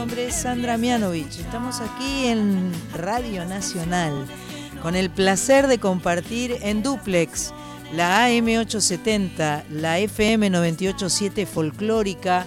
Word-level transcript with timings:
nombre 0.00 0.28
es 0.28 0.34
Sandra 0.34 0.78
Mianovich. 0.78 1.40
Estamos 1.40 1.82
aquí 1.82 2.24
en 2.24 2.72
Radio 2.94 3.44
Nacional 3.44 4.26
con 4.80 4.96
el 4.96 5.10
placer 5.10 5.66
de 5.66 5.76
compartir 5.76 6.56
en 6.62 6.82
duplex 6.82 7.52
la 7.92 8.26
AM870, 8.26 9.64
la 9.68 10.00
FM987 10.00 11.46
folclórica 11.46 12.46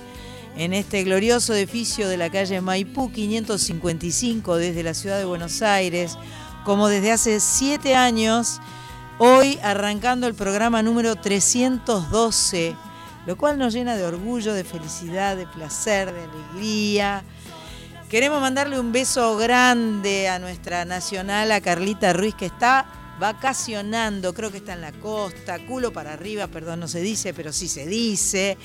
en 0.58 0.74
este 0.74 1.04
glorioso 1.04 1.54
edificio 1.54 2.10
de 2.10 2.18
la 2.18 2.32
calle 2.32 2.60
Maipú 2.60 3.12
555 3.12 4.56
desde 4.56 4.82
la 4.82 4.96
ciudad 4.96 5.20
de 5.20 5.26
Buenos 5.26 5.62
Aires, 5.62 6.18
como 6.66 6.88
desde 6.88 7.12
hace 7.12 7.40
siete 7.40 7.96
años, 7.96 8.62
hoy 9.20 9.60
arrancando 9.62 10.26
el 10.26 10.34
programa 10.34 10.82
número 10.82 11.16
312 11.18 12.76
lo 13.26 13.38
cual 13.38 13.58
nos 13.58 13.74
llena 13.74 13.96
de 13.96 14.06
orgullo, 14.06 14.54
de 14.54 14.64
felicidad, 14.64 15.38
de 15.38 15.48
placer, 15.48 16.12
de 16.12 16.24
alegría. 16.24 17.24
Queremos 18.14 18.40
mandarle 18.40 18.80
un 18.80 18.92
beso 18.92 19.36
grande 19.38 20.30
a 20.30 20.38
nuestra 20.38 20.86
nacional, 20.86 21.52
a 21.52 21.62
Carlita 21.62 22.14
Ruiz, 22.14 22.36
que 22.36 22.46
está 22.46 22.86
vacacionando, 23.24 24.34
creo 24.34 24.52
que 24.52 24.58
está 24.58 24.74
en 24.74 24.82
la 24.82 24.92
costa, 24.92 25.58
culo 25.66 25.94
para 25.94 26.12
arriba, 26.12 26.48
perdón, 26.48 26.82
no 26.82 26.90
se 26.90 27.00
dice, 27.00 27.34
pero 27.34 27.54
sí 27.54 27.70
se 27.70 27.86
dice. 27.86 28.58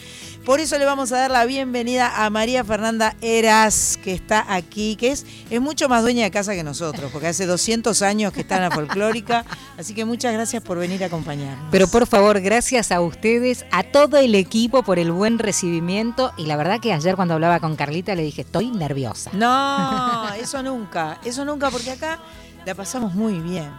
Por 0.44 0.58
eso 0.58 0.76
le 0.78 0.84
vamos 0.84 1.12
a 1.12 1.18
dar 1.18 1.30
la 1.30 1.44
bienvenida 1.44 2.24
a 2.24 2.28
María 2.28 2.64
Fernanda 2.64 3.14
Eras, 3.20 4.00
que 4.02 4.12
está 4.12 4.52
aquí, 4.52 4.96
que 4.96 5.12
es, 5.12 5.24
es 5.48 5.60
mucho 5.60 5.88
más 5.88 6.02
dueña 6.02 6.24
de 6.24 6.32
casa 6.32 6.54
que 6.54 6.64
nosotros, 6.64 7.08
porque 7.12 7.28
hace 7.28 7.46
200 7.46 8.02
años 8.02 8.32
que 8.32 8.40
está 8.40 8.56
en 8.56 8.62
la 8.62 8.72
folclórica, 8.72 9.44
así 9.78 9.94
que 9.94 10.04
muchas 10.04 10.32
gracias 10.32 10.60
por 10.60 10.76
venir 10.76 11.04
a 11.04 11.06
acompañarnos. 11.06 11.68
Pero 11.70 11.86
por 11.86 12.08
favor, 12.08 12.40
gracias 12.40 12.90
a 12.90 13.00
ustedes, 13.00 13.64
a 13.70 13.84
todo 13.84 14.16
el 14.16 14.34
equipo 14.34 14.82
por 14.82 14.98
el 14.98 15.12
buen 15.12 15.38
recibimiento 15.38 16.32
y 16.36 16.46
la 16.46 16.56
verdad 16.56 16.80
que 16.80 16.92
ayer 16.92 17.14
cuando 17.14 17.34
hablaba 17.34 17.60
con 17.60 17.76
Carlita 17.76 18.16
le 18.16 18.24
dije, 18.24 18.40
estoy 18.40 18.72
nerviosa. 18.72 19.30
No, 19.34 20.34
eso 20.34 20.64
nunca, 20.64 21.20
eso 21.24 21.44
nunca, 21.44 21.70
porque 21.70 21.92
acá 21.92 22.18
la 22.66 22.74
pasamos 22.74 23.14
muy 23.14 23.34
bien. 23.34 23.70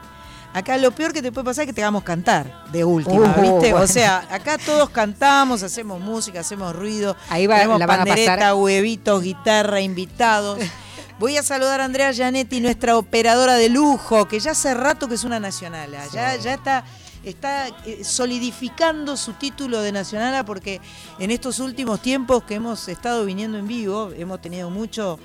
Acá 0.53 0.77
lo 0.77 0.91
peor 0.91 1.13
que 1.13 1.21
te 1.21 1.31
puede 1.31 1.45
pasar 1.45 1.63
es 1.63 1.67
que 1.67 1.73
te 1.73 1.81
hagamos 1.81 2.03
cantar 2.03 2.65
de 2.71 2.83
última, 2.83 3.35
uh, 3.37 3.41
¿viste? 3.41 3.73
O 3.73 3.85
sea, 3.87 4.27
acá 4.31 4.57
todos 4.57 4.89
cantamos, 4.89 5.61
hacemos 5.61 6.01
música, 6.01 6.39
hacemos 6.39 6.75
ruido. 6.75 7.15
Ahí 7.29 7.45
va, 7.45 7.55
tenemos 7.57 7.79
la 7.79 7.87
pandereta, 7.87 8.55
huevitos, 8.55 9.21
guitarra, 9.21 9.81
invitados. 9.81 10.59
Voy 11.19 11.37
a 11.37 11.43
saludar 11.43 11.81
a 11.81 11.85
Andrea 11.85 12.11
Gianetti, 12.11 12.61
nuestra 12.61 12.97
operadora 12.97 13.55
de 13.55 13.69
lujo, 13.69 14.27
que 14.27 14.39
ya 14.39 14.51
hace 14.51 14.73
rato 14.73 15.07
que 15.07 15.15
es 15.15 15.23
una 15.23 15.39
nacional. 15.39 15.91
Ya, 16.13 16.35
ya 16.37 16.53
está 16.53 16.85
está 17.23 17.67
eh, 17.85 18.03
solidificando 18.03 19.17
su 19.17 19.33
título 19.33 19.81
de 19.81 19.91
nacional 19.91 20.45
porque 20.45 20.79
en 21.19 21.31
estos 21.31 21.59
últimos 21.59 22.01
tiempos 22.01 22.43
que 22.43 22.55
hemos 22.55 22.87
estado 22.87 23.25
viniendo 23.25 23.57
en 23.57 23.67
vivo, 23.67 24.11
hemos 24.15 24.41
tenido 24.41 24.69
mucho 24.69 25.19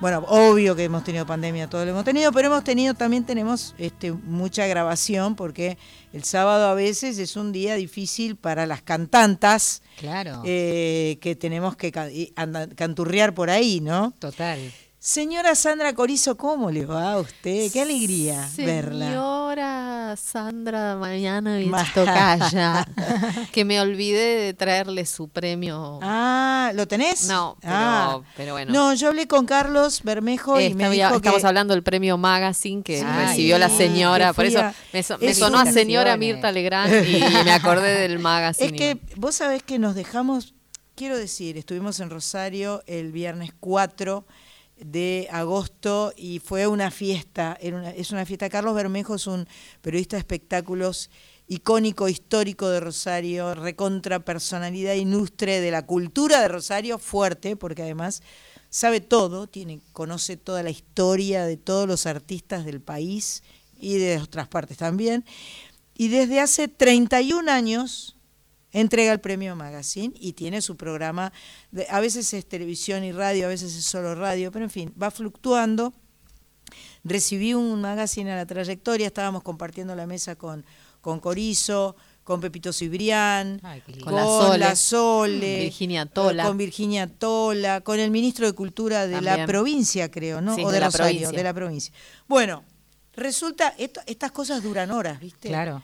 bueno, 0.00 0.24
obvio 0.28 0.76
que 0.76 0.84
hemos 0.84 1.04
tenido 1.04 1.26
pandemia, 1.26 1.68
todo 1.68 1.84
lo 1.84 1.92
hemos 1.92 2.04
tenido, 2.04 2.30
pero 2.32 2.48
hemos 2.48 2.64
tenido, 2.64 2.94
también 2.94 3.24
tenemos 3.24 3.74
este, 3.78 4.12
mucha 4.12 4.66
grabación, 4.66 5.36
porque 5.36 5.78
el 6.12 6.24
sábado 6.24 6.68
a 6.68 6.74
veces 6.74 7.18
es 7.18 7.36
un 7.36 7.52
día 7.52 7.76
difícil 7.76 8.36
para 8.36 8.66
las 8.66 8.82
cantantas. 8.82 9.82
Claro. 9.98 10.42
Eh, 10.44 11.18
que 11.20 11.34
tenemos 11.34 11.76
que 11.76 11.92
canturrear 11.92 13.34
por 13.34 13.48
ahí, 13.48 13.80
¿no? 13.80 14.12
Total. 14.18 14.58
Señora 15.06 15.54
Sandra 15.54 15.94
Corizo, 15.94 16.36
¿cómo 16.36 16.68
le 16.72 16.84
va 16.84 17.12
a 17.12 17.20
usted? 17.20 17.70
Qué 17.70 17.82
alegría 17.82 18.50
verla. 18.56 19.06
Señora 19.06 20.16
Sandra 20.16 20.96
Mañana 20.96 21.60
Tocaya, 21.94 22.84
que 23.52 23.64
me 23.64 23.80
olvidé 23.80 24.40
de 24.40 24.54
traerle 24.54 25.06
su 25.06 25.28
premio. 25.28 26.00
Ah, 26.02 26.72
¿lo 26.74 26.88
tenés? 26.88 27.28
No, 27.28 27.56
ah. 27.62 28.18
pero, 28.36 28.54
bueno. 28.54 28.72
No, 28.72 28.94
yo 28.94 29.06
hablé 29.06 29.28
con 29.28 29.46
Carlos 29.46 30.02
Bermejo 30.02 30.60
y 30.60 30.74
me 30.74 30.90
dijo 30.90 31.14
Estamos 31.14 31.44
hablando 31.44 31.72
del 31.72 31.84
premio 31.84 32.18
Magazine 32.18 32.82
que 32.82 33.04
recibió 33.04 33.58
la 33.58 33.70
señora, 33.70 34.32
por 34.32 34.44
eso 34.44 34.60
me, 34.92 35.34
sonó 35.34 35.60
a 35.60 35.66
señora 35.66 36.16
Mirta 36.16 36.50
Legrand 36.50 37.06
y 37.06 37.20
me 37.44 37.52
acordé 37.52 38.00
del 38.00 38.18
Magazine. 38.18 38.66
Es 38.66 38.72
que 38.72 38.98
vos 39.14 39.36
sabés 39.36 39.62
que 39.62 39.78
nos 39.78 39.94
dejamos, 39.94 40.52
quiero 40.96 41.16
decir, 41.16 41.56
estuvimos 41.56 42.00
en 42.00 42.10
Rosario 42.10 42.82
el 42.88 43.12
viernes 43.12 43.52
4 43.60 44.26
de 44.78 45.28
agosto 45.30 46.12
y 46.16 46.38
fue 46.38 46.66
una 46.66 46.90
fiesta, 46.90 47.58
es 47.60 48.10
una 48.10 48.26
fiesta. 48.26 48.48
Carlos 48.48 48.74
Bermejo 48.74 49.14
es 49.14 49.26
un 49.26 49.48
periodista 49.80 50.16
de 50.16 50.20
espectáculos 50.20 51.10
icónico, 51.48 52.08
histórico 52.08 52.68
de 52.68 52.80
Rosario, 52.80 53.54
recontra 53.54 54.24
personalidad 54.24 54.94
ilustre 54.94 55.60
de 55.60 55.70
la 55.70 55.86
cultura 55.86 56.40
de 56.40 56.48
Rosario, 56.48 56.98
fuerte, 56.98 57.56
porque 57.56 57.82
además 57.82 58.22
sabe 58.68 59.00
todo, 59.00 59.46
tiene, 59.46 59.80
conoce 59.92 60.36
toda 60.36 60.62
la 60.62 60.70
historia 60.70 61.44
de 61.46 61.56
todos 61.56 61.86
los 61.86 62.06
artistas 62.06 62.64
del 62.64 62.80
país 62.80 63.42
y 63.78 63.98
de 63.98 64.18
otras 64.18 64.48
partes 64.48 64.76
también. 64.76 65.24
Y 65.94 66.08
desde 66.08 66.40
hace 66.40 66.68
31 66.68 67.50
años 67.50 68.15
entrega 68.80 69.12
el 69.12 69.20
premio 69.20 69.56
Magazine 69.56 70.14
y 70.20 70.34
tiene 70.34 70.60
su 70.60 70.76
programa, 70.76 71.32
de, 71.70 71.86
a 71.88 72.00
veces 72.00 72.32
es 72.34 72.46
televisión 72.46 73.04
y 73.04 73.12
radio, 73.12 73.46
a 73.46 73.48
veces 73.48 73.74
es 73.74 73.84
solo 73.84 74.14
radio, 74.14 74.52
pero 74.52 74.64
en 74.64 74.70
fin, 74.70 74.94
va 75.00 75.10
fluctuando. 75.10 75.94
Recibí 77.04 77.54
un 77.54 77.80
magazine 77.80 78.32
a 78.32 78.36
la 78.36 78.46
trayectoria, 78.46 79.06
estábamos 79.06 79.42
compartiendo 79.42 79.94
la 79.94 80.06
mesa 80.06 80.36
con, 80.36 80.64
con 81.00 81.20
Corizo, 81.20 81.96
con 82.22 82.40
Pepito 82.40 82.72
Cibrián, 82.72 83.62
con, 84.02 84.58
la 84.58 84.74
Sole, 84.74 85.60
Virginia 85.60 86.06
Tola. 86.06 86.44
con 86.44 86.58
Virginia 86.58 87.06
Tola, 87.06 87.80
con 87.82 88.00
el 88.00 88.10
ministro 88.10 88.46
de 88.46 88.52
Cultura 88.52 89.06
de 89.06 89.22
la 89.22 89.46
provincia, 89.46 90.10
creo, 90.10 90.40
¿no? 90.40 90.54
o 90.54 90.70
de, 90.70 90.80
la 90.80 90.90
provincia. 90.90 91.30
de 91.30 91.42
la 91.42 91.54
provincia. 91.54 91.94
Bueno, 92.26 92.64
resulta, 93.14 93.74
estas 93.78 94.32
cosas 94.32 94.62
duran 94.62 94.90
horas, 94.90 95.20
¿viste? 95.20 95.48
Claro. 95.48 95.82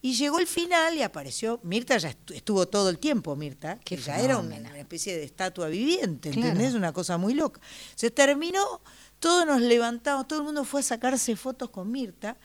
Y 0.00 0.14
llegó 0.14 0.38
el 0.38 0.46
final 0.46 0.96
y 0.96 1.02
apareció, 1.02 1.58
Mirta 1.64 1.98
ya 1.98 2.14
estuvo 2.32 2.68
todo 2.68 2.88
el 2.88 2.98
tiempo, 2.98 3.34
Mirta, 3.34 3.80
que 3.80 3.96
ya 3.96 4.20
era 4.20 4.38
una, 4.38 4.56
especie 4.78 5.16
de 5.16 5.24
estatua 5.24 5.66
viviente, 5.68 6.28
¿entendés? 6.28 6.74
Una 6.74 6.92
cosa 6.92 7.18
muy 7.18 7.34
loca. 7.34 7.60
Se 7.96 8.12
terminó, 8.12 8.80
todos 9.18 9.44
nos 9.44 9.60
levantamos, 9.60 10.28
todo 10.28 10.38
el 10.38 10.44
mundo 10.44 10.64
fue 10.64 10.80
a 10.80 10.84
sacarse 10.84 11.34
fotos 11.34 11.70
con 11.70 11.90
Mirta 11.90 12.36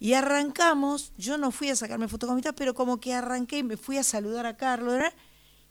y 0.00 0.14
arrancamos, 0.14 1.12
yo 1.16 1.38
no 1.38 1.52
fui 1.52 1.70
a 1.70 1.76
sacarme 1.76 2.08
fotos 2.08 2.26
con 2.26 2.36
Mirta, 2.36 2.52
pero 2.52 2.74
como 2.74 2.98
que 2.98 3.14
arranqué 3.14 3.58
y 3.58 3.62
me 3.62 3.76
fui 3.76 3.98
a 3.98 4.02
saludar 4.02 4.46
a 4.46 4.56
Carlos, 4.56 4.94
¿verdad? 4.94 5.14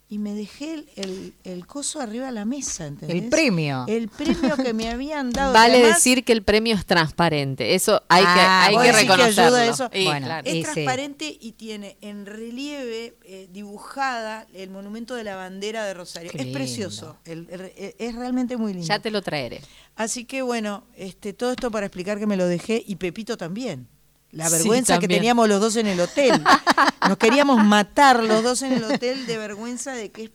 Y 0.07 0.19
me 0.19 0.35
dejé 0.35 0.85
el, 0.95 1.33
el, 1.43 1.65
coso 1.65 1.99
arriba 1.99 2.27
de 2.27 2.31
la 2.31 2.45
mesa, 2.45 2.85
¿entendés? 2.85 3.23
El 3.23 3.29
premio. 3.29 3.85
El 3.87 4.07
premio 4.07 4.55
que 4.55 4.73
me 4.73 4.89
habían 4.89 5.31
dado. 5.31 5.51
Vale 5.53 5.81
decir 5.81 6.23
que 6.23 6.31
el 6.31 6.43
premio 6.43 6.75
es 6.75 6.85
transparente, 6.85 7.73
eso 7.73 8.03
hay 8.07 8.23
que, 8.23 8.29
ah, 8.29 8.65
hay 8.67 8.77
que 8.77 8.91
reconocerlo. 8.91 9.57
eso? 9.57 9.89
es 9.91 10.63
transparente 10.63 11.35
y 11.39 11.53
tiene 11.53 11.97
en 12.01 12.27
relieve 12.27 13.17
eh, 13.23 13.49
dibujada 13.51 14.45
el 14.53 14.69
monumento 14.69 15.15
de 15.15 15.23
la 15.23 15.35
bandera 15.35 15.85
de 15.85 15.95
Rosario. 15.95 16.31
es 16.33 16.47
precioso, 16.47 17.17
es 17.25 18.15
realmente 18.15 18.57
muy 18.57 18.73
lindo. 18.73 18.87
Ya 18.87 18.99
te 18.99 19.09
lo 19.09 19.23
traeré. 19.23 19.61
Así 19.95 20.25
que 20.25 20.43
bueno, 20.43 20.83
este, 20.95 21.33
todo 21.33 21.51
esto 21.51 21.71
para 21.71 21.87
explicar 21.87 22.19
que 22.19 22.27
me 22.27 22.37
lo 22.37 22.47
dejé 22.47 22.83
y 22.85 22.97
Pepito 22.97 23.37
también. 23.37 23.87
La 24.35 24.49
vergüenza 24.49 24.99
que 24.99 25.07
teníamos 25.07 25.47
los 25.47 25.61
dos 25.61 25.75
en 25.77 25.87
el 25.87 25.99
hotel. 25.99 26.43
Nos 27.07 27.17
queríamos 27.17 27.63
matar 27.63 28.21
los 28.21 28.43
dos 28.43 28.61
en 28.63 28.73
el 28.73 28.83
hotel 28.83 29.25
de 29.25 29.37
vergüenza 29.37 29.93
de 29.93 30.11
que 30.11 30.25
es... 30.25 30.31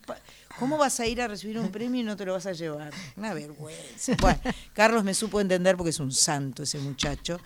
¿Cómo 0.59 0.77
vas 0.77 1.01
a 1.01 1.07
ir 1.07 1.23
a 1.23 1.29
recibir 1.29 1.59
un 1.59 1.71
premio 1.71 2.03
y 2.03 2.05
no 2.05 2.17
te 2.17 2.27
lo 2.27 2.35
vas 2.35 2.45
a 2.45 2.53
llevar? 2.53 2.93
Una 3.17 3.33
vergüenza. 3.33 4.15
Bueno, 4.21 4.41
Carlos 4.75 5.05
me 5.05 5.15
supo 5.15 5.41
entender 5.41 5.77
porque 5.77 5.89
es 5.89 6.01
un 6.01 6.13
santo 6.13 6.65
ese 6.65 6.79
muchacho. 6.79 7.39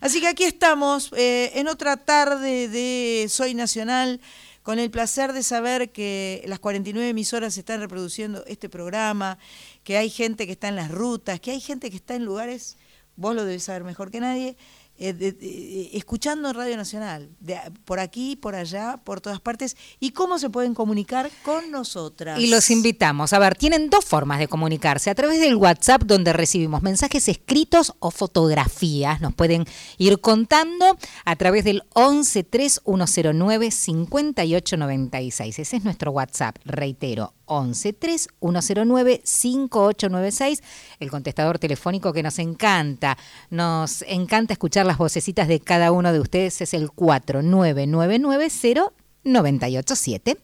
Así 0.00 0.20
que 0.20 0.26
aquí 0.26 0.42
estamos 0.42 1.12
eh, 1.16 1.52
en 1.54 1.68
otra 1.68 1.96
tarde 1.96 2.68
de 2.68 3.26
Soy 3.28 3.54
Nacional 3.54 4.20
con 4.64 4.80
el 4.80 4.90
placer 4.90 5.32
de 5.32 5.44
saber 5.44 5.92
que 5.92 6.42
las 6.46 6.58
49 6.58 7.08
emisoras 7.08 7.56
están 7.56 7.78
reproduciendo 7.78 8.44
este 8.46 8.68
programa, 8.68 9.38
que 9.84 9.96
hay 9.96 10.10
gente 10.10 10.44
que 10.46 10.52
está 10.52 10.66
en 10.66 10.74
las 10.74 10.90
rutas, 10.90 11.38
que 11.38 11.52
hay 11.52 11.60
gente 11.60 11.88
que 11.88 11.96
está 11.96 12.16
en 12.16 12.24
lugares, 12.24 12.76
vos 13.14 13.36
lo 13.36 13.44
debes 13.44 13.62
saber 13.62 13.84
mejor 13.84 14.10
que 14.10 14.18
nadie, 14.18 14.56
eh, 14.98 15.90
escuchando 15.92 16.52
Radio 16.52 16.76
Nacional, 16.76 17.28
de, 17.40 17.58
por 17.84 18.00
aquí, 18.00 18.36
por 18.36 18.54
allá, 18.54 19.00
por 19.04 19.20
todas 19.20 19.40
partes, 19.40 19.76
y 20.00 20.10
cómo 20.10 20.38
se 20.38 20.50
pueden 20.50 20.74
comunicar 20.74 21.30
con 21.42 21.70
nosotras. 21.70 22.40
Y 22.40 22.48
los 22.48 22.70
invitamos. 22.70 23.32
A 23.32 23.38
ver, 23.38 23.56
tienen 23.56 23.90
dos 23.90 24.04
formas 24.04 24.38
de 24.38 24.48
comunicarse. 24.48 25.10
A 25.10 25.14
través 25.14 25.40
del 25.40 25.56
WhatsApp, 25.56 26.02
donde 26.02 26.32
recibimos 26.32 26.82
mensajes 26.82 27.28
escritos 27.28 27.94
o 27.98 28.10
fotografías. 28.10 29.20
Nos 29.20 29.34
pueden 29.34 29.66
ir 29.98 30.20
contando 30.20 30.98
a 31.24 31.36
través 31.36 31.64
del 31.64 31.82
109 31.94 33.70
5896 33.70 35.58
Ese 35.58 35.76
es 35.76 35.84
nuestro 35.84 36.10
WhatsApp, 36.10 36.56
reitero, 36.64 37.34
109 37.46 39.20
5896 39.24 40.62
el 41.00 41.10
contestador 41.10 41.58
telefónico 41.58 42.12
que 42.12 42.22
nos 42.22 42.38
encanta. 42.38 43.16
Nos 43.50 44.02
encanta 44.02 44.52
escuchar 44.52 44.86
las 44.86 44.98
vocecitas 44.98 45.48
de 45.48 45.60
cada 45.60 45.92
uno 45.92 46.12
de 46.12 46.20
ustedes, 46.20 46.60
es 46.60 46.74
el 46.74 46.90
49990 46.90 48.92
987. 49.24 50.38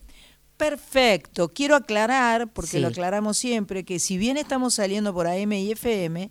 Perfecto. 0.56 1.48
Quiero 1.48 1.74
aclarar, 1.74 2.52
porque 2.52 2.78
lo 2.78 2.88
aclaramos 2.88 3.36
siempre, 3.36 3.84
que 3.84 3.98
si 3.98 4.16
bien 4.16 4.36
estamos 4.36 4.74
saliendo 4.74 5.12
por 5.12 5.26
AM 5.26 5.52
y 5.52 5.72
FM, 5.72 6.30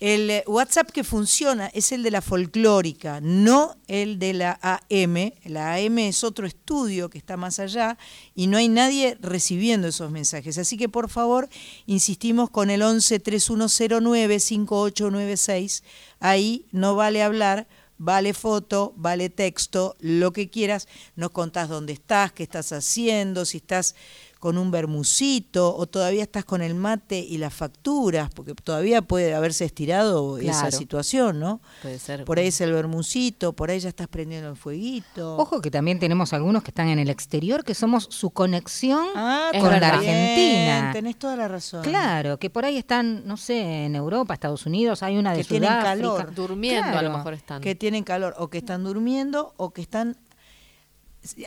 el 0.00 0.30
eh, 0.30 0.44
WhatsApp 0.46 0.90
que 0.90 1.02
funciona 1.02 1.66
es 1.74 1.90
el 1.90 2.04
de 2.04 2.12
la 2.12 2.22
folclórica, 2.22 3.20
no 3.20 3.76
el 3.88 4.18
de 4.18 4.32
la 4.32 4.58
AM. 4.62 5.32
La 5.44 5.74
AM 5.74 5.98
es 5.98 6.22
otro 6.22 6.46
estudio 6.46 7.10
que 7.10 7.18
está 7.18 7.36
más 7.36 7.58
allá 7.58 7.98
y 8.34 8.46
no 8.46 8.58
hay 8.58 8.68
nadie 8.68 9.18
recibiendo 9.20 9.88
esos 9.88 10.10
mensajes. 10.10 10.56
Así 10.58 10.76
que 10.76 10.88
por 10.88 11.08
favor, 11.08 11.48
insistimos 11.86 12.50
con 12.50 12.70
el 12.70 12.82
11 12.82 13.18
3109 13.18 14.38
5896. 14.38 15.82
Ahí 16.20 16.64
no 16.70 16.94
vale 16.94 17.22
hablar, 17.22 17.66
vale 17.98 18.34
foto, 18.34 18.92
vale 18.96 19.30
texto, 19.30 19.96
lo 19.98 20.32
que 20.32 20.48
quieras. 20.48 20.86
Nos 21.16 21.30
contás 21.30 21.68
dónde 21.68 21.92
estás, 21.92 22.32
qué 22.32 22.44
estás 22.44 22.70
haciendo, 22.70 23.44
si 23.44 23.56
estás 23.56 23.96
con 24.38 24.56
un 24.56 24.70
bermucito 24.70 25.74
o 25.74 25.86
todavía 25.86 26.22
estás 26.22 26.44
con 26.44 26.62
el 26.62 26.74
mate 26.74 27.18
y 27.18 27.38
las 27.38 27.52
facturas, 27.52 28.30
porque 28.32 28.54
todavía 28.54 29.02
puede 29.02 29.34
haberse 29.34 29.64
estirado 29.64 30.38
esa 30.38 30.70
situación, 30.70 31.40
¿no? 31.40 31.60
Puede 31.82 31.98
ser. 31.98 32.24
Por 32.24 32.38
ahí 32.38 32.48
es 32.48 32.60
el 32.60 32.72
bermucito, 32.72 33.52
por 33.52 33.70
ahí 33.70 33.80
ya 33.80 33.88
estás 33.88 34.08
prendiendo 34.08 34.48
el 34.48 34.56
fueguito. 34.56 35.36
Ojo 35.36 35.60
que 35.60 35.70
también 35.70 35.98
tenemos 35.98 36.32
algunos 36.32 36.62
que 36.62 36.70
están 36.70 36.88
en 36.88 36.98
el 36.98 37.10
exterior, 37.10 37.64
que 37.64 37.74
somos 37.74 38.06
su 38.10 38.30
conexión 38.30 39.06
ah, 39.16 39.50
con 39.58 39.70
la 39.70 39.88
Argentina. 39.88 40.90
Tenés 40.92 41.18
toda 41.18 41.36
la 41.36 41.48
razón. 41.48 41.82
Claro, 41.82 42.38
que 42.38 42.50
por 42.50 42.64
ahí 42.64 42.76
están, 42.76 43.26
no 43.26 43.36
sé, 43.36 43.86
en 43.86 43.96
Europa, 43.96 44.34
Estados 44.34 44.66
Unidos, 44.66 45.02
hay 45.02 45.16
una 45.16 45.32
de 45.32 45.38
que 45.38 45.44
tienen 45.44 45.70
calor. 45.70 46.34
Durmiendo 46.34 46.98
a 46.98 47.02
lo 47.02 47.10
mejor 47.10 47.34
están. 47.34 47.60
Que 47.60 47.74
tienen 47.74 48.04
calor, 48.04 48.34
o 48.38 48.48
que 48.48 48.58
están 48.58 48.84
durmiendo, 48.84 49.54
o 49.56 49.70
que 49.70 49.82
están 49.82 50.16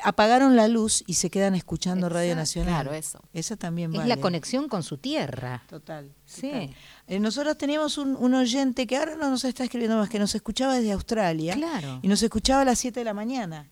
apagaron 0.03 0.56
la 0.56 0.68
luz 0.68 1.03
y 1.07 1.15
se 1.15 1.29
quedan 1.29 1.56
escuchando 1.56 2.09
Radio 2.09 2.35
Nacional. 2.35 2.83
Claro, 2.83 2.94
eso. 2.94 3.19
Esa 3.33 3.56
también 3.56 3.94
Es 3.95 4.06
la 4.06 4.18
conexión 4.18 4.68
con 4.68 4.83
su 4.83 4.97
tierra. 4.97 5.63
Total. 5.68 6.12
Sí. 6.25 6.73
Eh, 7.07 7.19
nosotros 7.19 7.57
teníamos 7.57 7.97
un, 7.97 8.33
oyente 8.33 8.88
que 8.88 8.97
ahora 8.97 9.15
no 9.15 9.29
nos 9.29 9.44
está 9.44 9.63
escribiendo 9.63 9.97
más, 9.97 10.09
que 10.09 10.19
nos 10.19 10.33
escuchaba 10.35 10.75
desde 10.75 10.91
Australia. 10.91 11.53
Claro. 11.56 12.00
Y 12.01 12.07
nos 12.07 12.21
escuchaba 12.23 12.62
a 12.62 12.65
las 12.65 12.79
7 12.79 13.00
de 13.00 13.03
la 13.03 13.13
mañana. 13.13 13.69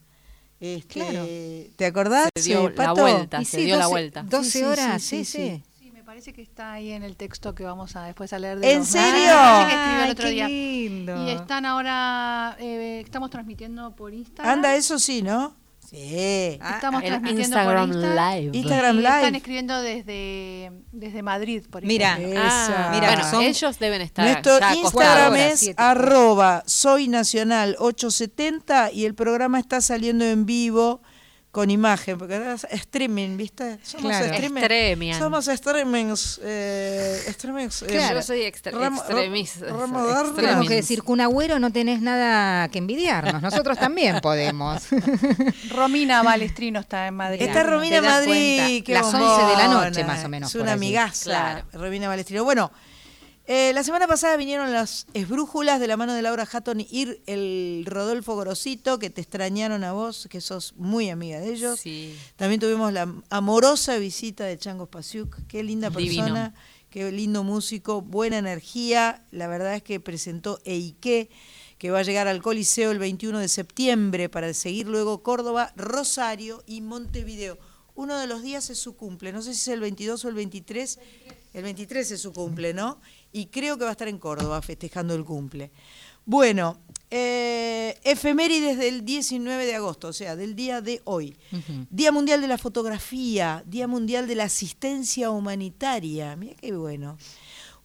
Este, 0.60 1.00
claro. 1.00 1.26
¿Te 1.76 1.86
acordás? 1.86 2.30
Se 2.36 2.50
dio 2.50 2.70
la 2.70 2.94
vuelta, 2.94 3.46
se 3.46 3.62
dio 3.62 3.78
la 3.78 3.88
vuelta. 3.88 4.24
12 4.24 4.66
horas, 4.66 5.02
sí, 5.02 5.24
sí. 5.24 5.64
sí, 5.80 5.92
me 5.92 6.04
parece 6.04 6.34
que 6.34 6.42
está 6.42 6.74
ahí 6.74 6.92
en 6.92 7.04
el 7.04 7.16
texto 7.16 7.56
que 7.56 7.64
vamos 7.64 7.96
a 7.96 8.04
después 8.04 8.34
a 8.34 8.40
leer 8.40 8.60
de 8.60 8.74
¿En 8.74 8.86
serio? 8.86 9.32
Ah, 9.32 10.02
el 10.06 10.12
otro 10.12 10.28
día. 10.28 10.50
Y 10.50 11.30
están 11.30 11.66
ahora, 11.66 12.58
eh, 12.60 13.02
estamos 13.06 13.30
transmitiendo 13.30 13.96
por 13.96 14.14
Instagram. 14.14 14.54
Anda, 14.54 14.76
eso 14.76 15.00
sí, 15.00 15.22
¿no? 15.22 15.56
Sí. 15.90 16.60
Ah, 16.62 16.76
Estamos 16.76 17.04
transmitiendo 17.04 17.42
Instagram 17.42 17.90
por 17.90 17.98
Live. 17.98 18.58
Instagram 18.58 18.96
Live. 18.98 19.16
Están 19.16 19.36
escribiendo 19.36 19.82
desde, 19.82 20.72
desde 20.92 21.24
Madrid, 21.24 21.64
por 21.68 21.84
Mira, 21.84 22.14
ah, 22.14 22.92
mira 22.94 23.16
bueno, 23.16 23.42
ellos 23.42 23.80
deben 23.80 24.02
estar. 24.02 24.24
Nuestro 24.24 24.60
Instagram 24.76 25.36
es 25.36 25.72
arroba 25.78 26.64
soy 26.68 27.08
nacional 27.08 27.76
870 27.80 28.92
y 28.92 29.06
el 29.06 29.16
programa 29.16 29.60
está 29.60 29.82
saliendo 29.82 30.26
en 30.26 30.46
vivo 30.46 31.02
con 31.60 31.70
imagen, 31.70 32.18
porque 32.18 32.54
es 32.54 32.66
streaming, 32.72 33.36
¿viste? 33.36 33.80
Somos 33.84 34.14
streaming. 34.14 35.14
Somos 35.14 35.46
streamings. 35.46 36.40
Eh, 36.42 37.22
streamings 37.34 37.82
eh, 37.82 38.12
Yo 38.14 38.22
soy 38.22 38.44
extremista. 38.44 39.08
Tenemos 40.36 40.68
que 40.70 40.76
decir, 40.76 41.04
un 41.06 41.20
Agüero 41.20 41.60
no 41.60 41.70
tenés 41.70 42.02
nada 42.02 42.70
que 42.70 42.78
envidiarnos. 42.78 43.42
Nosotros 43.42 43.78
también 43.78 44.22
podemos. 44.22 44.84
Romina 45.70 46.24
Balestrino 46.24 46.80
está 46.80 47.08
en 47.08 47.16
Madrid. 47.16 47.42
Está 47.42 47.64
Romina 47.64 47.98
en 47.98 48.06
Madrid. 48.06 48.84
Las 48.88 49.14
11 49.14 49.18
de 49.18 49.58
la 49.58 49.68
noche, 49.68 50.06
más 50.06 50.24
o 50.24 50.30
menos. 50.30 50.56
Es 50.56 50.62
una 50.62 50.72
amigaza, 50.72 51.66
Romina 51.74 52.08
Balestrino. 52.08 52.46
Bueno, 52.46 52.72
eh, 53.52 53.74
la 53.74 53.84
semana 53.84 54.06
pasada 54.06 54.38
vinieron 54.38 54.72
las 54.72 55.08
esbrújulas 55.16 55.80
de 55.80 55.88
la 55.88 55.98
mano 55.98 56.14
de 56.14 56.22
Laura 56.22 56.48
Hatton 56.52 56.82
y 56.82 57.18
el 57.26 57.84
Rodolfo 57.88 58.36
Gorosito, 58.36 59.00
que 59.00 59.10
te 59.10 59.22
extrañaron 59.22 59.84
a 59.84 59.92
vos, 59.92 60.28
que 60.30 60.40
sos 60.40 60.76
muy 60.78 61.10
amiga 61.10 61.40
de 61.40 61.52
ellos. 61.52 61.82
También 62.36 62.60
tuvimos 62.60 62.94
la 62.94 63.12
amorosa 63.32 63.98
visita 63.98 64.44
de 64.44 64.60
Chango 64.60 64.86
Pasiuk, 64.86 65.36
qué 65.48 65.64
linda 65.64 65.90
persona, 65.90 66.54
qué 66.92 67.12
lindo 67.12 67.44
músico, 67.44 68.04
buena 68.04 68.38
energía. 68.38 69.26
La 69.32 69.48
verdad 69.48 69.74
es 69.74 69.82
que 69.82 70.00
presentó 70.00 70.62
Eike, 70.64 71.32
que 71.80 71.90
va 71.90 72.00
a 72.00 72.04
llegar 72.04 72.28
al 72.28 72.44
Coliseo 72.44 72.92
el 72.92 73.00
21 73.00 73.40
de 73.40 73.48
septiembre 73.48 74.30
para 74.30 74.54
seguir 74.54 74.88
luego 74.88 75.24
Córdoba, 75.24 75.74
Rosario 75.76 76.64
y 76.68 76.82
Montevideo. 76.82 77.58
Uno 77.96 78.18
de 78.20 78.28
los 78.28 78.44
días 78.44 78.70
es 78.70 78.78
su 78.78 78.96
cumple, 78.96 79.34
no 79.34 79.42
sé 79.42 79.56
si 79.56 79.60
es 79.60 79.68
el 79.70 79.80
22 79.80 80.24
o 80.24 80.30
el 80.30 80.36
23. 80.36 81.00
El 81.54 81.64
23 81.64 82.12
es 82.12 82.22
su 82.22 82.32
cumple, 82.32 82.74
¿no? 82.74 83.02
Y 83.32 83.48
creo 83.48 83.78
que 83.78 83.84
va 83.84 83.90
a 83.90 83.94
estar 83.94 84.08
en 84.08 84.18
Córdoba 84.18 84.62
festejando 84.62 85.14
el 85.16 85.26
cumple. 85.26 85.72
Bueno, 86.26 86.78
eh, 87.10 87.98
efemérides 88.04 88.78
del 88.78 89.04
19 89.04 89.66
de 89.66 89.76
agosto, 89.76 90.10
o 90.10 90.14
sea, 90.14 90.36
del 90.36 90.56
día 90.56 90.82
de 90.82 91.02
hoy. 91.06 91.36
Día 91.90 92.12
Mundial 92.12 92.42
de 92.42 92.48
la 92.48 92.58
Fotografía, 92.58 93.64
Día 93.66 93.88
Mundial 93.88 94.28
de 94.28 94.36
la 94.36 94.44
Asistencia 94.44 95.32
Humanitaria. 95.32 96.36
Mira 96.36 96.56
qué 96.62 96.72
bueno. 96.74 97.18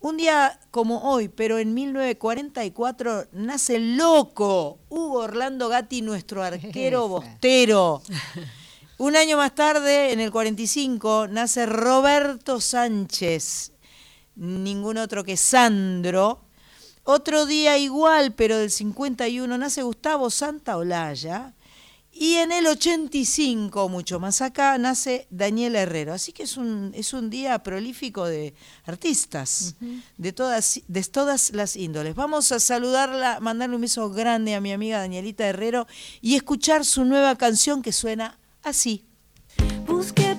Un 0.00 0.18
día 0.18 0.60
como 0.70 1.10
hoy, 1.10 1.28
pero 1.28 1.58
en 1.58 1.72
1944, 1.72 3.28
nace 3.32 3.78
loco 3.78 4.78
Hugo 4.90 5.20
Orlando 5.20 5.70
Gatti, 5.70 6.02
nuestro 6.02 6.42
arquero 6.42 7.08
bostero. 7.08 8.02
Un 8.98 9.16
año 9.16 9.38
más 9.38 9.54
tarde, 9.54 10.12
en 10.12 10.20
el 10.20 10.30
45, 10.30 11.28
nace 11.28 11.64
Roberto 11.64 12.60
Sánchez, 12.60 13.72
ningún 14.36 14.98
otro 14.98 15.24
que 15.24 15.36
Sandro. 15.36 16.44
Otro 17.02 17.44
día 17.44 17.76
igual, 17.78 18.34
pero 18.34 18.56
del 18.58 18.70
51, 18.70 19.58
nace 19.58 19.82
Gustavo 19.82 20.30
Santaolalla. 20.30 21.54
Y 22.16 22.34
en 22.34 22.52
el 22.52 22.68
85, 22.68 23.88
mucho 23.88 24.20
más 24.20 24.40
acá, 24.40 24.78
nace 24.78 25.26
Daniel 25.30 25.74
Herrero. 25.74 26.14
Así 26.14 26.32
que 26.32 26.44
es 26.44 26.56
un, 26.56 26.92
es 26.94 27.12
un 27.12 27.28
día 27.28 27.60
prolífico 27.64 28.24
de 28.24 28.54
artistas, 28.84 29.74
de, 30.16 30.32
todas, 30.32 30.80
de 30.86 31.02
todas 31.02 31.50
las 31.52 31.74
índoles. 31.74 32.14
Vamos 32.14 32.52
a 32.52 32.60
saludarla, 32.60 33.40
mandarle 33.40 33.74
un 33.74 33.82
beso 33.82 34.10
grande 34.10 34.54
a 34.54 34.60
mi 34.60 34.72
amiga 34.72 34.98
Danielita 34.98 35.44
Herrero 35.44 35.88
y 36.20 36.36
escuchar 36.36 36.84
su 36.84 37.04
nueva 37.04 37.36
canción 37.36 37.82
que 37.82 37.90
suena 37.90 38.38
así. 38.62 39.04
Busque 39.84 40.33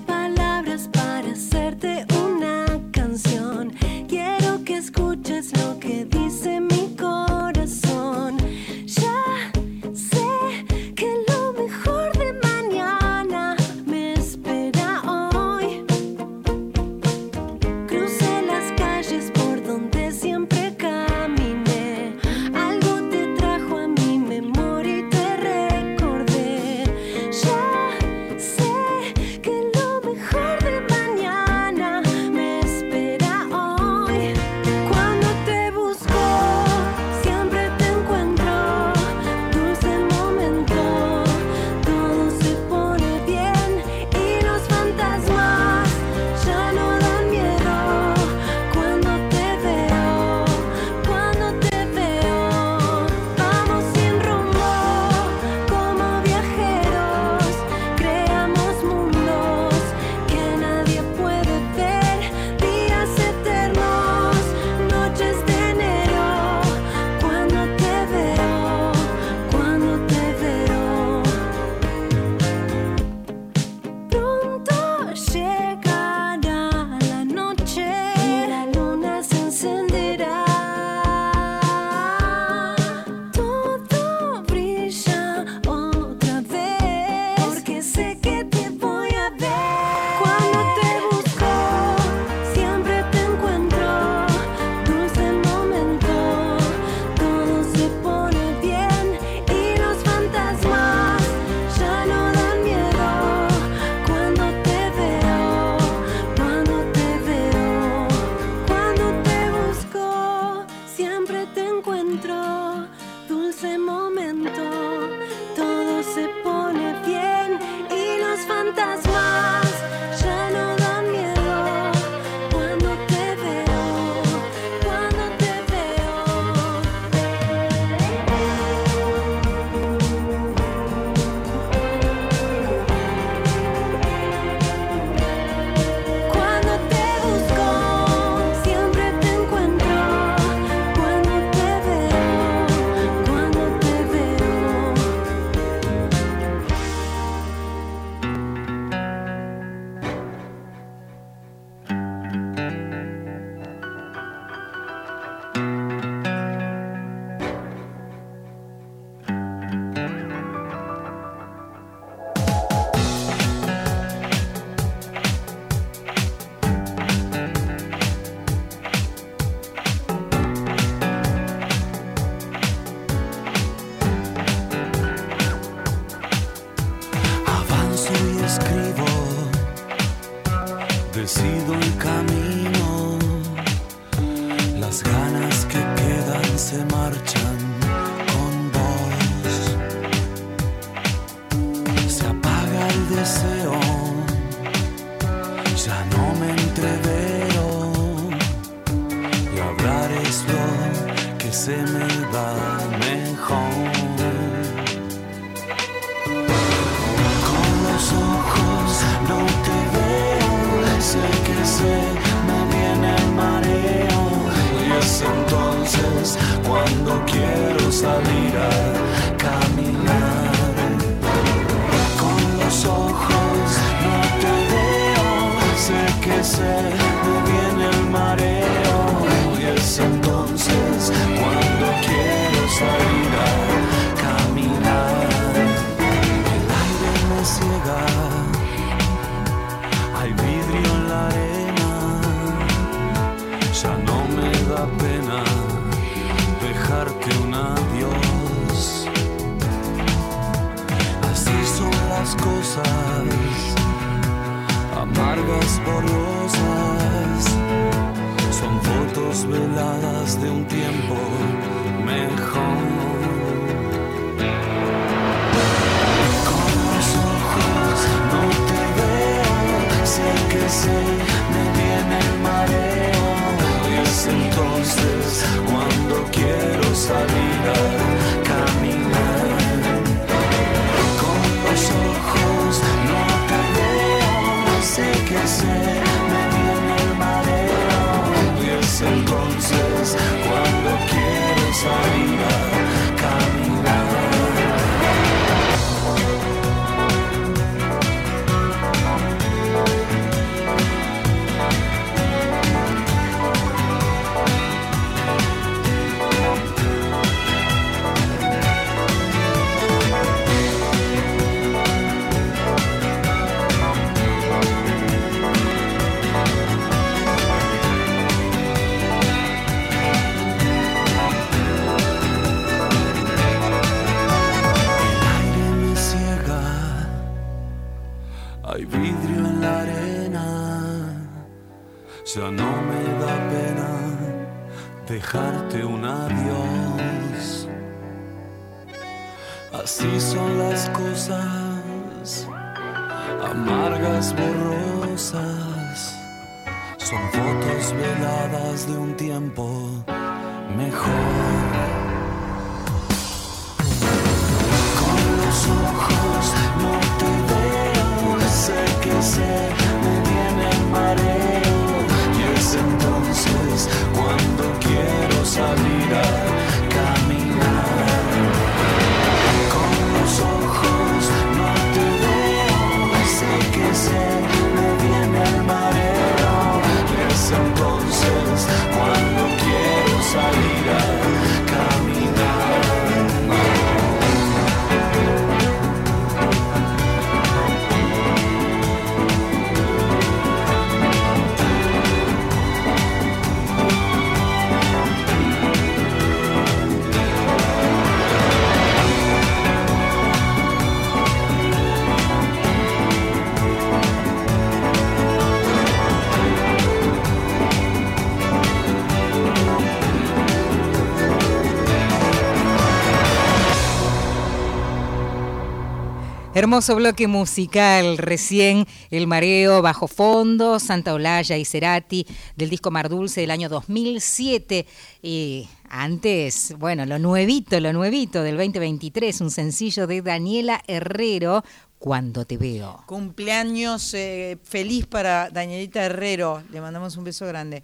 Hermoso 416.56 416.96
bloque 416.96 417.26
musical, 417.26 418.16
recién 418.16 418.86
El 419.10 419.26
Mareo, 419.26 419.82
Bajo 419.82 420.08
Fondo, 420.08 420.80
Santa 420.80 421.12
Olalla 421.12 421.58
y 421.58 421.66
Cerati, 421.66 422.26
del 422.56 422.70
disco 422.70 422.90
Mar 422.90 423.10
Dulce 423.10 423.42
del 423.42 423.50
año 423.50 423.68
2007. 423.68 424.86
Y 425.20 425.68
antes, 425.90 426.74
bueno, 426.78 427.04
lo 427.04 427.18
nuevito, 427.18 427.78
lo 427.78 427.92
nuevito 427.92 428.42
del 428.42 428.56
2023, 428.56 429.42
un 429.42 429.50
sencillo 429.50 430.06
de 430.06 430.22
Daniela 430.22 430.82
Herrero, 430.86 431.62
Cuando 431.98 432.46
te 432.46 432.56
veo. 432.56 433.04
Cumpleaños 433.06 434.14
eh, 434.14 434.56
feliz 434.64 435.06
para 435.06 435.50
Danielita 435.50 436.04
Herrero. 436.04 436.62
Le 436.70 436.80
mandamos 436.80 437.18
un 437.18 437.24
beso 437.24 437.46
grande. 437.46 437.82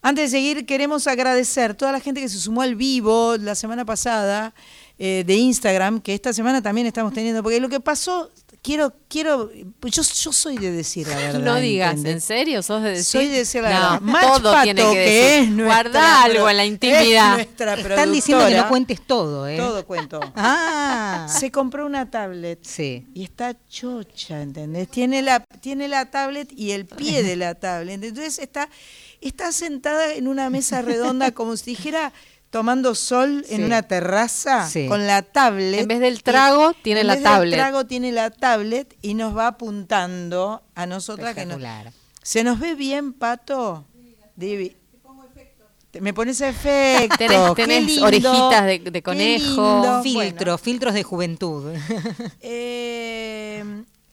Antes 0.00 0.30
de 0.30 0.38
seguir, 0.38 0.64
queremos 0.64 1.06
agradecer 1.06 1.72
a 1.72 1.74
toda 1.74 1.92
la 1.92 2.00
gente 2.00 2.22
que 2.22 2.30
se 2.30 2.38
sumó 2.38 2.62
al 2.62 2.74
vivo 2.74 3.36
la 3.36 3.54
semana 3.54 3.84
pasada 3.84 4.54
eh, 4.98 5.24
de 5.26 5.34
Instagram, 5.34 6.00
que 6.00 6.14
esta 6.14 6.32
semana 6.32 6.62
también 6.62 6.86
estamos 6.86 7.12
teniendo, 7.12 7.42
porque 7.42 7.58
lo 7.60 7.68
que 7.68 7.80
pasó, 7.80 8.30
quiero, 8.62 8.94
quiero, 9.08 9.50
yo, 9.52 10.02
yo 10.02 10.32
soy 10.32 10.56
de 10.56 10.70
decir 10.70 11.08
la 11.08 11.16
verdad. 11.16 11.40
No 11.40 11.56
digas, 11.56 11.90
¿entendés? 11.96 12.14
¿en 12.14 12.20
serio? 12.20 12.62
¿Sos 12.62 12.82
de 12.82 12.90
decir? 12.90 13.04
Soy 13.04 13.26
de 13.26 13.38
decir 13.38 13.62
la 13.62 13.98
No, 13.98 14.06
verdad. 14.06 14.22
Todo 14.36 14.52
Pato, 14.52 14.62
tiene 14.62 14.82
que 14.82 14.92
que 14.92 14.98
decir. 14.98 15.42
es 15.42 15.50
nuestra 15.50 15.64
Guardá 15.82 16.22
algo 16.22 16.48
en 16.50 16.56
la 16.56 16.62
es 16.64 16.70
intimidad. 16.70 17.34
nuestra 17.34 17.74
Están 17.74 18.12
diciendo 18.12 18.46
que 18.46 18.54
no 18.54 18.68
cuentes 18.68 19.00
todo, 19.06 19.48
¿eh? 19.48 19.56
Todo 19.56 19.84
cuento. 19.84 20.20
Ah, 20.36 21.26
Se 21.28 21.50
compró 21.50 21.86
una 21.86 22.10
tablet. 22.10 22.60
sí. 22.62 23.06
Y 23.14 23.24
está 23.24 23.56
chocha, 23.68 24.40
¿entendés? 24.42 24.88
Tiene 24.88 25.22
la, 25.22 25.40
tiene 25.60 25.88
la 25.88 26.10
tablet 26.10 26.52
y 26.56 26.70
el 26.70 26.86
pie 26.86 27.22
de 27.24 27.34
la 27.36 27.54
tablet. 27.56 28.02
Entonces 28.02 28.38
está, 28.38 28.68
está 29.20 29.50
sentada 29.52 30.14
en 30.14 30.28
una 30.28 30.50
mesa 30.50 30.82
redonda 30.82 31.32
como 31.32 31.56
si 31.56 31.70
dijera 31.72 32.12
tomando 32.54 32.94
sol 32.94 33.44
en 33.48 33.64
una 33.64 33.82
terraza 33.82 34.68
Sí. 34.70 34.86
con 34.86 35.08
la 35.08 35.22
tablet. 35.22 35.80
En 35.80 35.88
vez 35.88 35.98
del 35.98 36.22
trago, 36.22 36.70
Y- 36.70 36.82
tiene 36.84 37.00
en 37.00 37.08
la 37.08 37.14
vez 37.16 37.24
del 37.40 37.50
trago 37.50 37.84
tiene 37.84 38.12
la 38.12 38.30
tablet 38.30 38.96
y 39.02 39.14
nos 39.14 39.36
va 39.36 39.48
apuntando 39.48 40.62
a 40.76 40.86
nosotras 40.86 41.34
que 41.34 41.46
nos. 41.46 41.60
¿Se 42.22 42.44
nos 42.44 42.60
ve 42.60 42.76
bien, 42.76 43.12
Pato? 43.12 43.84
Divi. 44.36 44.76
Me 46.00 46.14
pones 46.14 46.40
efecto. 46.42 47.14
Tenés, 47.18 47.54
tenés 47.56 47.98
orejitas 48.00 48.66
de, 48.66 49.02
conejo. 49.02 50.00
Filtros, 50.04 50.60
filtros 50.60 50.94
de 50.94 51.02
juventud. 51.02 51.74
Eh, 52.40 53.64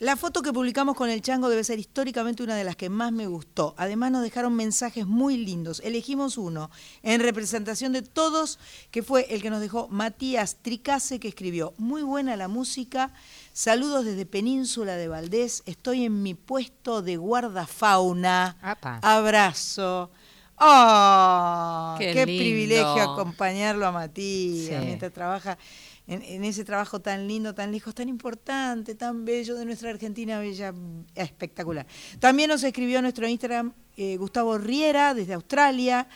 la 0.02 0.16
foto 0.16 0.42
que 0.42 0.52
publicamos 0.52 0.96
con 0.96 1.10
el 1.10 1.22
chango 1.22 1.48
debe 1.48 1.62
ser 1.62 1.78
históricamente 1.78 2.42
una 2.42 2.56
de 2.56 2.64
las 2.64 2.74
que 2.74 2.90
más 2.90 3.12
me 3.12 3.28
gustó. 3.28 3.72
Además 3.78 4.10
nos 4.10 4.24
dejaron 4.24 4.52
mensajes 4.52 5.06
muy 5.06 5.36
lindos. 5.36 5.80
Elegimos 5.84 6.38
uno 6.38 6.72
en 7.04 7.20
representación 7.20 7.92
de 7.92 8.02
todos, 8.02 8.58
que 8.90 9.04
fue 9.04 9.32
el 9.32 9.40
que 9.40 9.50
nos 9.50 9.60
dejó 9.60 9.86
Matías 9.86 10.56
Tricase, 10.60 11.20
que 11.20 11.28
escribió, 11.28 11.72
muy 11.78 12.02
buena 12.02 12.34
la 12.34 12.48
música, 12.48 13.14
saludos 13.52 14.04
desde 14.04 14.26
Península 14.26 14.96
de 14.96 15.06
Valdés, 15.06 15.62
estoy 15.66 16.04
en 16.04 16.20
mi 16.20 16.34
puesto 16.34 17.00
de 17.00 17.16
guardafauna. 17.16 18.56
Abrazo. 19.02 20.10
¡Oh! 20.58 21.94
¡Qué, 21.98 22.24
privilegio 22.24 23.02
acompañarlo 23.02 23.86
a 23.86 23.92
Matías 23.92 24.84
mientras 24.84 25.12
trabaja 25.12 25.58
en, 26.06 26.44
ese 26.44 26.64
trabajo 26.64 27.00
tan 27.00 27.28
lindo, 27.28 27.54
tan 27.54 27.72
lejos, 27.72 27.94
tan 27.94 28.08
importante, 28.08 28.94
tan 28.94 29.24
bello 29.24 29.54
de 29.54 29.64
nuestra 29.64 29.90
Argentina 29.90 30.38
bella, 30.38 30.74
espectacular. 31.14 31.86
También 32.18 32.48
nos 32.50 32.62
escribió 32.64 33.00
nuestro 33.02 33.28
Instagram 33.28 33.72
eh, 33.96 34.16
Gustavo 34.16 34.58
Riera 34.58 35.14
desde 35.14 35.34
Australia. 35.34 36.08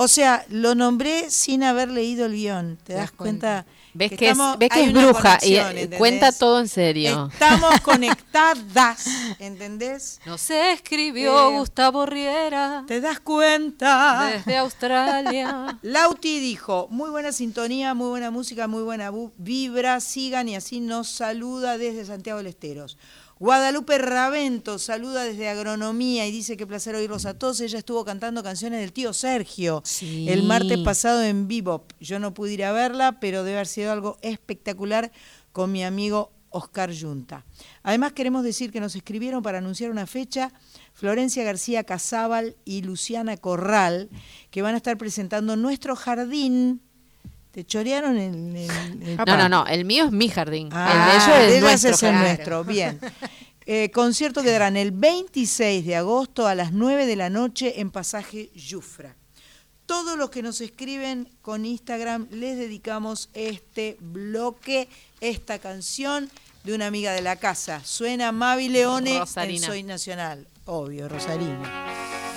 O 0.00 0.06
sea, 0.06 0.46
lo 0.48 0.76
nombré 0.76 1.28
sin 1.28 1.64
haber 1.64 1.90
leído 1.90 2.26
el 2.26 2.34
guion. 2.34 2.78
¿Te, 2.84 2.94
das 2.94 3.10
cuenta? 3.10 3.66
Ves 3.94 4.12
que, 4.12 4.30
es, 4.30 4.38
ves 4.56 4.68
que 4.68 4.84
es 4.84 4.92
bruja 4.92 5.38
y 5.42 5.56
eh, 5.56 5.90
cuenta 5.98 6.30
todo 6.30 6.60
en 6.60 6.68
serio. 6.68 7.28
Estamos 7.32 7.80
conectadas, 7.82 9.06
¿entendés? 9.40 10.20
Nos 10.24 10.48
escribió 10.50 11.50
eh, 11.50 11.58
Gustavo 11.58 12.06
Riera. 12.06 12.84
¿Te 12.86 13.00
das 13.00 13.18
cuenta? 13.18 14.30
Desde 14.32 14.58
Australia. 14.58 15.76
Lauti 15.82 16.38
dijo, 16.38 16.86
muy 16.92 17.10
buena 17.10 17.32
sintonía, 17.32 17.92
muy 17.94 18.10
buena 18.10 18.30
música, 18.30 18.68
muy 18.68 18.84
buena 18.84 19.10
vibra, 19.36 19.98
sigan 19.98 20.48
y 20.48 20.54
así 20.54 20.78
nos 20.78 21.08
saluda 21.08 21.76
desde 21.76 22.04
Santiago 22.04 22.38
del 22.38 22.46
Esteros. 22.46 22.98
Guadalupe 23.40 23.98
Ravento 23.98 24.80
saluda 24.80 25.22
desde 25.22 25.48
Agronomía 25.48 26.26
y 26.26 26.32
dice 26.32 26.56
que 26.56 26.66
placer 26.66 26.96
oírlos 26.96 27.24
a 27.24 27.38
todos. 27.38 27.60
Ella 27.60 27.78
estuvo 27.78 28.04
cantando 28.04 28.42
canciones 28.42 28.80
del 28.80 28.92
tío 28.92 29.12
Sergio 29.12 29.82
el 30.00 30.42
martes 30.42 30.78
pasado 30.78 31.22
en 31.22 31.46
Bebop. 31.46 31.92
Yo 32.00 32.18
no 32.18 32.34
pude 32.34 32.54
ir 32.54 32.64
a 32.64 32.72
verla, 32.72 33.20
pero 33.20 33.44
debe 33.44 33.58
haber 33.58 33.68
sido 33.68 33.92
algo 33.92 34.18
espectacular 34.22 35.12
con 35.52 35.70
mi 35.70 35.84
amigo 35.84 36.32
Oscar 36.50 36.90
Yunta. 36.90 37.44
Además 37.84 38.12
queremos 38.12 38.42
decir 38.42 38.72
que 38.72 38.80
nos 38.80 38.96
escribieron 38.96 39.40
para 39.42 39.58
anunciar 39.58 39.92
una 39.92 40.08
fecha 40.08 40.52
Florencia 40.92 41.44
García 41.44 41.84
Casábal 41.84 42.56
y 42.64 42.82
Luciana 42.82 43.36
Corral, 43.36 44.10
que 44.50 44.62
van 44.62 44.74
a 44.74 44.78
estar 44.78 44.98
presentando 44.98 45.54
nuestro 45.54 45.94
jardín 45.94 46.82
te 47.50 47.64
chorearon 47.64 48.16
el, 48.16 48.56
el, 48.56 49.16
No, 49.16 49.36
no, 49.36 49.48
no, 49.48 49.66
el 49.66 49.84
mío 49.84 50.04
es 50.04 50.12
mi 50.12 50.28
jardín. 50.28 50.68
Ah, 50.72 51.14
el 51.40 51.50
de 51.50 51.58
ellos 51.58 51.84
es, 51.84 52.02
el 52.02 52.14
nuestro. 52.14 52.64
Bien. 52.64 53.00
Eh, 53.70 53.90
concierto 53.90 54.42
quedarán 54.42 54.78
el 54.78 54.92
26 54.92 55.84
de 55.84 55.94
agosto 55.94 56.46
a 56.46 56.54
las 56.54 56.72
9 56.72 57.04
de 57.04 57.16
la 57.16 57.28
noche 57.28 57.82
en 57.82 57.90
Pasaje 57.90 58.50
Yufra. 58.54 59.14
Todos 59.84 60.16
los 60.16 60.30
que 60.30 60.42
nos 60.42 60.62
escriben 60.62 61.28
con 61.42 61.66
Instagram 61.66 62.28
les 62.30 62.56
dedicamos 62.56 63.28
este 63.34 63.98
bloque, 64.00 64.88
esta 65.20 65.58
canción 65.58 66.30
de 66.64 66.74
una 66.74 66.86
amiga 66.86 67.12
de 67.12 67.20
la 67.20 67.36
casa. 67.36 67.82
Suena 67.84 68.32
Mavi 68.32 68.70
Leone 68.70 69.22
en 69.36 69.58
Soy 69.58 69.82
Nacional. 69.82 70.46
Obvio, 70.64 71.06
Rosarina. 71.06 72.27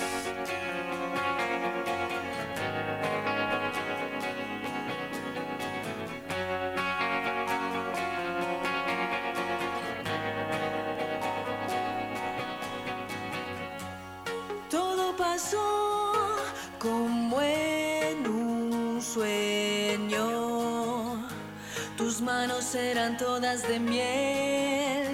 Eran 22.74 23.16
todas 23.16 23.66
de 23.68 23.78
miel, 23.78 25.08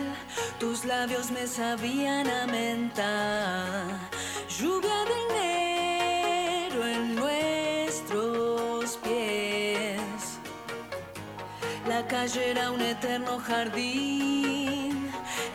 tus 0.58 0.84
labios 0.84 1.30
me 1.30 1.46
sabían 1.46 2.28
a 2.28 2.46
menta. 2.46 3.84
Lluvia 4.58 5.04
de 5.10 5.14
enero 5.28 6.86
en 6.86 7.14
nuestros 7.14 8.96
pies. 8.98 10.38
La 11.86 12.06
calle 12.06 12.50
era 12.50 12.70
un 12.70 12.80
eterno 12.80 13.38
jardín 13.38 14.28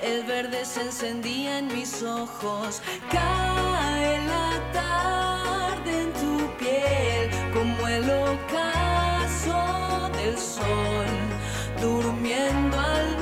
el 0.04 0.24
verde 0.24 0.66
se 0.66 0.82
encendía 0.82 1.60
en 1.60 1.68
mis 1.68 2.04
ojos. 2.04 2.82
Cae 3.10 4.20
la 4.28 4.52
tarde 4.74 6.02
en 6.02 6.13
tu 6.13 6.58
piel 6.58 7.30
como 7.54 7.88
el 7.88 8.10
ocaso 8.10 9.60
del 10.18 10.38
sol, 10.38 11.08
durmiendo 11.84 12.80
al 12.80 13.17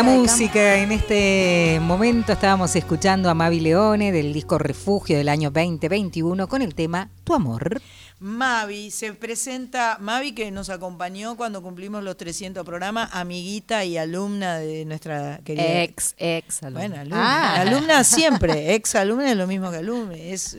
La 0.00 0.04
música, 0.06 0.76
en 0.78 0.92
este 0.92 1.78
momento 1.82 2.32
estábamos 2.32 2.74
escuchando 2.74 3.28
a 3.28 3.34
Mavi 3.34 3.60
Leone 3.60 4.12
del 4.12 4.32
disco 4.32 4.56
Refugio 4.56 5.18
del 5.18 5.28
año 5.28 5.50
2021 5.50 6.48
con 6.48 6.62
el 6.62 6.74
tema 6.74 7.10
Tu 7.22 7.34
amor. 7.34 7.82
Mavi, 8.18 8.90
se 8.92 9.12
presenta, 9.12 9.98
Mavi 10.00 10.32
que 10.32 10.50
nos 10.52 10.70
acompañó 10.70 11.36
cuando 11.36 11.60
cumplimos 11.60 12.02
los 12.02 12.16
300 12.16 12.64
programas, 12.64 13.10
amiguita 13.12 13.84
y 13.84 13.98
alumna 13.98 14.56
de 14.56 14.86
nuestra 14.86 15.40
querida... 15.44 15.82
Ex, 15.82 16.14
ex 16.16 16.62
alumna. 16.62 16.80
Bueno, 16.80 16.96
alumna, 17.02 17.18
Ah. 17.56 17.60
alumna 17.60 18.02
siempre, 18.04 18.74
ex 18.76 18.94
alumna 18.94 19.30
es 19.32 19.36
lo 19.36 19.46
mismo 19.46 19.70
que 19.70 19.76
alumna. 19.76 20.14
Es, 20.16 20.56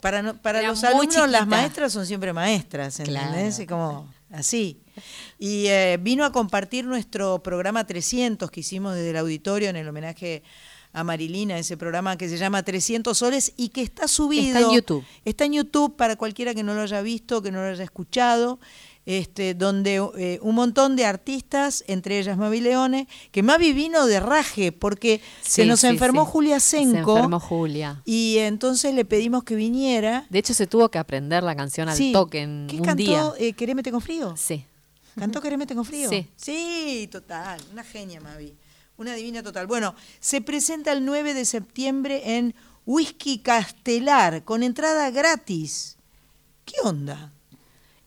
para 0.00 0.22
no- 0.22 0.40
para 0.40 0.60
Era 0.60 0.68
los 0.68 0.82
alumnos 0.84 1.28
las 1.28 1.46
maestras 1.46 1.92
son 1.92 2.06
siempre 2.06 2.32
maestras, 2.32 2.98
¿entendés? 2.98 3.56
Claro. 3.56 3.62
Y 3.62 3.66
como 3.66 4.08
así. 4.32 4.80
Y 5.38 5.66
eh, 5.68 5.98
vino 6.00 6.24
a 6.24 6.32
compartir 6.32 6.84
nuestro 6.84 7.42
programa 7.42 7.86
300 7.86 8.50
que 8.50 8.60
hicimos 8.60 8.94
desde 8.94 9.10
el 9.10 9.16
auditorio 9.16 9.68
en 9.70 9.76
el 9.76 9.88
homenaje 9.88 10.42
a 10.92 11.04
Marilina, 11.04 11.56
ese 11.58 11.76
programa 11.76 12.16
que 12.18 12.28
se 12.28 12.36
llama 12.36 12.62
300 12.64 13.16
soles 13.16 13.52
y 13.56 13.68
que 13.68 13.80
está 13.82 14.08
subido. 14.08 14.58
Está 14.58 14.60
en 14.68 14.74
YouTube. 14.74 15.04
Está 15.24 15.44
en 15.44 15.52
YouTube 15.54 15.96
para 15.96 16.16
cualquiera 16.16 16.52
que 16.54 16.62
no 16.62 16.74
lo 16.74 16.82
haya 16.82 17.00
visto, 17.00 17.42
que 17.42 17.52
no 17.52 17.60
lo 17.62 17.68
haya 17.68 17.84
escuchado. 17.84 18.58
Este, 19.06 19.54
donde 19.54 19.96
eh, 20.18 20.38
un 20.42 20.54
montón 20.54 20.94
de 20.94 21.06
artistas, 21.06 21.82
entre 21.88 22.18
ellas 22.18 22.36
Mavi 22.36 22.60
Leone, 22.60 23.08
que 23.32 23.42
Mavi 23.42 23.72
vino 23.72 24.06
de 24.06 24.20
raje 24.20 24.72
porque 24.72 25.22
se 25.40 25.64
nos 25.64 25.80
sí, 25.80 25.86
enfermó 25.86 26.26
sí. 26.26 26.30
Julia 26.32 26.60
Se 26.60 26.76
Senco 26.78 27.16
enfermó 27.16 27.40
Julia. 27.40 28.02
y 28.04 28.36
entonces 28.38 28.94
le 28.94 29.06
pedimos 29.06 29.42
que 29.42 29.54
viniera. 29.56 30.26
De 30.28 30.38
hecho, 30.38 30.52
se 30.52 30.66
tuvo 30.66 30.90
que 30.90 30.98
aprender 30.98 31.42
la 31.42 31.56
canción 31.56 31.88
al 31.88 31.98
toque 32.12 32.42
en 32.42 32.66
¿Qué 32.68 32.76
un 32.76 32.82
cantó? 32.82 33.02
día. 33.02 33.32
Eh, 33.38 33.54
¿Querémete 33.54 33.90
con 33.90 34.02
frío? 34.02 34.34
Sí. 34.36 34.66
¿Cantó 35.18 35.40
Querémete 35.40 35.74
con 35.74 35.84
frío? 35.84 36.08
Sí. 36.08 36.28
Sí, 36.36 37.08
total. 37.10 37.60
Una 37.72 37.84
genia, 37.84 38.20
Mavi. 38.20 38.54
Una 38.96 39.14
divina 39.14 39.42
total. 39.42 39.66
Bueno, 39.66 39.94
se 40.20 40.40
presenta 40.40 40.92
el 40.92 41.04
9 41.04 41.34
de 41.34 41.44
septiembre 41.44 42.36
en 42.36 42.54
Whisky 42.86 43.38
Castelar, 43.38 44.44
con 44.44 44.62
entrada 44.62 45.10
gratis. 45.10 45.96
¿Qué 46.64 46.74
onda? 46.84 47.32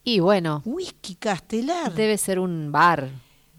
Y 0.04 0.20
bueno, 0.20 0.62
Whisky 0.66 1.16
Castelar. 1.16 1.94
debe 1.94 2.18
ser 2.18 2.40
un 2.40 2.72
bar. 2.72 3.10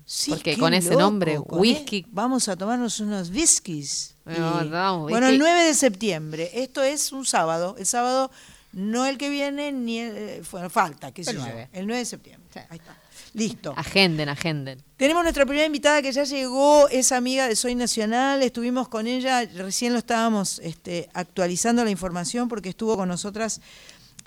Sí, 0.07 0.30
porque 0.30 0.59
con 0.59 0.74
ese 0.74 0.90
loco, 0.90 1.00
nombre, 1.00 1.37
con 1.42 1.59
whisky. 1.61 2.04
Vamos 2.11 2.48
a 2.48 2.57
tomarnos 2.57 3.00
unos 3.00 3.30
whiskies. 3.30 4.14
No, 4.26 4.62
Y- 4.62 4.68
no, 4.68 5.00
bueno, 5.09 5.28
el 5.28 5.38
9 5.38 5.62
de 5.64 5.74
septiembre. 5.74 6.50
Esto 6.52 6.83
es 6.83 7.11
un 7.11 7.24
sábado. 7.24 7.74
El 7.78 7.87
sábado, 7.87 8.30
no 8.72 9.07
el 9.07 9.16
que 9.16 9.30
viene, 9.30 9.72
ni 9.72 10.00
el. 10.00 10.16
eh, 10.16 10.42
Bueno, 10.50 10.68
falta, 10.68 11.11
qué 11.12 11.24
sé 11.24 11.30
El 11.30 11.37
yo. 11.38 11.42
9. 11.44 11.68
El 11.72 11.87
9 11.87 11.98
de 12.00 12.04
septiembre. 12.04 12.66
Ahí 12.68 12.78
está. 12.78 12.98
Listo. 13.34 13.74
Agenden, 13.76 14.28
agenden. 14.28 14.80
Tenemos 14.96 15.24
nuestra 15.24 15.44
primera 15.44 15.66
invitada 15.66 16.00
que 16.00 16.12
ya 16.12 16.22
llegó, 16.22 16.88
es 16.88 17.10
amiga 17.10 17.48
de 17.48 17.56
Soy 17.56 17.74
Nacional, 17.74 18.42
estuvimos 18.44 18.88
con 18.88 19.08
ella, 19.08 19.44
recién 19.56 19.92
lo 19.92 19.98
estábamos 19.98 20.60
este, 20.60 21.08
actualizando 21.14 21.84
la 21.84 21.90
información 21.90 22.48
porque 22.48 22.68
estuvo 22.68 22.96
con 22.96 23.08
nosotras 23.08 23.60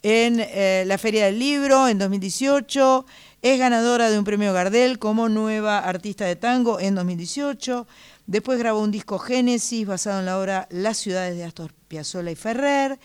en 0.04 0.42
eh, 0.42 0.84
la 0.86 0.98
Feria 0.98 1.26
del 1.26 1.40
Libro 1.40 1.88
en 1.88 1.98
2018, 1.98 3.06
es 3.42 3.58
ganadora 3.58 4.10
de 4.10 4.20
un 4.20 4.26
premio 4.26 4.52
Gardel 4.52 5.00
como 5.00 5.30
nueva 5.30 5.80
artista 5.80 6.26
de 6.26 6.36
tango 6.36 6.78
en 6.82 6.94
2018, 6.94 7.88
después 8.26 8.60
grabó 8.60 8.82
un 8.82 8.92
disco 8.92 9.20
Génesis 9.20 9.88
basado 9.88 10.20
en 10.20 10.26
la 10.26 10.38
obra 10.38 10.68
Las 10.70 10.98
ciudades 10.98 11.38
de 11.38 11.46
Astor 11.46 11.74
Piazzolla 11.88 12.32
y 12.32 12.36
Ferrer, 12.36 13.00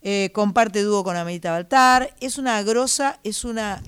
eh, 0.00 0.30
comparte 0.32 0.82
dúo 0.82 1.04
con 1.04 1.14
Amerita 1.14 1.52
Baltar, 1.52 2.16
es 2.20 2.38
una 2.38 2.62
grosa, 2.62 3.20
es 3.22 3.44
una 3.44 3.82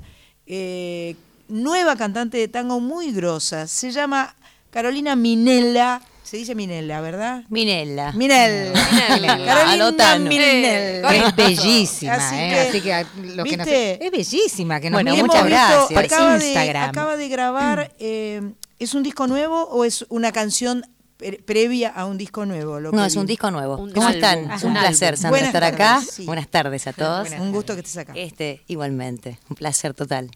eh, 0.46 1.16
nueva 1.48 1.96
cantante 1.96 2.38
de 2.38 2.48
tango 2.48 2.80
muy 2.80 3.12
grosa, 3.12 3.66
se 3.66 3.90
llama 3.90 4.34
Carolina 4.70 5.14
Minella, 5.16 6.00
se 6.22 6.38
dice 6.38 6.54
Minella, 6.54 7.00
¿verdad? 7.00 7.44
Minella. 7.48 8.12
Minel. 8.12 8.72
Minella. 8.72 9.44
Carolina 9.46 9.72
Anotando. 9.86 10.28
Minel. 10.28 11.04
Es 11.04 11.36
bellísima, 11.36 12.14
Así 12.14 12.34
¿eh? 12.34 12.48
que, 12.50 12.60
Así 12.60 12.80
que 12.80 13.06
lo 13.36 13.44
que 13.44 13.56
nos- 13.56 13.68
es 13.68 14.10
bellísima, 14.10 14.80
que 14.80 14.90
nos 14.90 15.02
Bueno, 15.02 15.16
por- 15.16 15.26
muchas 15.26 15.44
visto- 15.44 15.88
gracias. 15.88 16.04
Acaba 16.12 16.38
de, 16.38 16.46
Instagram. 16.46 16.88
acaba 16.90 17.16
de 17.16 17.28
grabar, 17.28 17.92
eh, 17.98 18.52
¿es 18.78 18.94
un 18.94 19.02
disco 19.02 19.26
nuevo 19.26 19.64
o 19.64 19.84
es 19.84 20.06
una 20.08 20.32
canción 20.32 20.82
pre- 21.18 21.40
previa 21.44 21.90
a 21.90 22.06
un 22.06 22.16
disco 22.18 22.46
nuevo? 22.46 22.80
lo 22.80 22.90
No, 22.90 23.02
que 23.02 23.06
es 23.08 23.16
un 23.16 23.26
disco 23.26 23.50
nuevo. 23.50 23.76
Un 23.76 23.92
¿Cómo 23.92 24.06
álbum. 24.08 24.14
están? 24.24 24.50
Es 24.50 24.62
un 24.64 24.70
un 24.72 24.78
placer. 24.78 25.16
Sandra, 25.16 25.30
Buenas 25.30 25.46
estar 25.54 25.62
tardes, 25.62 25.80
acá. 25.80 26.02
sí. 26.10 26.24
Buenas 26.24 26.48
tardes 26.48 26.86
a 26.86 26.92
todos. 26.94 27.30
Un 27.38 27.52
gusto 27.52 27.74
que 27.74 27.80
estés 27.80 27.98
acá. 27.98 28.12
Este, 28.16 28.64
igualmente, 28.66 29.38
un 29.50 29.56
placer 29.56 29.92
total. 29.94 30.30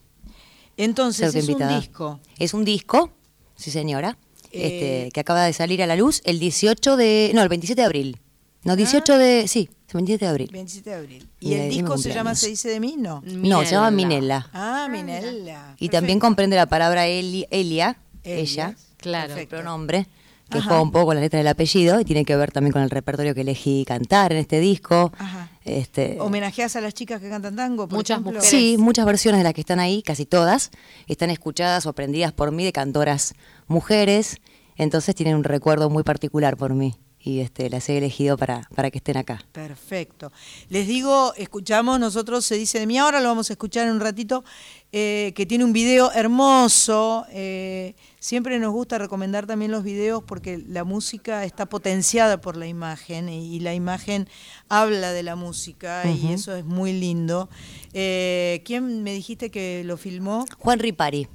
Entonces, 0.79 1.35
es 1.35 1.49
un 1.49 1.69
disco. 1.69 2.21
Es 2.39 2.55
un 2.55 2.65
disco, 2.65 3.11
sí 3.57 3.71
señora, 3.71 4.17
Eh, 4.51 5.03
este, 5.05 5.11
que 5.13 5.21
acaba 5.21 5.45
de 5.45 5.53
salir 5.53 5.83
a 5.83 5.87
la 5.87 5.95
luz 5.95 6.23
el 6.25 6.39
18 6.39 6.97
de, 6.97 7.33
no, 7.35 7.43
el 7.43 7.49
27 7.51 7.83
de 7.83 7.85
abril. 7.85 8.21
No, 8.65 8.77
18 8.77 9.19
de, 9.19 9.47
sí, 9.47 9.69
el 9.89 9.95
27 9.95 10.25
de 10.25 10.31
abril. 10.31 10.49
27 10.51 10.89
de 10.91 10.97
abril. 10.97 11.29
Y 11.41 11.49
¿Y 11.51 11.55
el 11.55 11.69
disco 11.71 11.99
se 11.99 12.13
llama. 12.15 12.35
Se 12.35 12.49
dice 12.49 12.69
de 12.71 12.81
mí? 12.81 12.95
No. 12.99 13.23
No, 13.27 13.63
se 13.65 13.73
llama 13.73 13.91
Minella. 13.91 14.49
Ah, 14.55 14.89
Minella. 14.91 15.75
Y 15.79 15.91
también 15.91 16.19
comprende 16.19 16.57
la 16.57 16.67
palabra 16.67 17.07
Eli- 17.07 17.47
Elia, 17.51 17.99
ella, 18.25 18.75
Claro. 18.97 19.29
Perfecto. 19.29 19.57
pronombre, 19.57 20.07
que 20.51 20.59
Ajá. 20.59 20.67
juega 20.69 20.83
un 20.83 20.93
poco 20.93 21.07
con 21.07 21.17
la 21.17 21.21
letra 21.21 21.39
del 21.39 21.47
apellido 21.49 22.01
y 22.01 22.05
tiene 22.07 22.25
que 22.25 22.35
ver 22.37 22.51
también 22.51 22.73
con 22.73 22.83
el 22.83 22.89
repertorio 22.91 23.35
que 23.35 23.43
elegí 23.43 23.85
cantar 23.87 24.33
en 24.33 24.39
este 24.39 24.61
disco. 24.61 25.13
Ajá. 25.19 25.51
Este, 25.69 26.17
¿Homenajeas 26.21 26.77
a 26.77 26.81
las 26.81 26.95
chicas 26.95 27.21
que 27.21 27.29
cantan 27.29 27.55
tango? 27.57 27.87
por 27.89 27.99
Muchas 27.99 28.17
ejemplo? 28.17 28.33
mujeres. 28.41 28.49
Sí, 28.51 28.77
muchas 28.79 29.05
versiones 29.05 29.41
de 29.41 29.45
las 29.45 29.53
que 29.55 29.61
están 29.61 29.81
ahí, 29.81 30.03
casi 30.03 30.25
todas, 30.27 30.71
están 31.07 31.31
escuchadas 31.31 31.85
o 31.87 31.91
aprendidas 31.91 32.33
por 32.33 32.53
mí 32.53 32.65
de 32.65 32.73
cantoras 32.73 33.35
mujeres, 33.67 34.39
entonces 34.77 35.15
tienen 35.15 35.37
un 35.37 35.45
recuerdo 35.45 35.91
muy 35.91 36.03
particular 36.05 36.57
por 36.57 36.75
mí 36.75 36.95
y 37.21 37.41
este, 37.41 37.69
las 37.69 37.89
he 37.89 37.99
elegido 37.99 38.39
para, 38.39 38.69
para 38.75 38.91
que 38.91 38.99
estén 38.99 39.17
acá. 39.17 39.45
Perfecto. 39.53 40.33
Les 40.71 40.87
digo, 40.87 41.35
escuchamos, 41.37 41.99
nosotros 42.01 42.45
se 42.45 42.55
dice 42.55 42.79
de 42.79 42.87
mí, 42.87 42.97
ahora 42.97 43.21
lo 43.21 43.29
vamos 43.29 43.51
a 43.51 43.55
escuchar 43.55 43.87
en 43.89 43.95
un 43.95 44.01
ratito, 44.01 44.45
eh, 44.93 45.33
que 45.37 45.47
tiene 45.47 45.65
un 45.65 45.73
video 45.73 46.11
hermoso. 46.13 47.27
eh, 47.31 47.95
siempre 48.21 48.59
nos 48.59 48.73
gusta 48.73 48.99
recomendar 48.99 49.47
también 49.47 49.71
los 49.71 49.85
videos 49.85 50.23
porque 50.25 50.59
la 50.59 50.85
música 50.85 51.45
está 51.45 51.67
potenciada 51.67 52.41
por 52.41 52.57
la 52.57 52.67
imagen 52.67 53.29
y, 53.29 53.55
y 53.55 53.61
la 53.61 53.75
imagen 53.75 54.29
habla 54.69 55.13
de 55.13 55.23
la 55.23 55.37
música 55.37 56.05
y 56.11 56.33
eso 56.33 56.55
es 56.57 56.65
muy 56.65 56.93
lindo. 56.93 57.49
Eh, 57.93 58.63
¿Quién 58.65 59.03
me 59.03 59.13
dijiste 59.13 59.51
que 59.51 59.83
lo 59.85 59.97
filmó? 59.97 60.45
Juan 60.59 60.79
Ripari, 60.79 61.29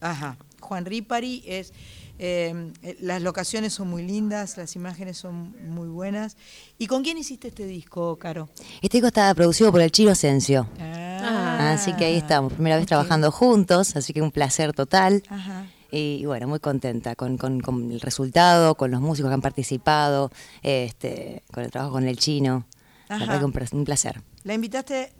Ajá. 0.00 0.36
Juan 0.60 0.84
Ripari 0.84 1.42
es. 1.46 1.72
Eh, 2.18 2.72
las 3.00 3.22
locaciones 3.22 3.72
son 3.72 3.88
muy 3.88 4.02
lindas, 4.04 4.56
las 4.56 4.74
imágenes 4.76 5.16
son 5.18 5.54
muy 5.70 5.88
buenas. 5.88 6.36
¿Y 6.78 6.86
con 6.86 7.02
quién 7.02 7.18
hiciste 7.18 7.48
este 7.48 7.66
disco, 7.66 8.16
Caro? 8.18 8.48
este 8.82 8.98
disco 8.98 9.08
está 9.08 9.32
producido 9.34 9.70
por 9.72 9.80
el 9.80 9.90
Chino 9.92 10.10
Asensio, 10.12 10.68
Ah, 10.80 11.72
así 11.74 11.92
que 11.94 12.04
ahí 12.06 12.16
estamos, 12.16 12.52
primera 12.52 12.76
vez 12.76 12.86
trabajando 12.86 13.30
juntos, 13.32 13.96
así 13.96 14.12
que 14.12 14.22
un 14.22 14.30
placer 14.30 14.72
total. 14.72 15.22
Ajá. 15.28 15.66
Y, 15.90 16.24
bueno, 16.26 16.46
muy 16.46 16.60
contenta 16.60 17.14
con, 17.16 17.36
con- 17.38 17.60
con 17.60 17.90
el 17.90 18.00
resultado, 18.00 18.74
con 18.76 18.90
los 18.90 19.00
músicos 19.00 19.30
que 19.30 19.34
han 19.34 19.40
participado, 19.40 20.30
este, 20.62 21.42
con 21.52 21.64
el 21.64 21.70
trabajo 21.70 21.92
con 21.94 22.06
el 22.06 22.16
chino. 22.18 22.66
La 23.08 23.16
Ajá. 23.16 23.24
verdad 23.24 23.38
que 23.40 23.44
un, 23.46 23.52
pla- 23.52 23.66
un 23.72 23.84
placer. 23.84 24.22
La 24.44 24.54
invitaste 24.54 25.12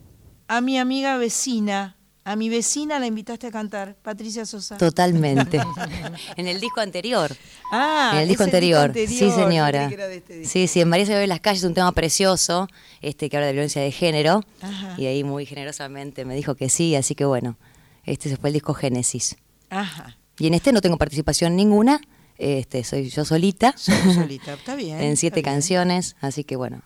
a 0.47 0.61
mi 0.61 0.79
amiga 0.79 1.17
vecina. 1.19 1.97
A 2.29 2.37
mi 2.37 2.51
vecina 2.51 2.99
la 2.99 3.07
invitaste 3.07 3.47
a 3.47 3.51
cantar, 3.51 3.97
Patricia 4.03 4.45
Sosa. 4.45 4.77
Totalmente. 4.77 5.59
en 6.37 6.47
el 6.47 6.61
disco 6.61 6.83
anterior. 6.83 7.35
Ah, 7.73 8.11
en 8.13 8.21
el 8.21 8.29
disco 8.29 8.45
anterior. 8.45 8.93
Sí, 8.93 9.25
anterior, 9.25 9.35
señora. 9.35 9.91
este. 10.13 10.45
Sí, 10.45 10.67
sí, 10.67 10.83
en 10.83 10.91
María 10.91 11.07
se 11.07 11.15
ve 11.15 11.23
en 11.23 11.31
las 11.31 11.41
calles, 11.41 11.65
un 11.65 11.73
tema 11.73 11.91
precioso, 11.93 12.69
este 13.01 13.31
que 13.31 13.39
habla 13.39 13.47
de 13.47 13.55
violencia 13.55 13.81
de 13.81 13.91
género. 13.93 14.45
Ajá. 14.61 14.95
Y 14.99 15.07
ahí 15.07 15.25
muy 15.25 15.47
generosamente 15.47 16.27
me 16.27 16.35
dijo 16.35 16.55
que 16.55 16.69
sí, 16.69 16.97
así 16.97 17.15
que 17.15 17.25
bueno, 17.25 17.57
este 18.05 18.29
se 18.29 18.37
fue 18.37 18.51
el 18.51 18.53
disco 18.53 18.75
Génesis. 18.75 19.39
Ajá. 19.71 20.19
Y 20.39 20.49
en 20.49 20.53
este 20.53 20.71
no 20.73 20.83
tengo 20.83 20.99
participación 20.99 21.57
ninguna, 21.57 21.99
este 22.37 22.85
soy 22.85 23.09
yo 23.09 23.25
solita. 23.25 23.73
Solo 23.79 24.13
solita, 24.13 24.53
está 24.53 24.75
bien. 24.75 25.01
en 25.01 25.17
siete 25.17 25.41
está 25.41 25.49
bien. 25.49 25.57
canciones, 25.57 26.15
así 26.21 26.45
que 26.45 26.57
bueno. 26.57 26.83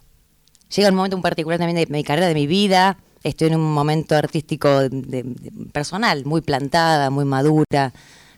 Llega 0.77 0.89
un 0.89 0.95
momento 0.95 1.17
en 1.17 1.23
particular 1.23 1.59
también 1.59 1.85
de 1.85 1.93
mi 1.93 2.05
carrera, 2.05 2.29
de 2.29 2.35
mi 2.35 2.47
vida. 2.47 2.97
Estoy 3.23 3.49
en 3.49 3.57
un 3.57 3.73
momento 3.73 4.17
artístico 4.17 4.81
de- 4.81 4.89
de- 4.91 5.25
personal, 5.73 6.25
muy 6.25 6.41
plantada, 6.41 7.11
muy 7.11 7.25
madura, 7.25 7.93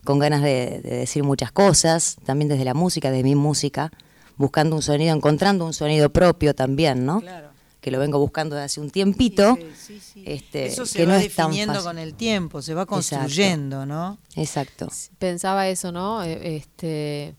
con 0.04 0.18
ganas 0.18 0.42
de, 0.42 0.80
de 0.82 0.96
decir 0.98 1.22
muchas 1.24 1.50
cosas, 1.52 2.16
también 2.24 2.48
desde 2.48 2.64
la 2.64 2.74
música, 2.74 3.10
de 3.10 3.22
mi 3.22 3.34
música, 3.34 3.90
buscando 4.36 4.76
un 4.76 4.82
sonido, 4.82 5.14
encontrando 5.16 5.64
un 5.64 5.72
sonido 5.72 6.10
propio 6.10 6.54
también, 6.54 7.06
¿no? 7.06 7.20
Claro. 7.20 7.48
Que 7.80 7.90
lo 7.90 7.98
vengo 7.98 8.18
buscando 8.18 8.56
desde 8.56 8.64
hace 8.66 8.80
un 8.80 8.90
tiempito. 8.90 9.56
Sí, 9.56 9.66
sí, 9.76 10.00
sí. 10.00 10.22
Este, 10.26 10.66
Eso 10.66 10.84
se 10.86 10.98
que 10.98 11.06
va 11.06 11.14
no 11.14 11.18
definiendo 11.18 11.82
con 11.82 11.98
el 11.98 12.14
tiempo, 12.14 12.60
se 12.62 12.74
va 12.74 12.82
Exacto. 12.82 12.94
construyendo, 12.94 13.86
¿no? 13.86 14.18
Exacto. 14.36 14.88
Pensaba 15.18 15.68
eso, 15.68 15.92
¿no? 15.92 16.22
Eh, 16.22 16.56
Este, 16.56 17.34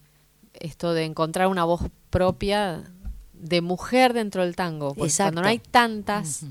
esto 0.54 0.94
de 0.94 1.04
encontrar 1.06 1.48
una 1.48 1.64
voz 1.66 1.82
propia 2.10 2.84
de 3.34 3.62
mujer 3.62 4.14
dentro 4.14 4.44
del 4.44 4.56
tango. 4.56 4.90
Porque 4.96 5.10
Exacto. 5.10 5.28
cuando 5.34 5.42
no 5.42 5.48
hay 5.50 5.60
tantas, 5.60 6.42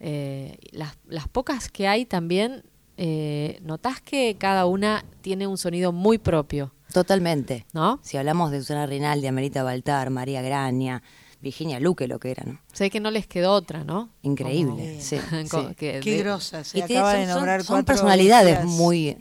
eh, 0.00 0.58
las, 0.72 0.96
las 1.08 1.28
pocas 1.28 1.68
que 1.68 1.86
hay 1.88 2.06
también 2.06 2.64
eh, 2.96 3.58
notás 3.62 4.00
que 4.00 4.36
cada 4.38 4.66
una 4.66 5.04
tiene 5.20 5.46
un 5.46 5.56
sonido 5.58 5.92
muy 5.92 6.18
propio. 6.18 6.72
Totalmente. 6.92 7.64
¿No? 7.72 8.00
Si 8.02 8.16
hablamos 8.16 8.50
de 8.50 8.60
Susana 8.60 8.86
Rinaldi, 8.86 9.26
Amerita 9.26 9.62
Baltar, 9.62 10.10
María 10.10 10.42
Graña, 10.42 11.02
Virginia 11.40 11.80
Luque, 11.80 12.06
lo 12.08 12.18
que 12.18 12.30
era, 12.32 12.44
¿no? 12.44 12.60
Sé 12.72 12.90
que 12.90 13.00
no 13.00 13.10
les 13.10 13.26
quedó 13.26 13.52
otra, 13.52 13.84
¿no? 13.84 14.10
Increíble, 14.22 15.00
sí, 15.00 15.16
Qué 15.78 16.00
de- 16.04 16.18
grosa, 16.18 16.64
se 16.64 16.82
acaba 16.82 17.12
son- 17.12 17.20
de 17.20 17.26
nombrar 17.28 17.64
son 17.64 17.84
personalidades 17.84 18.64
muy... 18.64 19.16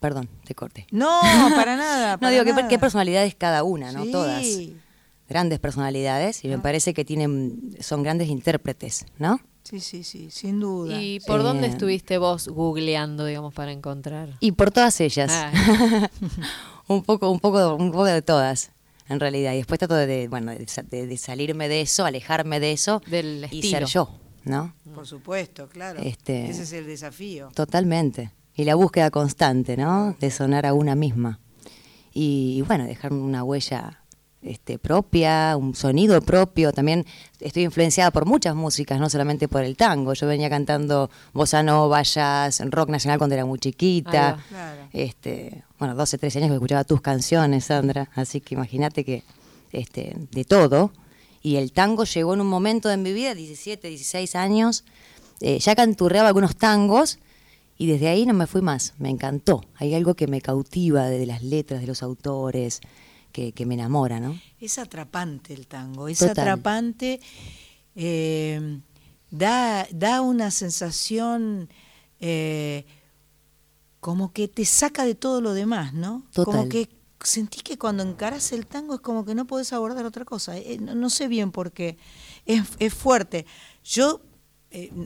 Perdón, 0.00 0.28
te 0.44 0.54
corté. 0.54 0.86
No, 0.90 1.20
para 1.56 1.76
nada. 1.76 2.18
No, 2.20 2.30
digo, 2.30 2.44
¿qué, 2.44 2.52
nada. 2.52 2.68
qué 2.68 2.78
personalidades 2.78 3.34
cada 3.34 3.64
una, 3.64 3.92
¿no? 3.92 4.04
Sí. 4.04 4.12
Todas. 4.12 4.46
Grandes 5.28 5.58
personalidades 5.58 6.44
y 6.44 6.48
me 6.48 6.58
parece 6.58 6.94
que 6.94 7.04
tienen 7.04 7.76
son 7.80 8.02
grandes 8.04 8.28
intérpretes, 8.28 9.06
¿no? 9.18 9.40
Sí, 9.68 9.80
sí, 9.80 10.04
sí, 10.04 10.30
sin 10.30 10.60
duda. 10.60 11.00
¿Y 11.02 11.18
por 11.20 11.40
Sí. 11.40 11.44
dónde 11.46 11.66
estuviste 11.66 12.18
vos 12.18 12.46
googleando, 12.48 13.24
digamos, 13.26 13.52
para 13.52 13.72
encontrar? 13.72 14.30
Y 14.40 14.52
por 14.52 14.70
todas 14.70 15.00
ellas. 15.00 15.30
Ah. 15.32 15.50
un 16.88 17.02
poco, 17.02 17.30
un 17.30 17.40
poco, 17.40 17.74
un 17.74 17.90
poco 17.90 18.04
de 18.04 18.22
todas, 18.22 18.70
en 19.08 19.18
realidad. 19.20 19.52
Y 19.54 19.56
después 19.58 19.78
trato 19.78 19.94
de, 19.94 20.28
bueno, 20.28 20.52
de, 20.52 20.66
de- 20.90 21.06
de 21.06 21.16
salirme 21.16 21.68
de 21.68 21.80
eso, 21.80 22.04
alejarme 22.04 22.60
de 22.60 22.72
eso 22.72 23.02
Del 23.06 23.48
y 23.50 23.56
estilo. 23.60 23.78
ser 23.78 23.84
yo, 23.86 24.10
¿no? 24.44 24.74
Por 24.94 25.06
supuesto, 25.06 25.68
claro. 25.68 26.00
Este- 26.00 26.48
Ese 26.48 26.62
es 26.62 26.72
el 26.72 26.86
desafío. 26.86 27.50
Totalmente. 27.54 28.30
Y 28.54 28.64
la 28.64 28.74
búsqueda 28.76 29.10
constante, 29.10 29.76
¿no? 29.76 30.16
De 30.20 30.30
sonar 30.30 30.64
a 30.64 30.72
una 30.74 30.94
misma. 30.94 31.40
Y, 32.14 32.54
y 32.58 32.62
bueno, 32.62 32.84
dejar 32.84 33.12
una 33.12 33.42
huella 33.44 34.00
este, 34.46 34.78
propia, 34.78 35.56
un 35.56 35.74
sonido 35.74 36.20
propio. 36.20 36.72
También 36.72 37.04
estoy 37.40 37.64
influenciada 37.64 38.10
por 38.10 38.26
muchas 38.26 38.54
músicas, 38.54 39.00
no 39.00 39.10
solamente 39.10 39.48
por 39.48 39.62
el 39.62 39.76
tango. 39.76 40.14
Yo 40.14 40.26
venía 40.26 40.48
cantando 40.48 41.10
bossa 41.32 41.62
nova, 41.62 42.02
jazz, 42.02 42.62
rock 42.70 42.90
nacional 42.90 43.18
cuando 43.18 43.34
era 43.34 43.44
muy 43.44 43.58
chiquita. 43.58 44.38
Claro. 44.48 44.88
Este, 44.92 45.64
bueno, 45.78 45.94
12, 45.94 46.18
13 46.18 46.38
años 46.38 46.50
que 46.50 46.54
escuchaba 46.54 46.84
tus 46.84 47.00
canciones, 47.00 47.66
Sandra. 47.66 48.10
Así 48.14 48.40
que 48.40 48.54
imagínate 48.54 49.04
que 49.04 49.24
este, 49.72 50.16
de 50.30 50.44
todo. 50.44 50.92
Y 51.42 51.56
el 51.56 51.72
tango 51.72 52.04
llegó 52.04 52.34
en 52.34 52.40
un 52.40 52.48
momento 52.48 52.88
de 52.88 52.96
mi 52.96 53.12
vida, 53.12 53.34
17, 53.34 53.88
16 53.88 54.34
años. 54.34 54.84
eh, 55.40 55.58
ya 55.58 55.74
canturreaba 55.76 56.28
algunos 56.28 56.56
tangos 56.56 57.18
y 57.78 57.86
desde 57.86 58.08
ahí 58.08 58.26
no 58.26 58.34
me 58.34 58.46
fui 58.46 58.62
más. 58.62 58.94
Me 58.98 59.10
encantó. 59.10 59.64
Hay 59.76 59.94
algo 59.94 60.14
que 60.14 60.26
me 60.26 60.40
cautiva 60.40 61.08
de 61.08 61.26
las 61.26 61.42
letras, 61.42 61.80
de 61.80 61.86
los 61.86 62.02
autores, 62.02 62.80
que, 63.36 63.52
que 63.52 63.66
me 63.66 63.74
enamora, 63.74 64.18
¿no? 64.18 64.40
Es 64.58 64.78
atrapante 64.78 65.52
el 65.52 65.66
tango, 65.66 66.08
es 66.08 66.20
Total. 66.20 66.38
atrapante, 66.38 67.20
eh, 67.94 68.80
da, 69.30 69.86
da 69.92 70.22
una 70.22 70.50
sensación 70.50 71.68
eh, 72.18 72.86
como 74.00 74.32
que 74.32 74.48
te 74.48 74.64
saca 74.64 75.04
de 75.04 75.14
todo 75.14 75.42
lo 75.42 75.52
demás, 75.52 75.92
¿no? 75.92 76.24
Total. 76.32 76.44
Como 76.46 76.68
que 76.70 76.88
sentís 77.20 77.62
que 77.62 77.76
cuando 77.76 78.02
encarás 78.02 78.52
el 78.52 78.66
tango 78.66 78.94
es 78.94 79.00
como 79.00 79.26
que 79.26 79.34
no 79.34 79.46
podés 79.46 79.70
abordar 79.74 80.06
otra 80.06 80.24
cosa. 80.24 80.56
Eh, 80.56 80.78
no, 80.80 80.94
no 80.94 81.10
sé 81.10 81.28
bien 81.28 81.52
por 81.52 81.72
qué. 81.72 81.98
Es, 82.46 82.62
es 82.78 82.94
fuerte. 82.94 83.44
Yo 83.84 84.22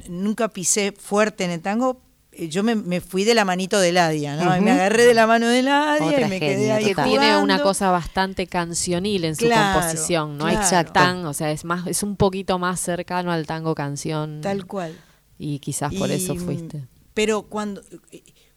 nunca 0.09 0.49
pisé 0.51 0.93
fuerte 0.93 1.43
en 1.43 1.51
el 1.51 1.62
tango. 1.62 2.01
Eh, 2.44 2.48
Yo 2.48 2.62
me, 2.62 2.74
me 2.74 3.00
fui 3.00 3.24
de 3.24 3.35
la 3.35 3.44
manito 3.44 3.79
de 3.81 3.92
Ladia, 3.92 4.37
¿no? 4.37 4.61
Me 4.61 4.70
agarré 4.70 5.05
de 5.05 5.14
la 5.14 5.26
mano 5.26 5.48
de 5.48 5.62
Ladia 5.62 6.07
Otra 6.07 6.26
y 6.26 6.31
me 6.31 6.40
quedé 6.40 6.72
ahí 6.72 6.85
que 6.87 6.94
tiene 7.03 7.37
una 7.38 7.62
cosa 7.62 7.90
bastante 7.90 8.46
cancionil 8.46 9.24
en 9.24 9.37
su 9.37 9.46
Claro, 9.46 9.81
composición, 9.81 10.38
no 10.38 10.46
claro. 10.46 10.92
tan, 10.92 11.24
o 11.26 11.35
sea, 11.35 11.50
es 11.53 11.64
más, 11.64 11.87
es 11.87 12.03
un 12.03 12.16
poquito 12.16 12.59
más 12.59 12.81
cercano 12.81 13.33
al 13.33 13.46
tango 13.46 13.74
canción. 13.74 14.40
Tal 14.40 14.66
cual. 14.66 14.94
Y 15.38 15.59
quizás 15.59 15.94
por 15.94 16.11
Y, 16.11 16.14
eso 16.14 16.35
mm, 16.35 16.38
fuiste. 16.38 16.87
Pero 17.14 17.42
cuando, 17.42 17.83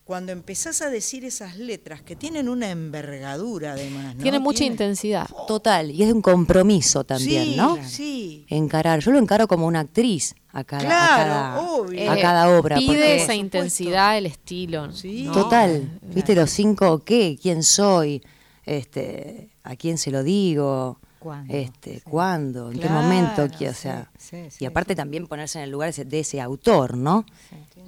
cuando 0.04 0.32
empezás 0.34 0.82
a 0.82 0.90
decir 0.90 1.24
esas 1.26 1.58
letras 1.58 2.02
que 2.02 2.16
tienen 2.16 2.50
una 2.50 2.70
envergadura 2.72 3.72
además, 3.74 4.16
¿no? 4.16 4.22
Tiene 4.22 4.40
mucha 4.40 4.60
Tiene- 4.60 4.74
intensidad. 4.74 5.28
Total. 5.48 5.92
Y 5.92 6.02
es 6.02 6.08
de 6.10 6.14
un 6.14 6.22
compromiso 6.22 7.04
también, 7.06 7.46
sí, 7.46 7.56
¿no? 7.56 7.78
Sí. 7.88 8.46
Encarar. 8.50 9.00
Yo 9.00 9.12
lo 9.12 9.20
encaro 9.20 9.48
como 9.48 9.66
una 9.66 9.80
actriz 9.80 10.36
a 10.54 10.64
cada, 10.64 10.84
a 10.84 10.86
Claro, 10.86 11.34
cada- 11.34 11.62
obvio. 11.62 12.12
a 12.12 12.18
Eh, 12.18 12.22
cada 12.22 12.58
obra. 12.58 12.76
Pide 12.78 12.88
porque- 12.88 13.16
esa 13.24 13.36
intensidad, 13.36 14.18
el 14.18 14.28
estilo. 14.28 14.92
Sí. 14.94 15.24
¿no? 15.24 15.32
Total, 15.34 15.72
Eh, 15.72 16.00
viste 16.14 16.36
los 16.36 16.50
cinco 16.52 17.00
qué, 17.00 17.38
quién 17.42 17.64
soy, 17.64 18.22
este, 18.66 19.50
a 19.64 19.76
quién 19.76 19.98
se 19.98 20.12
lo 20.12 20.24
digo, 20.24 21.00
¿Cuándo? 21.20 21.54
este, 21.54 21.96
Sí. 21.96 22.02
cuándo, 22.02 22.72
en 22.72 22.80
qué 22.80 22.90
momento, 22.90 23.48
qué, 23.58 23.70
o 23.70 23.74
sea, 23.74 24.10
sí, 24.18 24.38
sí, 24.50 24.64
y 24.64 24.66
aparte 24.66 24.96
también 24.96 25.28
ponerse 25.28 25.58
en 25.60 25.66
el 25.66 25.72
lugar 25.72 25.94
de 25.94 26.20
ese 26.20 26.40
autor, 26.42 26.98
¿no? 26.98 27.26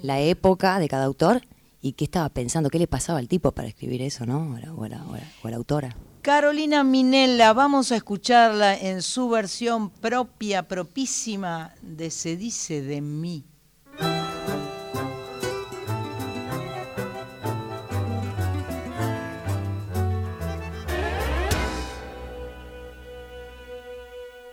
La 0.02 0.20
época 0.20 0.78
de 0.78 0.88
cada 0.88 1.04
autor 1.04 1.42
y 1.80 1.92
qué 1.92 2.04
estaba 2.04 2.28
pensando, 2.30 2.68
qué 2.70 2.78
le 2.78 2.86
pasaba 2.86 3.18
al 3.18 3.28
tipo 3.28 3.52
para 3.52 3.68
escribir 3.68 4.02
eso, 4.02 4.26
¿no? 4.26 4.52
O 4.54 4.58
la, 4.58 4.72
o 4.74 4.88
la- 4.88 5.04
o 5.06 5.14
la- 5.16 5.22
o 5.42 5.48
la 5.48 5.56
autora. 5.56 5.96
Carolina 6.26 6.82
Minella, 6.82 7.52
vamos 7.52 7.92
a 7.92 7.96
escucharla 7.98 8.76
en 8.76 9.00
su 9.00 9.28
versión 9.28 9.90
propia, 9.90 10.66
propísima 10.66 11.72
de 11.80 12.10
Se 12.10 12.36
dice 12.36 12.82
de 12.82 13.00
mí. 13.00 13.44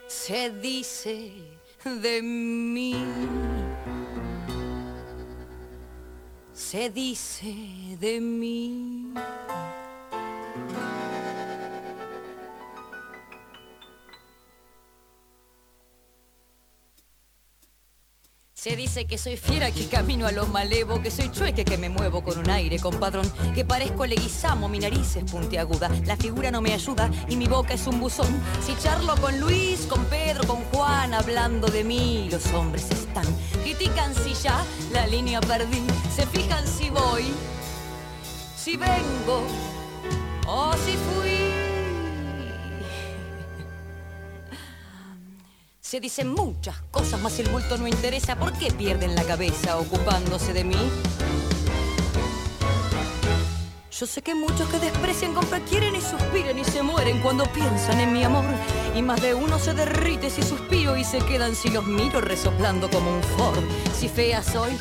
Se 0.05 0.51
dice 0.51 1.33
de 1.85 2.21
mí. 2.21 3.03
Se 6.53 6.91
dice 6.91 7.55
de 7.99 8.21
mí. 8.21 9.11
Se 18.63 18.77
dice 18.77 19.03
que 19.03 19.17
soy 19.17 19.35
fiera, 19.35 19.71
que 19.71 19.87
camino 19.87 20.25
a 20.25 20.31
lo 20.31 20.45
malevo, 20.45 21.01
que 21.01 21.11
soy 21.11 21.29
chueque, 21.29 21.65
que 21.65 21.77
me 21.77 21.89
muevo 21.89 22.23
con 22.23 22.37
un 22.37 22.49
aire 22.49 22.79
compadrón, 22.79 23.29
que 23.53 23.65
parezco 23.65 24.05
leguizamo, 24.05 24.69
mi 24.69 24.79
nariz 24.79 25.17
es 25.17 25.29
puntiaguda, 25.29 25.89
la 26.05 26.15
figura 26.15 26.49
no 26.49 26.61
me 26.61 26.71
ayuda 26.71 27.11
y 27.27 27.35
mi 27.35 27.45
boca 27.45 27.73
es 27.73 27.85
un 27.87 27.99
buzón. 27.99 28.33
Si 28.65 28.73
charlo 28.77 29.17
con 29.17 29.37
Luis, 29.41 29.85
con 29.89 30.05
Pedro, 30.05 30.47
con 30.47 30.63
Juan, 30.71 31.13
hablando 31.13 31.67
de 31.67 31.83
mí, 31.83 32.29
los 32.31 32.45
hombres 32.53 32.89
están. 32.89 33.25
Critican 33.63 34.15
si 34.15 34.33
ya 34.33 34.63
la 34.93 35.07
línea 35.07 35.41
perdí, 35.41 35.85
se 36.15 36.25
fijan 36.25 36.65
si 36.65 36.89
voy, 36.89 37.33
si 38.55 38.77
vengo 38.77 39.45
o 40.47 40.71
si 40.85 40.93
fui. 40.93 41.32
Se 45.93 45.99
dicen 45.99 46.29
muchas 46.29 46.75
cosas, 46.89 47.21
más 47.21 47.37
el 47.37 47.49
bulto 47.49 47.77
no 47.77 47.87
interesa. 47.87 48.35
¿Por 48.35 48.51
qué 48.53 48.71
pierden 48.71 49.13
la 49.13 49.21
cabeza 49.21 49.77
ocupándose 49.77 50.51
de 50.51 50.63
mí? 50.63 50.75
Yo 53.91 54.07
sé 54.07 54.23
que 54.23 54.33
muchos 54.33 54.67
que 54.69 54.79
desprecian 54.79 55.35
compra 55.35 55.59
quieren 55.59 55.95
y 55.95 56.01
suspiran 56.01 56.57
y 56.57 56.63
se 56.63 56.81
mueren 56.81 57.21
cuando 57.21 57.43
piensan 57.53 57.99
en 57.99 58.11
mi 58.11 58.23
amor. 58.23 58.43
Y 58.95 59.03
más 59.03 59.21
de 59.21 59.35
uno 59.35 59.59
se 59.59 59.75
derrite 59.75 60.31
si 60.31 60.41
suspiro 60.41 60.97
y 60.97 61.03
se 61.03 61.19
quedan 61.19 61.53
si 61.53 61.69
los 61.69 61.85
miro 61.85 62.21
resoplando 62.21 62.89
como 62.89 63.13
un 63.13 63.21
Ford. 63.21 63.63
Si 63.95 64.09
fea 64.09 64.41
soy, 64.41 64.75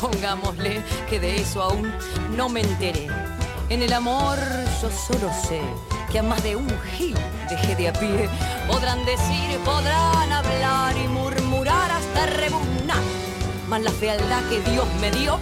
pongámosle 0.00 0.82
que 1.10 1.20
de 1.20 1.42
eso 1.42 1.62
aún 1.62 1.92
no 2.38 2.48
me 2.48 2.62
enteré. 2.62 3.06
En 3.70 3.82
el 3.82 3.92
amor 3.92 4.38
yo 4.82 4.90
solo 4.90 5.30
sé 5.32 5.60
que 6.12 6.18
a 6.18 6.22
más 6.22 6.42
de 6.42 6.54
un 6.54 6.68
gil 6.96 7.16
dejé 7.48 7.74
de 7.74 7.88
a 7.88 7.92
pie. 7.92 8.28
Podrán 8.68 9.04
decir, 9.06 9.58
podrán 9.64 10.30
hablar 10.30 10.94
y 10.96 11.08
murmurar 11.08 11.90
hasta 11.90 12.26
rebuznar. 12.26 13.02
Mas 13.68 13.82
la 13.82 13.90
fealdad 13.90 14.42
que 14.50 14.60
Dios 14.70 14.86
me 15.00 15.10
dio, 15.10 15.38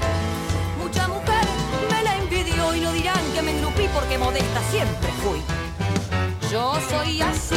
mucha 0.79 1.09
mujer 1.09 1.45
me 1.91 2.03
la 2.05 2.17
envidió 2.17 2.75
y 2.75 2.81
no 2.81 2.93
dirán 2.93 3.25
que 3.35 3.43
me 3.43 3.51
engrupí 3.51 3.89
porque 3.93 4.17
modesta 4.19 4.63
siempre 4.71 5.11
fui. 5.23 5.41
Yo 6.51 6.79
soy 6.89 7.23
así. 7.23 7.57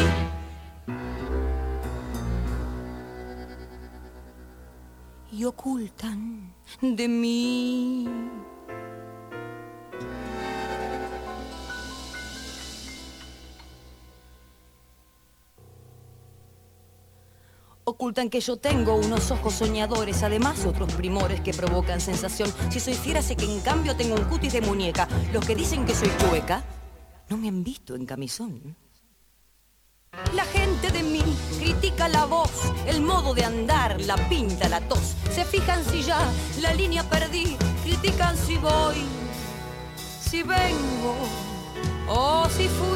Y 5.32 5.46
ocultan 5.46 6.54
de 6.82 7.08
mí. 7.08 8.10
Ocultan 17.88 18.32
que 18.32 18.40
yo 18.40 18.58
tengo 18.58 18.96
unos 18.96 19.30
ojos 19.30 19.54
soñadores, 19.54 20.24
además 20.24 20.66
otros 20.66 20.92
primores 20.94 21.42
que 21.42 21.54
provocan 21.54 22.02
sensación. 22.02 22.52
Si 22.72 22.80
soy 22.80 22.96
fiera, 22.96 23.22
sé 23.22 23.36
que 23.36 23.46
en 23.46 23.60
cambio 23.62 23.96
tengo 23.96 24.16
un 24.16 24.24
cutis 24.24 24.54
de 24.54 24.62
muñeca. 24.62 25.08
Los 25.32 25.46
que 25.46 25.54
dicen 25.54 25.86
que 25.86 25.94
soy 25.94 26.10
chueca 26.18 26.64
no 27.30 27.38
me 27.38 27.48
han 27.48 27.64
visto 27.64 27.94
en 27.96 28.08
camisón. 28.08 28.76
La 30.34 30.46
gente 30.46 30.90
de 30.90 31.04
mí 31.04 31.22
critica 31.60 32.08
la 32.08 32.26
voz, 32.26 32.74
el 32.88 33.02
modo 33.02 33.36
de 33.36 33.44
andar, 33.44 34.02
la 34.02 34.16
pinta, 34.30 34.68
la 34.68 34.82
tos. 34.82 35.14
Se 35.32 35.46
fijan 35.46 35.86
si 35.86 36.02
ya 36.02 36.18
la 36.62 36.74
línea 36.74 37.08
perdí. 37.08 37.56
Critican 37.84 38.36
si 38.36 38.58
voy, 38.58 38.96
si 40.22 40.42
vengo 40.42 41.16
o 42.08 42.50
si 42.50 42.68
fui. 42.68 42.95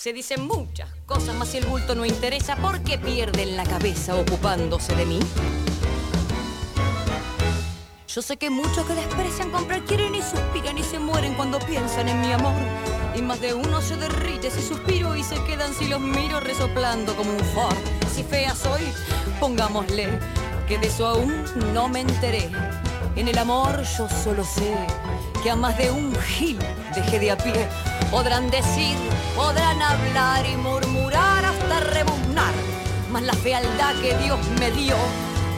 Se 0.00 0.14
dicen 0.14 0.46
muchas 0.46 0.88
cosas, 1.04 1.34
mas 1.34 1.48
si 1.48 1.58
el 1.58 1.66
bulto 1.66 1.94
no 1.94 2.06
interesa, 2.06 2.56
¿por 2.56 2.80
qué 2.80 2.96
pierden 2.96 3.54
la 3.54 3.64
cabeza 3.64 4.16
ocupándose 4.16 4.96
de 4.96 5.04
mí? 5.04 5.20
Yo 8.08 8.22
sé 8.22 8.38
que 8.38 8.48
muchos 8.48 8.86
que 8.86 8.94
desprecian 8.94 9.50
comprar 9.50 9.84
quieren 9.84 10.14
y 10.14 10.22
suspiran 10.22 10.78
y 10.78 10.82
se 10.84 10.98
mueren 10.98 11.34
cuando 11.34 11.58
piensan 11.58 12.08
en 12.08 12.18
mi 12.22 12.32
amor. 12.32 12.54
Y 13.14 13.20
más 13.20 13.42
de 13.42 13.52
uno 13.52 13.82
se 13.82 13.98
derrite 13.98 14.50
si 14.50 14.62
suspiro 14.62 15.16
y 15.16 15.22
se 15.22 15.34
quedan 15.44 15.74
si 15.74 15.86
los 15.86 16.00
miro 16.00 16.40
resoplando 16.40 17.14
como 17.14 17.32
un 17.32 17.44
Ford. 17.54 17.76
Si 18.10 18.22
fea 18.22 18.54
soy, 18.54 18.80
pongámosle 19.38 20.18
que 20.66 20.78
de 20.78 20.86
eso 20.86 21.08
aún 21.08 21.44
no 21.74 21.90
me 21.90 22.00
enteré. 22.00 22.50
En 23.16 23.28
el 23.28 23.36
amor 23.36 23.82
yo 23.98 24.08
solo 24.08 24.46
sé 24.46 24.74
que 25.42 25.50
a 25.50 25.56
más 25.56 25.76
de 25.76 25.90
un 25.90 26.16
gil 26.22 26.58
dejé 26.94 27.18
de 27.18 27.32
a 27.32 27.36
pie. 27.36 27.68
Podrán 28.10 28.50
decir, 28.50 28.96
podrán 29.36 29.80
hablar 29.80 30.44
y 30.44 30.56
murmurar 30.56 31.44
hasta 31.44 31.80
rebuznar. 31.80 32.52
Mas 33.12 33.22
la 33.22 33.34
fealdad 33.34 33.94
que 34.02 34.16
Dios 34.18 34.38
me 34.58 34.72
dio, 34.72 34.96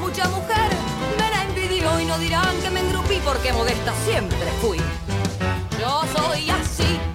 mucha 0.00 0.28
mujer 0.28 0.70
me 1.18 1.30
la 1.30 1.44
envidió 1.44 1.98
y 1.98 2.04
no 2.04 2.18
dirán 2.18 2.54
que 2.62 2.70
me 2.70 2.80
engrupí 2.80 3.20
porque 3.24 3.54
modesta 3.54 3.94
siempre 4.04 4.50
fui. 4.60 4.78
Yo 5.80 6.02
soy 6.14 6.50
así. 6.50 7.11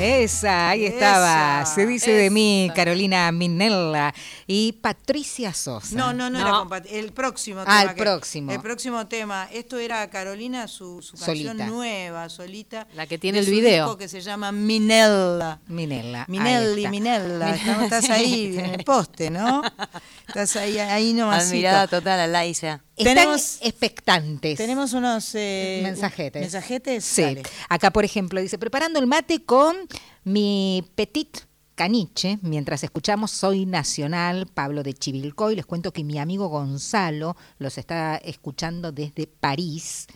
Esa, 0.00 0.70
ahí 0.70 0.86
estaba. 0.86 1.64
Se 1.66 1.86
dice 1.86 2.10
de 2.12 2.30
mí, 2.30 2.70
Carolina 2.74 3.30
Minella 3.32 4.14
y 4.46 4.72
Patricia 4.72 5.52
Sosa. 5.52 5.94
No, 5.96 6.12
no, 6.12 6.30
no, 6.30 6.40
era 6.40 6.50
compatible. 6.50 6.98
El 6.98 7.12
próximo 7.12 7.60
Ah, 7.60 7.64
tema. 7.64 7.82
el 7.82 7.88
que- 7.96 8.02
próximo. 8.02 8.52
El 8.52 8.60
próximo 8.60 9.06
tema. 9.06 9.48
Esto 9.52 9.78
era 9.78 10.08
Carolina, 10.10 10.66
su, 10.68 11.02
su 11.02 11.16
canción 11.16 11.56
Solita. 11.56 11.66
nueva, 11.66 12.28
solita. 12.28 12.86
La 12.94 13.06
que 13.06 13.18
tiene 13.18 13.36
de 13.36 13.40
el 13.40 13.46
su 13.46 13.50
video. 13.52 13.84
disco 13.86 13.98
que 13.98 14.08
se 14.08 14.20
llama 14.20 14.52
Minella. 14.52 15.60
Minella. 15.68 16.24
Minelli, 16.28 16.80
está. 16.82 16.90
Minella. 16.90 17.54
Estamos- 17.54 17.84
Estás 17.84 18.10
ahí 18.10 18.56
en 18.58 18.66
el 18.66 18.84
poste, 18.84 19.30
¿no? 19.30 19.62
Estás 20.28 20.56
ahí, 20.56 20.78
ahí 20.78 21.12
nomás. 21.12 21.46
Admirada 21.48 21.86
total 21.86 22.20
a 22.20 22.26
Laisa. 22.26 22.82
Están 22.96 23.14
Tenemos- 23.16 23.58
expectantes. 23.62 24.56
Tenemos 24.56 24.92
unos 24.92 25.34
eh, 25.34 25.80
mensajetes. 25.82 26.40
mensajetes. 26.42 27.04
Sí. 27.04 27.22
Dale. 27.22 27.42
Acá, 27.68 27.90
por 27.90 28.04
ejemplo, 28.04 28.40
dice, 28.40 28.56
preparando 28.58 28.98
el 29.00 29.06
mate 29.06 29.42
con 29.44 29.76
mi 30.22 30.84
petit 30.94 31.38
caniche, 31.76 32.38
mientras 32.40 32.84
escuchamos 32.84 33.32
Soy 33.32 33.66
Nacional, 33.66 34.46
Pablo 34.46 34.84
de 34.84 34.94
Chivilcoy, 34.94 35.56
les 35.56 35.66
cuento 35.66 35.92
que 35.92 36.04
mi 36.04 36.20
amigo 36.20 36.46
Gonzalo 36.46 37.36
los 37.58 37.78
está 37.78 38.14
escuchando 38.18 38.92
desde 38.92 39.26
París. 39.26 40.06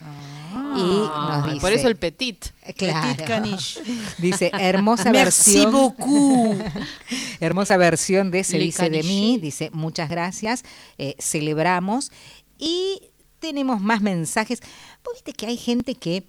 y 0.77 0.81
nos 0.81 1.47
dice, 1.47 1.61
por 1.61 1.73
eso 1.73 1.89
el 1.89 1.97
petit. 1.97 2.45
Claro. 2.77 3.09
Petit 3.17 3.27
caniche. 3.27 3.81
Dice, 4.19 4.53
hermosa 4.57 5.11
Merci 5.11 5.55
versión. 5.65 5.73
beaucoup. 5.73 6.63
Hermosa 7.41 7.77
versión 7.77 8.31
de 8.31 8.45
Se 8.45 8.59
Le 8.59 8.65
dice 8.65 8.89
de 8.91 9.03
mí. 9.03 9.39
Dice, 9.41 9.71
muchas 9.73 10.09
gracias. 10.09 10.65
eh, 10.97 11.17
celebramos. 11.19 12.13
Y 12.59 13.01
tenemos 13.39 13.81
más 13.81 14.01
mensajes. 14.01 14.61
Vos 15.05 15.15
viste 15.15 15.33
que 15.33 15.47
hay 15.47 15.57
gente 15.57 15.95
que 15.95 16.25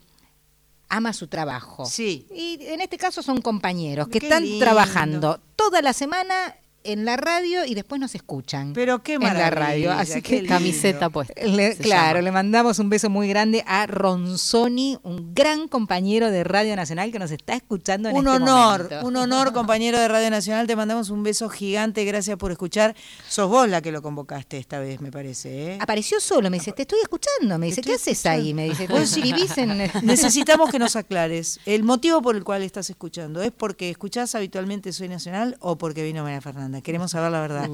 ama 0.89 1.13
su 1.13 1.27
trabajo. 1.27 1.85
Sí. 1.85 2.27
Y 2.33 2.57
en 2.65 2.81
este 2.81 2.97
caso 2.97 3.21
son 3.21 3.41
compañeros 3.41 4.07
que 4.07 4.19
Qué 4.19 4.27
están 4.27 4.43
lindo. 4.43 4.63
trabajando 4.65 5.39
toda 5.55 5.81
la 5.81 5.93
semana 5.93 6.55
en 6.83 7.05
la 7.05 7.17
radio 7.17 7.65
y 7.65 7.75
después 7.75 7.99
nos 7.99 8.15
escuchan. 8.15 8.73
Pero 8.73 9.03
qué 9.03 9.15
en 9.15 9.21
la 9.21 9.33
maravilla. 9.33 9.49
radio. 9.49 9.91
Así 9.93 10.21
que. 10.21 10.45
Camiseta 10.45 11.09
puesta. 11.09 11.33
le- 11.45 11.75
claro, 11.77 12.17
llama. 12.17 12.21
le 12.21 12.31
mandamos 12.31 12.79
un 12.79 12.89
beso 12.89 13.09
muy 13.09 13.27
grande 13.27 13.63
a 13.67 13.85
Ronzoni, 13.87 14.97
un 15.03 15.33
gran 15.33 15.67
compañero 15.67 16.31
de 16.31 16.43
Radio 16.43 16.75
Nacional 16.75 17.11
que 17.11 17.19
nos 17.19 17.31
está 17.31 17.53
escuchando 17.55 18.09
en 18.09 18.15
Un 18.17 18.27
este 18.27 18.37
honor, 18.43 18.83
momento. 18.83 19.07
un 19.07 19.15
honor, 19.17 19.53
compañero 19.53 19.99
de 19.99 20.07
Radio 20.07 20.29
Nacional. 20.29 20.67
Te 20.67 20.75
mandamos 20.75 21.09
un 21.09 21.23
beso 21.23 21.49
gigante. 21.49 22.05
Gracias 22.05 22.37
por 22.37 22.51
escuchar. 22.51 22.95
Sos 23.27 23.49
vos 23.49 23.67
la 23.67 23.81
que 23.81 23.91
lo 23.91 24.01
convocaste 24.01 24.57
esta 24.57 24.79
vez, 24.79 25.01
me 25.01 25.11
parece. 25.11 25.73
¿eh? 25.73 25.77
Apareció 25.81 26.19
solo, 26.19 26.49
me 26.49 26.57
dice, 26.57 26.71
te 26.73 26.83
estoy 26.83 26.99
escuchando. 27.01 27.57
Me 27.57 27.67
dice, 27.67 27.81
¿qué 27.81 27.93
haces 27.95 28.25
ahí? 28.25 28.53
Me 28.53 28.69
dice, 28.69 28.87
vos 28.87 29.15
vivís 29.15 29.57
en... 29.57 29.77
Necesitamos 30.03 30.69
que 30.71 30.79
nos 30.79 30.95
aclares. 30.95 31.59
El 31.65 31.83
motivo 31.83 32.21
por 32.21 32.35
el 32.35 32.43
cual 32.43 32.61
estás 32.63 32.89
escuchando, 32.89 33.41
¿es 33.41 33.51
porque 33.51 33.89
escuchás 33.89 34.35
habitualmente 34.35 34.91
Soy 34.93 35.09
Nacional 35.09 35.57
o 35.59 35.77
porque 35.77 36.03
vino 36.03 36.23
María 36.23 36.41
Fernanda? 36.69 36.81
Queremos 36.81 37.11
saber 37.11 37.31
la 37.31 37.41
verdad. 37.41 37.67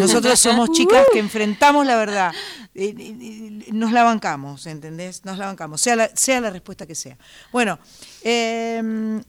Nosotros 0.00 0.38
somos 0.38 0.70
chicas 0.72 1.06
que 1.12 1.18
enfrentamos 1.18 1.86
la 1.86 1.96
verdad. 1.96 2.32
Nos 3.72 3.92
la 3.92 4.02
bancamos, 4.02 4.66
¿entendés? 4.66 5.24
Nos 5.24 5.38
la 5.38 5.46
bancamos, 5.46 5.80
sea 5.80 5.96
la, 5.96 6.10
sea 6.14 6.40
la 6.40 6.50
respuesta 6.50 6.86
que 6.86 6.94
sea. 6.94 7.16
Bueno, 7.52 7.78
eh, 8.22 9.20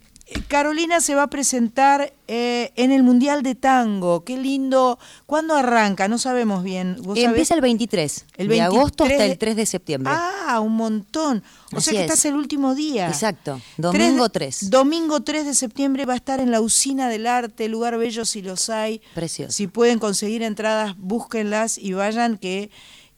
Carolina 0.47 1.01
se 1.01 1.15
va 1.15 1.23
a 1.23 1.27
presentar 1.29 2.13
eh, 2.27 2.71
en 2.75 2.91
el 2.91 3.03
Mundial 3.03 3.43
de 3.43 3.55
Tango. 3.55 4.23
Qué 4.23 4.37
lindo. 4.37 4.97
¿Cuándo 5.25 5.55
arranca? 5.55 6.07
No 6.07 6.17
sabemos 6.17 6.63
bien. 6.63 6.95
¿Vos 7.03 7.17
sabés? 7.17 7.25
Empieza 7.29 7.53
el 7.55 7.61
23, 7.61 8.25
El 8.37 8.47
de 8.47 8.61
agosto 8.61 9.03
23 9.03 9.11
hasta 9.21 9.31
el 9.31 9.37
3 9.37 9.55
de 9.55 9.65
septiembre. 9.65 10.13
Ah, 10.15 10.59
un 10.61 10.75
montón. 10.75 11.43
O 11.73 11.77
Así 11.77 11.91
sea 11.91 11.93
que 11.93 12.05
es. 12.05 12.11
estás 12.11 12.25
el 12.25 12.35
último 12.35 12.75
día. 12.75 13.07
Exacto, 13.07 13.59
domingo 13.77 14.23
de- 14.23 14.29
3. 14.29 14.69
Domingo 14.69 15.21
3 15.21 15.45
de 15.45 15.53
septiembre 15.53 16.05
va 16.05 16.13
a 16.13 16.17
estar 16.17 16.39
en 16.39 16.51
la 16.51 16.61
Usina 16.61 17.09
del 17.09 17.27
Arte, 17.27 17.67
lugar 17.69 17.97
bello 17.97 18.25
si 18.25 18.41
los 18.41 18.69
hay. 18.69 19.01
Precioso. 19.13 19.51
Si 19.51 19.67
pueden 19.67 19.99
conseguir 19.99 20.43
entradas, 20.43 20.95
búsquenlas 20.97 21.77
y 21.77 21.93
vayan, 21.93 22.37
que 22.37 22.69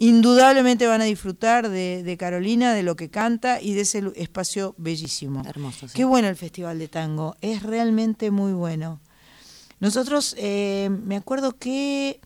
indudablemente 0.07 0.87
van 0.87 1.01
a 1.01 1.05
disfrutar 1.05 1.69
de, 1.69 2.03
de 2.03 2.17
Carolina, 2.17 2.73
de 2.73 2.83
lo 2.83 2.95
que 2.95 3.09
canta 3.09 3.61
y 3.61 3.73
de 3.73 3.81
ese 3.81 4.03
espacio 4.15 4.75
bellísimo. 4.77 5.43
Hermoso, 5.45 5.87
sí. 5.87 5.93
Qué 5.95 6.03
bueno 6.05 6.27
el 6.27 6.35
Festival 6.35 6.79
de 6.79 6.87
Tango, 6.87 7.35
es 7.41 7.63
realmente 7.63 8.31
muy 8.31 8.53
bueno. 8.53 8.99
Nosotros, 9.79 10.35
eh, 10.37 10.89
me 10.89 11.15
acuerdo 11.15 11.57
que 11.57 12.19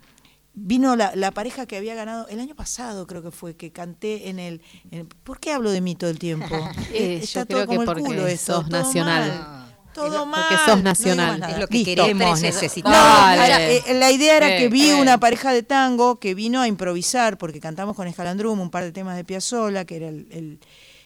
vino 0.54 0.96
la, 0.96 1.16
la 1.16 1.32
pareja 1.32 1.66
que 1.68 1.78
había 1.78 1.94
ganado 1.96 2.28
el 2.30 2.40
año 2.40 2.56
pasado, 2.56 3.06
creo 3.06 3.22
que 3.22 3.32
fue, 3.32 3.56
que 3.56 3.72
canté 3.72 4.30
en 4.30 4.40
el... 4.40 4.62
en- 4.92 5.08
¿Por 5.08 5.40
qué 5.40 5.54
hablo 5.54 5.70
de 5.72 5.82
mí 5.82 5.96
todo 5.96 6.10
el 6.10 6.20
tiempo? 6.20 6.48
Eh, 6.94 7.20
Está 7.22 7.42
yo 7.42 7.46
todo 7.46 7.58
creo 7.58 7.62
que 7.62 7.68
como 7.68 7.82
el 7.82 7.86
porque 7.86 8.04
culo 8.04 8.28
sos 8.38 8.68
todo 8.70 8.70
nacional. 8.70 9.30
mal, 9.30 9.57
Todo 9.98 10.10
Porque 10.26 10.30
mal. 10.30 10.66
sos 10.66 10.78
no 10.78 10.84
nacional. 10.84 11.44
Es 11.50 11.58
lo 11.60 11.68
que 11.68 11.78
Listo. 11.80 12.04
queremos, 12.04 12.42
necesitamos. 12.42 12.98
No, 12.98 13.44
eh, 13.44 13.84
la 13.96 14.12
idea 14.12 14.38
era 14.38 14.56
Eh, 14.56 14.58
que 14.60 14.70
vi 14.70 14.90
eh. 14.90 14.96
una 15.02 15.20
pareja 15.20 15.52
de 15.52 15.64
tango 15.64 16.20
que 16.20 16.34
vino 16.36 16.62
a 16.62 16.68
improvisar, 16.68 17.38
porque 17.38 17.60
cantamos 17.60 17.96
con 17.96 18.08
Escalandrum 18.08 18.60
un 18.60 18.70
par 18.70 18.84
de 18.84 18.92
temas 18.92 19.16
de 19.18 19.24
Piazzolla, 19.24 19.86
que 19.86 19.96
era 19.98 20.10
el, 20.10 20.28
el- 20.32 20.60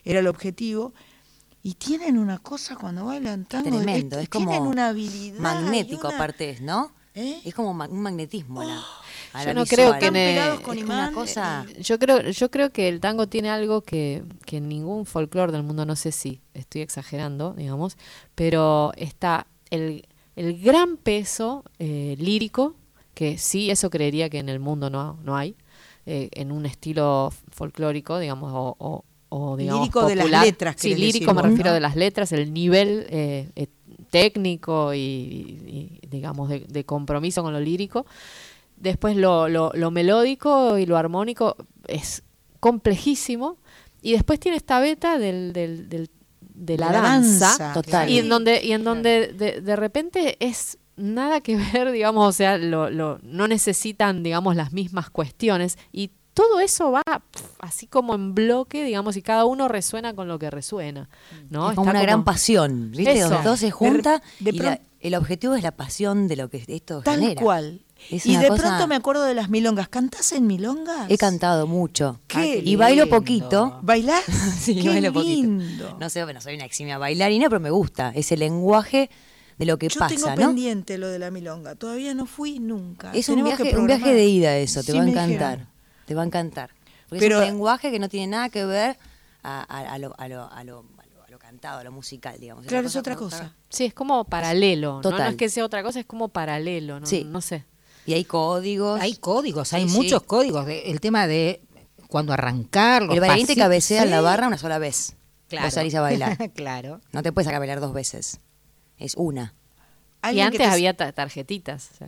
era 0.04 0.20
el 0.20 0.28
objetivo. 0.28 0.94
Y 1.64 1.76
tienen 1.76 2.18
una 2.18 2.40
cosa 2.40 2.76
cuando 2.76 3.06
bailan 3.06 3.46
tango. 3.46 3.70
Tremendo, 3.70 4.18
es 4.20 4.28
como 4.30 4.50
Tienen 4.50 4.68
una 4.68 4.88
habilidad. 4.90 5.40
magnético 5.40 6.08
una- 6.08 6.16
aparte 6.18 6.50
es, 6.50 6.62
¿no? 6.62 6.92
¿Eh? 7.14 7.42
Es 7.46 7.54
como 7.54 7.72
un 7.72 8.02
magnetismo 8.02 8.62
a 8.62 8.66
la, 8.66 8.82
a 9.34 9.44
Yo 9.46 9.54
no 9.54 9.62
visual. 9.62 10.00
creo 10.00 10.12
que 10.12 10.64
con 10.64 10.78
imán. 10.78 10.98
una 11.00 11.12
cosa... 11.14 11.66
Yo 11.80 12.00
creo, 12.00 12.22
yo 12.30 12.52
creo 12.52 12.72
que 12.72 12.88
el 12.88 13.00
tango 13.00 13.28
tiene 13.28 13.50
algo 13.50 13.82
que, 13.82 14.24
que 14.46 14.58
en 14.58 14.68
ningún 14.70 15.06
folclore 15.06 15.52
del 15.52 15.64
mundo, 15.64 15.86
no 15.86 15.96
sé 15.96 16.12
si 16.12 16.42
estoy 16.54 16.82
exagerando, 16.82 17.54
digamos, 17.54 17.98
pero 18.36 18.92
está 18.98 19.48
el, 19.70 20.06
el 20.36 20.62
gran 20.62 20.98
peso 20.98 21.64
eh, 21.80 22.16
lírico, 22.20 22.76
que 23.14 23.38
sí, 23.38 23.70
eso 23.72 23.90
creería 23.90 24.30
que 24.30 24.40
en 24.40 24.50
el 24.50 24.60
mundo 24.60 24.90
no, 24.90 25.18
no 25.24 25.36
hay, 25.36 25.56
eh, 26.06 26.30
en 26.34 26.52
un 26.52 26.66
estilo 26.66 27.32
folclórico, 27.52 28.20
digamos, 28.20 28.52
o, 28.54 28.76
o- 28.80 29.04
o, 29.34 29.56
digamos, 29.56 29.80
Lírico 29.80 30.06
de 30.06 30.16
las 30.16 30.26
popular. 30.26 30.46
letras, 30.46 30.76
Sí, 30.76 30.90
querés 30.90 31.00
lírico 31.14 31.34
me 31.34 31.42
refiero 31.42 31.70
¿no? 31.70 31.74
de 31.76 31.80
las 31.80 31.96
letras, 31.96 32.34
el 32.34 32.52
nivel 32.52 33.06
eh, 33.10 33.48
eh, 33.56 33.68
técnico 34.10 34.94
y, 34.94 34.98
y- 35.00 36.00
y, 36.02 36.08
digamos, 36.08 36.50
de, 36.50 36.60
de 36.68 36.84
compromiso 36.84 37.42
con 37.42 37.54
lo 37.54 37.60
lírico. 37.62 38.06
Después 38.82 39.16
lo, 39.16 39.48
lo, 39.48 39.72
lo 39.74 39.92
melódico 39.92 40.78
y 40.78 40.86
lo 40.86 40.98
armónico 40.98 41.56
es 41.88 42.24
complejísimo. 42.60 43.58
Y 44.02 44.14
después 44.14 44.40
tiene 44.40 44.58
esta 44.58 44.80
beta 44.80 45.20
del, 45.20 45.54
del- 45.54 45.88
del- 45.90 46.10
de 46.40 46.78
la, 46.78 46.92
La 46.92 47.02
danza. 47.02 47.46
danza, 47.48 47.74
Total. 47.74 48.10
Y 48.10 48.20
en 48.20 48.30
donde, 48.30 48.64
y 48.64 48.72
en 48.74 48.84
donde 48.84 49.28
de, 49.34 49.62
de 49.62 49.76
repente 49.76 50.38
es 50.40 50.78
nada 50.96 51.42
que 51.42 51.56
ver, 51.74 51.92
digamos, 51.92 52.28
o 52.28 52.32
sea, 52.32 52.58
lo, 52.58 52.90
lo- 52.90 53.20
no 53.24 53.48
necesitan, 53.48 54.24
digamos, 54.24 54.56
las 54.56 54.74
mismas 54.74 55.10
cuestiones. 55.10 55.78
Y 55.92 56.12
todo 56.34 56.60
eso 56.60 56.92
va 56.92 57.04
pf, 57.04 57.46
así 57.60 57.88
como 57.88 58.16
en 58.16 58.34
bloque, 58.34 58.84
digamos, 58.84 59.18
y 59.18 59.22
cada 59.22 59.46
uno 59.46 59.68
resuena 59.68 60.14
con 60.16 60.28
lo 60.28 60.40
que 60.40 60.50
resuena. 60.50 61.10
¿no? 61.50 61.70
Es 61.70 61.76
como 61.76 61.88
Está 61.90 62.00
una 62.00 62.02
gran 62.02 62.24
pasión, 62.24 62.92
¿viste? 62.92 63.12
Eso. 63.14 63.30
Donde 63.30 63.44
todo 63.44 63.58
se 63.58 63.70
junta 63.72 64.22
De 64.40 64.50
y 64.52 64.54
la- 64.54 64.64
pronto- 64.76 64.84
el 65.02 65.16
objetivo 65.16 65.56
es 65.56 65.64
la 65.64 65.72
pasión 65.72 66.28
de 66.28 66.36
lo 66.36 66.50
que 66.50 66.64
esto 66.68 67.02
Tal 67.02 67.20
genera. 67.22 67.42
cual. 67.42 67.82
Es 68.10 68.26
y 68.26 68.36
de 68.36 68.48
cosa- 68.48 68.62
pronto 68.64 68.88
me 68.88 68.96
acuerdo 68.96 69.24
de 69.24 69.34
las 69.34 69.50
milongas. 69.50 69.88
¿Cantás 69.88 70.32
en 70.34 70.48
milongas? 70.48 71.10
He 71.10 71.18
cantado 71.18 71.68
mucho. 71.68 72.20
Qué 72.28 72.62
y 72.64 72.76
bailo 72.76 73.04
lindo. 73.04 73.18
poquito. 73.18 73.80
¿Bailás? 73.84 74.24
Sí, 74.60 74.76
Qué 74.82 74.90
bailo 74.90 75.14
poquito. 75.14 75.34
lindo. 75.34 75.98
No 76.00 76.10
sé, 76.10 76.24
bueno, 76.24 76.42
soy 76.42 76.56
una 76.56 76.66
eximia 76.66 76.98
bailarina, 76.98 77.48
pero 77.50 77.60
me 77.60 77.70
gusta 77.70 78.12
ese 78.16 78.36
lenguaje 78.38 79.10
de 79.58 79.66
lo 79.66 79.78
que 79.78 79.88
Yo 79.90 80.00
pasa, 80.00 80.16
tengo 80.16 80.30
¿no? 80.30 80.36
pendiente 80.36 80.98
lo 80.98 81.08
de 81.08 81.20
la 81.20 81.32
milonga. 81.32 81.76
Todavía 81.76 82.14
no 82.14 82.26
fui 82.26 82.60
nunca. 82.60 83.12
Es 83.14 83.30
un 83.30 83.44
viaje, 83.44 83.78
un 83.78 83.88
viaje 83.88 84.14
de 84.14 84.26
ida 84.26 84.58
eso, 84.58 84.82
te 84.84 84.92
Sí, 84.92 84.98
va 84.98 85.04
a 85.04 85.08
encantar. 85.08 85.28
dijeron. 85.58 85.68
te 86.06 86.16
va 86.16 86.22
a 86.24 86.26
encantar. 86.26 86.70
Porque 87.08 87.20
Pero- 87.20 87.38
es 87.42 87.44
un 87.44 87.54
lenguaje 87.54 87.92
que 87.92 88.00
no 88.00 88.10
tiene 88.10 88.28
nada 88.28 88.50
que 88.50 88.66
ver 88.66 88.98
a, 89.44 89.62
a- 89.62 89.94
a 89.94 89.98
lo, 90.00 90.14
a, 90.20 90.28
lo, 90.28 90.44
a, 90.52 90.64
lo, 90.64 90.84
cantado, 91.40 91.80
a 91.80 91.84
lo 91.84 91.92
musical, 91.92 92.38
digamos. 92.40 92.66
Claro, 92.66 92.88
es 92.88 92.96
otra 92.96 93.16
cosa. 93.16 93.54
Sí, 93.70 93.86
es 93.86 93.94
como 93.94 94.24
paralelo. 94.26 94.94
¿no? 94.94 94.96
No, 94.98 95.02
Total. 95.02 95.32
es 95.32 95.36
que 95.38 95.50
sea 95.50 95.66
otra 95.66 95.84
cosa, 95.84 96.00
es 96.00 96.06
como 96.06 96.30
paralelo. 96.30 97.00
No, 97.00 97.06
Sí. 97.06 97.24
no 97.26 97.42
sé. 97.42 97.66
Y 98.06 98.14
hay 98.14 98.26
códigos. 98.26 99.00
Hay 99.02 99.16
códigos, 99.16 99.74
hay 99.74 99.88
Sí, 99.88 99.96
muchos 99.98 100.22
sí. 100.22 100.28
códigos. 100.28 100.66
de- 100.66 100.90
el 100.92 101.00
tema 101.00 101.28
de 101.28 101.62
cuando 102.08 102.34
arrancar, 102.34 103.04
los 103.04 103.14
El 103.16 103.22
bailarín 103.22 103.48
te 103.48 103.56
cabecea 103.56 104.04
en 104.04 104.10
la 104.10 104.22
barra 104.22 104.48
una 104.48 104.58
sola 104.58 104.80
vez. 104.80 105.16
Claro. 105.48 105.66
Vos 105.68 105.74
salís 105.74 105.96
a 105.96 106.02
bailar. 106.02 106.38
claro. 106.56 107.02
No 107.12 107.24
te 107.24 107.32
puedes 107.32 107.46
sacar 107.46 107.58
a 107.58 107.60
bailar 107.60 107.80
dos 107.80 107.94
veces. 107.94 108.40
Es 108.98 109.16
una. 109.16 109.54
Y 110.32 110.40
antes 110.40 110.60
te- 110.60 110.66
había 110.66 110.96
ta- 110.96 111.12
tarjetitas. 111.12 111.90
o 111.94 111.98
sea, 111.98 112.08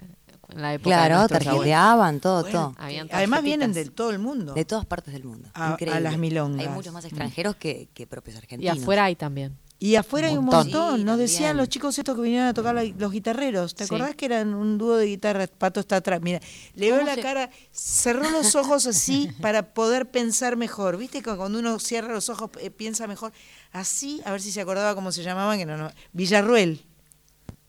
en 0.49 0.61
la 0.61 0.73
época 0.73 1.01
de 1.01 1.07
Claro, 1.07 1.27
tarjeteaban, 1.27 2.19
todo, 2.19 2.43
Bueno, 2.43 2.73
todo. 2.77 2.85
Además 3.11 3.41
vienen 3.43 3.73
de 3.73 3.85
todo 3.85 4.11
el 4.11 4.19
mundo. 4.19 4.53
De 4.53 4.65
todas 4.65 4.85
partes 4.85 5.13
del 5.13 5.23
mundo. 5.23 5.49
A- 5.53 5.77
las 5.99 6.17
milongas. 6.17 6.67
Hay 6.67 6.73
muchos 6.73 6.93
más 6.93 7.05
extranjeros 7.05 7.55
que, 7.55 7.87
que 7.93 8.05
propios 8.07 8.35
Y 8.35 8.39
argentinos. 8.39 8.77
afuera 8.79 9.05
hay 9.05 9.15
también. 9.15 9.57
Y 9.83 9.97
afuera 9.97 10.29
hay 10.29 10.37
un 10.37 10.45
montón. 10.45 10.99
Sí, 10.99 11.03
Nos 11.03 11.17
decían 11.17 11.39
también. 11.41 11.57
los 11.57 11.67
chicos 11.67 11.99
estos 11.99 12.15
que 12.15 12.21
vinieron 12.21 12.47
a 12.47 12.53
tocar 12.53 12.73
la- 12.73 12.85
los 12.85 13.11
guitarreros. 13.11 13.75
¿Te 13.75 13.85
Sí. 13.85 13.93
acordás 13.93 14.15
que 14.15 14.23
eran 14.27 14.53
un 14.53 14.77
dúo 14.77 14.95
de 14.95 15.07
guitarras? 15.07 15.49
Pato 15.49 15.81
está 15.81 15.97
atrás. 15.97 16.21
Mira, 16.21 16.39
le 16.75 16.85
veo 16.85 16.95
¿Cómo 16.99 17.09
la 17.09 17.15
se- 17.15 17.21
cara, 17.21 17.49
cerró 17.73 18.29
los 18.29 18.55
ojos 18.55 18.85
así 18.87 19.27
para 19.41 19.73
poder 19.73 20.09
pensar 20.09 20.55
mejor. 20.55 20.95
¿Viste 20.95 21.21
que 21.21 21.35
cuando 21.35 21.59
uno 21.59 21.79
cierra 21.79 22.13
los 22.13 22.29
ojos 22.29 22.51
eh, 22.61 22.69
piensa 22.71 23.07
mejor? 23.07 23.33
Así, 23.73 24.21
a 24.23 24.31
ver 24.31 24.39
si 24.41 24.53
se 24.53 24.61
acordaba 24.61 24.95
cómo 24.95 25.11
se 25.11 25.21
llamaban, 25.21 25.57
que 25.59 25.65
no, 25.65 25.75
no. 25.75 25.91
Villarruel. 26.13 26.85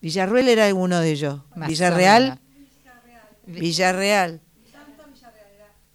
Villarruel 0.01 0.49
era 0.49 0.73
uno 0.73 1.01
de 1.01 1.11
ellos. 1.11 1.41
Más 1.57 1.69
Villarreal. 1.69 2.23
menos. 3.47 3.61
Villarreal. 3.61 4.41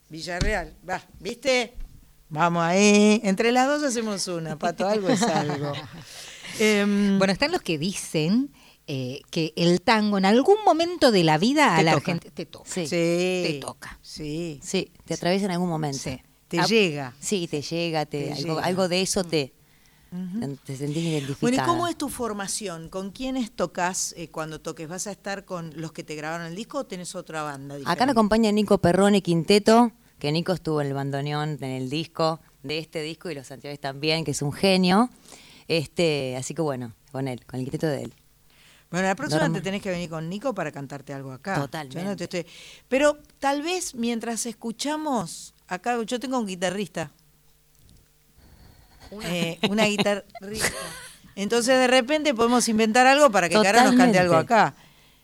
Villarreal. 0.10 0.76
Va, 0.90 1.02
¿viste? 1.20 1.76
Vamos 2.30 2.64
ahí. 2.64 3.20
Entre 3.24 3.52
las 3.52 3.68
dos 3.68 3.84
hacemos 3.84 4.28
una, 4.28 4.58
Pato. 4.58 4.88
Algo 4.88 5.10
es 5.10 5.22
algo. 5.24 5.74
Em, 6.60 7.18
Bueno, 7.18 7.32
están 7.32 7.52
los 7.52 7.62
que 7.62 7.78
dicen 7.78 8.52
eh, 8.88 9.22
que 9.30 9.54
el 9.56 9.82
tango 9.82 10.18
en 10.18 10.26
algún 10.26 10.58
momento 10.66 11.12
de 11.12 11.24
la 11.24 11.38
vida 11.38 11.76
a 11.78 11.84
la 11.84 11.92
toca. 11.94 12.12
Argentina 12.12 12.34
te 12.36 12.46
toca. 12.46 12.70
Sí. 12.70 12.82
sí. 12.82 12.90
Te 12.90 13.58
toca. 13.62 14.00
Sí. 14.02 14.60
Sí, 14.64 14.92
te 15.06 15.14
atraviesa 15.14 15.46
en 15.46 15.52
algún 15.52 15.70
momento. 15.70 16.00
Sí. 16.00 16.20
Te 16.48 16.60
Ah, 16.60 16.66
llega. 16.66 17.14
Sí, 17.20 17.48
te 17.48 17.62
llega, 17.62 18.06
te, 18.08 18.26
Te 18.26 18.34
algo, 18.34 18.56
llega. 18.56 18.66
algo 18.66 18.88
de 18.90 19.02
eso 19.04 19.24
te, 19.24 19.54
te 20.66 20.76
sentís 20.76 21.04
identificada. 21.04 21.38
Bueno, 21.42 21.58
¿y 21.64 21.66
cómo 21.66 21.88
es 21.88 21.96
tu 21.98 22.10
formación? 22.10 22.90
¿Con 22.90 23.12
quiénes 23.12 23.52
tocas 23.52 24.16
eh, 24.18 24.30
cuando 24.30 24.60
toques? 24.60 24.88
¿Vas 24.90 25.06
a 25.06 25.12
estar 25.12 25.46
con 25.46 25.72
los 25.76 25.92
que 25.92 26.04
te 26.04 26.16
grabaron 26.16 26.48
el 26.48 26.56
disco 26.56 26.80
o 26.80 26.86
tenés 26.88 27.14
otra 27.14 27.44
banda? 27.44 27.78
Acá 27.86 28.06
me 28.08 28.14
acompaña 28.14 28.52
Nico 28.52 28.80
Perrone 28.80 29.22
Quinteto, 29.22 29.92
que 30.20 30.32
Nico 30.32 30.54
estuvo 30.54 30.82
en 30.82 30.88
el 30.88 30.94
bandoneón 30.94 31.58
en 31.62 31.72
el 31.72 31.90
disco, 31.90 32.40
de 32.64 32.78
este 32.78 33.02
disco 33.02 33.30
y 33.32 33.36
los 33.36 33.50
anteriores 33.52 33.80
también, 33.80 34.24
que 34.26 34.32
es 34.32 34.42
un 34.42 34.52
genio. 34.52 35.10
Este, 35.68 36.36
así 36.38 36.54
que 36.54 36.62
bueno, 36.62 36.94
con 37.12 37.28
él, 37.28 37.46
con 37.46 37.60
el 37.60 37.66
quinteto 37.66 37.88
de 37.88 38.04
él. 38.04 38.14
Bueno, 38.92 39.08
la 39.08 39.16
próxima 39.16 39.52
te 39.54 39.62
tenés 39.62 39.82
que 39.84 39.92
venir 39.92 40.10
con 40.10 40.28
Nico 40.30 40.54
para 40.56 40.72
cantarte 40.72 41.14
algo 41.14 41.32
acá. 41.32 41.56
Totalmente. 41.56 42.00
Yo 42.02 42.06
no 42.10 42.16
te 42.16 42.24
estoy- 42.24 42.46
Pero 42.88 43.20
tal 43.40 43.62
vez 43.62 43.94
mientras 43.94 44.46
escuchamos, 44.48 45.54
acá 45.68 46.02
yo 46.04 46.20
tengo 46.20 46.40
un 46.40 46.48
guitarrista. 46.48 47.12
Eh, 49.24 49.60
una 49.70 49.86
guitarrista. 49.86 50.68
Entonces 51.36 51.78
de 51.78 51.88
repente 51.88 52.34
podemos 52.34 52.68
inventar 52.68 53.08
algo 53.08 53.30
para 53.32 53.48
que 53.48 53.56
Cara 53.56 53.84
nos 53.84 53.96
cante 53.96 54.18
Totalmente. 54.18 54.20
algo 54.20 54.36
acá. 54.36 54.74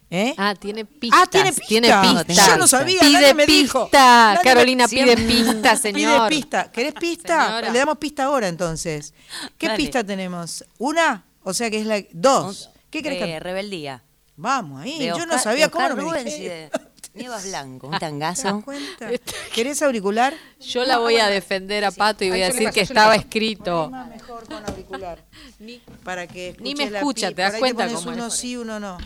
¿Eh? 0.09 0.33
Ah, 0.37 0.53
tiene 0.55 0.85
pistas. 0.85 1.19
Ah, 1.23 1.25
tiene 1.27 1.51
pista. 1.51 1.67
Tiene 1.67 1.87
pistas. 2.25 2.47
Yo 2.47 2.57
no 2.57 2.67
sabía, 2.67 2.99
Pide 3.01 3.11
nadie 3.13 3.33
me 3.33 3.45
dijo. 3.45 3.85
pista. 3.85 4.35
Me- 4.37 4.49
Carolina 4.49 4.87
pide 4.87 5.15
Siempre. 5.15 5.25
pista, 5.35 5.75
señor. 5.77 6.29
Pide 6.29 6.39
pista. 6.41 6.71
¿Querés 6.71 6.93
pista? 6.93 7.45
Señora. 7.47 7.69
Le 7.71 7.79
damos 7.79 7.97
pista 7.97 8.23
ahora 8.25 8.47
entonces. 8.47 9.13
¿Qué 9.57 9.67
Dale. 9.67 9.77
pista 9.77 10.03
tenemos? 10.03 10.63
¿Una? 10.77 11.25
O 11.43 11.53
sea 11.53 11.69
que 11.69 11.79
es 11.79 11.85
la... 11.85 12.01
Dos. 12.11 12.69
¿Qué 12.89 12.99
Eh, 12.99 13.01
que... 13.03 13.39
Rebeldía. 13.39 14.03
Vamos 14.37 14.81
ahí. 14.83 14.99
De 14.99 15.07
Yo 15.07 15.25
no 15.25 15.39
sabía 15.39 15.69
cómo 15.69 15.89
no 15.89 15.95
me 15.95 16.23
de 16.23 16.69
Nievas 17.13 17.45
Blanco, 17.45 17.87
un 17.87 17.91
¿Te 17.99 17.99
das 17.99 18.09
tangazo. 18.11 18.61
cuenta? 18.61 19.09
¿Querés 19.53 19.81
auricular? 19.81 20.33
Yo 20.59 20.83
la 20.83 20.97
voy 20.97 21.15
a 21.17 21.27
defender 21.27 21.85
a 21.85 21.91
Pato 21.91 22.25
y 22.25 22.29
voy 22.29 22.41
a 22.41 22.47
decir 22.47 22.69
que 22.71 22.81
estaba 22.81 23.15
escrito. 23.15 23.89
Más 23.89 24.09
mejor 24.09 24.45
con 24.45 24.63
auricular. 24.69 25.23
para 26.03 26.27
que 26.27 26.55
Ni 26.59 26.75
me 26.75 26.89
la 26.89 26.99
escucha, 26.99 27.31
¿te 27.31 27.41
das 27.41 27.55
cuenta 27.55 27.85
pones 27.85 27.99
cómo 27.99 28.11
es? 28.11 28.17
uno 28.17 28.29
sí, 28.29 28.57
uno 28.57 28.79
no. 28.79 28.97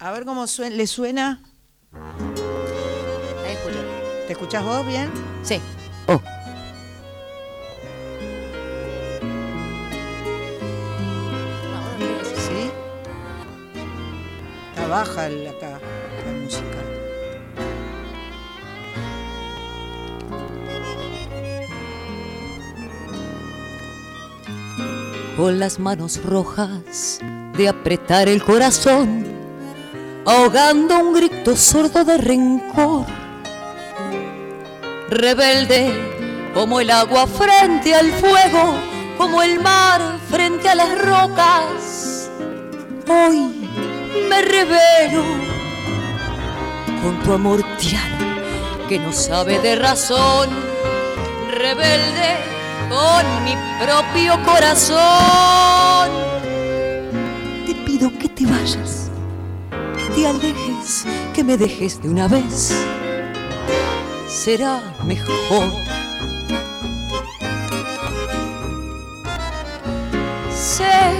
A 0.00 0.12
ver, 0.12 0.24
cómo 0.24 0.46
suena. 0.46 0.76
¿Le 0.76 0.86
suena? 0.86 1.40
ahí 3.44 3.52
escucho. 3.52 3.78
¿Te 4.26 4.32
escuchás 4.32 4.64
vos 4.64 4.86
bien? 4.86 5.10
Sí. 5.42 5.60
Oh. 6.06 6.20
Sí. 12.34 12.70
Está 14.70 14.86
baja 14.88 15.26
el- 15.26 15.48
acá 15.48 15.78
la 16.26 16.32
música. 16.32 16.78
con 25.36 25.58
las 25.58 25.78
manos 25.78 26.22
rojas 26.24 27.20
de 27.56 27.68
apretar 27.68 28.28
el 28.28 28.42
corazón, 28.42 29.24
ahogando 30.26 30.98
un 30.98 31.14
grito 31.14 31.56
sordo 31.56 32.04
de 32.04 32.18
rencor. 32.18 33.06
Rebelde 35.08 35.92
como 36.54 36.80
el 36.80 36.90
agua 36.90 37.26
frente 37.26 37.94
al 37.94 38.12
fuego, 38.12 38.74
como 39.16 39.42
el 39.42 39.60
mar 39.60 40.00
frente 40.30 40.68
a 40.68 40.74
las 40.74 40.98
rocas. 40.98 42.30
Hoy 43.08 43.68
me 44.28 44.42
revelo 44.42 45.24
con 47.02 47.22
tu 47.22 47.32
amor 47.32 47.62
tirano 47.78 48.20
que 48.90 48.98
no 48.98 49.12
sabe 49.12 49.60
de 49.60 49.76
razón, 49.76 50.50
rebelde 51.48 52.36
con 52.88 53.44
mi 53.44 53.54
propio 53.80 54.36
corazón. 54.44 56.10
Te 57.66 57.74
pido 57.86 58.10
que 58.18 58.28
te 58.28 58.44
vayas, 58.46 58.99
te 60.14 60.26
alejes, 60.26 61.04
que 61.34 61.44
me 61.44 61.56
dejes 61.56 62.02
de 62.02 62.08
una 62.08 62.28
vez. 62.28 62.72
Será 64.28 64.80
mejor. 65.04 65.70
Sé 70.52 71.12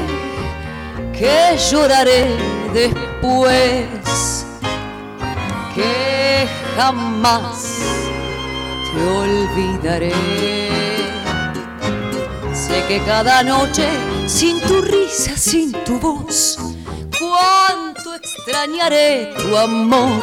que 1.12 1.56
lloraré 1.70 2.36
después, 2.72 4.46
que 5.74 6.48
jamás 6.76 7.66
te 8.92 9.06
olvidaré. 9.06 10.12
Sé 12.52 12.84
que 12.88 13.00
cada 13.04 13.42
noche, 13.42 13.88
sin 14.26 14.60
tu 14.60 14.80
risa, 14.80 15.36
sin 15.36 15.72
tu 15.84 15.98
voz, 15.98 16.58
cuánto 17.18 17.89
extrañaré 18.22 19.32
tu 19.36 19.56
amor. 19.56 20.20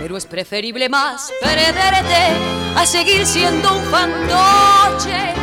Pero 0.00 0.16
es 0.16 0.26
preferible 0.26 0.88
más 0.88 1.32
perderte 1.42 2.22
a 2.76 2.86
seguir 2.86 3.26
siendo 3.26 3.74
un 3.76 3.84
fantoche 3.84 5.34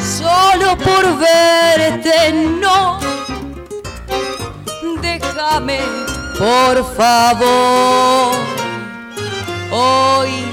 solo 0.00 0.76
por 0.78 1.18
verte. 1.18 2.32
No, 2.32 2.98
déjame, 5.00 5.80
por 6.38 6.96
favor. 6.96 8.34
Hoy 9.70 10.44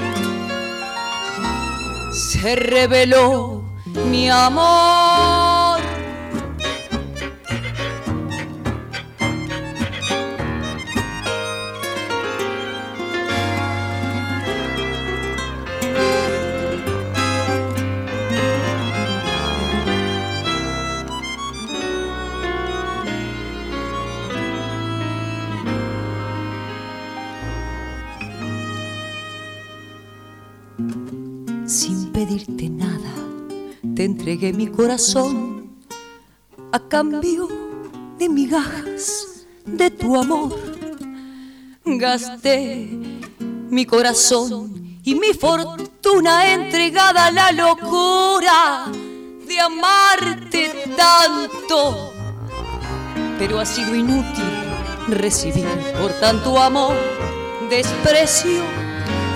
se 2.12 2.56
reveló 2.56 3.64
mi 4.10 4.30
amor. 4.30 5.51
Nada, 32.38 33.14
te 33.96 34.06
entregué 34.06 34.54
mi 34.54 34.68
corazón 34.68 35.76
a 36.72 36.80
cambio 36.80 37.50
de 38.18 38.30
migajas 38.30 39.46
de 39.66 39.92
tu 39.92 40.16
amor. 40.16 40.56
Gasté 41.84 42.88
mi 43.70 43.86
corazón 43.86 45.00
y 45.04 45.16
mi 45.16 45.34
fortuna 45.34 46.54
entregada 46.54 47.26
a 47.26 47.32
la 47.32 47.52
locura 47.52 48.86
de 49.46 49.60
amarte 49.60 50.72
tanto. 50.96 52.14
Pero 53.38 53.60
ha 53.60 53.66
sido 53.66 53.94
inútil 53.94 54.46
recibir 55.10 55.68
por 56.00 56.12
tanto 56.14 56.58
amor, 56.58 56.96
desprecio, 57.70 58.64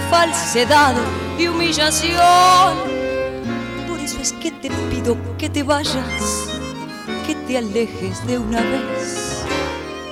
falsedad 0.10 0.96
y 1.38 1.48
humillación. 1.48 2.78
Por 3.88 4.00
eso 4.00 4.20
es 4.20 4.34
que 4.34 4.52
te 4.52 4.70
pido 4.90 5.16
que 5.38 5.50
te 5.50 5.64
vayas, 5.64 6.50
que 7.26 7.36
te 7.48 7.58
alejes 7.58 8.26
de 8.28 8.38
una 8.40 8.62
vez. 8.62 9.44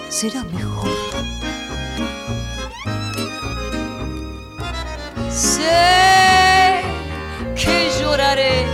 Será 0.09 0.43
mejor. 0.43 0.89
Sé 5.29 6.81
que 7.55 7.89
lloraré 7.99 8.65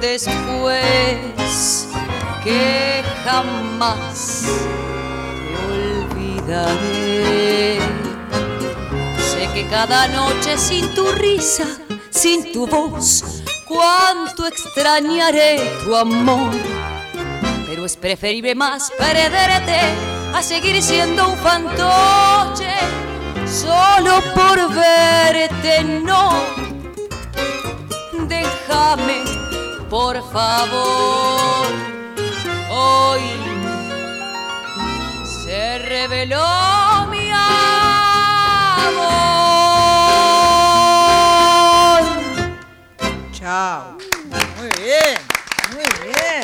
después, 0.00 1.88
que 2.44 3.02
jamás 3.24 4.44
te 4.44 5.56
olvidaré. 5.72 7.81
Que 9.54 9.66
cada 9.66 10.08
noche 10.08 10.56
sin 10.56 10.94
tu 10.94 11.04
risa, 11.12 11.66
sin 12.10 12.52
tu 12.52 12.66
voz, 12.66 13.42
cuánto 13.68 14.46
extrañaré 14.46 15.78
tu 15.84 15.94
amor. 15.94 16.52
Pero 17.66 17.84
es 17.84 17.96
preferible 17.96 18.54
más 18.54 18.90
perderte 18.96 19.78
a 20.34 20.42
seguir 20.42 20.82
siendo 20.82 21.28
un 21.28 21.36
fantoche 21.36 22.72
solo 23.46 24.22
por 24.34 24.74
verte. 24.74 25.84
No, 26.02 26.32
déjame, 28.26 29.22
por 29.90 30.16
favor. 30.32 31.66
Hoy 32.70 33.20
se 35.44 35.78
reveló 35.78 36.71
Chao. 43.56 43.98
Muy 44.56 44.70
bien, 44.82 45.18
muy 45.74 45.84
bien. 46.08 46.42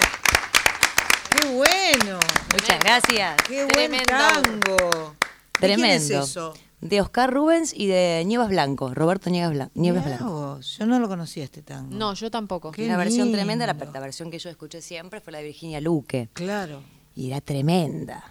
Qué 1.30 1.48
bueno. 1.54 2.18
Muchas 2.52 2.78
gracias. 2.80 3.42
Qué 3.48 3.62
buen 3.64 3.68
Tremendo. 3.68 4.04
tango. 4.04 5.16
¿De 5.58 5.66
quién 5.68 5.78
Tremendo. 5.78 5.94
es 5.96 6.10
eso? 6.10 6.52
De 6.82 7.00
Oscar 7.00 7.32
Rubens 7.32 7.72
y 7.74 7.86
de 7.86 8.22
Nieves 8.26 8.48
Blanco, 8.50 8.92
Roberto 8.92 9.30
Nieves, 9.30 9.56
Blan- 9.56 9.70
Nieves 9.72 10.04
Mirá 10.04 10.18
Blanco. 10.18 10.32
vos, 10.34 10.76
Yo 10.78 10.84
no 10.84 10.98
lo 10.98 11.08
conocía 11.08 11.44
este 11.44 11.62
tango. 11.62 11.96
No, 11.96 12.12
yo 12.12 12.30
tampoco. 12.30 12.72
Qué 12.72 12.84
Una 12.84 12.98
versión 12.98 13.32
tremenda, 13.32 13.66
la, 13.66 13.72
la 13.72 14.00
versión 14.00 14.30
que 14.30 14.38
yo 14.38 14.50
escuché 14.50 14.82
siempre 14.82 15.22
fue 15.22 15.32
la 15.32 15.38
de 15.38 15.44
Virginia 15.44 15.80
Luque. 15.80 16.28
Claro. 16.34 16.82
Y 17.14 17.28
era 17.28 17.40
tremenda. 17.40 18.22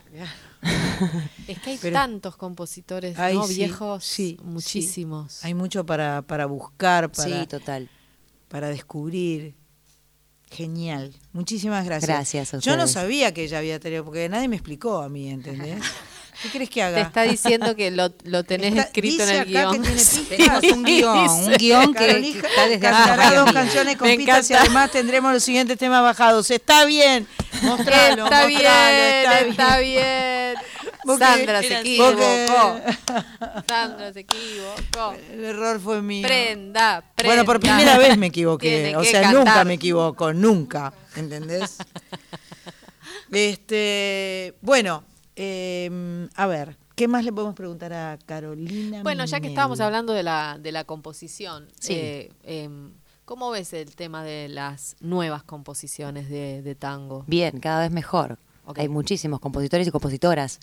Es 1.47 1.57
que 1.61 1.71
hay 1.71 1.77
Pero- 1.81 1.93
tantos 1.95 2.35
compositores 2.37 3.17
¿no? 3.17 3.47
sí, 3.47 3.55
viejos, 3.55 4.03
sí, 4.03 4.37
muchísimos. 4.43 5.43
Hay 5.43 5.55
mucho 5.55 5.83
para, 5.83 6.21
para 6.21 6.45
buscar, 6.45 7.11
para, 7.11 7.41
Sí, 7.41 7.47
total. 7.47 7.89
Para 8.47 8.69
descubrir. 8.69 9.55
Genial. 10.49 11.13
Muchísimas 11.33 11.83
gracias. 11.85 12.07
Gracias 12.09 12.53
a 12.53 12.59
Yo 12.59 12.77
no 12.77 12.87
sabía 12.87 13.33
que 13.33 13.43
ella 13.43 13.57
había 13.57 13.79
tenido, 13.79 14.05
porque 14.05 14.29
nadie 14.29 14.47
me 14.47 14.55
explicó 14.55 15.01
a 15.01 15.09
mí, 15.09 15.29
¿entendés? 15.29 15.83
¿Qué 16.43 16.49
crees 16.49 16.69
que 16.69 16.83
haga? 16.83 16.97
Te 16.97 17.01
está 17.01 17.23
diciendo 17.23 17.75
que 17.75 17.89
lo, 17.89 18.13
lo 18.23 18.43
tenés 18.43 18.69
Está- 18.69 18.83
escrito 18.83 19.23
en 19.23 19.29
el 19.29 19.35
acá 19.37 19.43
que 19.45 19.49
guion. 19.51 19.71
tiene 19.81 19.87
pistas. 19.97 20.27
Tenemos 20.29 20.63
un 20.71 20.83
guion, 20.83 21.17
un 21.29 21.51
guion 21.57 21.93
que, 21.95 21.99
que 21.99 22.05
Carolina 22.05 22.75
está 22.75 23.17
desde 23.17 23.35
dos 23.37 23.51
canciones 23.51 23.97
con 23.97 24.15
pistas 24.15 24.51
y 24.51 24.53
además 24.53 24.91
tendremos 24.91 25.33
los 25.33 25.43
siguientes 25.43 25.77
temas 25.79 26.03
bajados. 26.03 26.49
Está 26.51 26.85
bien. 26.85 27.27
Mostralo, 27.63 28.25
está 28.25 28.47
mostralo, 28.47 28.47
bien, 28.47 28.61
está 28.61 29.39
bien. 29.39 29.49
está 29.51 29.79
bien. 29.79 30.55
Porque- 31.07 31.25
Sandra 31.25 31.61
se 31.63 31.67
porque- 31.69 31.79
equivocó. 31.79 33.63
Sandra 33.67 34.13
se 34.13 34.19
equivocó. 34.19 35.13
El 35.31 35.43
error 35.43 35.79
fue 35.79 36.01
mío. 36.01 36.27
Prenda, 36.27 37.03
prenda. 37.15 37.33
Bueno, 37.33 37.45
por 37.45 37.59
primera 37.59 37.97
vez 37.97 38.17
me 38.17 38.27
equivoqué. 38.27 38.95
O 38.95 39.03
sea, 39.03 39.21
cantar. 39.23 39.33
nunca 39.45 39.63
me 39.63 39.73
equivoco, 39.75 40.33
nunca. 40.33 40.93
¿Entendés? 41.15 41.77
este, 43.31 44.55
bueno, 44.61 45.03
eh, 45.35 46.27
a 46.35 46.45
ver, 46.47 46.77
¿qué 46.95 47.07
más 47.07 47.23
le 47.25 47.31
podemos 47.31 47.55
preguntar 47.55 47.93
a 47.93 48.17
Carolina? 48.25 49.03
Bueno, 49.03 49.25
ya 49.25 49.39
que 49.39 49.47
estábamos 49.47 49.79
hablando 49.79 50.13
de 50.13 50.23
la, 50.23 50.57
de 50.59 50.71
la 50.71 50.83
composición, 50.83 51.67
Sí. 51.79 51.93
eh, 51.93 52.31
em, 52.43 52.91
¿cómo 53.25 53.49
ves 53.51 53.73
el 53.73 53.95
tema 53.95 54.23
de 54.23 54.47
las 54.49 54.95
nuevas 54.99 55.43
composiciones 55.43 56.29
de, 56.29 56.61
de 56.61 56.75
tango? 56.75 57.23
Bien, 57.27 57.59
cada 57.59 57.81
vez 57.81 57.91
mejor. 57.91 58.37
Hay 58.75 58.89
muchísimos 58.89 59.39
compositores 59.39 59.87
y 59.87 59.91
compositoras 59.91 60.59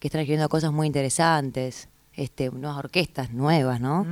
que 0.00 0.08
están 0.08 0.22
escribiendo 0.22 0.48
cosas 0.48 0.72
muy 0.72 0.88
interesantes, 0.88 1.88
este, 2.14 2.50
nuevas 2.50 2.78
orquestas 2.78 3.30
nuevas, 3.32 3.80
¿no? 3.80 4.04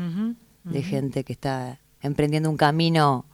De 0.63 0.83
gente 0.83 1.25
que 1.25 1.33
está 1.33 1.81
emprendiendo 2.03 2.49
un 2.51 2.57
camino. 2.57 3.25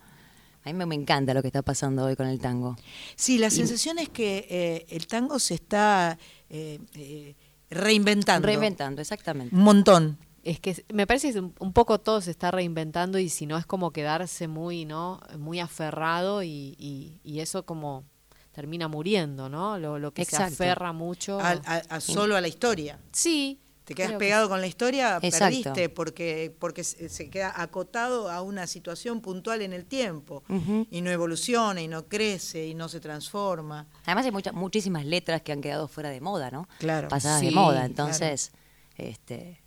A 0.64 0.68
mí 0.68 0.74
me, 0.74 0.86
me 0.86 0.94
encanta 0.94 1.34
lo 1.34 1.42
que 1.42 1.48
está 1.48 1.60
pasando 1.60 2.04
hoy 2.06 2.16
con 2.16 2.26
el 2.26 2.38
tango. 2.40 2.76
Sí, 3.16 3.36
la 3.36 3.50
sensación 3.50 3.98
es 3.98 4.08
que 4.08 4.46
eh, 4.48 4.86
el 4.88 5.06
tango 5.06 5.38
se 5.38 5.54
está 5.54 6.16
eh, 6.48 6.78
eh, 6.94 7.34
reinventando. 7.68 8.46
Reinventando, 8.46 9.02
exactamente. 9.02 9.54
Un 9.54 9.62
montón. 9.62 10.16
Es 10.42 10.60
que 10.60 10.84
me 10.92 11.06
parece 11.06 11.32
que 11.32 11.40
un, 11.40 11.54
un 11.58 11.72
poco 11.72 11.98
todo 12.00 12.20
se 12.20 12.30
está 12.30 12.50
reinventando 12.50 13.18
y 13.18 13.28
si 13.30 13.46
no 13.46 13.58
es 13.58 13.66
como 13.66 13.90
quedarse 13.90 14.46
muy, 14.48 14.84
¿no? 14.84 15.20
Muy 15.38 15.58
aferrado 15.60 16.42
y, 16.42 16.74
y- 16.78 17.20
y 17.24 17.40
eso 17.40 17.64
como 17.66 18.04
termina 18.54 18.88
muriendo, 18.88 19.48
¿no? 19.50 19.76
Lo, 19.78 19.98
lo 19.98 20.12
que 20.14 20.22
Exacto. 20.22 20.54
se 20.54 20.64
aferra 20.64 20.92
mucho. 20.92 21.38
A, 21.40 21.50
a- 21.66 21.82
a 21.88 22.00
solo 22.00 22.36
a 22.36 22.40
la 22.40 22.48
historia. 22.48 22.98
sí. 23.12 23.60
Te 23.84 23.94
quedas 23.94 24.08
creo 24.12 24.18
que 24.18 24.24
pegado 24.24 24.48
con 24.48 24.62
la 24.62 24.66
historia, 24.66 25.18
Exacto. 25.20 25.44
perdiste 25.44 25.88
porque, 25.90 26.56
porque 26.58 26.82
se 26.84 27.28
queda 27.28 27.52
acotado 27.54 28.30
a 28.30 28.40
una 28.40 28.66
situación 28.66 29.20
puntual 29.20 29.60
en 29.60 29.74
el 29.74 29.84
tiempo 29.84 30.42
y 30.90 31.02
no 31.02 31.10
evoluciona 31.10 31.82
y 31.82 31.86
no 31.88 32.06
crece 32.06 32.66
y 32.66 32.72
no 32.72 32.88
se 32.88 32.98
transforma. 33.00 33.86
Además 34.06 34.24
hay 34.24 34.52
muchísimas 34.54 35.04
letras 35.04 35.42
que 35.42 35.52
han 35.52 35.60
quedado 35.60 35.86
fuera 35.86 36.08
de 36.08 36.22
moda, 36.22 36.50
¿no? 36.50 36.66
Claro. 36.78 37.08
Pasadas 37.08 37.42
de 37.42 37.50
moda. 37.50 37.72
claro. 37.72 37.86
Entonces, 37.88 38.52
este. 38.96 39.60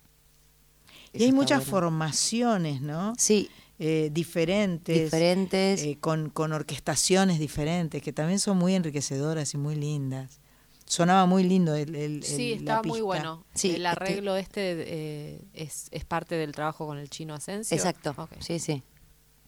Y 1.12 1.22
hay 1.22 1.30
muchas 1.32 1.58
bueno. 1.60 1.70
formaciones, 1.70 2.80
¿no? 2.80 3.12
Sí, 3.16 3.48
Eh, 3.80 4.10
diferentes. 4.12 5.04
diferentes. 5.04 5.82
eh, 5.82 5.98
con, 6.00 6.30
con 6.30 6.52
orquestaciones 6.52 7.38
diferentes, 7.38 8.02
que 8.02 8.12
también 8.12 8.40
son 8.40 8.56
muy 8.58 8.74
enriquecedoras 8.74 9.54
y 9.54 9.58
muy 9.58 9.76
lindas. 9.76 10.40
Sonaba 10.84 11.26
muy 11.26 11.44
lindo 11.44 11.74
el, 11.74 11.94
el- 11.94 12.22
Sí, 12.24 12.52
el- 12.52 12.64
la 12.64 12.72
estaba 12.72 12.82
muy 12.82 13.00
bueno. 13.02 13.44
Sí, 13.54 13.68
el 13.70 13.74
este- 13.76 13.86
arreglo 13.88 14.36
este 14.36 14.60
eh, 14.78 15.40
es, 15.52 15.86
es 15.90 16.04
parte 16.04 16.34
del 16.34 16.52
trabajo 16.52 16.86
con 16.86 16.98
el 16.98 17.08
chino 17.10 17.34
Asensio. 17.34 17.76
Exacto. 17.76 18.14
Sí, 18.40 18.58
sí. 18.58 18.82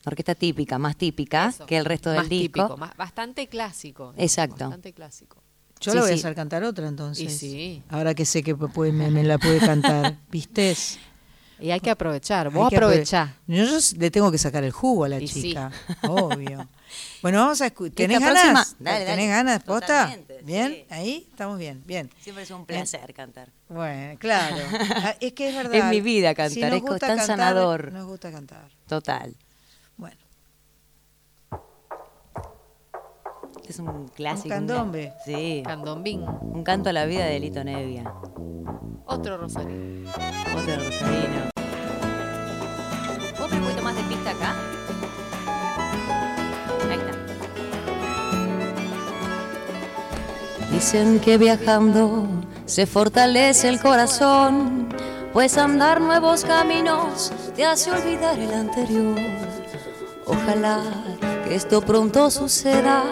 Orquesta 0.05 0.35
típica, 0.35 0.79
más 0.79 0.97
típica 0.97 1.49
Eso. 1.49 1.67
que 1.67 1.77
el 1.77 1.85
resto 1.85 2.11
del 2.11 2.21
Más 2.21 2.29
disco. 2.29 2.45
típico, 2.63 2.77
más- 2.77 2.97
bastante 2.97 3.49
clásico. 3.49 4.13
digamos, 4.13 4.23
Exacto. 4.23 4.65
Bastante 4.65 4.93
clásico. 4.93 5.43
Yo 5.81 5.93
Sí, 5.93 5.97
le 5.97 6.03
voy 6.03 6.11
a 6.13 6.15
hacer 6.15 6.35
cantar 6.35 6.63
otra 6.63 6.87
entonces. 6.89 7.25
Y 7.25 7.39
sí. 7.39 7.83
Ahora 7.89 8.15
que 8.15 8.27
sé 8.27 8.43
que 8.43 8.55
puede- 8.55 8.93
me, 8.93 9.11
me 9.11 9.25
la 9.25 9.39
puede 9.39 9.59
cantar. 9.61 10.19
¿Viste? 10.31 10.77
Y 11.61 11.71
hay 11.71 11.81
que 11.81 11.91
aprovechar. 11.91 12.51
Vos 12.51 12.69
que 12.71 12.77
aprove- 12.77 12.87
aprovechá. 12.91 13.37
Yo, 13.47 13.65
le 13.99 14.11
tengo 14.11 14.31
que 14.33 14.39
sacar 14.39 14.65
el 14.65 14.71
jugo 14.73 15.05
a 15.05 15.09
la 15.09 15.21
Y 15.21 15.29
sí. 15.29 15.43
chica, 15.43 15.71
obvio. 16.03 16.69
Bueno, 17.23 17.39
vamos 17.39 17.61
a 17.61 17.67
escuchar. 17.67 17.95
¿Tenés 17.95 18.19
ganas? 18.19 18.43
próxima- 18.43 18.67
dale, 18.81 19.05
¿Tenés 19.05 19.17
dale. 19.17 19.27
ganas, 19.29 19.63
posta? 19.63 20.17
¿Bien? 20.43 20.73
sí. 20.73 20.85
¿Ahí? 20.91 21.27
Estamos 21.31 21.57
bien, 21.57 21.85
bien. 21.87 22.11
Siempre 22.21 22.43
es 22.43 22.51
un 22.51 22.67
placer 22.67 23.15
cantar. 23.15 23.49
Bueno, 23.69 24.19
claro. 24.19 24.57
Ah, 24.97 25.15
Es 25.21 25.33
que 25.35 25.51
es 25.51 25.55
verdad. 25.55 25.75
Es 25.75 25.85
mi 25.85 26.01
vida 26.01 26.35
cantar, 26.35 26.51
Si 26.53 26.61
es 26.63 26.85
tan 26.85 26.99
cantar, 26.99 27.21
sanador. 27.27 27.93
Nos 27.93 28.07
gusta 28.07 28.33
cantar. 28.33 28.69
Total. 28.89 29.37
Bueno, 29.97 30.17
Es 33.69 33.79
un 33.79 34.09
clásico. 34.09 34.49
Un 34.49 34.51
candombe. 34.67 35.13
Sí. 35.25 35.63
Candombín. 35.65 36.23
Un 36.25 36.65
canto 36.65 36.89
a 36.91 36.93
la 36.93 37.05
vida 37.05 37.27
de 37.27 37.39
Lito 37.39 37.63
Nevia. 37.63 38.13
Otro 39.11 39.39
Rosario. 39.39 39.77
Otro 40.57 40.77
rosarino. 40.77 41.51
¿Puedo 43.37 43.49
poner 43.49 43.59
un 43.59 43.65
poquito 43.65 43.83
más 43.83 43.97
de 43.97 44.03
pista 44.05 44.31
acá? 44.31 44.55
Ahí 46.89 46.97
está. 46.97 47.13
Dicen 50.73 51.19
que 51.19 51.39
viajando 51.39 52.29
se 52.67 52.87
fortalece 52.87 53.69
el 53.69 53.81
corazón, 53.81 54.89
pues 55.33 55.59
andar 55.59 56.01
nuevos 56.01 56.45
caminos 56.45 57.33
te 57.57 57.67
hace 57.67 57.91
olvidar 57.91 58.39
el 58.39 58.55
anterior. 58.55 59.19
Ojalá 60.25 60.85
que 61.49 61.57
esto 61.57 61.81
pronto 61.81 62.31
suceda, 62.31 63.03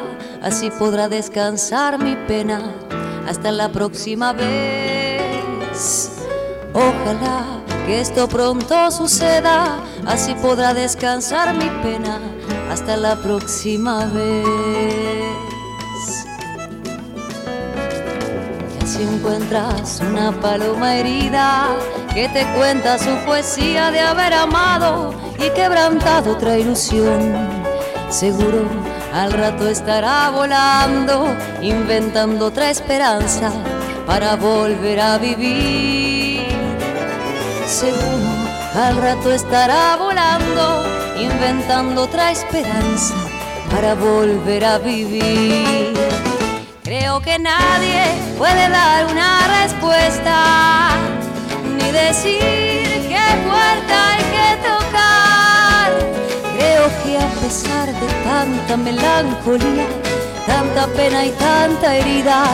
así 0.42 0.70
podrá 0.70 1.08
descansar 1.08 1.98
mi 2.00 2.14
pena 2.28 2.72
hasta 3.26 3.50
la 3.50 3.68
próxima 3.72 4.32
vez. 4.32 4.97
Ojalá 6.74 7.62
que 7.86 8.00
esto 8.00 8.28
pronto 8.28 8.90
suceda, 8.90 9.78
así 10.06 10.34
podrá 10.34 10.74
descansar 10.74 11.54
mi 11.54 11.70
pena 11.82 12.18
hasta 12.68 12.96
la 12.96 13.14
próxima 13.14 14.06
vez. 14.06 14.44
Y 18.74 18.84
así 18.84 19.02
encuentras 19.04 20.00
una 20.00 20.32
paloma 20.40 20.96
herida 20.96 21.68
que 22.12 22.28
te 22.28 22.44
cuenta 22.56 22.98
su 22.98 23.14
poesía 23.24 23.92
de 23.92 24.00
haber 24.00 24.34
amado 24.34 25.14
y 25.38 25.48
quebrantado 25.50 26.32
otra 26.32 26.58
ilusión. 26.58 27.36
Seguro 28.10 28.64
al 29.14 29.30
rato 29.32 29.68
estará 29.68 30.30
volando, 30.30 31.28
inventando 31.62 32.46
otra 32.46 32.68
esperanza 32.68 33.52
para 34.08 34.36
volver 34.36 34.98
a 34.98 35.18
vivir. 35.18 36.46
Seguro 37.66 38.32
al 38.74 38.96
rato 38.96 39.30
estará 39.30 39.96
volando, 39.96 40.84
inventando 41.20 42.04
otra 42.04 42.32
esperanza 42.32 43.14
para 43.70 43.94
volver 43.94 44.64
a 44.64 44.78
vivir. 44.78 45.92
Creo 46.82 47.20
que 47.20 47.38
nadie 47.38 48.02
puede 48.38 48.70
dar 48.70 49.04
una 49.12 49.46
respuesta, 49.60 50.96
ni 51.76 51.90
decir 51.92 52.88
qué 53.12 53.26
puerta 53.46 53.94
hay 54.12 54.24
que 54.36 54.48
tocar. 54.70 55.88
Creo 56.56 56.84
que 57.02 57.18
a 57.18 57.28
pesar 57.42 57.86
de 57.88 58.08
tanta 58.24 58.76
melancolía, 58.78 59.86
tanta 60.46 60.86
pena 60.96 61.26
y 61.26 61.30
tanta 61.32 61.94
herida, 61.94 62.44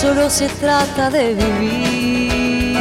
solo 0.00 0.30
se 0.30 0.48
trata 0.48 1.10
de 1.10 1.34
vivir. 1.34 2.76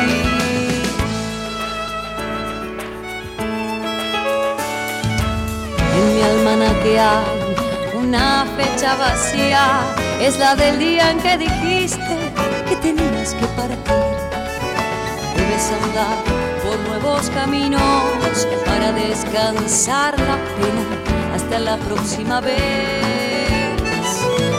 En 5.95 6.15
mi 6.15 6.21
almanaque 6.21 6.99
hay 6.99 7.97
una 7.97 8.45
fecha 8.55 8.95
vacía, 8.97 9.79
es 10.21 10.37
la 10.37 10.55
del 10.55 10.77
día 10.77 11.09
en 11.09 11.19
que 11.19 11.37
dijiste 11.39 12.17
que 12.69 12.75
tenías 12.75 13.33
que 13.33 13.47
partir. 13.47 14.15
Debes 15.35 15.71
andar 15.81 16.17
por 16.63 16.77
nuevos 16.87 17.31
caminos 17.31 18.47
para 18.63 18.91
descansar 18.91 20.19
la 20.19 20.37
pena 20.57 21.33
hasta 21.33 21.57
la 21.57 21.77
próxima 21.77 22.41
vez. 22.41 22.57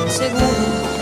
Seguro 0.08 0.87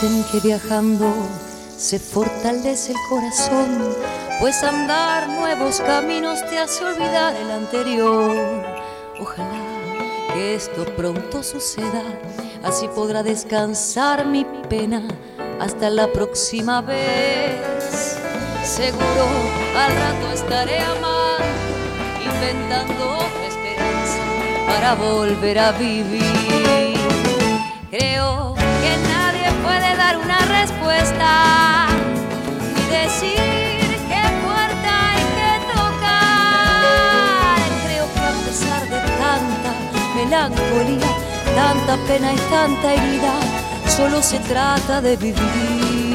Dicen 0.00 0.24
que 0.32 0.40
viajando 0.40 1.12
se 1.76 1.98
fortalece 1.98 2.92
el 2.92 2.98
corazón, 3.10 3.94
pues 4.40 4.62
andar 4.62 5.28
nuevos 5.28 5.78
caminos 5.82 6.42
te 6.48 6.56
hace 6.58 6.82
olvidar 6.86 7.36
el 7.36 7.50
anterior. 7.50 8.64
Ojalá 9.20 10.32
que 10.32 10.54
esto 10.54 10.86
pronto 10.96 11.42
suceda, 11.42 12.02
así 12.62 12.88
podrá 12.88 13.22
descansar 13.22 14.24
mi 14.24 14.46
pena 14.70 15.02
hasta 15.60 15.90
la 15.90 16.10
próxima 16.10 16.80
vez. 16.80 18.16
Seguro 18.64 19.26
al 19.76 19.94
rato 19.96 20.32
estaré 20.32 20.78
amando, 20.78 21.44
inventando 22.24 23.16
otra 23.16 23.46
esperanza 23.46 24.18
para 24.66 24.94
volver 24.94 25.58
a 25.58 25.72
vivir. 25.72 26.96
Creo 27.90 28.54
que 28.54 28.96
nadie 29.08 29.50
puede 29.62 29.89
respuesta 30.60 31.86
ni 32.74 32.82
decir 32.96 33.80
qué 34.10 34.24
puerta 34.44 34.90
hay 35.10 35.24
que 35.38 35.52
tocar. 35.72 37.58
Creo 37.84 38.06
que 38.14 38.20
a 38.20 38.34
pesar 38.46 38.82
de 38.94 39.00
tanta 39.22 39.70
melancolía, 40.16 41.10
tanta 41.54 41.92
pena 42.06 42.28
y 42.34 42.40
tanta 42.50 42.86
herida, 42.94 43.34
solo 43.96 44.22
se 44.22 44.38
trata 44.40 45.00
de 45.00 45.16
vivir. 45.16 46.09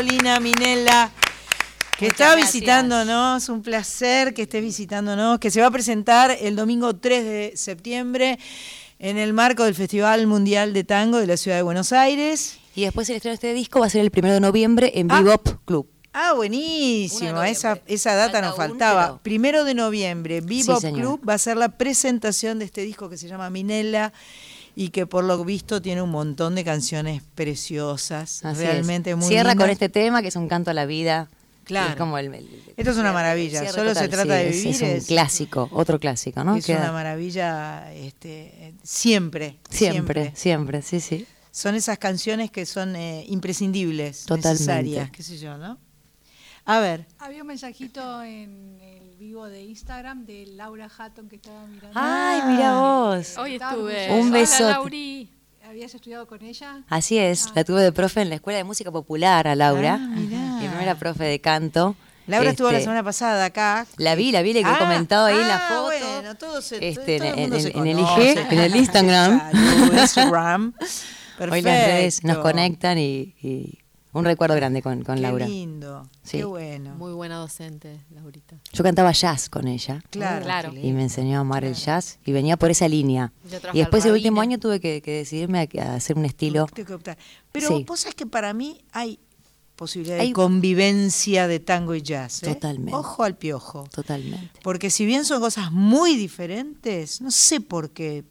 Carolina 0.00 0.40
Minella. 0.40 1.10
Que 1.98 2.06
Muchas 2.06 2.20
está 2.20 2.32
gracias. 2.32 2.52
visitándonos, 2.54 3.48
un 3.50 3.60
placer 3.60 4.32
que 4.32 4.42
estés 4.42 4.62
visitándonos, 4.62 5.38
que 5.38 5.50
se 5.50 5.60
va 5.60 5.66
a 5.66 5.70
presentar 5.70 6.34
el 6.40 6.56
domingo 6.56 6.96
3 6.96 7.22
de 7.22 7.52
septiembre 7.54 8.38
en 8.98 9.18
el 9.18 9.34
marco 9.34 9.62
del 9.64 9.74
Festival 9.74 10.26
Mundial 10.26 10.72
de 10.72 10.84
Tango 10.84 11.18
de 11.18 11.26
la 11.26 11.36
Ciudad 11.36 11.58
de 11.58 11.62
Buenos 11.64 11.92
Aires. 11.92 12.58
Y 12.74 12.84
después 12.84 13.10
el 13.10 13.16
estreno 13.16 13.32
de 13.32 13.34
este 13.34 13.52
disco 13.52 13.80
va 13.80 13.86
a 13.86 13.90
ser 13.90 14.00
el 14.00 14.10
primero 14.10 14.32
de 14.32 14.40
noviembre 14.40 14.90
en 14.94 15.12
Ah. 15.12 15.20
Bebop 15.20 15.46
Club. 15.66 15.86
Ah, 16.14 16.32
buenísimo. 16.32 17.42
Esa, 17.42 17.78
esa 17.86 18.14
data 18.14 18.32
Falta 18.32 18.40
nos 18.40 18.50
un, 18.52 18.56
faltaba. 18.56 19.06
pero- 19.06 19.22
Primero 19.22 19.64
de 19.64 19.74
noviembre, 19.74 20.40
Bebop. 20.40 20.82
Club 20.94 21.20
va 21.28 21.34
a 21.34 21.38
ser 21.38 21.58
la 21.58 21.68
presentación 21.76 22.58
de 22.58 22.64
este 22.64 22.80
disco 22.80 23.10
que 23.10 23.18
se 23.18 23.28
llama 23.28 23.50
Minella 23.50 24.14
y 24.80 24.88
que 24.88 25.06
por 25.06 25.24
lo 25.24 25.44
visto 25.44 25.82
tiene 25.82 26.00
un 26.00 26.08
montón 26.10 26.54
de 26.54 26.64
canciones 26.64 27.22
preciosas. 27.34 28.42
Así 28.46 28.62
realmente 28.62 29.10
es. 29.10 29.16
muy 29.16 29.28
Cierra 29.28 29.54
con 29.54 29.68
este 29.68 29.90
tema 29.90 30.22
que 30.22 30.28
es 30.28 30.36
un 30.36 30.48
canto 30.48 30.70
a 30.70 30.74
la 30.74 30.86
vida. 30.86 31.28
Claro. 31.64 31.90
Es 31.90 31.96
como 31.96 32.16
el, 32.16 32.34
el- 32.34 32.62
Esto 32.78 32.90
es 32.92 32.96
una 32.96 33.12
maravilla, 33.12 33.60
cierre 33.60 33.74
solo 33.74 33.94
se 33.94 34.08
trata 34.08 34.34
de 34.36 34.52
sí, 34.54 34.58
vivir, 34.68 34.74
Es, 34.74 34.80
un 34.82 34.88
es- 34.88 35.06
clásico, 35.06 35.68
otro 35.72 36.00
clásico, 36.00 36.42
¿no? 36.44 36.56
Es 36.56 36.64
Queda- 36.64 36.78
una 36.80 36.92
maravilla 36.92 37.92
este, 37.92 38.72
siempre, 38.82 39.58
siempre, 39.68 40.32
siempre, 40.34 40.80
sí, 40.80 40.98
sí. 41.00 41.26
Son 41.52 41.74
esas 41.74 41.98
canciones 41.98 42.50
que 42.50 42.64
son 42.64 42.96
eh, 42.96 43.26
imprescindibles, 43.28 44.20
Totalmente. 44.24 44.48
necesarias, 44.50 45.10
qué 45.10 45.22
sé 45.22 45.36
yo, 45.38 45.58
¿no? 45.58 45.76
A 46.64 46.78
ver, 46.80 47.06
Había 47.18 47.42
un 47.42 47.48
mensajito 47.48 48.22
en 48.22 48.79
vivo 49.20 49.44
de 49.46 49.62
Instagram 49.62 50.24
de 50.24 50.46
Laura 50.46 50.88
Hatton 50.96 51.28
que 51.28 51.36
estaba 51.36 51.66
mirando. 51.66 51.92
Ay, 51.94 52.40
mira 52.46 52.74
vos. 52.80 53.36
Hoy 53.36 53.56
estuve. 53.56 54.10
Un. 54.12 54.32
Lauri. 54.32 55.28
¿Habías 55.68 55.94
estudiado 55.94 56.26
con 56.26 56.42
ella? 56.42 56.82
Así 56.88 57.18
es, 57.18 57.52
la 57.54 57.62
tuve 57.64 57.82
de 57.82 57.92
profe 57.92 58.22
en 58.22 58.30
la 58.30 58.36
Escuela 58.36 58.56
de 58.56 58.64
Música 58.64 58.90
Popular 58.90 59.46
a 59.46 59.54
Laura. 59.54 59.98
Ah, 60.00 60.06
mirá. 60.16 60.38
Mi 60.58 60.66
primera 60.68 60.94
profe 60.94 61.24
de 61.24 61.38
canto. 61.38 61.96
Laura 62.26 62.50
estuvo 62.50 62.70
la 62.70 62.78
Este, 62.78 62.84
semana 62.84 63.04
pasada 63.04 63.44
acá. 63.44 63.86
La 63.98 64.14
vi, 64.14 64.32
la 64.32 64.40
vi, 64.40 64.54
le 64.54 64.62
que 64.62 64.68
Ah, 64.70 64.78
comentado 64.78 65.26
ahí 65.26 65.36
en 65.38 65.48
la 65.48 65.56
ah, 65.56 65.68
foto. 65.68 65.82
Bueno, 66.14 66.34
todo 66.36 66.62
se, 66.62 66.76
Este, 66.88 67.18
todo 67.18 67.28
el 67.28 67.34
en- 67.34 67.40
mundo 67.40 67.56
en- 67.56 67.62
se 67.62 67.76
en 67.78 67.86
el. 67.86 67.98
IG, 67.98 68.38
en 68.52 68.58
el 68.58 68.76
Instagram. 68.82 69.52
Hoy 71.38 71.62
las 71.62 71.86
redes 71.86 72.24
nos 72.24 72.38
conectan 72.38 72.96
y, 72.98 73.34
y 73.42 73.79
Un 74.12 74.24
recuerdo 74.24 74.56
grande 74.56 74.82
con, 74.82 75.02
con 75.04 75.14
Qué 75.16 75.20
Laura. 75.22 75.46
lindo, 75.46 76.08
Sí. 76.24 76.38
qué 76.38 76.44
bueno. 76.44 76.94
Muy 76.96 77.12
buena 77.12 77.36
docente, 77.36 78.00
Laurita. 78.10 78.56
Yo 78.72 78.82
cantaba 78.82 79.12
jazz 79.12 79.48
con 79.48 79.68
ella. 79.68 80.02
Claro, 80.10 80.44
Claro. 80.44 80.70
qué 80.72 80.78
Y 80.78 80.80
me 80.80 80.86
lindo. 80.88 81.02
enseñó 81.02 81.38
a 81.38 81.40
amar 81.42 81.64
el 81.64 81.74
jazz 81.74 82.18
y 82.24 82.32
venía 82.32 82.56
por 82.56 82.70
esa 82.70 82.88
línea. 82.88 83.32
Y 83.72 83.78
después 83.78 84.04
el 84.06 84.12
último 84.12 84.40
año 84.40 84.58
tuve 84.58 84.80
que, 84.80 85.00
que 85.00 85.12
decidirme 85.12 85.68
a, 85.78 85.82
a 85.84 85.94
hacer 85.94 86.18
un 86.18 86.24
estilo. 86.24 86.66
Tengo 86.74 86.86
que 86.88 86.94
optar. 86.94 87.18
Pero 87.52 87.68
Sí. 87.68 87.84
vos 87.86 88.00
sabés 88.00 88.16
que 88.16 88.26
para 88.26 88.52
mí 88.52 88.80
hay 88.92 89.20
posibilidad 89.76 90.18
Hay- 90.18 90.28
de 90.28 90.34
convivencia 90.34 91.46
de 91.46 91.60
tango 91.60 91.94
y 91.94 92.02
jazz. 92.02 92.42
¿eh? 92.42 92.46
Totalmente. 92.54 92.94
Ojo 92.94 93.22
al 93.22 93.36
piojo. 93.36 93.84
Totalmente. 93.92 94.50
Porque 94.62 94.90
si 94.90 95.06
bien 95.06 95.24
son 95.24 95.40
cosas 95.40 95.70
muy 95.72 96.16
diferentes, 96.16 97.20
no 97.20 97.30
sé 97.30 97.60
por 97.60 97.90
qué. 97.90 98.24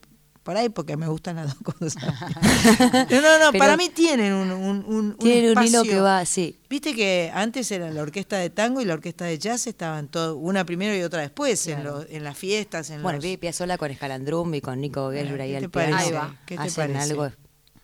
Por 0.44 0.58
ahí 0.58 0.70
porque 0.70 0.98
me 0.98 1.08
gustan 1.08 1.36
las 1.36 1.48
dos 1.60 1.76
cosas. 1.76 1.96
no, 3.12 3.22
no, 3.22 3.40
no, 3.40 3.52
Pero- 3.52 3.60
para 3.60 3.78
mí 3.78 3.90
tienen 3.90 4.34
un, 4.34 4.52
un, 4.52 4.86
un, 4.86 4.86
un 4.88 5.18
Tiene 5.18 5.52
un 5.52 5.64
hilo 5.64 5.84
que 5.84 6.00
va, 6.00 6.26
sí. 6.26 6.58
Viste 6.70 6.96
que 6.96 7.32
antes 7.34 7.70
era 7.72 7.90
la 7.92 8.02
orquesta 8.02 8.38
de 8.38 8.50
tango 8.50 8.82
y 8.82 8.86
la 8.86 8.94
orquesta 8.94 9.26
de 9.26 9.38
jazz 9.38 9.68
estaban 9.68 10.08
todo, 10.08 10.38
una 10.38 10.66
primero 10.66 10.96
y 10.96 11.02
otra 11.04 11.22
después, 11.22 11.66
en, 11.68 11.84
los- 11.84 12.06
en 12.10 12.24
las 12.24 12.38
fiestas, 12.38 12.90
en 12.90 13.02
Bueno, 13.04 13.18
los... 13.18 13.24
Vivi 13.24 13.38
Piazzolla 13.38 13.78
con 13.78 13.92
Escalandrum 13.92 14.54
y 14.56 14.62
con 14.62 14.80
Nico 14.82 15.12
Gellur 15.12 15.42
ahí 15.42 15.52
¿qué 15.52 15.58
al 15.58 15.64
te 15.64 15.70
parece? 15.70 15.92
piano. 15.92 16.06
Ahí 16.08 16.12
va. 16.32 16.36
¿Qué 16.46 16.56
te 16.56 16.62
Hacen 16.64 16.94
parece? 16.94 17.12
algo 17.12 17.32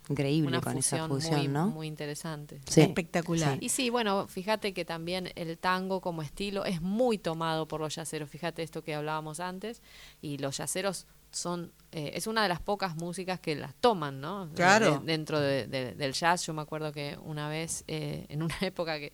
increíble 0.08 0.50
Una 0.50 0.62
con 0.62 0.74
fusión, 0.74 1.00
esa 1.00 1.08
fusión, 1.08 1.38
muy, 1.40 1.48
¿no? 1.48 1.68
muy 1.68 1.88
interesante. 1.88 2.62
Sí. 2.70 2.82
Espectacular. 2.82 3.58
Y 3.60 3.70
sí, 3.70 3.90
bueno, 3.90 4.28
fíjate 4.28 4.72
que 4.72 4.86
también 4.86 5.32
el 5.36 5.58
tango 5.58 6.00
como 6.00 6.22
estilo 6.22 6.64
es 6.64 6.80
muy 6.80 7.18
tomado 7.18 7.68
por 7.68 7.82
los 7.82 7.96
yaceros. 7.96 8.30
Fíjate 8.30 8.62
esto 8.62 8.84
que 8.84 8.94
hablábamos 8.94 9.40
antes. 9.40 9.82
Y 10.22 10.38
los 10.38 10.58
yaceros 10.58 11.08
son. 11.36 11.72
eh, 11.92 12.12
es 12.16 12.28
una 12.28 12.44
de 12.44 12.50
las 12.50 12.60
pocas 12.60 12.96
músicas 12.96 13.40
que 13.40 13.56
las 13.56 13.74
toman, 13.76 14.20
¿no? 14.20 14.50
Claro. 14.56 15.00
De- 15.00 15.06
dentro 15.06 15.40
de- 15.40 15.66
de- 15.68 15.94
del 15.96 16.12
jazz. 16.14 16.46
Yo 16.46 16.54
me 16.54 16.62
acuerdo 16.62 16.92
que 16.92 17.18
una 17.24 17.48
vez, 17.48 17.84
eh, 17.88 18.26
en 18.30 18.44
una 18.44 18.56
época 18.62 19.00
que, 19.00 19.14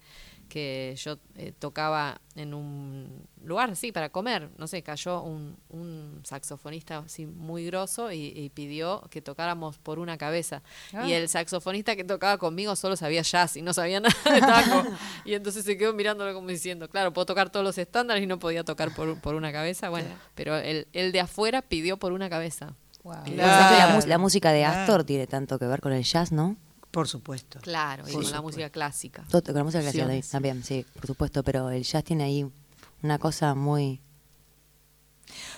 que 0.52 0.96
yo 0.98 1.18
eh, 1.36 1.54
tocaba 1.58 2.20
en 2.36 2.54
un 2.54 3.26
lugar, 3.42 3.74
sí, 3.78 3.94
para 3.94 4.10
comer, 4.10 4.50
no 4.58 4.68
sé, 4.68 4.84
cayó 4.84 5.22
un, 5.22 5.58
un 5.70 6.20
saxofonista 6.26 6.98
así 6.98 7.26
muy 7.26 7.66
grosso 7.66 8.12
y, 8.12 8.34
y 8.36 8.50
pidió 8.50 9.02
que 9.10 9.22
tocáramos 9.22 9.78
por 9.78 9.98
una 9.98 10.18
cabeza. 10.18 10.62
Y 11.08 11.14
el 11.14 11.30
saxofonista 11.30 11.96
que 11.96 12.04
tocaba 12.04 12.38
conmigo 12.38 12.76
solo 12.76 12.98
sabía 12.98 13.22
jazz 13.22 13.56
y 13.56 13.62
no 13.62 13.72
sabía 13.72 14.00
nada 14.02 14.14
de 14.26 14.42
tango. 14.42 14.84
y 15.26 15.36
entonces 15.36 15.64
se 15.64 15.78
quedó 15.78 15.94
mirándolo 15.94 16.34
como 16.34 16.50
diciendo, 16.50 16.90
claro, 16.90 17.14
puedo 17.14 17.26
tocar 17.26 17.50
todos 17.50 17.66
los 17.66 17.78
estándares 17.78 18.22
y 18.22 18.28
no 18.28 18.38
podía 18.38 18.66
tocar 18.66 18.94
por, 18.94 19.22
por 19.22 19.36
una 19.36 19.54
cabeza. 19.54 19.88
Bueno, 19.88 20.10
pero 20.36 20.58
el, 20.58 20.90
el 20.92 21.14
de 21.14 21.22
afuera 21.22 21.62
pidió 21.62 21.96
por 21.96 22.12
una 22.12 22.30
cabeza. 22.30 22.76
La, 23.06 24.18
música 24.20 24.52
de 24.52 24.60
claro. 24.60 24.82
Astor 24.82 25.04
tiene 25.06 25.28
tanto 25.28 25.58
que 25.58 25.66
ver 25.66 25.80
con 25.80 25.94
el 25.94 26.04
jazz, 26.04 26.34
¿no? 26.34 26.58
Por 26.92 27.08
supuesto. 27.08 27.60
Claro, 27.62 28.08
y 28.08 28.12
con 28.12 28.30
la 28.30 28.42
música 28.42 28.70
clásica. 28.70 29.24
Todo- 29.32 29.42
con 29.44 29.56
la 29.56 29.64
música 29.64 29.82
clásica 29.82 30.08
también, 30.30 30.64
sí, 30.64 30.86
por 30.96 31.08
supuesto, 31.08 31.42
pero 31.44 31.70
el 31.70 31.84
jazz 31.84 32.04
tiene 32.04 32.26
ahí 32.26 32.46
una 33.02 33.18
cosa 33.18 33.56
muy... 33.56 34.02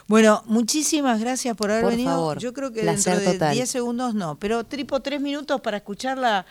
Bueno, 0.08 0.44
muchísimas 0.46 1.20
gracias 1.20 1.56
por 1.58 1.72
haber 1.72 1.84
Por 1.84 1.92
venido. 1.94 2.12
favor, 2.12 2.38
Yo 2.40 2.54
creo 2.54 2.72
que 2.72 2.82
placer 2.82 3.16
dentro 3.16 3.32
de 3.32 3.38
total. 3.40 3.54
10 3.56 3.70
segundos 3.70 4.14
no, 4.14 4.38
pero 4.38 4.64
tripo 4.66 5.00
tres 5.02 5.20
minutos 5.22 5.62
para 5.62 5.78
escucharla. 5.78 6.46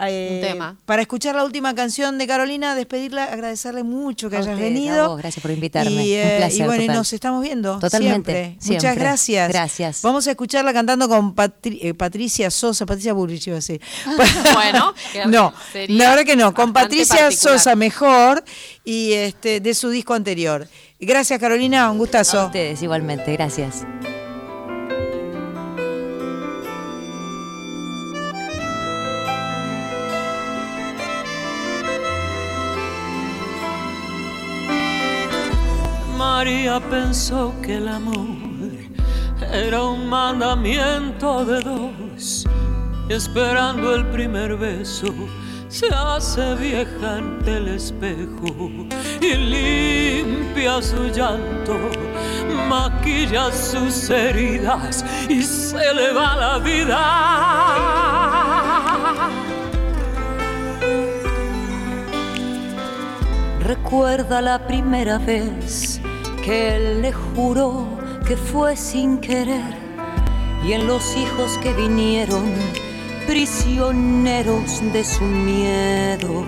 Eh, 0.00 0.30
Un 0.42 0.48
tema. 0.48 0.76
Para 0.84 1.02
escuchar 1.02 1.34
la 1.34 1.44
última 1.44 1.74
canción 1.74 2.18
de 2.18 2.26
Carolina, 2.26 2.74
despedirla, 2.74 3.24
agradecerle 3.24 3.82
mucho 3.82 4.30
que 4.30 4.36
A 4.36 4.40
hayas 4.40 4.58
venido. 4.58 5.04
a 5.04 5.08
vos, 5.08 5.18
gracias 5.18 5.42
por 5.42 5.50
invitarme. 5.50 5.90
Y, 5.90 6.14
Un 6.14 6.18
eh, 6.20 6.34
placer 6.38 6.60
y 6.60 6.62
bueno, 6.66 6.82
total. 6.82 6.96
nos 6.96 7.12
estamos 7.12 7.42
viendo. 7.42 7.78
Totalmente, 7.78 8.56
Siempre. 8.60 8.74
Muchas 8.76 8.96
gracias. 8.96 9.48
Gracias. 9.48 10.02
Vamos 10.02 10.26
a 10.26 10.30
escucharla 10.30 10.72
cantando 10.72 11.08
con 11.08 11.34
Patri- 11.34 11.78
eh, 11.82 11.94
Patricia 11.94 12.50
Sosa, 12.50 12.86
Patricia 12.86 13.12
Burrich, 13.12 13.46
iba 13.48 13.54
a 13.56 13.60
decir. 13.60 13.80
Bueno, 14.54 14.94
no, 15.26 15.52
la 15.88 16.10
verdad 16.10 16.24
que 16.24 16.36
no, 16.36 16.52
con 16.54 16.72
Patricia 16.72 17.16
particular. 17.16 17.58
Sosa 17.58 17.74
mejor 17.76 18.44
y 18.84 19.12
este 19.12 19.60
de 19.60 19.74
su 19.74 19.90
disco 19.90 20.14
anterior. 20.14 20.68
Gracias 21.00 21.38
Carolina, 21.38 21.90
un 21.90 21.96
A 21.96 21.98
gustazo. 21.98 22.46
ustedes 22.46 22.82
igualmente, 22.82 23.32
gracias. 23.32 23.84
Pensó 36.90 37.54
que 37.60 37.76
el 37.76 37.88
amor 37.88 38.26
era 39.52 39.82
un 39.82 40.08
mandamiento 40.08 41.44
de 41.44 41.60
dos. 41.60 42.46
Y 43.08 43.12
esperando 43.12 43.94
el 43.94 44.06
primer 44.06 44.56
beso, 44.56 45.12
se 45.68 45.88
hace 45.88 46.54
vieja 46.54 47.16
ante 47.16 47.58
el 47.58 47.68
espejo 47.68 48.70
y 49.20 49.34
limpia 49.34 50.80
su 50.80 51.08
llanto, 51.08 51.76
maquilla 52.68 53.52
sus 53.52 54.08
heridas 54.08 55.04
y 55.28 55.42
se 55.42 55.92
le 55.94 56.12
va 56.12 56.36
la 56.36 56.58
vida. 56.58 56.98
Recuerda 63.60 64.40
la 64.40 64.66
primera 64.66 65.18
vez 65.18 66.00
que 66.48 66.76
él 66.76 67.02
le 67.02 67.12
juró 67.12 67.86
que 68.26 68.34
fue 68.34 68.74
sin 68.74 69.18
querer 69.18 69.74
y 70.64 70.72
en 70.72 70.86
los 70.86 71.14
hijos 71.14 71.58
que 71.58 71.74
vinieron 71.74 72.46
prisioneros 73.26 74.80
de 74.94 75.04
su 75.04 75.24
miedo. 75.24 76.46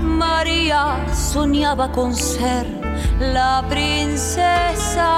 María 0.00 0.96
soñaba 1.14 1.92
con 1.92 2.12
ser 2.12 2.66
la 3.20 3.64
princesa 3.68 5.12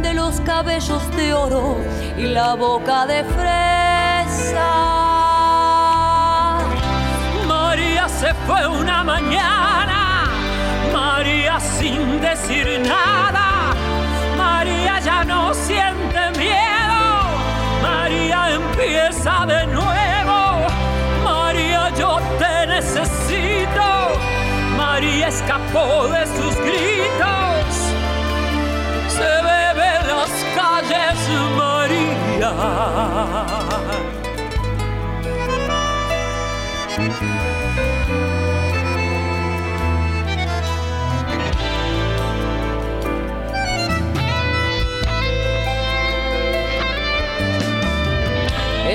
de 0.00 0.14
los 0.14 0.40
cabellos 0.42 1.02
de 1.16 1.34
oro 1.34 1.78
y 2.16 2.26
la 2.26 2.54
boca 2.54 3.06
de 3.06 3.24
fresa. 3.24 4.70
María 7.48 8.08
se 8.08 8.32
fue 8.46 8.68
una 8.68 9.02
mañana, 9.02 9.99
sin 11.80 12.20
decir 12.20 12.66
nada, 12.86 13.74
María 14.36 15.00
ya 15.00 15.24
no 15.24 15.54
siente 15.54 16.20
miedo, 16.38 17.00
María 17.82 18.50
empieza 18.60 19.46
de 19.46 19.66
nuevo, 19.66 20.66
María 21.24 21.90
yo 21.98 22.20
te 22.38 22.66
necesito, 22.66 23.88
María 24.76 25.28
escapó 25.28 26.08
de 26.08 26.26
sus 26.26 26.54
gritos, 26.68 27.70
se 29.16 29.32
bebe 29.48 29.92
las 30.12 30.32
calles 30.56 31.18
María. 31.56 32.50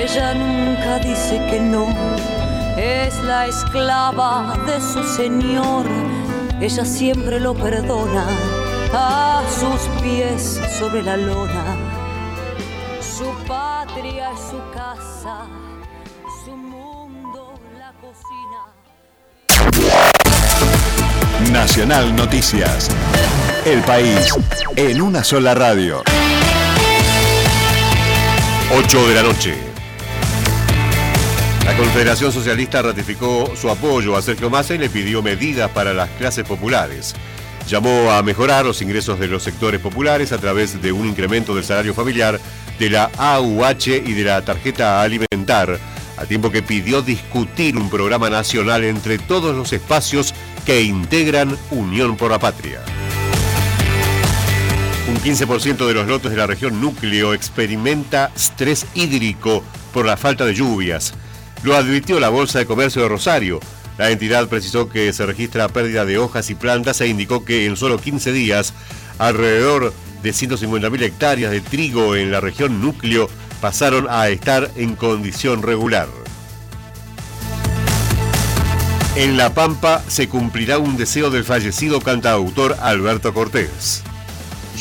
Ella 0.08 0.34
nunca 0.34 1.00
dice 1.00 1.44
que 1.50 1.58
no, 1.58 1.88
es 2.76 3.20
la 3.24 3.48
esclava 3.48 4.56
de 4.64 4.80
su 4.80 5.02
señor. 5.02 5.84
Ella 6.60 6.84
siempre 6.84 7.40
lo 7.40 7.54
perdona 7.54 8.24
a 8.92 9.42
sus 9.50 9.80
pies 10.00 10.60
sobre 10.78 11.02
la 11.02 11.16
lona. 11.16 11.76
Su 13.00 13.34
patria 13.48 14.30
es 14.30 14.38
su 14.48 14.60
casa, 14.72 15.46
su 16.44 16.56
mundo 16.56 17.58
la 17.76 17.92
cocina. 18.00 18.62
Nacional 21.50 22.14
Noticias. 22.14 22.90
El 23.64 23.82
país 23.82 24.32
en 24.76 25.02
una 25.02 25.24
sola 25.24 25.52
radio. 25.56 26.04
8 28.70 29.08
de 29.08 29.14
la 29.16 29.22
noche. 29.24 29.75
La 31.66 31.76
Confederación 31.76 32.30
Socialista 32.30 32.80
ratificó 32.80 33.52
su 33.56 33.68
apoyo 33.68 34.16
a 34.16 34.22
Sergio 34.22 34.48
Massa 34.48 34.76
y 34.76 34.78
le 34.78 34.88
pidió 34.88 35.20
medidas 35.20 35.68
para 35.72 35.92
las 35.92 36.08
clases 36.10 36.44
populares. 36.44 37.12
Llamó 37.68 38.12
a 38.12 38.22
mejorar 38.22 38.64
los 38.64 38.80
ingresos 38.82 39.18
de 39.18 39.26
los 39.26 39.42
sectores 39.42 39.80
populares 39.80 40.30
a 40.30 40.38
través 40.38 40.80
de 40.80 40.92
un 40.92 41.08
incremento 41.08 41.56
del 41.56 41.64
salario 41.64 41.92
familiar, 41.92 42.38
de 42.78 42.88
la 42.88 43.10
AUH 43.18 43.88
y 43.88 44.12
de 44.12 44.22
la 44.22 44.42
tarjeta 44.42 45.02
alimentar, 45.02 45.80
a 46.16 46.24
tiempo 46.24 46.52
que 46.52 46.62
pidió 46.62 47.02
discutir 47.02 47.76
un 47.76 47.90
programa 47.90 48.30
nacional 48.30 48.84
entre 48.84 49.18
todos 49.18 49.54
los 49.56 49.72
espacios 49.72 50.34
que 50.64 50.82
integran 50.82 51.58
Unión 51.72 52.16
por 52.16 52.30
la 52.30 52.38
Patria. 52.38 52.80
Un 55.08 55.16
15% 55.16 55.84
de 55.84 55.94
los 55.94 56.06
lotes 56.06 56.30
de 56.30 56.36
la 56.36 56.46
región 56.46 56.80
núcleo 56.80 57.34
experimenta 57.34 58.30
estrés 58.36 58.86
hídrico 58.94 59.64
por 59.92 60.06
la 60.06 60.16
falta 60.16 60.44
de 60.44 60.54
lluvias. 60.54 61.12
Lo 61.62 61.76
advirtió 61.76 62.20
la 62.20 62.28
Bolsa 62.28 62.58
de 62.58 62.66
Comercio 62.66 63.02
de 63.02 63.08
Rosario. 63.08 63.60
La 63.98 64.10
entidad 64.10 64.48
precisó 64.48 64.88
que 64.88 65.12
se 65.12 65.24
registra 65.24 65.68
pérdida 65.68 66.04
de 66.04 66.18
hojas 66.18 66.50
y 66.50 66.54
plantas 66.54 67.00
e 67.00 67.08
indicó 67.08 67.44
que 67.44 67.66
en 67.66 67.76
solo 67.76 67.98
15 67.98 68.32
días 68.32 68.74
alrededor 69.18 69.92
de 70.22 70.30
150.000 70.30 71.02
hectáreas 71.02 71.50
de 71.50 71.60
trigo 71.60 72.14
en 72.14 72.30
la 72.30 72.40
región 72.40 72.80
núcleo 72.80 73.28
pasaron 73.60 74.06
a 74.10 74.28
estar 74.28 74.70
en 74.76 74.96
condición 74.96 75.62
regular. 75.62 76.08
En 79.16 79.38
La 79.38 79.54
Pampa 79.54 80.02
se 80.08 80.28
cumplirá 80.28 80.78
un 80.78 80.98
deseo 80.98 81.30
del 81.30 81.44
fallecido 81.44 82.02
cantautor 82.02 82.76
Alberto 82.82 83.32
Cortés. 83.32 84.02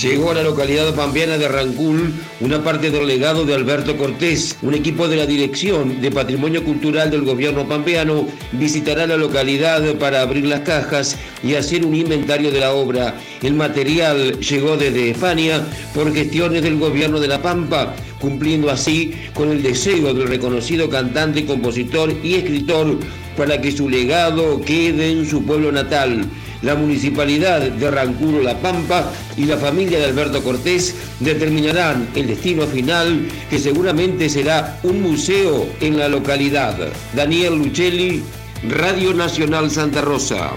Llegó 0.01 0.31
a 0.31 0.33
la 0.33 0.43
localidad 0.43 0.93
pampeana 0.93 1.37
de 1.37 1.47
Rancul 1.47 2.13
una 2.41 2.61
parte 2.61 2.91
del 2.91 3.07
legado 3.07 3.45
de 3.45 3.53
Alberto 3.53 3.95
Cortés. 3.95 4.57
Un 4.61 4.73
equipo 4.73 5.07
de 5.07 5.15
la 5.15 5.25
Dirección 5.25 6.01
de 6.01 6.11
Patrimonio 6.11 6.65
Cultural 6.65 7.09
del 7.09 7.23
Gobierno 7.23 7.65
pampeano 7.65 8.27
visitará 8.51 9.07
la 9.07 9.15
localidad 9.15 9.95
para 9.95 10.21
abrir 10.21 10.45
las 10.45 10.61
cajas 10.61 11.17
y 11.41 11.55
hacer 11.55 11.85
un 11.85 11.95
inventario 11.95 12.51
de 12.51 12.59
la 12.59 12.73
obra. 12.73 13.15
El 13.41 13.53
material 13.53 14.37
llegó 14.41 14.75
desde 14.75 15.11
España 15.11 15.65
por 15.93 16.13
gestiones 16.13 16.61
del 16.61 16.77
Gobierno 16.77 17.21
de 17.21 17.29
La 17.29 17.41
Pampa, 17.41 17.95
cumpliendo 18.19 18.69
así 18.69 19.13
con 19.33 19.49
el 19.49 19.63
deseo 19.63 20.13
del 20.13 20.27
reconocido 20.27 20.89
cantante, 20.89 21.45
compositor 21.45 22.13
y 22.21 22.35
escritor 22.35 22.97
para 23.37 23.61
que 23.61 23.71
su 23.71 23.87
legado 23.87 24.59
quede 24.59 25.11
en 25.11 25.25
su 25.29 25.45
pueblo 25.45 25.71
natal. 25.71 26.25
La 26.65 26.73
municipalidad 26.73 27.61
de 27.61 27.91
Rancuro 27.91 28.41
La 28.41 28.57
Pampa 28.57 29.11
y 29.37 29.45
la 29.45 29.55
familia 29.55 29.99
de 29.99 30.05
Alberto 30.05 30.43
Cortés 30.43 30.95
determinarán 31.19 32.09
el 32.15 32.25
destino 32.25 32.65
final 32.65 33.27
que 33.51 33.59
seguramente 33.59 34.27
será 34.29 34.79
un 34.81 34.99
museo 34.99 35.69
en 35.79 35.99
la 35.99 36.09
localidad. 36.09 36.75
Daniel 37.13 37.59
Luchelli, 37.59 38.23
Radio 38.67 39.13
Nacional 39.13 39.69
Santa 39.69 40.01
Rosa. 40.01 40.53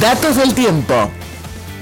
Datos 0.00 0.36
del 0.36 0.54
tiempo. 0.54 1.10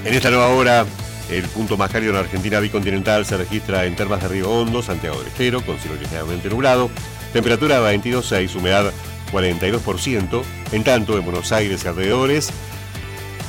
En 0.03 0.13
esta 0.13 0.29
nueva 0.29 0.49
hora, 0.49 0.85
el 1.29 1.43
punto 1.43 1.77
más 1.77 1.89
cálido 1.89 2.09
en 2.09 2.15
la 2.15 2.23
Argentina 2.23 2.59
bicontinental 2.59 3.25
se 3.25 3.37
registra 3.37 3.85
en 3.85 3.95
Termas 3.95 4.21
de 4.21 4.27
Río 4.27 4.51
Hondo, 4.51 4.83
Santiago 4.83 5.19
del 5.19 5.27
Estero, 5.27 5.65
con 5.65 5.79
cielo 5.79 5.95
ligeramente 5.95 6.49
nublado, 6.49 6.89
temperatura 7.31 7.79
22,6, 7.79 8.57
humedad 8.57 8.91
42%. 9.31 10.41
En 10.71 10.83
tanto, 10.83 11.17
en 11.17 11.23
Buenos 11.23 11.51
Aires 11.51 11.83
y 11.83 11.87
alrededores 11.87 12.51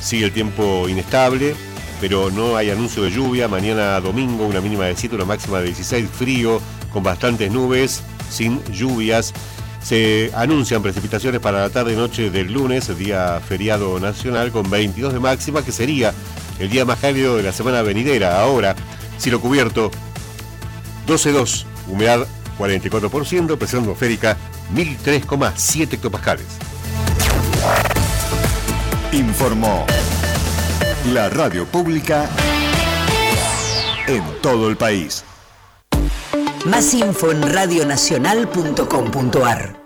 sigue 0.01 0.25
el 0.25 0.31
tiempo 0.31 0.87
inestable, 0.87 1.55
pero 1.99 2.31
no 2.31 2.55
hay 2.55 2.69
anuncio 2.69 3.03
de 3.03 3.11
lluvia. 3.11 3.47
Mañana 3.47 3.99
domingo 3.99 4.45
una 4.45 4.61
mínima 4.61 4.85
de 4.85 4.95
7, 4.95 5.15
una 5.15 5.25
máxima 5.25 5.59
de 5.59 5.65
16, 5.65 6.07
frío, 6.09 6.61
con 6.91 7.03
bastantes 7.03 7.51
nubes, 7.51 8.01
sin 8.29 8.63
lluvias. 8.65 9.33
Se 9.81 10.31
anuncian 10.35 10.81
precipitaciones 10.81 11.39
para 11.39 11.61
la 11.61 11.69
tarde 11.69 11.93
y 11.93 11.95
noche 11.95 12.29
del 12.29 12.51
lunes, 12.51 12.95
día 12.97 13.41
feriado 13.47 13.99
nacional, 13.99 14.51
con 14.51 14.69
22 14.69 15.13
de 15.13 15.19
máxima, 15.19 15.63
que 15.63 15.71
sería 15.71 16.13
el 16.59 16.69
día 16.69 16.83
más 16.83 16.99
cálido 16.99 17.37
de 17.37 17.43
la 17.43 17.53
semana 17.53 17.81
venidera. 17.81 18.41
Ahora, 18.41 18.75
cielo 19.17 19.39
cubierto, 19.39 19.89
12,2, 21.07 21.63
humedad 21.87 22.27
44%, 22.57 23.57
presión 23.57 23.83
atmosférica 23.83 24.37
1003,7 24.73 25.93
hectopascales. 25.93 26.47
Informó 29.11 29.85
la 31.13 31.29
radio 31.29 31.65
pública 31.65 32.29
en 34.07 34.23
todo 34.41 34.69
el 34.69 34.77
país. 34.77 35.23
Más 36.65 36.93
info 36.93 37.31
en 37.31 37.41
radionacional.com.ar. 37.41 39.79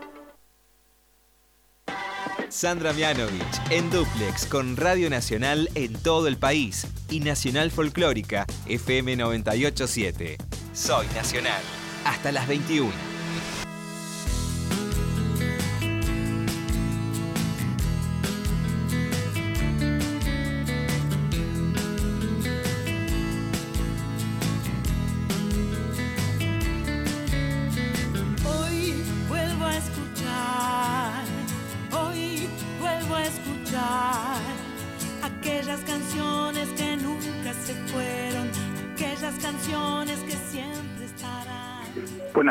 Sandra 2.49 2.91
Mianovich 2.93 3.61
en 3.69 3.89
Duplex 3.89 4.45
con 4.45 4.75
Radio 4.77 5.09
Nacional 5.09 5.69
en 5.75 5.93
todo 5.93 6.27
el 6.27 6.37
país 6.37 6.85
y 7.09 7.19
Nacional 7.19 7.71
Folclórica 7.71 8.45
FM 8.67 9.15
987. 9.15 10.37
Soy 10.73 11.07
Nacional. 11.15 11.61
Hasta 12.05 12.31
las 12.31 12.47
21. 12.47 13.12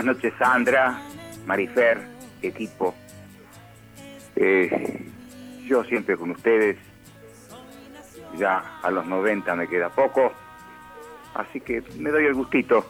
Buenas 0.02 0.16
noches, 0.16 0.34
Sandra, 0.36 1.00
Marifer, 1.46 2.00
equipo. 2.42 2.92
Eh, 4.34 5.08
yo 5.64 5.84
siempre 5.84 6.16
con 6.16 6.32
ustedes. 6.32 6.76
Ya 8.36 8.80
a 8.82 8.90
los 8.90 9.06
90 9.06 9.54
me 9.54 9.68
queda 9.68 9.90
poco. 9.90 10.32
Así 11.34 11.60
que 11.60 11.84
me 12.00 12.10
doy 12.10 12.24
el 12.26 12.34
gustito. 12.34 12.84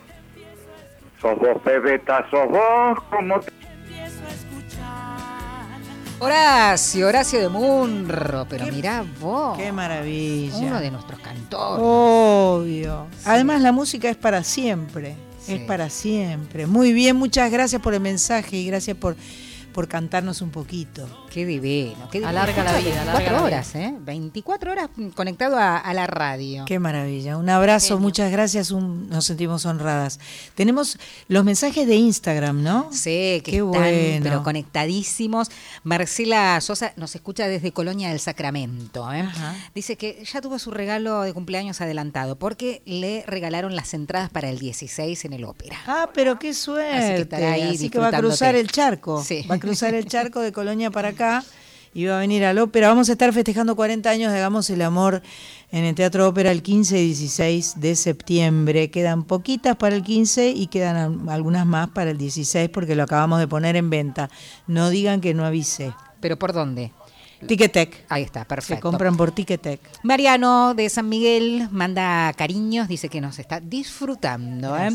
Sos 1.21 1.39
vos, 1.39 1.61
Pebeta, 1.63 2.25
sos 2.31 2.49
vos, 2.49 2.99
como 3.11 3.41
te- 3.41 3.53
Horacio, 6.19 7.09
Horacio 7.09 7.41
de 7.41 7.49
Munro, 7.51 8.47
pero 8.49 8.65
mirá 8.69 9.05
vos. 9.21 9.59
Qué 9.59 9.71
maravilla. 9.71 10.57
Uno 10.57 10.81
de 10.81 10.91
nuestros 10.91 11.21
cantores. 11.21 11.85
Obvio. 11.85 13.07
Además, 13.27 13.61
la 13.61 13.73
música 13.73 14.09
es 14.09 14.17
para 14.17 14.43
siempre. 14.43 15.15
Sí. 15.45 15.55
Es 15.55 15.61
para 15.63 15.91
siempre. 15.91 16.67
Muy 16.67 16.93
bien, 16.93 17.17
muchas 17.17 17.51
gracias 17.51 17.83
por 17.83 17.95
el 17.95 18.01
mensaje 18.01 18.57
y 18.57 18.67
gracias 18.67 18.97
por, 18.97 19.17
por 19.73 19.89
cantarnos 19.89 20.41
un 20.43 20.51
poquito. 20.51 21.07
Qué 21.33 21.47
divino. 21.47 22.09
Qué 22.11 22.19
divino. 22.19 22.29
Alarga 22.29 22.63
la 22.65 22.79
vida, 22.79 23.03
alarga 23.03 23.13
24 23.19 23.33
la 23.33 23.39
vida. 23.39 23.43
horas, 23.43 23.75
¿eh? 23.75 23.95
24 24.01 24.73
horas 24.73 24.89
conectado 25.15 25.57
a, 25.57 25.79
a 25.79 25.95
la 25.95 26.07
radio. 26.07 26.65
Qué 26.67 26.79
maravilla. 26.79 27.37
Un 27.39 27.49
abrazo, 27.49 27.99
muchas 27.99 28.31
gracias. 28.31 28.71
un- 28.71 29.09
nos 29.09 29.25
sentimos 29.25 29.65
honradas. 29.67 30.21
Tenemos 30.55 30.99
los 31.29 31.45
mensajes 31.45 31.87
de 31.87 31.95
Instagram, 31.97 32.63
¿no? 32.63 32.89
Sí, 32.93 33.41
que 33.43 33.43
Qué 33.45 33.57
están 33.59 33.69
bueno. 33.71 34.21
pero 34.23 34.43
conectadísimos. 34.43 35.51
Marcela 35.85 36.61
Sosa 36.61 36.93
nos 36.97 37.15
escucha 37.15 37.47
desde 37.49 37.73
Colonia 37.73 38.09
del 38.11 38.21
Sacramento. 38.21 39.13
¿eh? 39.13 39.29
Dice 39.75 39.97
que 39.97 40.25
ya 40.31 40.41
tuvo 40.41 40.59
su 40.59 40.71
regalo 40.71 41.23
de 41.23 41.33
cumpleaños 41.33 41.81
adelantado 41.81 42.37
porque 42.37 42.83
le 42.85 43.25
regalaron 43.27 43.75
las 43.77 43.95
entradas 43.95 44.31
para 44.31 44.49
el 44.51 44.59
16 44.59 45.25
en 45.25 45.33
el 45.33 45.45
ópera. 45.45 45.77
Ah, 45.87 46.09
pero 46.15 46.39
qué 46.39 46.55
suerte. 46.55 46.97
Así 46.97 47.15
que 47.15 47.21
estará 47.23 47.53
ahí 47.53 47.75
Así 47.75 47.89
que 47.91 47.99
va 47.99 48.09
a 48.09 48.13
cruzar 48.19 48.55
el 48.55 48.71
charco. 48.71 49.23
Sí. 49.23 49.45
Va 49.51 49.57
a 49.57 49.59
cruzar 49.63 49.95
el 49.95 50.07
charco 50.07 50.41
de 50.41 50.53
Colonia 50.53 50.91
para 50.91 51.09
acá 51.11 51.45
y 51.95 52.07
va 52.07 52.17
a 52.17 52.21
venir 52.21 52.45
al 52.45 52.59
ópera. 52.59 52.89
Vamos 52.89 53.09
a 53.09 53.13
estar 53.13 53.33
festejando 53.33 53.77
40 53.77 54.11
años 54.11 54.33
de 54.33 54.39
Hagamos 54.39 54.69
el 54.71 54.83
Amor 54.83 55.23
en 55.71 55.85
el 55.85 55.95
Teatro 55.95 56.27
Ópera 56.29 56.51
el 56.51 56.63
15 56.63 56.99
y 57.01 57.07
16 57.07 57.75
de 57.77 57.95
septiembre. 57.95 58.91
Quedan 58.91 59.23
poquitas 59.25 59.77
para 59.77 59.95
el 59.95 60.03
15 60.03 60.51
y 60.51 60.67
quedan 60.67 60.97
al- 60.97 61.29
algunas 61.29 61.65
más 61.65 61.89
para 61.91 62.11
el 62.11 62.19
16 62.19 62.71
porque 62.71 62.95
lo 62.97 63.05
acabamos 63.05 63.39
de 63.39 63.47
poner 63.47 63.77
en 63.77 63.89
venta. 63.89 64.29
No 64.67 64.91
digan 64.91 65.21
que 65.21 65.33
no 65.33 65.45
avisé. 65.45 65.93
¿Pero 66.21 66.37
por 66.39 66.53
dónde? 66.53 66.93
Ticketek. 67.47 68.05
Ahí 68.09 68.23
está, 68.23 68.45
perfecto. 68.45 68.77
Se 68.77 68.81
compran 68.81 69.17
por 69.17 69.33
Ticketek. 69.33 69.81
Mariano 70.05 70.75
de 70.75 70.89
San 70.89 71.09
Miguel 71.09 71.69
manda 71.73 72.33
cariños, 72.35 72.89
dice 72.89 73.09
que 73.09 73.21
nos 73.21 73.39
está 73.39 73.61
disfrutando. 73.61 74.77
¿eh? 74.79 74.91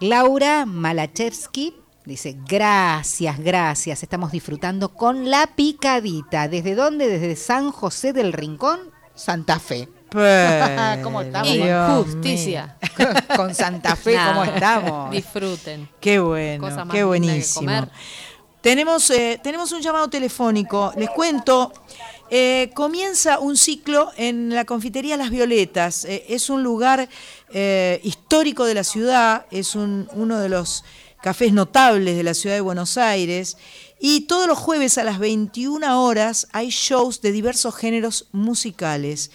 Laura 0.00 0.66
Malachevsky 0.66 1.74
dice, 2.08 2.36
gracias, 2.48 3.38
gracias, 3.38 4.02
estamos 4.02 4.32
disfrutando 4.32 4.88
con 4.90 5.30
la 5.30 5.46
picadita. 5.54 6.48
¿Desde 6.48 6.74
dónde? 6.74 7.06
Desde 7.08 7.36
San 7.36 7.70
José 7.70 8.12
del 8.12 8.32
Rincón, 8.32 8.80
Santa 9.14 9.58
Fe. 9.60 9.88
Pero, 10.10 11.02
¿Cómo 11.02 11.20
estamos? 11.20 11.52
Dios 11.52 12.04
Justicia. 12.06 12.76
con 13.36 13.54
Santa 13.54 13.94
Fe, 13.94 14.16
¿cómo 14.26 14.42
estamos? 14.44 15.10
Disfruten. 15.10 15.88
Qué 16.00 16.18
bueno, 16.18 16.64
Cosa 16.64 16.84
más 16.84 16.94
qué 16.94 17.04
buenísimo. 17.04 17.60
comer. 17.66 17.88
Tenemos, 18.60 19.08
eh, 19.10 19.38
tenemos 19.42 19.70
un 19.72 19.80
llamado 19.80 20.08
telefónico. 20.08 20.92
Les 20.96 21.08
cuento, 21.10 21.72
eh, 22.30 22.70
comienza 22.74 23.38
un 23.38 23.56
ciclo 23.56 24.10
en 24.16 24.52
la 24.54 24.64
confitería 24.64 25.16
Las 25.16 25.30
Violetas. 25.30 26.04
Eh, 26.04 26.24
es 26.28 26.50
un 26.50 26.62
lugar 26.62 27.08
eh, 27.50 28.00
histórico 28.02 28.64
de 28.64 28.74
la 28.74 28.84
ciudad, 28.84 29.46
es 29.50 29.74
un- 29.74 30.08
uno 30.12 30.38
de 30.38 30.48
los 30.48 30.84
cafés 31.22 31.52
notables 31.52 32.16
de 32.16 32.22
la 32.22 32.34
ciudad 32.34 32.54
de 32.54 32.60
Buenos 32.60 32.96
Aires. 32.98 33.56
Y 34.00 34.22
todos 34.22 34.46
los 34.46 34.58
jueves 34.58 34.98
a 34.98 35.04
las 35.04 35.18
21 35.18 36.04
horas 36.04 36.48
hay 36.52 36.70
shows 36.70 37.20
de 37.20 37.32
diversos 37.32 37.74
géneros 37.74 38.28
musicales. 38.32 39.30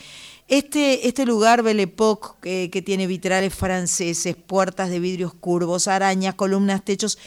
Este, 0.47 1.07
este 1.07 1.25
lugar 1.25 1.63
Belle 1.63 1.83
Époque, 1.83 2.65
eh, 2.65 2.69
que 2.69 2.81
tiene 2.81 3.07
vitrales 3.07 3.53
franceses, 3.53 4.35
puertas 4.35 4.89
de 4.89 4.99
vidrios 4.99 5.33
curvos, 5.33 5.87
arañas, 5.87 6.35
columnas, 6.35 6.83
techos, 6.83 7.17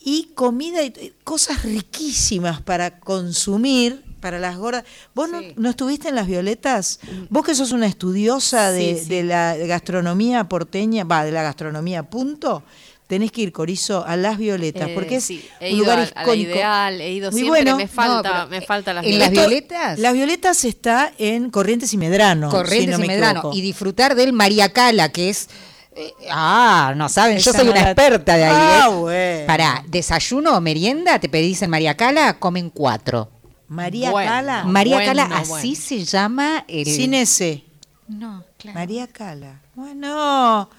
y 0.00 0.30
comida 0.34 0.84
y 0.84 1.12
cosas 1.24 1.64
riquísimas 1.64 2.62
para 2.62 3.00
consumir 3.00 4.04
para 4.20 4.38
las 4.38 4.56
gordas. 4.56 4.84
¿Vos 5.14 5.28
no, 5.28 5.40
no 5.56 5.70
estuviste 5.70 6.08
en 6.08 6.14
Las 6.14 6.26
Violetas? 6.26 7.00
Vos 7.30 7.44
que 7.44 7.54
sos 7.54 7.72
una 7.72 7.86
estudiosa 7.86 8.70
de, 8.70 8.96
Sí, 8.96 9.04
sí. 9.04 9.08
de 9.08 9.24
la 9.24 9.56
gastronomía 9.56 10.48
porteña, 10.48 11.04
va, 11.04 11.24
de 11.24 11.32
la 11.32 11.42
gastronomía, 11.42 12.04
punto, 12.04 12.62
tenés 13.08 13.32
que 13.32 13.40
ir, 13.40 13.50
Corizo, 13.52 14.04
a 14.06 14.14
Las 14.16 14.38
Violetas, 14.38 14.88
Eh, 14.90 14.92
porque 14.94 15.16
es 15.16 15.24
sí, 15.24 15.44
he 15.58 15.70
un 15.72 15.76
ido 15.78 15.84
lugar 15.86 15.98
a- 15.98 16.02
a 16.02 16.04
la 16.14 16.22
icónico. 16.22 16.50
Ideal, 16.52 17.00
he 17.00 17.12
ido 17.12 17.30
Muy 17.32 17.40
siempre, 17.40 17.62
bueno. 17.64 17.76
me 17.78 17.88
falta, 17.88 18.44
No, 18.44 18.46
me 18.48 18.60
falta 18.60 18.92
las 18.94 19.04
¿En 19.04 19.18
Las 19.18 19.30
violetas. 19.30 19.48
Violetas? 19.50 19.98
Las 19.98 20.12
Violetas 20.12 20.64
está 20.64 21.12
en 21.18 21.50
Corrientes 21.50 21.92
y 21.92 21.96
Medrano. 21.96 22.48
Corrientes 22.50 22.94
si 22.94 23.00
no 23.00 23.04
y 23.04 23.08
me 23.08 23.14
Medrano. 23.14 23.38
equivoco. 23.40 23.56
Y 23.56 23.60
disfrutar 23.62 24.14
del 24.14 24.32
María 24.32 24.68
Cala, 24.72 25.08
que 25.10 25.30
es. 25.30 25.48
eh, 25.96 26.12
ah, 26.30 26.92
no 26.96 27.08
saben, 27.08 27.38
yo 27.38 27.52
soy 27.52 27.64
no 27.64 27.72
una 27.72 27.80
la- 27.82 27.90
experta 27.90 28.36
de 28.36 28.44
ahí. 28.44 28.52
Ah, 28.56 28.88
¿eh? 28.88 28.94
bueno. 28.94 29.46
Para 29.48 29.82
desayuno 29.88 30.56
o 30.56 30.60
merienda, 30.60 31.18
te 31.18 31.28
pedís 31.28 31.60
en 31.62 31.70
María 31.70 31.96
Cala, 31.96 32.38
comen 32.38 32.70
cuatro. 32.70 33.30
María 33.66 34.10
Bueno. 34.12 34.30
Cala. 34.30 34.64
María 34.64 34.94
bueno, 34.96 35.10
Cala, 35.10 35.24
bueno. 35.26 35.54
así 35.56 35.74
se 35.74 36.04
llama 36.04 36.64
el. 36.68 36.86
Sin 36.86 37.14
ese. 37.14 37.64
No, 38.06 38.44
claro. 38.58 38.78
María 38.78 39.06
Cala. 39.08 39.60
Bueno, 39.74 40.70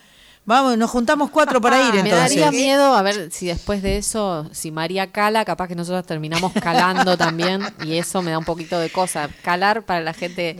vamos, 0.46 0.78
nos 0.78 0.90
juntamos 0.90 1.30
cuatro 1.30 1.62
para 1.62 1.80
ir 1.88 1.94
Me 1.94 2.00
entonces. 2.02 2.20
daría 2.40 2.52
miedo 2.52 2.94
a 2.96 3.02
ver 3.02 3.32
si 3.32 3.48
después 3.48 3.82
de 3.82 3.98
eso, 3.98 4.48
si 4.52 4.72
María 4.72 5.12
cala, 5.12 5.46
capaz 5.46 5.68
que 5.68 5.76
nosotros 5.76 6.06
terminamos 6.06 6.52
calando 6.54 7.18
también 7.18 7.62
y 7.84 7.98
eso 7.98 8.22
me 8.22 8.32
da 8.32 8.38
un 8.40 8.46
poquito 8.46 8.80
de 8.80 8.90
cosa. 8.90 9.30
Calar 9.44 9.84
para 9.84 10.02
la 10.02 10.14
gente 10.14 10.56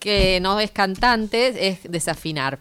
que 0.00 0.38
no 0.40 0.60
es 0.60 0.70
cantante 0.70 1.68
es 1.68 1.78
desafinar. 1.84 2.58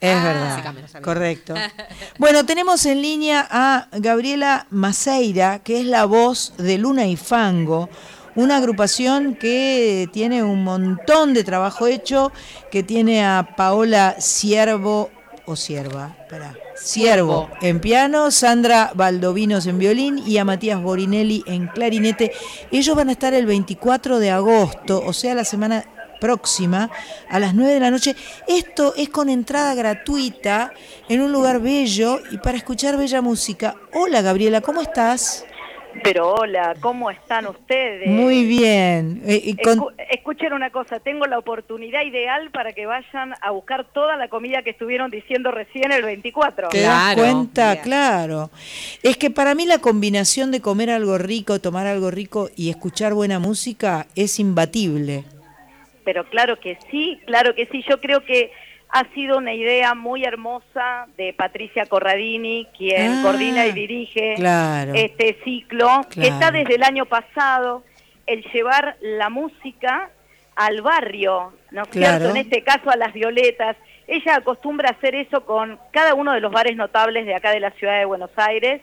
Es 0.00 0.16
Ah, 0.16 0.24
verdad, 0.24 0.48
básicamente. 0.50 1.00
correcto. 1.00 1.54
Bueno, 2.18 2.44
tenemos 2.44 2.84
en 2.86 3.00
línea 3.02 3.46
a 3.50 3.86
Gabriela 3.92 4.66
Maceira, 4.70 5.60
que 5.60 5.80
es 5.80 5.86
la 5.86 6.04
voz 6.06 6.54
de 6.58 6.76
Luna 6.78 7.06
y 7.06 7.16
Fango, 7.16 7.88
una 8.34 8.56
agrupación 8.56 9.34
que 9.36 10.08
tiene 10.12 10.42
un 10.42 10.64
montón 10.64 11.34
de 11.34 11.44
trabajo 11.44 11.86
hecho, 11.86 12.32
que 12.70 12.82
tiene 12.82 13.24
a 13.24 13.54
Paola 13.56 14.16
Siervo, 14.18 15.10
o 15.46 15.56
Sierva, 15.56 16.16
espera, 16.20 16.54
Siervo 16.74 17.50
en 17.60 17.80
piano, 17.80 18.30
Sandra 18.30 18.92
Valdovinos 18.94 19.66
en 19.66 19.78
violín 19.78 20.22
y 20.26 20.38
a 20.38 20.44
Matías 20.44 20.80
Borinelli 20.80 21.42
en 21.46 21.68
clarinete. 21.68 22.32
Ellos 22.70 22.96
van 22.96 23.08
a 23.08 23.12
estar 23.12 23.34
el 23.34 23.46
24 23.46 24.18
de 24.18 24.30
agosto, 24.30 25.02
o 25.04 25.12
sea, 25.12 25.34
la 25.34 25.44
semana 25.44 25.84
próxima 26.20 26.88
a 27.28 27.40
las 27.40 27.54
9 27.54 27.74
de 27.74 27.80
la 27.80 27.90
noche. 27.90 28.14
Esto 28.46 28.94
es 28.96 29.08
con 29.08 29.28
entrada 29.28 29.74
gratuita 29.74 30.72
en 31.08 31.20
un 31.20 31.32
lugar 31.32 31.60
bello 31.60 32.20
y 32.30 32.38
para 32.38 32.56
escuchar 32.56 32.96
bella 32.96 33.20
música. 33.20 33.74
Hola 33.92 34.22
Gabriela, 34.22 34.60
¿cómo 34.60 34.82
estás? 34.82 35.44
Pero 36.02 36.32
hola, 36.34 36.74
¿cómo 36.80 37.10
están 37.10 37.46
ustedes? 37.46 38.08
Muy 38.08 38.44
bien. 38.44 39.22
Eh, 39.26 39.40
y 39.44 39.56
con- 39.56 39.78
Escu- 39.78 39.92
escuchen 40.10 40.52
una 40.52 40.70
cosa, 40.70 41.00
tengo 41.00 41.26
la 41.26 41.38
oportunidad 41.38 42.02
ideal 42.02 42.50
para 42.50 42.72
que 42.72 42.86
vayan 42.86 43.34
a 43.40 43.50
buscar 43.50 43.84
toda 43.92 44.16
la 44.16 44.28
comida 44.28 44.62
que 44.62 44.70
estuvieron 44.70 45.10
diciendo 45.10 45.50
recién 45.50 45.92
el 45.92 46.02
24. 46.02 46.68
¿Te 46.70 46.80
das 46.82 47.14
cuenta? 47.14 47.80
Claro. 47.82 48.50
Es 49.02 49.16
que 49.16 49.30
para 49.30 49.54
mí 49.54 49.66
la 49.66 49.78
combinación 49.78 50.50
de 50.50 50.60
comer 50.60 50.90
algo 50.90 51.18
rico, 51.18 51.60
tomar 51.60 51.86
algo 51.86 52.10
rico 52.10 52.48
y 52.56 52.70
escuchar 52.70 53.14
buena 53.14 53.38
música 53.38 54.06
es 54.16 54.38
imbatible. 54.40 55.24
Pero 56.04 56.24
claro 56.28 56.58
que 56.58 56.78
sí, 56.90 57.20
claro 57.26 57.54
que 57.54 57.66
sí. 57.66 57.84
Yo 57.88 58.00
creo 58.00 58.24
que 58.24 58.50
ha 58.92 59.04
sido 59.14 59.38
una 59.38 59.54
idea 59.54 59.94
muy 59.94 60.22
hermosa 60.24 61.06
de 61.16 61.32
Patricia 61.32 61.86
Corradini, 61.86 62.68
quien 62.76 63.10
Ah, 63.12 63.20
coordina 63.22 63.66
y 63.66 63.72
dirige 63.72 64.34
claro. 64.36 64.92
este 64.94 65.38
ciclo, 65.44 66.02
que 66.10 66.28
está 66.28 66.50
desde 66.50 66.74
el 66.74 66.82
año 66.82 67.06
pasado, 67.06 67.82
el 68.26 68.44
llevar 68.52 68.96
la 69.00 69.30
música 69.30 70.10
al 70.56 70.82
barrio, 70.82 71.54
¿no 71.70 71.82
es 71.82 71.88
Claro. 71.88 72.18
cierto? 72.18 72.30
En 72.30 72.36
este 72.36 72.62
caso 72.62 72.90
a 72.90 72.96
las 72.96 73.12
violetas. 73.14 73.76
Ella 74.06 74.36
acostumbra 74.36 74.90
a 74.90 74.92
hacer 74.92 75.14
eso 75.14 75.46
con 75.46 75.78
cada 75.90 76.12
uno 76.14 76.32
de 76.32 76.40
los 76.40 76.52
bares 76.52 76.76
notables 76.76 77.24
de 77.24 77.34
acá 77.34 77.50
de 77.52 77.60
la 77.60 77.70
ciudad 77.70 77.98
de 77.98 78.04
Buenos 78.04 78.30
Aires, 78.36 78.82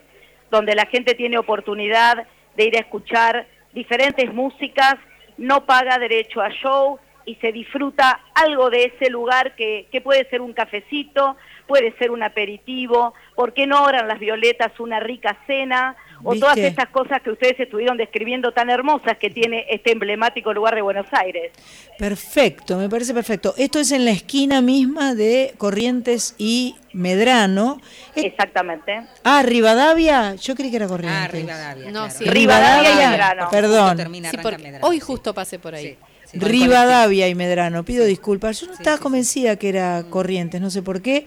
donde 0.50 0.74
la 0.74 0.88
gente 0.88 1.14
tiene 1.14 1.38
oportunidad 1.38 2.26
de 2.56 2.66
ir 2.66 2.76
a 2.78 2.80
escuchar 2.80 3.46
diferentes 3.74 4.34
músicas, 4.34 4.96
no 5.38 5.66
paga 5.68 6.00
derecho 6.00 6.42
a 6.42 6.50
show 6.50 6.98
y 7.30 7.36
se 7.36 7.52
disfruta 7.52 8.22
algo 8.34 8.72
de 8.72 8.86
ese 8.86 9.12
lugar 9.12 9.56
que, 9.56 9.86
que 9.92 10.02
puede 10.02 10.28
ser 10.32 10.42
un 10.42 10.52
cafecito, 10.52 11.38
puede 11.68 11.96
ser 12.00 12.10
un 12.10 12.24
aperitivo, 12.24 13.14
¿por 13.36 13.54
qué 13.54 13.68
no 13.68 13.78
ahora 13.78 14.00
en 14.00 14.08
las 14.08 14.20
violetas 14.20 14.72
una 14.80 15.00
rica 15.00 15.38
cena? 15.46 15.96
O 16.24 16.32
¿Viste? 16.32 16.40
todas 16.40 16.58
estas 16.58 16.90
cosas 16.90 17.22
que 17.22 17.30
ustedes 17.30 17.60
estuvieron 17.60 17.98
describiendo 17.98 18.52
tan 18.52 18.72
hermosas 18.72 19.20
que 19.20 19.30
tiene 19.30 19.68
este 19.70 19.92
emblemático 19.92 20.52
lugar 20.54 20.74
de 20.74 20.82
Buenos 20.82 21.06
Aires. 21.12 21.52
Perfecto, 22.00 22.78
me 22.78 22.90
parece 22.90 23.14
perfecto. 23.14 23.54
Esto 23.58 23.80
es 23.80 23.92
en 23.92 24.06
la 24.06 24.12
esquina 24.12 24.62
misma 24.62 25.14
de 25.14 25.54
Corrientes 25.60 26.34
y 26.40 26.76
Medrano. 26.92 27.80
Exactamente. 28.16 29.04
Ah, 29.24 29.44
Rivadavia, 29.44 30.34
yo 30.34 30.56
creí 30.56 30.72
que 30.72 30.78
era 30.78 30.88
Corrientes. 30.88 31.24
Ah, 31.24 31.28
Rivadavia. 31.28 31.92
No, 31.92 32.10
sí. 32.10 32.26
Rivadavia 32.26 32.92
y 32.92 32.96
Medrano. 32.96 33.50
Perdón. 33.52 33.98
Sí, 34.32 34.38
porque 34.42 34.80
hoy 34.82 35.00
justo 35.00 35.36
pasé 35.36 35.60
por 35.60 35.76
ahí. 35.76 35.96
Rivadavia 36.34 37.28
y 37.28 37.36
Medrano, 37.36 37.84
pido 37.84 38.06
disculpas. 38.06 38.60
Yo 38.62 38.68
no 38.68 38.74
estaba 38.74 38.98
convencida 38.98 39.56
que 39.56 39.70
era 39.70 40.04
Corrientes, 40.10 40.62
no 40.62 40.70
sé 40.70 40.82
por 40.82 41.02
qué. 41.02 41.26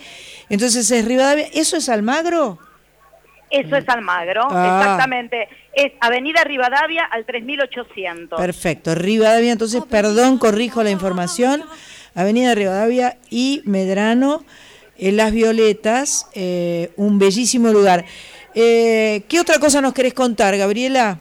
Entonces 0.48 0.90
es 0.90 1.04
Rivadavia. 1.04 1.46
¿Eso 1.52 1.76
es 1.76 1.88
Almagro? 1.88 2.58
Eso 3.50 3.76
es 3.76 3.86
Almagro, 3.88 4.46
Ah. 4.50 4.80
exactamente. 4.80 5.48
Es 5.74 5.92
Avenida 6.00 6.42
Rivadavia 6.44 7.04
al 7.04 7.26
3800. 7.26 8.38
Perfecto, 8.40 8.94
Rivadavia. 8.94 9.52
Entonces, 9.52 9.82
perdón, 9.88 10.38
corrijo 10.38 10.82
la 10.82 10.90
información. 10.90 11.62
Avenida 12.14 12.54
Rivadavia 12.54 13.18
y 13.30 13.62
Medrano, 13.64 14.44
en 14.98 15.16
Las 15.16 15.32
Violetas, 15.32 16.28
eh, 16.34 16.92
un 16.96 17.18
bellísimo 17.18 17.68
lugar. 17.68 18.04
Eh, 18.54 19.22
¿Qué 19.28 19.40
otra 19.40 19.58
cosa 19.58 19.80
nos 19.80 19.94
querés 19.94 20.14
contar, 20.14 20.56
Gabriela? 20.56 21.18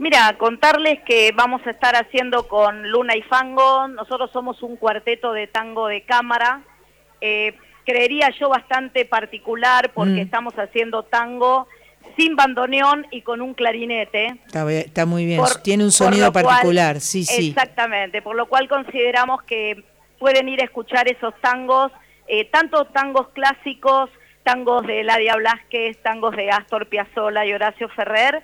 Mira, 0.00 0.34
contarles 0.38 1.00
que 1.04 1.30
vamos 1.34 1.60
a 1.66 1.70
estar 1.72 1.94
haciendo 1.94 2.48
con 2.48 2.90
Luna 2.90 3.14
y 3.16 3.22
Fango, 3.22 3.86
nosotros 3.88 4.30
somos 4.32 4.62
un 4.62 4.76
cuarteto 4.76 5.34
de 5.34 5.46
tango 5.46 5.88
de 5.88 6.04
cámara, 6.04 6.62
eh, 7.20 7.54
creería 7.84 8.30
yo 8.40 8.48
bastante 8.48 9.04
particular 9.04 9.90
porque 9.92 10.12
Mm. 10.12 10.18
estamos 10.20 10.54
haciendo 10.54 11.02
tango 11.02 11.68
sin 12.16 12.34
bandoneón 12.34 13.06
y 13.10 13.20
con 13.20 13.42
un 13.42 13.52
clarinete. 13.52 14.38
Está, 14.46 14.72
está 14.72 15.04
muy 15.04 15.26
bien, 15.26 15.38
Por- 15.38 15.56
tiene 15.60 15.84
un 15.84 15.92
sonido 15.92 16.32
cual- 16.32 16.46
particular, 16.46 16.98
sí, 17.00 17.24
sí. 17.24 17.50
Exactamente, 17.50 18.22
por 18.22 18.36
lo 18.36 18.46
cual 18.46 18.68
consideramos 18.70 19.42
que 19.42 19.84
pueden 20.18 20.48
ir 20.48 20.62
a 20.62 20.64
escuchar 20.64 21.08
esos 21.08 21.34
tangos, 21.42 21.92
eh, 22.26 22.46
tanto 22.46 22.86
tangos 22.86 23.28
clásicos, 23.34 24.08
tangos 24.44 24.86
de 24.86 25.04
Ladia 25.04 25.36
Blasquez, 25.36 25.98
tangos 26.02 26.34
de 26.36 26.50
Astor 26.50 26.86
Piazzolla 26.86 27.44
y 27.44 27.52
Horacio 27.52 27.90
Ferrer. 27.90 28.42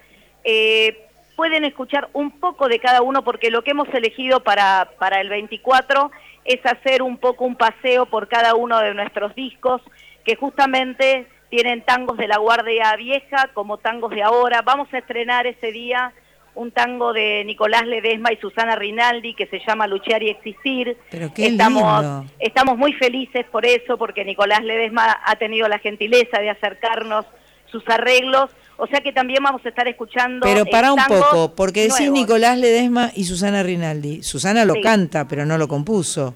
eh, 0.49 1.06
pueden 1.37 1.65
escuchar 1.65 2.09
un 2.15 2.31
poco 2.33 2.69
de 2.69 2.79
cada 2.79 3.03
uno 3.03 3.23
porque 3.23 3.51
lo 3.51 3.63
que 3.63 3.73
hemos 3.73 3.89
elegido 3.95 4.41
para, 4.41 4.91
para 4.99 5.21
el 5.21 5.29
24 5.29 6.11
es 6.45 6.65
hacer 6.65 7.03
un 7.03 7.19
poco 7.19 7.45
un 7.45 7.57
paseo 7.57 8.07
por 8.07 8.29
cada 8.29 8.55
uno 8.55 8.81
de 8.81 8.95
nuestros 8.95 9.35
discos, 9.35 9.83
que 10.25 10.37
justamente 10.37 11.27
tienen 11.51 11.83
tangos 11.83 12.17
de 12.17 12.27
la 12.27 12.39
Guardia 12.39 12.97
Vieja 12.97 13.51
como 13.55 13.79
tangos 13.79 14.11
de 14.11 14.23
ahora. 14.23 14.63
Vamos 14.63 14.93
a 14.93 14.99
estrenar 14.99 15.47
ese 15.47 15.71
día 15.71 16.13
un 16.55 16.73
tango 16.73 17.13
de 17.13 17.45
Nicolás 17.45 17.87
Ledesma 17.87 18.33
y 18.33 18.37
Susana 18.39 18.75
Rinaldi 18.77 19.35
que 19.35 19.47
se 19.47 19.61
llama 19.61 19.87
Luchar 19.87 20.23
y 20.23 20.31
Existir. 20.31 20.97
Pero 21.11 21.33
qué 21.35 21.49
estamos, 21.49 22.03
lindo. 22.03 22.25
estamos 22.39 22.79
muy 22.79 22.95
felices 22.95 23.45
por 23.53 23.67
eso, 23.67 23.99
porque 23.99 24.25
Nicolás 24.25 24.65
Ledesma 24.65 25.21
ha 25.25 25.37
tenido 25.37 25.69
la 25.69 25.79
gentileza 25.79 26.41
de 26.41 26.51
acercarnos 26.51 27.27
sus 27.67 27.87
arreglos. 27.89 28.51
O 28.79 28.87
sea 28.87 29.01
que 29.01 29.13
también 29.13 29.43
vamos 29.43 29.65
a 29.65 29.69
estar 29.69 29.89
escuchando. 29.89 30.45
Pero 30.47 30.67
para 30.67 30.93
un 30.93 31.01
poco, 31.09 31.55
porque 31.55 31.83
decís 31.83 32.01
nuevos. 32.01 32.19
Nicolás 32.21 32.59
Ledesma 32.59 33.11
y 33.15 33.25
Susana 33.25 33.63
Rinaldi. 33.63 34.23
Susana 34.23 34.65
lo 34.65 34.75
Sí. 34.75 34.81
canta, 34.83 35.27
pero 35.27 35.47
no 35.47 35.57
lo 35.59 35.67
compuso. 35.69 36.35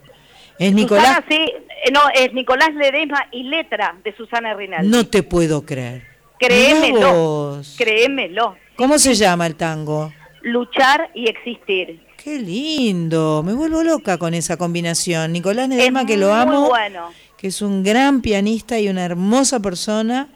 Es 0.58 0.72
Nicolás. 0.72 1.06
Susana, 1.06 1.24
sí, 1.28 1.36
eh, 1.36 1.90
no, 1.92 2.00
es 2.14 2.32
Nicolás 2.32 2.70
Ledesma 2.74 3.26
y 3.32 3.42
letra 3.44 3.96
de 4.04 4.14
Susana 4.16 4.54
Rinaldi. 4.54 4.88
No 4.88 5.06
te 5.06 5.22
puedo 5.22 5.64
creer. 5.66 6.02
Créemelo, 6.38 7.60
créemelo. 7.76 8.56
¿Cómo 8.76 8.98
se 8.98 9.14
llama 9.14 9.46
el 9.46 9.56
tango? 9.56 10.12
Luchar 10.42 11.10
y 11.14 11.28
existir. 11.28 12.00
Qué 12.22 12.38
lindo, 12.38 13.42
me 13.44 13.52
vuelvo 13.54 13.82
loca 13.82 14.18
con 14.18 14.34
esa 14.34 14.56
combinación. 14.56 15.32
Nicolás 15.32 15.68
Ledesma, 15.68 16.00
Es 16.02 16.06
que 16.06 16.16
lo 16.16 16.28
muy 16.28 16.36
amo, 16.36 16.68
bueno. 16.68 17.08
que 17.36 17.48
es 17.48 17.60
un 17.62 17.82
gran 17.82 18.20
pianista 18.22 18.78
y 18.78 18.88
una 18.88 19.04
hermosa 19.04 19.60
persona, 19.60 20.28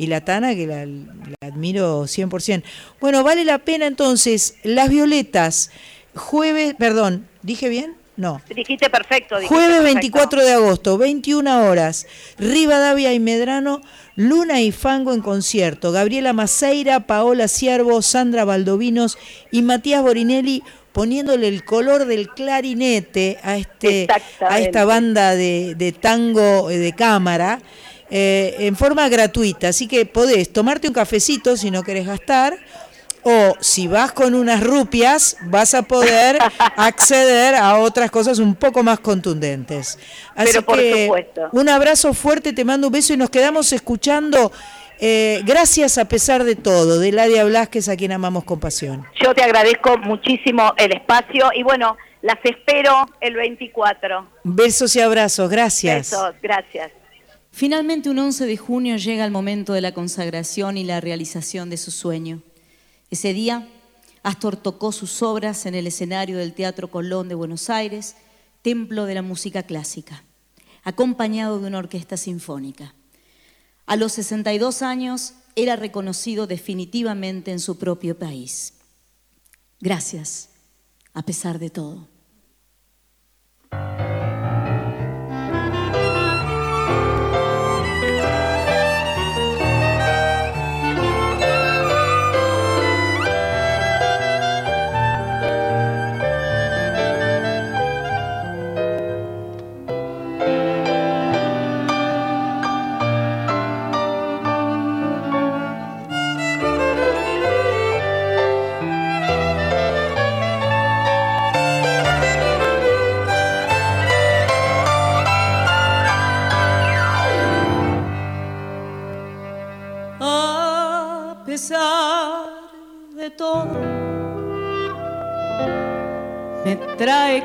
y 0.00 0.06
la 0.06 0.22
Tana, 0.22 0.54
que 0.54 0.66
la, 0.66 0.86
la 0.86 1.36
admiro 1.42 2.04
100%. 2.04 2.62
Bueno, 3.02 3.22
vale 3.22 3.44
la 3.44 3.58
pena 3.58 3.86
entonces, 3.86 4.54
Las 4.62 4.88
Violetas, 4.88 5.70
jueves, 6.14 6.74
perdón, 6.78 7.28
¿dije 7.42 7.68
bien? 7.68 7.96
No. 8.16 8.40
Dijiste 8.48 8.88
perfecto. 8.88 9.36
dijiste 9.36 9.54
Jueves 9.54 9.76
perfecto. 9.76 9.94
24 9.94 10.42
de 10.42 10.52
agosto, 10.52 10.96
21 10.96 11.64
horas. 11.68 12.06
Rivadavia 12.38 13.12
y 13.12 13.20
Medrano, 13.20 13.82
Luna 14.16 14.62
y 14.62 14.72
Fango 14.72 15.12
en 15.12 15.20
concierto. 15.20 15.92
Gabriela 15.92 16.32
Maceira, 16.32 17.00
Paola 17.00 17.46
Ciervo, 17.46 18.00
Sandra 18.00 18.46
Valdovinos 18.46 19.18
y 19.50 19.60
Matías 19.60 20.00
Borinelli 20.00 20.62
poniéndole 20.92 21.46
el 21.46 21.62
color 21.62 22.06
del 22.06 22.30
clarinete 22.30 23.38
a, 23.42 23.58
este, 23.58 24.08
a 24.40 24.60
esta 24.60 24.86
banda 24.86 25.34
de, 25.34 25.74
de 25.74 25.92
tango 25.92 26.70
eh, 26.70 26.78
de 26.78 26.94
cámara 26.94 27.60
eh, 28.10 28.56
en 28.60 28.76
forma 28.76 29.08
gratuita. 29.08 29.68
Así 29.68 29.86
que 29.86 30.04
podés 30.06 30.52
tomarte 30.52 30.88
un 30.88 30.94
cafecito 30.94 31.56
si 31.56 31.70
no 31.70 31.82
querés 31.82 32.06
gastar. 32.06 32.58
O 33.22 33.54
si 33.60 33.86
vas 33.86 34.12
con 34.12 34.34
unas 34.34 34.64
rupias, 34.64 35.36
vas 35.42 35.74
a 35.74 35.82
poder 35.82 36.38
acceder 36.76 37.54
a 37.54 37.76
otras 37.78 38.10
cosas 38.10 38.38
un 38.38 38.54
poco 38.54 38.82
más 38.82 38.98
contundentes. 39.00 39.98
Así 40.34 40.52
Pero 40.52 40.62
por 40.64 40.78
que 40.78 41.04
supuesto. 41.04 41.48
un 41.52 41.68
abrazo 41.68 42.14
fuerte, 42.14 42.54
te 42.54 42.64
mando 42.64 42.86
un 42.86 42.92
beso 42.94 43.12
y 43.12 43.18
nos 43.18 43.28
quedamos 43.28 43.74
escuchando. 43.74 44.50
eh, 45.00 45.42
gracias 45.44 45.98
a 45.98 46.06
pesar 46.06 46.44
de 46.44 46.56
todo, 46.56 46.98
de 46.98 47.12
Ladia 47.12 47.44
Blasquez, 47.44 47.90
a 47.90 47.96
quien 47.96 48.12
amamos 48.12 48.44
con 48.44 48.58
pasión. 48.58 49.04
Yo 49.22 49.34
te 49.34 49.42
agradezco 49.42 49.98
muchísimo 49.98 50.72
el 50.78 50.92
espacio 50.92 51.50
y 51.54 51.62
bueno, 51.62 51.98
las 52.22 52.38
espero 52.42 53.06
el 53.20 53.34
24. 53.34 54.28
Besos 54.44 54.96
y 54.96 55.00
abrazos, 55.02 55.50
gracias. 55.50 56.10
Besos, 56.10 56.34
gracias. 56.42 56.90
Finalmente, 57.60 58.08
un 58.08 58.18
11 58.18 58.46
de 58.46 58.56
junio 58.56 58.96
llega 58.96 59.22
el 59.22 59.30
momento 59.30 59.74
de 59.74 59.82
la 59.82 59.92
consagración 59.92 60.78
y 60.78 60.84
la 60.84 60.98
realización 60.98 61.68
de 61.68 61.76
su 61.76 61.90
sueño. 61.90 62.40
Ese 63.10 63.34
día, 63.34 63.68
Astor 64.22 64.56
tocó 64.56 64.92
sus 64.92 65.20
obras 65.22 65.66
en 65.66 65.74
el 65.74 65.86
escenario 65.86 66.38
del 66.38 66.54
Teatro 66.54 66.90
Colón 66.90 67.28
de 67.28 67.34
Buenos 67.34 67.68
Aires, 67.68 68.16
templo 68.62 69.04
de 69.04 69.12
la 69.12 69.20
música 69.20 69.64
clásica, 69.64 70.24
acompañado 70.84 71.60
de 71.60 71.66
una 71.66 71.76
orquesta 71.76 72.16
sinfónica. 72.16 72.94
A 73.84 73.96
los 73.96 74.12
62 74.12 74.80
años 74.80 75.34
era 75.54 75.76
reconocido 75.76 76.46
definitivamente 76.46 77.52
en 77.52 77.60
su 77.60 77.76
propio 77.76 78.18
país. 78.18 78.72
Gracias, 79.80 80.48
a 81.12 81.20
pesar 81.26 81.58
de 81.58 81.68
todo. 81.68 82.08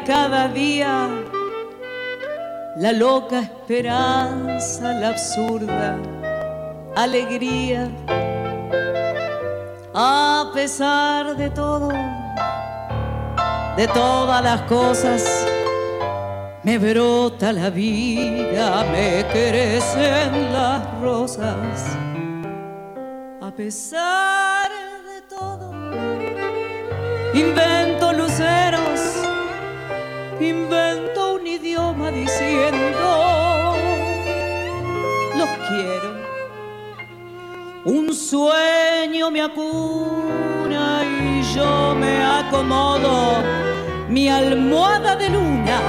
Cada 0.05 0.47
día 0.47 1.09
la 2.77 2.91
loca 2.91 3.39
esperanza, 3.39 4.93
la 4.93 5.09
absurda 5.09 5.97
alegría. 6.95 7.89
A 9.93 10.51
pesar 10.53 11.35
de 11.35 11.49
todo, 11.49 11.89
de 13.77 13.87
todas 13.87 14.43
las 14.43 14.61
cosas, 14.63 15.47
me 16.63 16.77
brota 16.77 17.51
la 17.51 17.69
vida, 17.69 18.85
me 18.91 19.25
crecen 19.31 20.53
las 20.53 21.01
rosas 21.01 21.97
a 23.41 23.51
pesar 23.51 24.69
de 25.09 25.21
todo. 25.29 25.71
Invento 27.33 27.84
sueño 38.29 39.29
me 39.29 39.41
acuna 39.43 41.03
y 41.03 41.43
yo 41.53 41.93
me 41.93 42.23
acomodo, 42.23 43.43
mi 44.09 44.27
almohada 44.27 45.15
de 45.15 45.29
luna, 45.29 45.79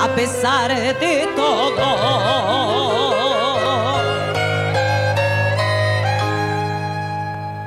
a 0.00 0.08
pesar 0.16 0.70
de 0.74 1.28
todo. 1.36 1.88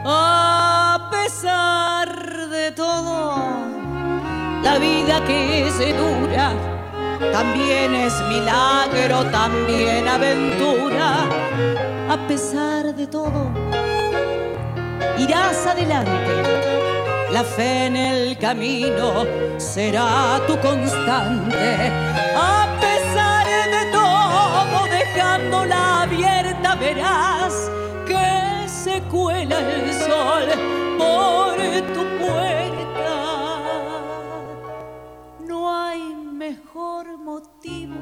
A 0.08 1.10
pesar 1.12 2.50
de 2.50 2.72
todo, 2.72 3.36
la 4.64 4.78
vida 4.80 5.24
que 5.28 5.70
se 5.78 5.94
dura 5.94 6.52
también 7.32 7.94
es 7.94 8.14
milagro, 8.28 9.24
también 9.30 10.08
aventura. 10.08 11.95
A 12.08 12.18
pesar 12.28 12.94
de 12.94 13.08
todo, 13.08 13.50
irás 15.18 15.66
adelante. 15.66 16.12
La 17.32 17.44
fe 17.44 17.88
en 17.88 17.96
el 17.96 18.38
camino 18.38 19.26
será 19.58 20.40
tu 20.46 20.56
constante. 20.60 21.92
A 22.38 22.68
pesar 22.80 23.48
de 23.76 23.92
todo, 23.92 24.86
dejándola 24.86 26.04
abierta, 26.04 26.76
verás 26.76 27.72
que 28.06 28.70
se 28.70 29.02
cuela 29.10 29.60
el 29.60 29.92
sol 29.92 30.46
por 31.00 31.56
tu 31.96 32.04
puerta. 32.20 33.10
No 35.40 35.74
hay 35.74 36.04
mejor 36.14 37.18
motivo 37.18 37.96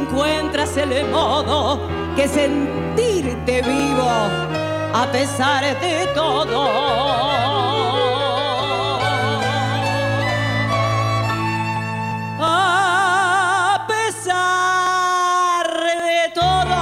encuentras 0.00 0.76
el 0.76 1.08
modo 1.10 1.80
que 2.16 2.26
sentirte 2.28 3.62
vivo 3.62 4.08
a 4.92 5.06
pesar 5.12 5.62
de 5.80 6.06
todo. 6.14 6.68
A 12.42 13.86
pesar 13.88 15.66
de 16.10 16.32
todo, 16.34 16.78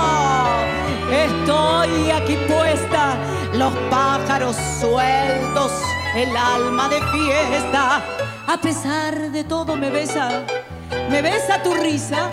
estoy 1.10 2.10
aquí 2.10 2.36
puesta, 2.48 3.16
los 3.54 3.72
pájaros 3.90 4.56
sueltos, 4.80 5.72
el 6.14 6.36
alma 6.36 6.88
de 6.88 7.00
fiesta. 7.02 8.02
A 8.46 8.56
pesar 8.56 9.30
de 9.30 9.44
todo 9.44 9.76
me 9.76 9.90
besa, 9.90 10.42
me 11.10 11.20
besa 11.20 11.62
tu 11.62 11.74
risa, 11.74 12.30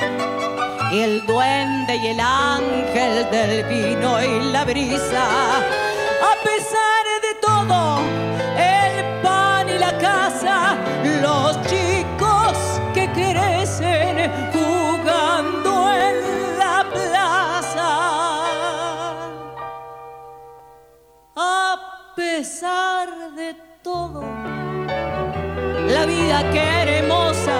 el 1.02 1.26
duende 1.26 1.96
y 1.96 2.08
el 2.08 2.20
ángel 2.20 3.30
del 3.30 3.64
vino 3.66 4.22
y 4.24 4.52
la 4.52 4.64
brisa. 4.64 5.58
A 6.32 6.44
pesar 6.44 7.06
de 7.22 7.34
todo, 7.42 8.00
el 8.58 9.22
pan 9.22 9.68
y 9.70 9.78
la 9.78 9.98
casa, 9.98 10.78
los 11.22 11.62
chicos 11.64 12.58
que 12.94 13.10
crecen 13.12 14.32
jugando 14.54 15.92
en 15.92 16.58
la 16.60 16.86
plaza. 16.94 17.90
A 21.36 22.14
pesar 22.16 23.10
de 23.36 23.56
todo, 23.84 24.24
la 25.88 26.06
vida 26.06 26.50
que 26.52 27.00
hermosa, 27.00 27.58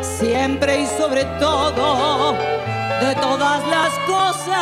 siempre 0.00 0.80
y 0.80 0.86
sobre 0.86 1.24
todo, 1.38 2.53
de 3.04 3.14
todas 3.16 3.62
las 3.66 3.92
cosas. 4.06 4.54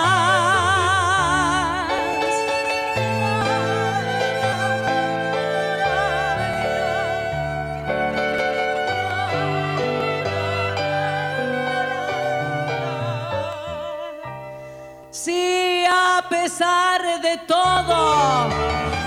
Si 15.10 15.84
a 15.86 16.24
pesar 16.28 17.00
de 17.20 17.38
todo, 17.46 18.48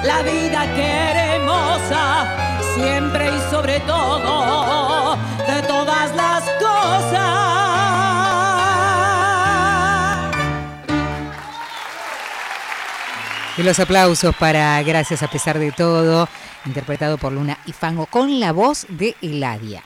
la 0.03 0.21
vida 0.21 0.61
que 0.75 1.35
hermosa, 1.35 2.25
siempre 2.73 3.31
y 3.35 3.51
sobre 3.51 3.81
todo 3.81 4.65
Y 13.57 13.63
los 13.63 13.79
aplausos 13.79 14.35
para 14.35 14.83
Gracias 14.83 15.23
a 15.23 15.29
pesar 15.29 15.59
de 15.59 15.71
todo, 15.71 16.27
interpretado 16.65 17.17
por 17.17 17.31
Luna 17.31 17.57
y 17.65 17.71
Fango 17.71 18.05
con 18.05 18.41
la 18.41 18.51
voz 18.51 18.85
de 18.89 19.15
Eladia. 19.21 19.81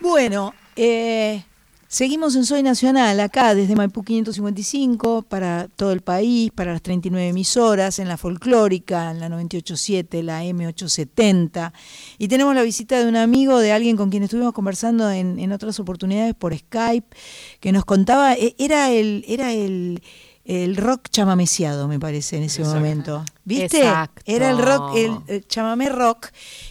Bueno, 0.00 0.52
eh, 0.74 1.44
seguimos 1.86 2.34
en 2.34 2.46
Soy 2.46 2.64
Nacional, 2.64 3.20
acá 3.20 3.54
desde 3.54 3.76
Maipú 3.76 4.02
555, 4.02 5.22
para 5.22 5.68
todo 5.68 5.92
el 5.92 6.00
país, 6.00 6.50
para 6.50 6.72
las 6.72 6.82
39 6.82 7.28
emisoras, 7.28 8.00
en 8.00 8.08
la 8.08 8.16
folclórica, 8.16 9.12
en 9.12 9.20
la 9.20 9.28
987, 9.28 10.24
la 10.24 10.42
M870. 10.42 11.72
Y 12.18 12.26
tenemos 12.26 12.56
la 12.56 12.62
visita 12.62 12.98
de 12.98 13.06
un 13.08 13.14
amigo, 13.14 13.60
de 13.60 13.70
alguien 13.70 13.96
con 13.96 14.10
quien 14.10 14.24
estuvimos 14.24 14.52
conversando 14.52 15.08
en, 15.12 15.38
en 15.38 15.52
otras 15.52 15.78
oportunidades 15.78 16.34
por 16.34 16.58
Skype, 16.58 17.16
que 17.60 17.70
nos 17.70 17.84
contaba, 17.84 18.34
eh, 18.34 18.56
era 18.58 18.90
el, 18.90 19.24
era 19.28 19.52
el 19.52 20.02
el 20.44 20.76
rock 20.76 21.08
chamameciado, 21.10 21.86
me 21.86 22.00
parece, 22.00 22.36
en 22.36 22.44
ese 22.44 22.64
momento. 22.64 23.24
¿Viste? 23.44 23.78
Exacto. 23.78 24.22
Era 24.24 24.50
el 24.50 24.58
rock, 24.58 24.96
el, 24.96 25.16
el 25.26 25.46
chamamé 25.46 25.88
rock. 25.88 26.28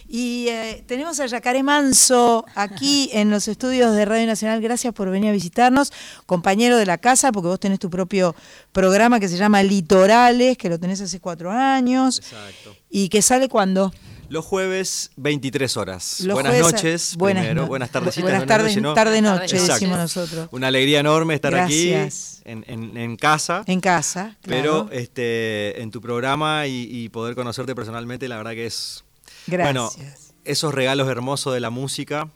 Y 0.08 0.48
eh, 0.48 0.84
tenemos 0.86 1.20
a 1.20 1.26
Yacaré 1.26 1.62
Manso 1.62 2.44
aquí 2.54 3.10
en 3.14 3.30
los 3.30 3.48
estudios 3.48 3.94
de 3.94 4.04
Radio 4.04 4.26
Nacional. 4.26 4.60
Gracias 4.60 4.92
por 4.92 5.08
venir 5.10 5.30
a 5.30 5.32
visitarnos, 5.32 5.92
compañero 6.26 6.76
de 6.76 6.86
la 6.86 6.98
casa, 6.98 7.32
porque 7.32 7.48
vos 7.48 7.60
tenés 7.60 7.78
tu 7.78 7.88
propio 7.90 8.34
programa 8.72 9.20
que 9.20 9.28
se 9.28 9.36
llama 9.36 9.62
Litorales, 9.62 10.58
que 10.58 10.68
lo 10.68 10.78
tenés 10.78 11.00
hace 11.00 11.20
cuatro 11.20 11.50
años. 11.50 12.18
Exacto. 12.18 12.76
¿Y 12.90 13.08
que 13.08 13.22
sale 13.22 13.48
cuando? 13.48 13.92
Los 14.30 14.44
jueves, 14.44 15.10
23 15.16 15.76
horas. 15.76 16.20
Los 16.20 16.34
buenas 16.34 16.52
jueves- 16.52 16.72
noches, 16.72 17.16
buenas 17.16 17.42
primero. 17.42 17.62
no- 17.62 17.68
buenas 17.68 17.90
tardecitas. 17.90 18.22
buenas 18.22 18.46
buenas 18.46 18.58
tardes- 18.64 18.80
¿no? 18.80 18.94
tarde-noche, 18.94 19.56
Exacto. 19.56 19.72
decimos 19.74 19.98
nosotros. 19.98 20.48
Una 20.52 20.68
alegría 20.68 21.00
enorme 21.00 21.34
estar 21.34 21.52
Gracias. 21.52 22.38
aquí 22.40 22.50
en, 22.50 22.64
en- 22.68 22.96
en 22.96 23.16
casa. 23.16 23.64
En 23.66 23.80
casa, 23.80 24.36
Pero 24.42 24.86
claro. 24.86 24.88
este, 24.92 25.82
en 25.82 25.90
tu 25.90 26.00
programa 26.00 26.66
y, 26.66 26.88
y 26.90 27.08
poder 27.10 27.34
conocerte 27.34 27.74
personalmente, 27.74 28.28
la 28.28 28.36
verdad 28.38 28.52
que 28.52 28.66
es. 28.66 29.04
Bueno, 29.46 29.90
Gracias. 29.96 30.32
esos 30.44 30.72
regalos 30.72 31.08
hermosos 31.08 31.52
de 31.52 31.60
la 31.60 31.70
música. 31.70 32.30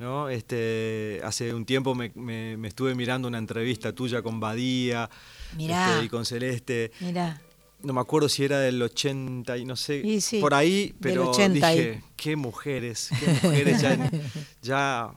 ¿no? 0.00 0.28
Este, 0.28 1.20
hace 1.24 1.52
un 1.52 1.64
tiempo 1.66 1.92
me, 1.96 2.12
me- 2.14 2.56
me 2.56 2.68
estuve 2.68 2.94
mirando 2.94 3.26
una 3.26 3.38
entrevista 3.38 3.92
tuya 3.92 4.22
con 4.22 4.38
Badía 4.38 5.10
este, 5.58 6.04
y 6.04 6.08
con 6.08 6.24
Celeste. 6.24 6.92
Mirá. 7.00 7.40
No 7.82 7.92
me 7.92 8.00
acuerdo 8.00 8.28
si 8.28 8.44
era 8.44 8.58
del 8.58 8.82
80 8.82 9.56
y 9.56 9.64
no 9.64 9.76
sé, 9.76 9.98
Y 10.04 10.20
sí, 10.20 10.40
por 10.40 10.52
ahí, 10.54 10.94
pero 11.00 11.30
80 11.30 11.66
ahí. 11.66 11.76
dije, 11.78 12.02
qué 12.16 12.34
mujeres, 12.36 13.08
qué 13.20 13.28
mujeres 13.48 13.80
ya, 13.80 14.10
ya- 14.62 15.10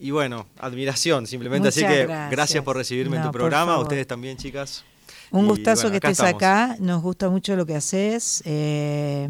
y 0.00 0.10
bueno, 0.10 0.46
admiración 0.58 1.26
simplemente. 1.26 1.68
Así 1.68 1.80
que 1.80 2.06
gracias. 2.06 2.30
gracias, 2.30 2.64
por 2.64 2.76
recibirme 2.76 3.16
en 3.16 3.22
tu 3.24 3.30
programa, 3.32 3.78
ustedes 3.78 4.06
también, 4.06 4.36
chicas. 4.36 4.84
Un 5.30 5.44
Y, 5.44 5.48
gustazo 5.48 5.82
bueno, 5.82 5.90
que 5.92 5.96
estés 6.08 6.10
estamos. 6.24 6.34
acá, 6.34 6.76
nos 6.80 7.02
gusta 7.02 7.28
mucho 7.30 7.54
lo 7.56 7.66
que 7.66 7.74
haces. 7.76 8.42
eh, 8.46 9.28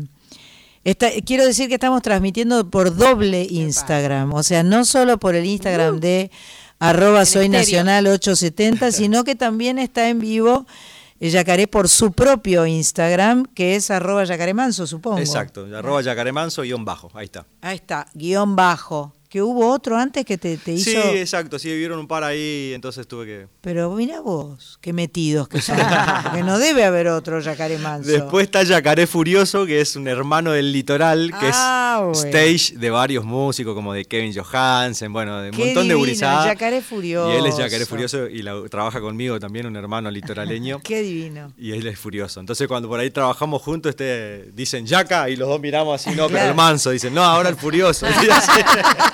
quiero 1.26 1.44
decir 1.44 1.68
que 1.68 1.74
estamos 1.74 2.02
transmitiendo 2.02 2.70
por 2.70 2.94
doble 2.96 3.46
Instagram, 3.50 4.32
o 4.32 4.42
sea, 4.42 4.62
no 4.62 4.84
solo 4.84 5.18
por 5.18 5.34
el 5.34 5.44
Instagram 5.44 6.00
de 6.00 6.30
arroba 6.78 7.24
soy 7.26 7.48
nacional 7.48 8.06
870, 8.06 8.92
sino 8.92 9.24
que 9.24 9.34
también 9.34 9.78
está 9.78 10.08
en 10.08 10.20
vivo 10.20 10.66
Yacaré 11.20 11.66
por 11.66 11.88
su 11.88 12.12
propio 12.12 12.64
Instagram, 12.66 13.46
que 13.54 13.74
es 13.74 13.90
arroba 13.90 14.24
Yacaré 14.24 14.54
Manso, 14.54 14.86
supongo. 14.86 15.18
Exacto, 15.18 15.66
arroba 15.76 16.00
yacaremanso 16.00 16.62
guion 16.62 16.84
bajo, 16.84 17.10
ahí 17.14 17.24
está. 17.24 17.46
Ahí 17.60 17.76
está, 17.76 18.06
guion 18.14 18.54
bajo. 18.54 19.12
Que 19.28 19.42
hubo 19.42 19.70
otro 19.70 19.98
antes 19.98 20.24
que 20.24 20.38
te, 20.38 20.56
te 20.56 20.72
hizo... 20.72 20.90
Sí, 20.90 20.96
exacto, 21.18 21.58
sí, 21.58 21.68
vieron 21.76 21.98
un 21.98 22.08
par 22.08 22.24
ahí, 22.24 22.72
entonces 22.74 23.06
tuve 23.06 23.26
que... 23.26 23.46
Pero 23.60 23.90
mira 23.92 24.22
vos, 24.22 24.78
qué 24.80 24.94
metidos 24.94 25.48
que 25.48 25.60
son. 25.60 25.76
Porque 26.24 26.42
no 26.42 26.58
debe 26.58 26.84
haber 26.84 27.08
otro 27.08 27.38
Yacaré 27.38 27.76
Manso. 27.76 28.10
Después 28.10 28.44
está 28.44 28.62
Yacaré 28.62 29.06
Furioso, 29.06 29.66
que 29.66 29.82
es 29.82 29.96
un 29.96 30.08
hermano 30.08 30.52
del 30.52 30.72
litoral, 30.72 31.30
que 31.38 31.50
Ah, 31.52 32.08
es 32.10 32.22
bueno. 32.22 32.36
stage 32.38 32.78
de 32.78 32.88
varios 32.88 33.22
músicos, 33.26 33.74
como 33.74 33.92
de 33.92 34.06
Kevin 34.06 34.32
Johansen, 34.34 35.12
bueno, 35.12 35.42
de 35.42 35.50
un 35.50 35.56
montón 35.58 35.74
de 35.74 35.80
divino, 35.82 35.98
gurizada. 35.98 36.46
Yacaré 36.46 36.80
Furioso. 36.80 37.30
Y 37.30 37.36
él 37.36 37.44
es 37.46 37.56
Yacaré 37.58 37.84
Furioso 37.84 38.28
y 38.28 38.40
la- 38.40 38.62
trabaja 38.70 38.98
conmigo 39.02 39.38
también, 39.38 39.66
un 39.66 39.76
hermano 39.76 40.10
litoraleño. 40.10 40.80
Qué 40.82 41.02
divino. 41.02 41.52
Y 41.58 41.72
él 41.72 41.86
es 41.86 41.98
furioso. 41.98 42.40
Entonces 42.40 42.66
cuando 42.66 42.88
por 42.88 42.98
ahí 42.98 43.10
trabajamos 43.10 43.60
juntos, 43.60 43.90
este, 43.90 44.50
dicen 44.54 44.86
Yaca 44.86 45.28
y 45.28 45.36
los 45.36 45.48
dos 45.50 45.60
miramos 45.60 46.00
así, 46.00 46.16
no, 46.16 46.28
pero 46.28 46.38
Claro. 46.38 46.48
el 46.50 46.56
manso. 46.56 46.90
Dicen, 46.92 47.12
no, 47.12 47.22
ahora 47.22 47.50
el 47.50 47.56
furioso. 47.56 48.06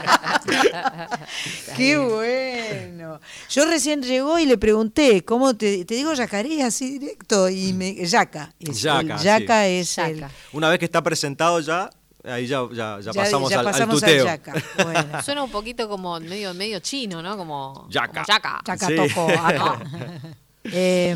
Qué 1.77 1.97
bueno. 1.97 3.21
Yo 3.51 3.65
recién 3.67 4.03
llegó 4.03 4.39
y 4.39 4.47
le 4.47 4.59
pregunté, 4.59 5.25
¿cómo 5.25 5.55
te, 5.57 5.85
te 5.85 5.95
digo 5.95 6.13
yacaré 6.15 6.63
así 6.63 6.99
directo? 6.99 7.49
Y 7.49 7.73
me, 7.73 7.95
yaca. 8.07 8.53
Es 8.59 8.83
Yaca, 8.83 9.01
el 9.17 9.23
yaca 9.23 9.65
sí. 9.65 9.71
es 9.71 9.99
el. 9.99 10.25
Una 10.53 10.69
vez 10.69 10.79
que 10.79 10.85
está 10.85 11.03
presentado 11.03 11.61
ya, 11.61 11.91
ahí 12.25 12.47
ya, 12.47 12.63
ya, 12.73 12.99
ya 13.01 13.13
Ya- 13.13 13.13
pasamos, 13.13 13.51
ya 13.51 13.59
al, 13.61 13.65
pasamos 13.65 14.03
al 14.03 14.09
tuteo. 14.11 14.25
yaca. 14.25 14.53
Bueno. 14.83 15.23
Suena 15.25 15.43
un 15.43 15.51
poquito 15.51 15.89
como 15.89 16.19
medio, 16.21 16.55
medio 16.55 16.81
chino, 16.81 17.23
¿no? 17.23 17.37
Como 17.37 17.87
Yaca. 17.91 18.25
como 18.25 18.27
yaca. 18.27 18.61
Yaca 18.67 18.87
Sí. 18.87 18.97
acá. 18.99 19.81
Eh, 20.73 21.15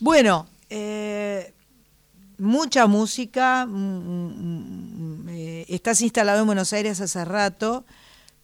bueno, 0.00 0.46
eh, 0.68 1.54
mucha 2.36 2.86
música. 2.86 3.64
mm, 3.64 3.72
mm, 3.72 5.24
mm, 5.24 5.28
eh, 5.30 5.64
estás 5.70 6.02
instalado 6.02 6.40
en 6.40 6.46
Buenos 6.46 6.74
Aires 6.74 7.00
hace 7.00 7.24
rato, 7.24 7.86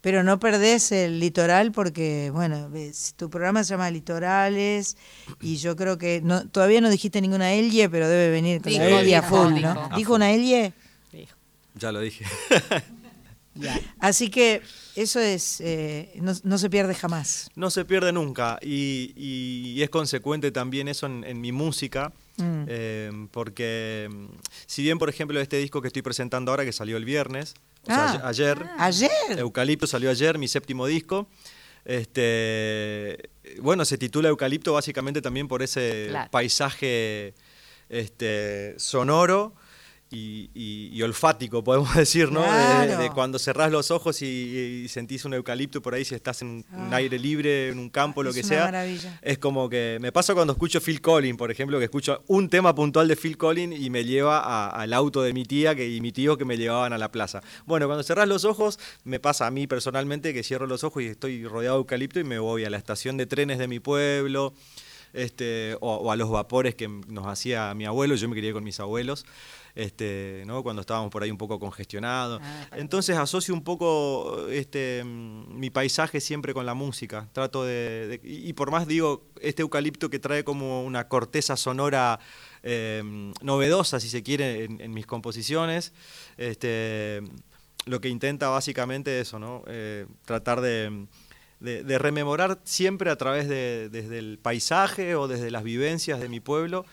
pero 0.00 0.22
no 0.22 0.38
perdés 0.38 0.92
el 0.92 1.18
litoral 1.20 1.72
porque, 1.72 2.30
bueno, 2.32 2.70
ves, 2.70 3.14
tu 3.16 3.28
programa 3.30 3.64
se 3.64 3.70
llama 3.70 3.90
Litorales 3.90 4.96
y 5.40 5.56
yo 5.56 5.74
creo 5.76 5.98
que 5.98 6.20
no, 6.22 6.46
todavía 6.48 6.80
no 6.80 6.90
dijiste 6.90 7.20
ninguna 7.20 7.52
Elie, 7.52 7.88
pero 7.88 8.08
debe 8.08 8.30
venir 8.30 8.62
con 8.62 8.72
la 8.72 8.84
Dijo, 8.86 8.98
Elie 9.00 9.16
a 9.16 9.22
full, 9.22 9.54
dijo. 9.54 9.74
¿no? 9.74 9.90
¿Dijo 9.96 10.14
una 10.14 10.30
Elie? 10.30 10.72
Ya 11.74 11.92
lo 11.92 12.00
dije. 12.00 12.24
Así 13.98 14.30
que 14.30 14.62
eso 14.94 15.18
es, 15.18 15.60
eh, 15.60 16.12
no, 16.20 16.32
no 16.44 16.58
se 16.58 16.70
pierde 16.70 16.94
jamás. 16.94 17.50
No 17.56 17.70
se 17.70 17.84
pierde 17.84 18.12
nunca 18.12 18.58
y, 18.62 19.12
y 19.16 19.82
es 19.82 19.90
consecuente 19.90 20.52
también 20.52 20.86
eso 20.86 21.06
en, 21.06 21.24
en 21.24 21.40
mi 21.40 21.52
música, 21.52 22.12
Mm. 22.40 22.66
eh, 22.68 23.10
porque 23.32 24.08
mm, 24.08 24.26
si 24.66 24.84
bien, 24.84 24.98
por 24.98 25.08
ejemplo, 25.08 25.40
este 25.40 25.56
disco 25.56 25.82
que 25.82 25.88
estoy 25.88 26.02
presentando 26.02 26.52
ahora, 26.52 26.64
que 26.64 26.72
salió 26.72 26.96
el 26.96 27.04
viernes, 27.04 27.54
o 27.86 27.90
Ah. 27.90 28.20
a- 28.22 28.28
ayer, 28.28 28.58
¿Ayer? 28.78 29.10
Eucalipto 29.38 29.86
salió 29.86 30.10
ayer, 30.10 30.38
mi 30.38 30.48
séptimo 30.48 30.86
disco, 30.86 31.28
este, 31.84 33.30
bueno, 33.60 33.84
se 33.84 33.98
titula 33.98 34.28
Eucalipto 34.28 34.72
básicamente 34.72 35.22
también 35.22 35.48
por 35.48 35.62
ese 35.62 36.06
Claro. 36.10 36.30
paisaje 36.30 37.34
este, 37.88 38.74
sonoro. 38.78 39.54
Y, 40.10 40.48
y- 40.54 40.88
y 40.90 41.02
olfático, 41.02 41.62
podemos 41.62 41.94
decir, 41.94 42.32
¿no? 42.32 42.40
De- 42.40 42.48
De, 42.48 42.94
Claro. 42.96 43.12
cuando 43.14 43.38
cerrás 43.38 43.70
los 43.70 43.90
ojos 43.90 44.22
y, 44.22 44.26
y 44.84 44.88
sentís 44.88 45.26
un 45.26 45.34
eucalipto 45.34 45.82
por 45.82 45.92
ahí, 45.92 46.02
si 46.02 46.14
estás 46.14 46.40
en 46.40 46.48
un 46.48 46.64
Ah. 46.72 46.96
aire 46.96 47.18
libre, 47.18 47.68
en 47.68 47.78
un 47.78 47.90
campo, 47.90 48.22
lo 48.22 48.30
Es 48.30 48.36
que 48.36 48.40
una 48.40 48.48
sea. 48.48 48.64
maravilla. 48.64 49.18
Es 49.20 49.36
como 49.36 49.68
que 49.68 49.98
me 50.00 50.10
pasa 50.10 50.32
cuando 50.32 50.54
escucho 50.54 50.80
Phil 50.80 51.02
Collins, 51.02 51.36
por 51.36 51.50
ejemplo, 51.50 51.78
que 51.78 51.84
escucho 51.84 52.22
un 52.26 52.48
tema 52.48 52.74
puntual 52.74 53.06
de 53.06 53.16
Phil 53.16 53.36
Collins 53.36 53.78
y 53.78 53.90
me 53.90 54.02
lleva 54.06 54.70
al 54.70 54.92
auto 54.94 55.20
de 55.20 55.34
mi 55.34 55.44
tía 55.44 55.74
que, 55.74 55.86
y 55.90 56.00
mi 56.00 56.10
tío 56.10 56.38
que 56.38 56.46
me 56.46 56.56
llevaban 56.56 56.94
a 56.94 56.98
la 56.98 57.12
plaza. 57.12 57.42
Bueno, 57.66 57.84
cuando 57.86 58.02
cerrás 58.02 58.28
los 58.28 58.46
ojos, 58.46 58.78
me 59.04 59.20
pasa 59.20 59.46
a 59.46 59.50
mí 59.50 59.66
personalmente 59.66 60.32
que 60.32 60.42
cierro 60.42 60.66
los 60.66 60.84
ojos 60.84 61.02
y 61.02 61.06
estoy 61.08 61.44
rodeado 61.44 61.76
de 61.76 61.80
eucalipto 61.80 62.18
y 62.18 62.24
me 62.24 62.38
voy 62.38 62.64
a 62.64 62.70
la 62.70 62.78
estación 62.78 63.18
de 63.18 63.26
trenes 63.26 63.58
de 63.58 63.68
mi 63.68 63.78
pueblo. 63.78 64.54
Este, 65.14 65.74
o, 65.80 65.94
o 65.96 66.12
a 66.12 66.16
los 66.16 66.28
vapores 66.30 66.74
que 66.74 66.86
nos 66.86 67.26
hacía 67.26 67.72
mi 67.74 67.86
abuelo, 67.86 68.14
yo 68.14 68.28
me 68.28 68.36
crié 68.36 68.52
con 68.52 68.62
mis 68.62 68.78
abuelos, 68.78 69.24
este, 69.78 70.42
¿no? 70.44 70.64
cuando 70.64 70.80
estábamos 70.80 71.08
por 71.10 71.22
ahí 71.22 71.30
un 71.30 71.38
poco 71.38 71.60
congestionados. 71.60 72.42
Entonces 72.72 73.16
asocio 73.16 73.54
un 73.54 73.62
poco 73.62 74.48
este, 74.48 75.02
mm, 75.04 75.56
mi 75.58 75.70
paisaje 75.70 76.20
siempre 76.20 76.52
con 76.52 76.66
la 76.66 76.74
música. 76.74 77.28
Trato 77.32 77.64
de, 77.64 78.08
de- 78.08 78.20
y 78.28 78.48
y 78.48 78.52
por 78.54 78.70
más 78.72 78.88
digo, 78.88 79.24
este 79.40 79.62
eucalipto 79.62 80.10
que 80.10 80.18
trae 80.18 80.42
como 80.42 80.82
una 80.84 81.06
corteza 81.06 81.56
sonora 81.56 82.18
eh, 82.64 83.02
novedosa, 83.40 84.00
si 84.00 84.08
se 84.08 84.22
quiere, 84.24 84.64
en, 84.64 84.80
en 84.80 84.92
mis 84.92 85.06
composiciones, 85.06 85.92
este, 86.36 87.22
lo 87.86 88.00
que 88.00 88.08
intenta 88.08 88.48
básicamente 88.48 89.20
eso, 89.20 89.38
¿no? 89.38 89.62
Eh, 89.68 90.06
tratar 90.24 90.60
de, 90.60 91.06
de- 91.60 91.84
de 91.84 91.98
rememorar 91.98 92.58
siempre 92.64 93.10
a 93.10 93.16
través 93.16 93.48
de 93.48 93.88
desde 93.90 94.18
el 94.18 94.38
paisaje 94.40 95.14
o 95.14 95.28
desde 95.28 95.50
las 95.52 95.62
vivencias 95.62 96.18
de 96.20 96.28
mi 96.28 96.40
pueblo 96.40 96.84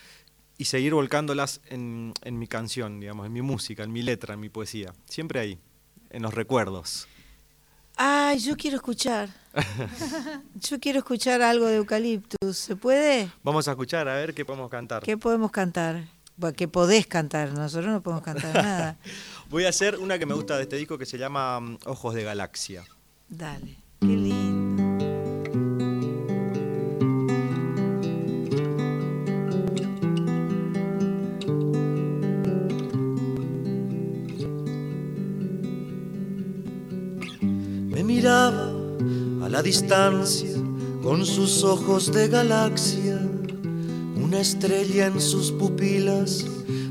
y 0.58 0.66
seguir 0.66 0.94
volcándolas 0.94 1.62
en, 1.68 2.14
en 2.24 2.40
mi 2.40 2.48
canción, 2.48 3.00
digamos, 3.00 3.26
en 3.26 3.34
mi 3.34 3.42
música, 3.42 3.84
en 3.84 3.92
mi 3.92 4.02
letra, 4.02 4.34
en 4.34 4.40
mi 4.40 4.50
poesía. 4.50 4.94
Siempre 5.06 5.40
ahí, 5.40 5.60
en 6.10 6.22
los 6.22 6.34
recuerdos. 6.34 7.08
Ay, 7.98 8.40
yo 8.40 8.58
quiero 8.58 8.76
escuchar. 8.78 9.30
Yo 10.56 10.80
quiero 10.82 11.00
escuchar 11.00 11.42
algo 11.42 11.66
de 11.66 11.78
Eucaliptus. 11.78 12.58
¿Se 12.58 12.76
puede? 12.76 13.32
Vamos 13.42 13.70
a 13.70 13.72
escuchar 13.72 14.10
a 14.10 14.16
ver 14.16 14.34
qué 14.34 14.44
podemos 14.44 14.70
cantar. 14.70 15.02
¿Qué 15.02 15.18
podemos 15.18 15.50
cantar? 15.50 16.04
Bueno, 16.36 16.54
que 16.58 16.68
podés 16.68 17.08
cantar, 17.08 17.54
nosotros 17.54 17.90
no 17.90 18.02
podemos 18.02 18.24
cantar 18.24 18.54
nada. 18.64 18.98
Voy 19.50 19.64
a 19.64 19.70
hacer 19.70 19.98
una 19.98 20.20
que 20.20 20.26
me 20.26 20.34
gusta 20.34 20.58
de 20.58 20.64
este 20.64 20.76
disco 20.76 20.98
que 20.98 21.06
se 21.06 21.18
llama 21.18 21.62
mm, 21.62 21.78
Ojos 21.86 22.14
de 22.14 22.24
Galaxia. 22.24 22.84
Dale, 23.30 23.78
qué 24.02 24.08
lindo. 24.08 24.45
La 39.56 39.64
distancia 39.64 40.52
con 41.02 41.26
sus 41.26 41.64
ojos 41.64 42.12
de 42.12 42.28
galaxia, 42.28 43.18
una 44.22 44.42
estrella 44.42 45.08
en 45.08 45.22
sus 45.22 45.50
pupilas, 45.50 46.44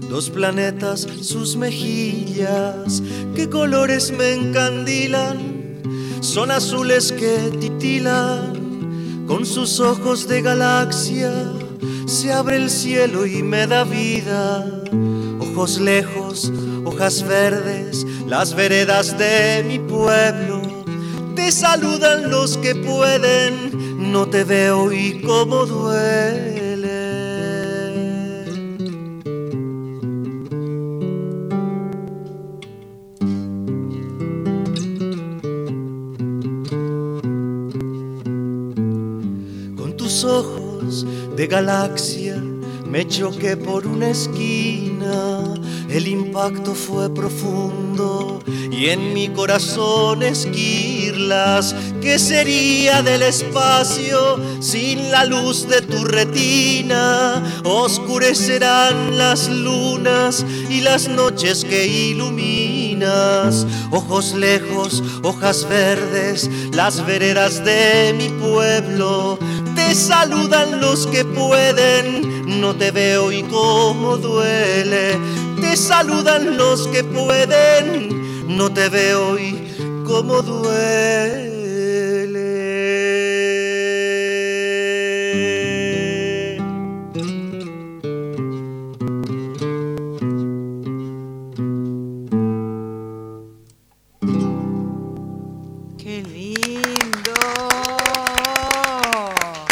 dos 0.09 0.31
planetas 0.31 1.07
sus 1.21 1.57
mejillas, 1.57 3.03
qué 3.37 3.51
colores 3.51 4.13
me 4.13 4.33
encandilan, 4.33 5.83
son 6.21 6.51
azules 6.51 7.13
que 7.13 7.55
titilan, 7.61 9.27
con 9.27 9.45
sus 9.45 9.79
ojos 9.79 10.27
de 10.27 10.41
galaxia 10.41 11.35
se 12.07 12.33
abre 12.33 12.57
el 12.57 12.71
cielo 12.71 13.27
y 13.27 13.43
me 13.43 13.67
da 13.67 13.85
vida, 13.85 14.65
ojos 15.39 15.79
lejos, 15.79 16.51
hojas 16.87 17.29
verdes, 17.29 18.07
las 18.27 18.55
veredas 18.55 19.19
de 19.19 19.63
mi 19.69 19.79
pueblo 19.81 20.64
saludan 21.51 22.31
los 22.31 22.57
que 22.59 22.75
pueden, 22.75 24.13
no 24.13 24.27
te 24.27 24.45
veo 24.45 24.93
y 24.93 25.21
cómo 25.21 25.67
duele. 25.67 26.65
Con 39.77 39.97
tus 39.97 40.25
ojos 40.25 41.07
de 41.37 41.47
galaxia 41.47 42.43
me 42.89 43.07
choqué 43.07 43.57
por 43.57 43.87
una 43.87 44.11
esquina, 44.11 45.43
el 45.89 46.09
impacto 46.09 46.75
fue 46.75 47.13
profundo 47.13 48.41
y 48.71 48.87
en 48.87 49.13
mi 49.13 49.29
corazón 49.29 50.23
esquirlas. 51.25 51.75
¿Qué 52.01 52.19
sería 52.19 53.03
del 53.03 53.23
espacio 53.23 54.39
sin 54.61 55.11
la 55.11 55.25
luz 55.25 55.67
de 55.69 55.81
tu 55.83 56.05
retina? 56.05 57.43
Oscurecerán 57.65 59.17
las 59.17 59.49
lunas 59.49 60.45
y 60.69 60.81
las 60.81 61.09
noches 61.09 61.65
que 61.65 61.87
iluminas. 61.87 63.67
Ojos 63.91 64.35
lejos, 64.35 65.03
hojas 65.23 65.67
verdes, 65.69 66.51
las 66.73 67.05
veredas 67.07 67.65
de 67.65 68.15
mi 68.17 68.29
pueblo. 68.29 69.39
Te 69.75 69.95
saludan 69.95 70.81
los 70.81 71.07
que 71.07 71.25
pueden, 71.25 72.61
no 72.61 72.75
te 72.75 72.91
veo 72.91 73.33
y 73.33 73.43
cómo 73.45 74.17
duele. 74.17 75.19
Te 75.61 75.77
saludan 75.77 76.57
los 76.57 76.87
que 76.89 77.03
pueden, 77.03 78.57
no 78.57 78.71
te 78.73 78.89
veo 78.89 79.39
y 79.39 79.74
cómo 80.05 80.43
duele. 80.43 81.65
Qué 95.99 96.23
lindo. 96.23 97.35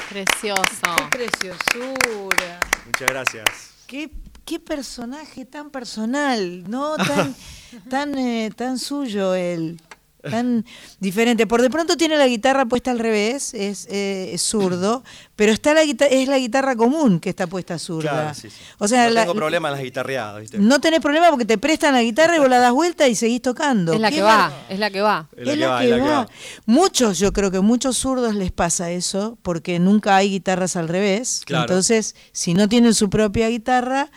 Precioso. 0.08 0.62
Qué 0.96 1.04
preciosura. 1.10 2.60
Muchas 2.86 3.08
gracias. 3.08 3.44
Qué, 3.86 4.10
qué 4.44 4.58
personaje 4.58 5.44
tan 5.44 5.70
personal, 5.70 6.64
¿no? 6.68 6.96
Tan, 6.96 7.34
tan, 7.90 8.18
eh, 8.18 8.50
tan 8.56 8.78
suyo 8.78 9.34
él. 9.34 9.78
Tan 10.22 10.64
diferente. 11.00 11.46
Por 11.46 11.62
de 11.62 11.68
pronto 11.70 11.96
tiene 11.96 12.16
la 12.16 12.26
guitarra 12.28 12.64
puesta 12.66 12.90
al 12.92 12.98
revés, 13.00 13.54
es, 13.54 13.86
eh, 13.90 14.30
es 14.32 14.42
zurdo, 14.42 15.02
pero 15.34 15.50
está 15.52 15.74
la 15.74 15.82
es 15.82 16.28
la 16.28 16.38
guitarra 16.38 16.76
común 16.76 17.18
que 17.18 17.30
está 17.30 17.46
puesta 17.48 17.78
zurda. 17.78 18.10
Claro, 18.10 18.34
sí, 18.34 18.48
sí. 18.48 18.56
O 18.78 18.86
sea, 18.86 19.06
no 19.08 19.10
la- 19.14 19.22
tengo 19.22 19.34
problema 19.34 19.68
en 19.68 19.74
las 19.74 19.82
guitarreadas, 19.82 20.40
¿viste? 20.40 20.58
no 20.58 20.80
tenés 20.80 21.00
problema 21.00 21.28
porque 21.30 21.44
te 21.44 21.58
prestan 21.58 21.94
la 21.94 22.02
guitarra 22.02 22.36
y 22.36 22.38
vos 22.38 22.48
la 22.48 22.58
das 22.60 22.72
vuelta 22.72 23.08
y 23.08 23.14
seguís 23.16 23.42
tocando. 23.42 23.92
Es 23.94 24.00
la 24.00 24.10
que 24.10 24.22
va, 24.22 24.52
es 24.68 24.78
la 24.78 24.90
que 24.90 25.00
va. 25.00 25.28
Es 25.36 25.44
la 25.46 25.52
es 25.54 25.58
que 25.58 25.66
va, 25.66 25.78
que 25.80 25.84
es 25.86 25.90
la 25.90 25.96
que 25.96 26.02
va. 26.02 26.18
va. 26.20 26.28
Muchos, 26.66 27.18
yo 27.18 27.32
creo 27.32 27.50
que 27.50 27.60
muchos 27.60 27.96
zurdos 27.96 28.34
les 28.36 28.52
pasa 28.52 28.90
eso, 28.92 29.38
porque 29.42 29.78
nunca 29.80 30.14
hay 30.16 30.30
guitarras 30.30 30.76
al 30.76 30.88
revés. 30.88 31.42
Claro. 31.44 31.64
Entonces, 31.64 32.14
si 32.32 32.54
no 32.54 32.68
tienen 32.68 32.94
su 32.94 33.10
propia 33.10 33.48
guitarra, 33.48 34.10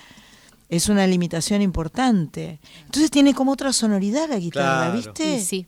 es 0.69 0.89
una 0.89 1.05
limitación 1.07 1.61
importante. 1.61 2.59
Entonces 2.85 3.09
tiene 3.11 3.33
como 3.33 3.51
otra 3.51 3.71
sonoridad 3.73 4.29
la 4.29 4.37
guitarra, 4.37 4.91
Claro. 4.91 4.97
¿viste? 4.97 5.35
Y 5.37 5.41
sí. 5.41 5.67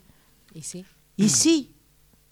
Y 0.58 0.64
sí. 0.64 0.86
Y 1.16 1.30
sí, 1.30 1.76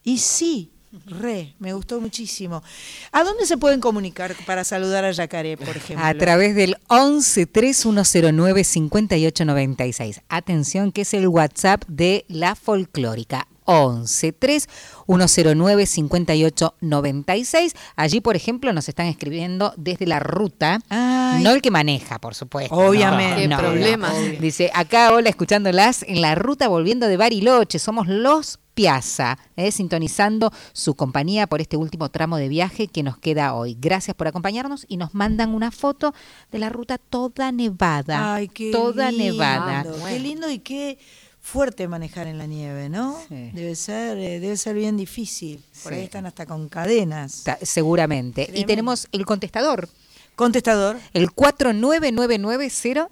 y 0.03 0.17
sí. 0.17 0.71
Re, 1.05 1.53
me 1.59 1.73
gustó 1.73 2.01
muchísimo. 2.01 2.63
¿A 3.11 3.23
dónde 3.23 3.45
se 3.45 3.57
pueden 3.57 3.81
comunicar 3.81 4.33
para 4.45 4.63
saludar 4.63 5.03
a 5.05 5.11
Yacaré, 5.11 5.57
por 5.57 5.75
ejemplo? 5.75 6.03
A 6.03 6.13
través 6.15 6.55
del 6.55 6.77
11 6.87 7.45
3109 7.45 8.63
5896. 8.63 10.21
Atención, 10.29 10.91
que 10.91 11.01
es 11.01 11.13
el 11.13 11.27
WhatsApp 11.27 11.83
de 11.87 12.25
la 12.29 12.55
folclórica. 12.55 13.47
11 13.65 14.31
3109 14.33 15.85
5896. 15.85 17.75
Allí, 17.95 18.21
por 18.21 18.35
ejemplo, 18.35 18.73
nos 18.73 18.87
están 18.89 19.07
escribiendo 19.07 19.73
desde 19.77 20.07
la 20.07 20.19
ruta. 20.19 20.79
Ay. 20.89 21.43
No 21.43 21.51
el 21.51 21.61
que 21.61 21.71
maneja, 21.71 22.19
por 22.19 22.35
supuesto. 22.35 22.75
Obviamente. 22.75 23.47
No, 23.47 23.57
no, 23.57 23.61
problema. 23.61 24.09
no. 24.09 24.39
Dice, 24.39 24.71
acá, 24.73 25.11
hola, 25.13 25.29
escuchándolas 25.29 26.03
en 26.03 26.21
la 26.21 26.35
ruta 26.35 26.67
volviendo 26.67 27.07
de 27.07 27.17
Bariloche. 27.17 27.79
Somos 27.79 28.07
los 28.07 28.59
Piazza, 28.75 29.37
eh, 29.55 29.71
sintonizando 29.71 30.51
su 30.73 30.95
compañía 30.95 31.47
por 31.47 31.61
este 31.61 31.77
último 31.77 32.09
tramo 32.09 32.35
de 32.35 32.49
viaje 32.49 32.87
que 32.87 33.03
nos 33.03 33.17
queda 33.17 33.55
hoy. 33.55 33.77
Gracias 33.79 34.15
por 34.15 34.27
acompañarnos 34.27 34.85
y 34.89 34.97
nos 34.97 35.15
mandan 35.15 35.55
una 35.55 35.71
foto 35.71 36.13
de 36.51 36.59
la 36.59 36.67
ruta 36.67 36.97
toda 36.97 37.53
nevada. 37.53 38.35
Ay, 38.35 38.49
qué 38.49 38.71
toda 38.71 39.11
lindo, 39.11 39.31
nevada. 39.31 39.85
Qué 40.09 40.19
lindo 40.19 40.49
y 40.51 40.59
qué 40.59 40.99
fuerte 41.45 41.87
manejar 41.87 42.25
en 42.25 42.39
la 42.39 42.47
nieve, 42.47 42.89
¿no? 42.89 43.15
Sí. 43.29 43.51
Debe 43.53 43.75
ser, 43.75 44.17
eh, 44.17 44.39
debe 44.39 44.57
ser 44.57 44.73
bien 44.75 44.97
difícil. 44.97 45.63
Por 45.83 45.93
Sí. 45.93 45.99
ahí 45.99 46.05
están 46.05 46.25
hasta 46.25 46.47
con 46.47 46.67
cadenas. 46.69 47.43
Ta- 47.43 47.59
Seguramente. 47.61 48.49
Y 48.51 48.65
tenemos 48.65 49.07
el 49.11 49.27
contestador, 49.27 49.87
Contestador. 50.35 50.97
el 51.13 51.29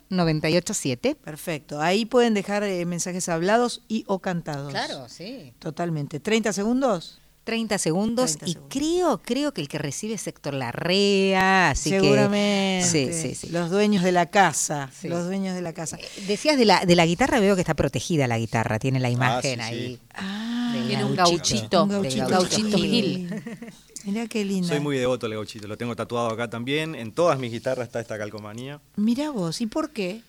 49990987. 0.09 1.15
Perfecto. 1.15 1.79
Ahí 1.81 2.05
pueden 2.05 2.33
dejar 2.33 2.63
eh, 2.63 2.85
mensajes 2.85 3.29
hablados 3.29 3.81
y 3.87 4.03
o 4.07 4.19
cantados. 4.19 4.73
sí. 5.09 5.53
Totalmente. 5.59 6.19
¿30 6.21 6.51
segundos? 6.53 7.19
30 7.43 7.77
segundos 7.77 8.37
30 8.37 8.45
y 8.45 8.53
segundos. 8.53 8.71
creo, 8.73 9.21
creo 9.23 9.53
que 9.53 9.61
el 9.61 9.67
que 9.67 9.77
recibe 9.77 10.13
es 10.13 10.25
Héctor 10.27 10.53
Larrea, 10.53 11.71
así 11.71 11.89
que- 11.91 11.99
Seguramente. 11.99 12.87
sí, 12.87 13.09
sí, 13.13 13.35
sí. 13.35 13.49
Los 13.49 13.69
dueños 13.69 14.03
de 14.03 14.11
la 14.11 14.27
casa. 14.27 14.89
Sí. 14.97 15.07
Los 15.09 15.25
dueños 15.25 15.55
de 15.55 15.61
la 15.61 15.73
casa. 15.73 15.97
Decías 16.27 16.57
de 16.57 16.65
la, 16.65 16.85
de 16.85 16.95
la 16.95 17.05
guitarra, 17.05 17.39
veo 17.39 17.55
que 17.55 17.61
está 17.61 17.73
protegida 17.73 18.27
la 18.27 18.37
guitarra, 18.37 18.79
tiene 18.79 18.99
la 18.99 19.09
imagen 19.09 19.59
sí, 19.59 19.65
sí. 19.67 19.73
ahí. 19.75 19.99
Ah, 20.13 20.75
Tiene 20.87 21.03
un 21.05 21.15
gauchito. 21.15 21.37
gauchito. 21.37 21.83
un 21.83 21.89
gauchito, 21.89 22.27
gauchito 22.27 22.77
Gil. 22.77 23.29
Mirá 24.05 24.27
qué 24.27 24.43
linda. 24.43 24.67
Soy 24.67 24.79
muy 24.81 24.97
devoto 24.97 25.27
al 25.27 25.33
gauchito, 25.33 25.65
lo 25.67 25.77
tengo 25.77 25.95
tatuado 25.95 26.29
acá 26.29 26.49
también. 26.49 26.93
En 26.95 27.13
todas 27.13 27.39
mis 27.39 27.51
guitarras 27.51 27.87
está 27.87 28.01
esta 28.01 28.17
calcomanía. 28.17 28.81
Mirá 28.97 29.29
vos, 29.31 29.61
¿y 29.61 29.65
por 29.67 29.91
qué? 29.91 30.21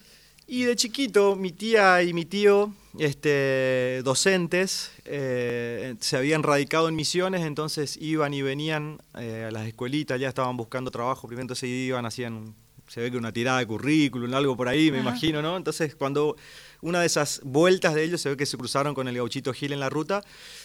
Y 0.46 0.64
de 0.64 0.76
chiquito, 0.76 1.36
mi 1.36 1.52
tía 1.52 2.02
y 2.02 2.12
mi 2.12 2.26
tío, 2.26 2.70
este, 2.98 4.02
docentes, 4.04 4.92
eh, 5.06 5.94
se 6.00 6.18
habían 6.18 6.42
radicado 6.42 6.86
en 6.88 6.94
misiones, 6.94 7.46
entonces 7.46 7.96
iban 7.96 8.34
y 8.34 8.42
venían 8.42 8.98
eh, 9.18 9.46
a 9.48 9.50
las 9.50 9.66
escuelitas, 9.66 10.20
ya 10.20 10.28
estaban 10.28 10.58
buscando 10.58 10.90
trabajo, 10.90 11.26
primero 11.26 11.44
entonces 11.44 11.70
iban, 11.70 12.04
hacían, 12.04 12.54
se 12.88 13.00
ve 13.00 13.10
que 13.10 13.16
una 13.16 13.32
tirada 13.32 13.60
de 13.60 13.66
currículum, 13.66 14.34
algo 14.34 14.54
por 14.54 14.68
ahí, 14.68 14.92
me 14.92 14.98
imagino, 14.98 15.40
¿no? 15.40 15.56
Entonces 15.56 15.94
cuando 15.96 16.36
una 16.82 17.00
de 17.00 17.06
esas 17.06 17.40
vueltas 17.42 17.94
de 17.94 18.04
ellos 18.04 18.20
se 18.20 18.28
ve 18.28 18.36
que 18.36 18.44
se 18.44 18.58
cruzaron 18.58 18.94
con 18.94 19.08
el 19.08 19.16
gauchito 19.16 19.54
Gil 19.54 19.72
en 19.72 19.80
la 19.80 19.88
ruta, 19.88 20.22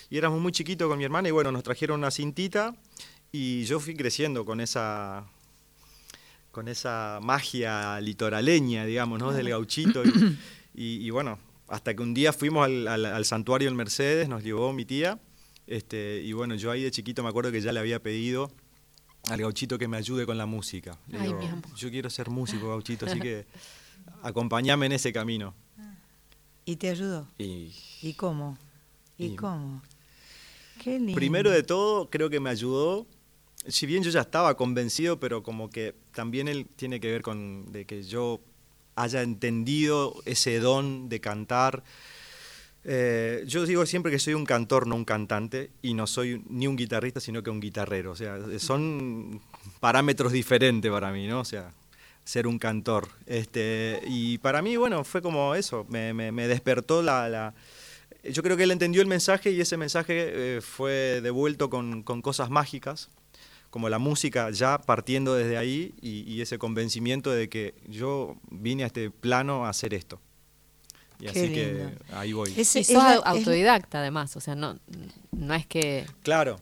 y 0.10 0.18
éramos 0.18 0.41
muy 0.41 0.51
chiquitos 0.51 0.89
con 0.89 0.97
mi 0.97 1.06
hermana, 1.06 1.30
y 1.30 1.31
bueno, 1.31 1.53
nos 1.53 1.64
trajeron 1.64 1.99
una 1.99 2.11
cintita, 2.11 2.76
y 3.31 3.64
yo 3.64 3.80
fui 3.80 3.95
creciendo 3.95 4.43
con 4.43 4.60
esa 4.60 5.23
con 6.60 6.68
esa 6.68 7.19
magia 7.23 8.02
litoraleña, 8.02 8.84
digamos, 8.86 9.18
¿no? 9.18 9.31
Del 9.31 9.48
gauchito. 9.48 10.03
Y, 10.03 10.10
y- 10.76 11.07
y 11.07 11.10
bueno, 11.10 11.40
hasta 11.69 11.94
que 11.95 12.03
un 12.03 12.14
día 12.14 12.34
fuimos 12.34 12.65
al, 12.65 12.86
al- 12.86 13.06
al 13.06 13.23
santuario 13.23 13.69
del 13.69 13.76
Mercedes, 13.76 14.27
nos 14.27 14.44
llevó 14.44 14.73
mi 14.73 14.84
tía, 14.84 15.18
este, 15.68 16.22
y 16.22 16.34
bueno, 16.34 16.56
yo 16.56 16.69
ahí 16.69 16.81
de 16.84 16.91
chiquito 16.91 17.23
me 17.23 17.30
acuerdo 17.30 17.49
que 17.53 17.61
ya 17.61 17.72
le 17.72 17.80
había 17.80 18.03
pedido 18.03 18.52
al 19.30 19.40
gauchito 19.40 19.77
que 19.77 19.88
me 19.88 19.95
ayude 19.95 20.26
con 20.26 20.38
la 20.38 20.45
música. 20.45 20.98
Le 21.07 21.19
Ay, 21.19 21.27
digo, 21.27 21.40
mi 21.40 21.48
amor. 21.48 21.73
yo 21.77 21.90
quiero 21.90 22.10
ser 22.10 22.30
músico, 22.30 22.68
gauchito, 22.76 23.06
así 23.06 23.22
que 23.22 23.45
acompáñame 24.22 24.88
en 24.88 24.91
ese 24.91 25.14
camino. 25.14 25.56
¿Y 26.65 26.76
te 26.76 26.90
ayudó? 26.90 27.26
Y 27.38 27.72
¿Y 28.02 28.14
cómo? 28.15 28.57
¿Y, 29.18 29.27
Y- 29.27 29.36
cómo? 29.38 29.81
Qué 30.84 30.98
lindo. 30.99 31.14
Primero 31.15 31.52
de 31.52 31.64
todo, 31.64 32.10
creo 32.10 32.30
que 32.30 32.41
me 32.41 32.49
ayudó, 32.49 33.07
si 33.70 33.86
bien 33.86 34.04
yo 34.04 34.12
ya 34.12 34.22
estaba 34.22 34.56
convencido, 34.56 35.20
pero 35.20 35.44
como 35.44 35.70
que 35.70 35.96
también 36.14 36.48
él 36.48 36.68
tiene 36.76 37.00
que 37.00 37.12
ver 37.12 37.22
con 37.22 37.72
que 37.88 38.04
yo 38.04 38.41
haya 38.96 39.22
entendido 39.22 40.16
ese 40.26 40.60
don 40.60 41.10
de 41.10 41.20
cantar. 41.22 41.84
Eh, 42.86 43.44
yo 43.46 43.66
digo 43.66 43.86
siempre 43.86 44.12
que 44.12 44.20
soy 44.20 44.34
un 44.34 44.46
cantor, 44.46 44.88
no 44.88 44.96
un 44.96 45.06
cantante, 45.06 45.70
y 45.82 45.94
no 45.94 46.08
soy 46.08 46.44
ni 46.50 46.66
un 46.68 46.76
guitarrista, 46.76 47.20
sino 47.20 47.44
que 47.44 47.50
un 47.50 47.60
guitarrero. 47.60 48.12
O 48.12 48.16
sea, 48.16 48.38
son 48.60 49.41
parámetros 49.80 50.32
diferentes 50.32 50.90
para 50.91 51.12
mí, 51.12 51.28
¿no? 51.28 51.41
O 51.41 51.46
sea, 51.46 51.72
ser 52.24 52.48
un 52.48 52.58
cantor. 52.58 53.10
Este, 53.26 54.02
y 54.08 54.38
para 54.38 54.62
mí, 54.62 54.78
bueno, 54.78 55.04
fue 55.04 55.22
como 55.22 55.56
eso, 55.56 55.86
me, 55.90 56.14
me- 56.14 56.48
despertó 56.48 57.02
la, 57.02 57.28
la- 57.30 57.54
Yo 58.24 58.44
creo 58.44 58.56
que 58.58 58.64
él 58.64 58.72
entendió 58.72 59.02
el 59.02 59.08
mensaje 59.08 59.52
y 59.52 59.62
ese 59.62 59.78
mensaje 59.78 60.58
eh, 60.58 60.62
fue 60.62 61.20
devuelto 61.22 61.70
con, 61.70 62.04
con 62.04 62.22
cosas 62.22 62.50
mágicas, 62.50 63.10
como 63.70 63.90
la 63.90 64.00
música 64.00 64.50
ya 64.52 64.78
partiendo 64.80 65.36
desde 65.36 65.58
ahí 65.58 65.94
y, 66.02 66.22
y 66.32 66.41
ese 66.41 66.58
convencimiento 66.58 67.32
de 67.32 67.50
que 67.50 67.76
yo 67.88 68.36
vine 68.50 68.84
a 68.84 68.88
este 68.88 69.12
plano 69.12 69.66
a 69.66 69.70
hacer 69.70 69.94
esto. 69.94 70.20
Y 71.20 71.24
Qué 71.26 71.30
así 71.30 71.48
lindo. 71.50 71.90
que 72.08 72.14
ahí 72.16 72.34
voy. 72.34 72.54
y 72.56 72.64
sos 72.64 72.90
au- 72.91 73.22
autodidacta 73.26 74.00
además, 74.00 74.36
o 74.38 74.40
sea, 74.40 74.56
no, 74.56 74.80
no 75.32 75.54
es 75.54 75.66
que... 75.68 76.06
Claro. 76.24 76.60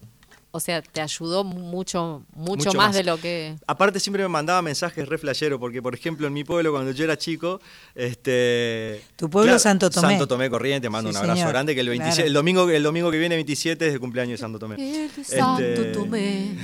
O 0.51 0.59
sea, 0.59 0.81
te 0.81 1.01
ayudó 1.01 1.43
mucho, 1.43 2.23
mucho, 2.33 2.69
Mucho 2.69 2.73
más, 2.73 2.87
más. 2.87 2.95
de 2.95 3.03
lo 3.03 3.17
que... 3.19 3.55
Aparte 3.67 3.99
siempre 3.99 4.23
me 4.23 4.29
mandaba 4.29 4.61
mensajes 4.61 5.07
re 5.07 5.17
flasheros, 5.17 5.59
porque 5.59 5.81
por 5.81 5.93
ejemplo 5.93 6.25
en 6.25 6.33
mi 6.33 6.43
pueblo 6.43 6.71
cuando 6.71 6.91
yo 6.91 7.03
era 7.03 7.17
chico, 7.17 7.59
este 7.93 9.01
Tu 9.17 9.29
pueblo 9.29 9.55
es 9.55 9.61
Santo 9.61 9.89
Tomé. 9.89 10.07
Santo 10.09 10.27
Tomé 10.27 10.49
Corriente, 10.49 10.89
mando 10.89 11.09
Sí, 11.11 11.15
un 11.15 11.17
abrazo 11.23 11.35
señor. 11.37 11.49
grande 11.51 11.75
que 11.75 11.81
el 11.81 11.89
27, 11.89 12.15
Claro. 12.15 12.27
el 12.27 12.33
domingo 12.33 12.69
el 12.69 12.83
domingo 12.83 13.11
que 13.11 13.17
viene 13.19 13.35
27 13.35 13.87
es 13.87 13.93
el 13.93 13.99
cumpleaños 13.99 14.31
de 14.31 14.37
Santo 14.37 14.57
Tomé. 14.57 14.75
El 14.75 15.05
Este, 15.05 15.23
Santo 15.25 15.85
Tomé. 15.93 16.55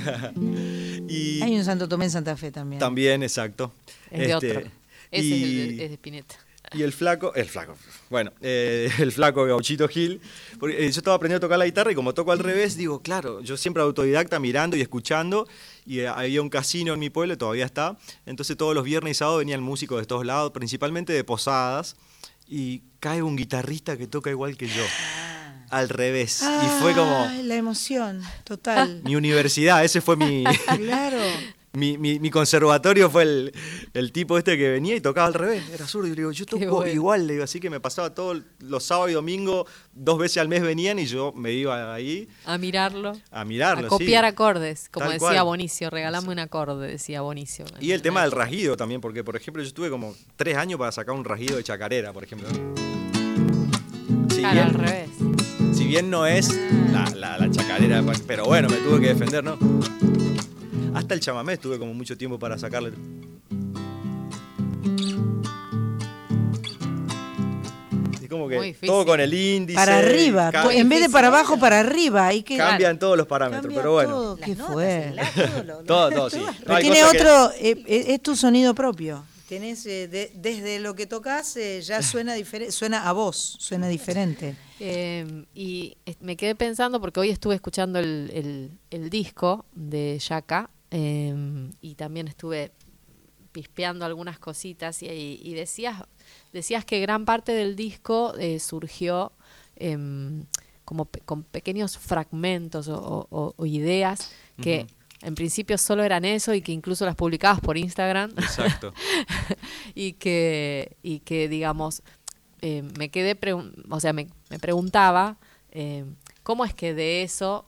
y 1.08 1.42
Hay 1.42 1.56
un 1.56 1.64
Santo 1.64 1.88
Tomé 1.88 2.06
en 2.06 2.10
Santa 2.10 2.36
Fe 2.36 2.50
también. 2.50 2.80
también, 2.80 3.22
exacto. 3.22 3.72
Es 4.10 4.18
de 4.18 4.24
Este, 4.32 4.34
otro. 4.34 4.60
Ese 5.10 5.26
es, 5.28 5.42
el 5.42 5.76
de, 5.76 5.84
es 5.84 5.90
de 5.90 5.94
Spinetta. 5.94 6.34
Y 6.74 6.82
el 6.82 6.92
flaco, 6.92 7.32
el 7.34 7.48
flaco, 7.48 7.76
bueno, 8.10 8.32
eh, 8.40 8.90
el 8.98 9.12
flaco 9.12 9.44
Gauchito 9.44 9.86
Gil, 9.88 10.20
porque 10.58 10.76
eh, 10.76 10.90
yo 10.90 10.98
estaba 10.98 11.16
aprendiendo 11.16 11.44
a 11.44 11.48
tocar 11.48 11.58
la 11.58 11.66
guitarra 11.66 11.92
y 11.92 11.94
como 11.94 12.14
toco 12.14 12.32
al 12.32 12.40
revés, 12.40 12.76
digo, 12.76 13.00
claro, 13.00 13.40
yo 13.40 13.56
siempre 13.56 13.82
autodidacta 13.82 14.40
mirando 14.40 14.76
y 14.76 14.80
escuchando, 14.80 15.46
y 15.86 16.00
eh, 16.00 16.08
había 16.08 16.42
un 16.42 16.50
casino 16.50 16.94
en 16.94 17.00
mi 17.00 17.10
pueblo, 17.10 17.38
todavía 17.38 17.64
está, 17.64 17.96
entonces 18.26 18.56
todos 18.56 18.74
los 18.74 18.84
viernes 18.84 19.12
y 19.12 19.14
sábados 19.14 19.38
venían 19.38 19.62
músicos 19.62 20.00
de 20.00 20.06
todos 20.06 20.26
lados, 20.26 20.50
principalmente 20.50 21.12
de 21.12 21.22
posadas, 21.22 21.96
y 22.48 22.82
cae 23.00 23.22
un 23.22 23.36
guitarrista 23.36 23.96
que 23.96 24.06
toca 24.06 24.30
igual 24.30 24.56
que 24.56 24.66
yo, 24.66 24.84
al 25.70 25.88
revés, 25.88 26.42
y 26.42 26.80
fue 26.80 26.92
como 26.94 27.28
la 27.42 27.54
emoción, 27.54 28.20
total. 28.42 29.00
mi 29.04 29.14
universidad, 29.14 29.84
ese 29.84 30.00
fue 30.00 30.16
mi... 30.16 30.44
claro. 30.76 31.20
Mi, 31.76 31.98
mi- 31.98 32.20
mi 32.20 32.30
conservatorio 32.30 33.10
fue 33.10 33.24
el, 33.24 33.52
el 33.94 34.12
tipo 34.12 34.38
este 34.38 34.56
que 34.56 34.70
venía 34.70 34.94
y 34.94 35.00
tocaba 35.00 35.26
al 35.26 35.34
revés, 35.34 35.64
era 35.74 35.88
zurdo. 35.88 36.06
Y 36.06 36.10
le 36.10 36.16
digo, 36.16 36.30
yo 36.30 36.46
toco 36.46 36.64
bueno. 36.66 36.92
igual, 36.92 37.26
le 37.26 37.32
digo, 37.32 37.44
así 37.44 37.58
que 37.58 37.68
me 37.68 37.80
pasaba 37.80 38.14
todos 38.14 38.42
los 38.60 38.84
sábados 38.84 39.10
y 39.10 39.14
domingos, 39.14 39.66
dos 39.92 40.16
veces 40.18 40.38
al 40.38 40.48
mes 40.48 40.62
venían 40.62 41.00
y 41.00 41.06
yo 41.06 41.32
me 41.32 41.50
iba 41.52 41.92
ahí 41.92 42.28
A 42.44 42.58
mirarlo. 42.58 43.14
a 43.32 43.44
mirarlo. 43.44 43.86
A 43.86 43.90
copiar 43.90 44.22
sí. 44.24 44.28
acordes, 44.28 44.88
como 44.88 45.06
Tal 45.06 45.14
decía 45.14 45.28
cual. 45.28 45.44
Bonicio, 45.46 45.90
regalame 45.90 46.28
un 46.28 46.38
acorde, 46.38 46.86
decía 46.86 47.22
Bonicio. 47.22 47.64
Y 47.80 47.90
el 47.90 48.02
tema 48.02 48.22
del 48.22 48.30
rasguido 48.30 48.76
también, 48.76 49.00
porque 49.00 49.24
por 49.24 49.34
ejemplo 49.34 49.60
yo 49.60 49.66
estuve 49.66 49.90
como 49.90 50.14
tres 50.36 50.56
años 50.56 50.78
para 50.78 50.92
sacar 50.92 51.12
un 51.16 51.24
rasguido 51.24 51.56
de 51.56 51.64
chacarera, 51.64 52.12
por 52.12 52.22
ejemplo. 52.22 52.48
Si 54.30 54.38
Claro, 54.38 54.52
bien, 54.54 54.64
al 54.68 54.74
revés. 54.74 55.10
si 55.76 55.84
bien 55.86 56.08
no 56.08 56.24
es 56.24 56.56
la, 56.92 57.10
la- 57.16 57.36
la 57.38 57.50
chacarera, 57.50 58.00
pero 58.28 58.44
bueno, 58.44 58.68
me 58.68 58.76
tuve 58.76 59.00
que 59.00 59.08
defender, 59.08 59.42
¿no? 59.42 59.58
Hasta 60.94 61.14
el 61.14 61.20
chamamé 61.20 61.54
estuve 61.54 61.78
como 61.78 61.92
mucho 61.94 62.16
tiempo 62.16 62.38
para 62.38 62.56
sacarle. 62.58 62.92
Y 68.22 68.28
como 68.28 68.48
que 68.48 68.74
todo 68.86 69.04
con 69.04 69.20
el 69.20 69.32
índice. 69.34 69.76
Para 69.76 69.98
arriba, 69.98 70.50
ca- 70.50 70.72
en 70.72 70.88
vez 70.88 71.00
de 71.02 71.08
para 71.10 71.28
abajo, 71.28 71.58
para 71.58 71.80
arriba. 71.80 72.26
Hay 72.28 72.42
que 72.42 72.56
cambian 72.56 72.98
todos 72.98 73.16
los 73.18 73.26
parámetros, 73.26 73.62
Cambia 73.64 73.78
pero 73.80 73.92
bueno. 73.92 74.10
todo, 74.10 74.36
qué 74.36 74.56
fuerte. 74.56 75.20
Todo, 75.86 76.10
todo, 76.10 76.30
sí. 76.30 76.40
Pero 76.60 76.74
No, 76.74 76.80
tiene 76.80 76.96
que- 76.96 77.04
otro, 77.04 77.50
eh, 77.58 77.82
eh, 77.86 78.04
es 78.08 78.22
tu 78.22 78.34
sonido 78.36 78.74
propio. 78.74 79.24
Tenés, 79.48 79.84
eh, 79.86 80.08
de- 80.08 80.32
desde 80.34 80.78
lo 80.80 80.94
que 80.94 81.06
tocas 81.06 81.54
eh, 81.58 81.82
ya 81.82 82.00
suena 82.02 82.32
diferente, 82.34 82.72
suena 82.72 83.06
a 83.08 83.12
vos, 83.12 83.56
suena 83.60 83.88
diferente. 83.88 84.56
Eh, 84.80 85.44
y 85.54 85.96
es- 86.04 86.20
me 86.20 86.36
quedé 86.36 86.56
pensando, 86.56 87.00
porque 87.00 87.20
hoy 87.20 87.30
estuve 87.30 87.54
escuchando 87.54 88.00
el, 88.00 88.28
el- 88.34 88.70
el 88.90 89.08
disco 89.08 89.64
de 89.72 90.18
Yaka 90.18 90.68
eh, 90.96 91.34
y 91.80 91.96
también 91.96 92.28
estuve 92.28 92.70
pispeando 93.50 94.04
algunas 94.04 94.38
cositas 94.38 95.02
y, 95.02 95.06
y 95.42 95.54
decías, 95.54 96.02
decías 96.52 96.84
que 96.84 97.00
gran 97.00 97.24
parte 97.24 97.50
del 97.52 97.74
disco 97.74 98.34
eh, 98.38 98.60
surgió 98.60 99.32
em, 99.76 100.44
como 100.84 101.04
pe- 101.06 101.20
con 101.20 101.42
pequeños 101.42 101.98
fragmentos 101.98 102.86
o, 102.88 102.96
o- 102.96 103.26
o- 103.30 103.54
o 103.56 103.66
ideas 103.66 104.30
que 104.62 104.86
en 105.22 105.34
principio 105.34 105.78
solo 105.78 106.02
eran 106.04 106.24
eso 106.24 106.52
y 106.54 106.60
que 106.62 106.70
incluso 106.72 107.04
las 107.06 107.16
publicabas 107.16 107.60
por 107.60 107.76
Instagram. 107.78 108.30
Exacto. 108.36 108.92
y 109.94 110.12
que, 110.14 110.96
y 111.02 111.20
que 111.20 111.48
digamos, 111.48 112.02
eh, 112.60 112.82
me 112.98 113.08
quedé, 113.08 113.36
o 113.90 114.00
sea, 114.00 114.12
me, 114.12 114.26
me 114.50 114.58
preguntaba 114.58 115.38
eh, 115.72 116.04
cómo 116.42 116.64
es 116.64 116.74
que 116.74 116.92
de 116.94 117.22
eso 117.22 117.64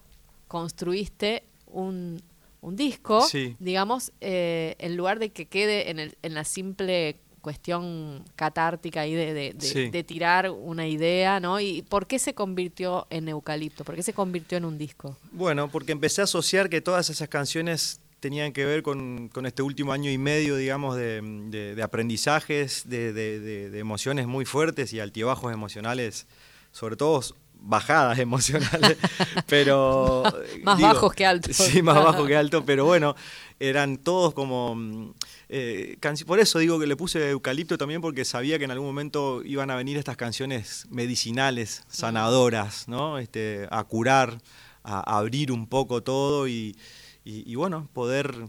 construiste 0.48 1.42
un, 1.66 2.22
un 2.66 2.74
disco, 2.74 3.20
Sí. 3.22 3.54
digamos, 3.60 4.10
eh, 4.20 4.74
en 4.78 4.96
lugar 4.96 5.20
de 5.20 5.30
que 5.30 5.46
quede 5.46 5.88
en, 5.90 6.00
el, 6.00 6.16
en 6.22 6.34
la 6.34 6.42
simple 6.44 7.16
cuestión 7.40 8.24
catártica 8.34 9.06
y 9.06 9.14
de, 9.14 9.32
de, 9.32 9.52
de- 9.52 9.60
Sí. 9.66 9.88
de 9.90 10.02
tirar 10.02 10.50
una 10.50 10.88
idea, 10.88 11.38
¿no? 11.38 11.60
¿Y 11.60 11.82
por 11.82 12.08
qué 12.08 12.18
se 12.18 12.34
convirtió 12.34 13.06
en 13.08 13.28
Eucalipto? 13.28 13.84
¿Por 13.84 13.94
qué 13.94 14.02
se 14.02 14.12
convirtió 14.12 14.58
en 14.58 14.64
un 14.64 14.78
disco? 14.78 15.16
Bueno, 15.30 15.68
porque 15.70 15.92
empecé 15.92 16.22
a 16.22 16.24
asociar 16.24 16.68
que 16.68 16.80
todas 16.80 17.08
esas 17.08 17.28
canciones 17.28 18.00
tenían 18.18 18.52
que 18.52 18.64
ver 18.64 18.82
con, 18.82 19.28
con 19.28 19.46
este 19.46 19.62
último 19.62 19.92
año 19.92 20.10
y 20.10 20.18
medio, 20.18 20.56
digamos, 20.56 20.96
de, 20.96 21.78
aprendizajes, 21.80 22.88
de 22.88 23.70
emociones 23.78 24.26
muy 24.26 24.44
fuertes 24.44 24.92
y 24.92 24.98
altibajos 24.98 25.52
emocionales, 25.52 26.26
sobre 26.72 26.96
todo 26.96 27.20
bajadas 27.60 28.18
emocionales, 28.18 28.96
pero... 29.46 30.22
Más 30.62 30.80
bajos 30.80 31.12
que 31.14 31.26
altos. 31.26 31.56
Sí, 31.56 31.82
más 31.82 31.96
bajos 32.02 32.26
que 32.26 32.36
altos, 32.36 32.62
pero 32.66 32.84
bueno, 32.84 33.14
eran 33.60 33.98
todos 33.98 34.34
como... 34.34 34.74
mm, 34.74 35.10
eh, 35.48 35.96
por 36.26 36.38
eso 36.40 36.58
digo 36.58 36.78
que 36.80 36.86
le 36.86 36.96
puse 36.96 37.30
eucalipto 37.30 37.78
también 37.78 38.00
porque 38.00 38.24
sabía 38.24 38.58
que 38.58 38.64
en 38.64 38.70
algún 38.70 38.86
momento 38.88 39.42
iban 39.44 39.70
a 39.70 39.76
venir 39.76 39.96
estas 39.96 40.16
canciones 40.16 40.86
medicinales, 40.90 41.84
sanadoras, 41.88 42.88
¿no? 42.88 43.18
Este, 43.18 43.66
a 43.70 43.84
curar, 43.84 44.38
a, 44.82 44.98
a 45.14 45.18
abrir 45.18 45.52
un 45.52 45.66
poco 45.66 46.02
todo 46.02 46.48
y, 46.48 46.76
y- 47.24 47.50
y 47.50 47.54
bueno, 47.54 47.88
poder 47.92 48.48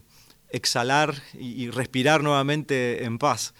exhalar 0.50 1.16
y, 1.34 1.64
y 1.64 1.70
respirar 1.70 2.24
nuevamente 2.24 3.04
en 3.04 3.18
paz. 3.18 3.54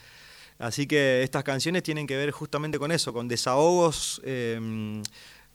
Así 0.58 0.86
que 0.88 1.22
estas 1.22 1.44
canciones 1.44 1.82
tienen 1.84 2.06
que 2.08 2.16
ver 2.16 2.32
justamente 2.32 2.78
con 2.80 2.90
eso, 2.90 3.12
con 3.12 3.28
desahogos, 3.28 4.20
eh, 4.24 5.00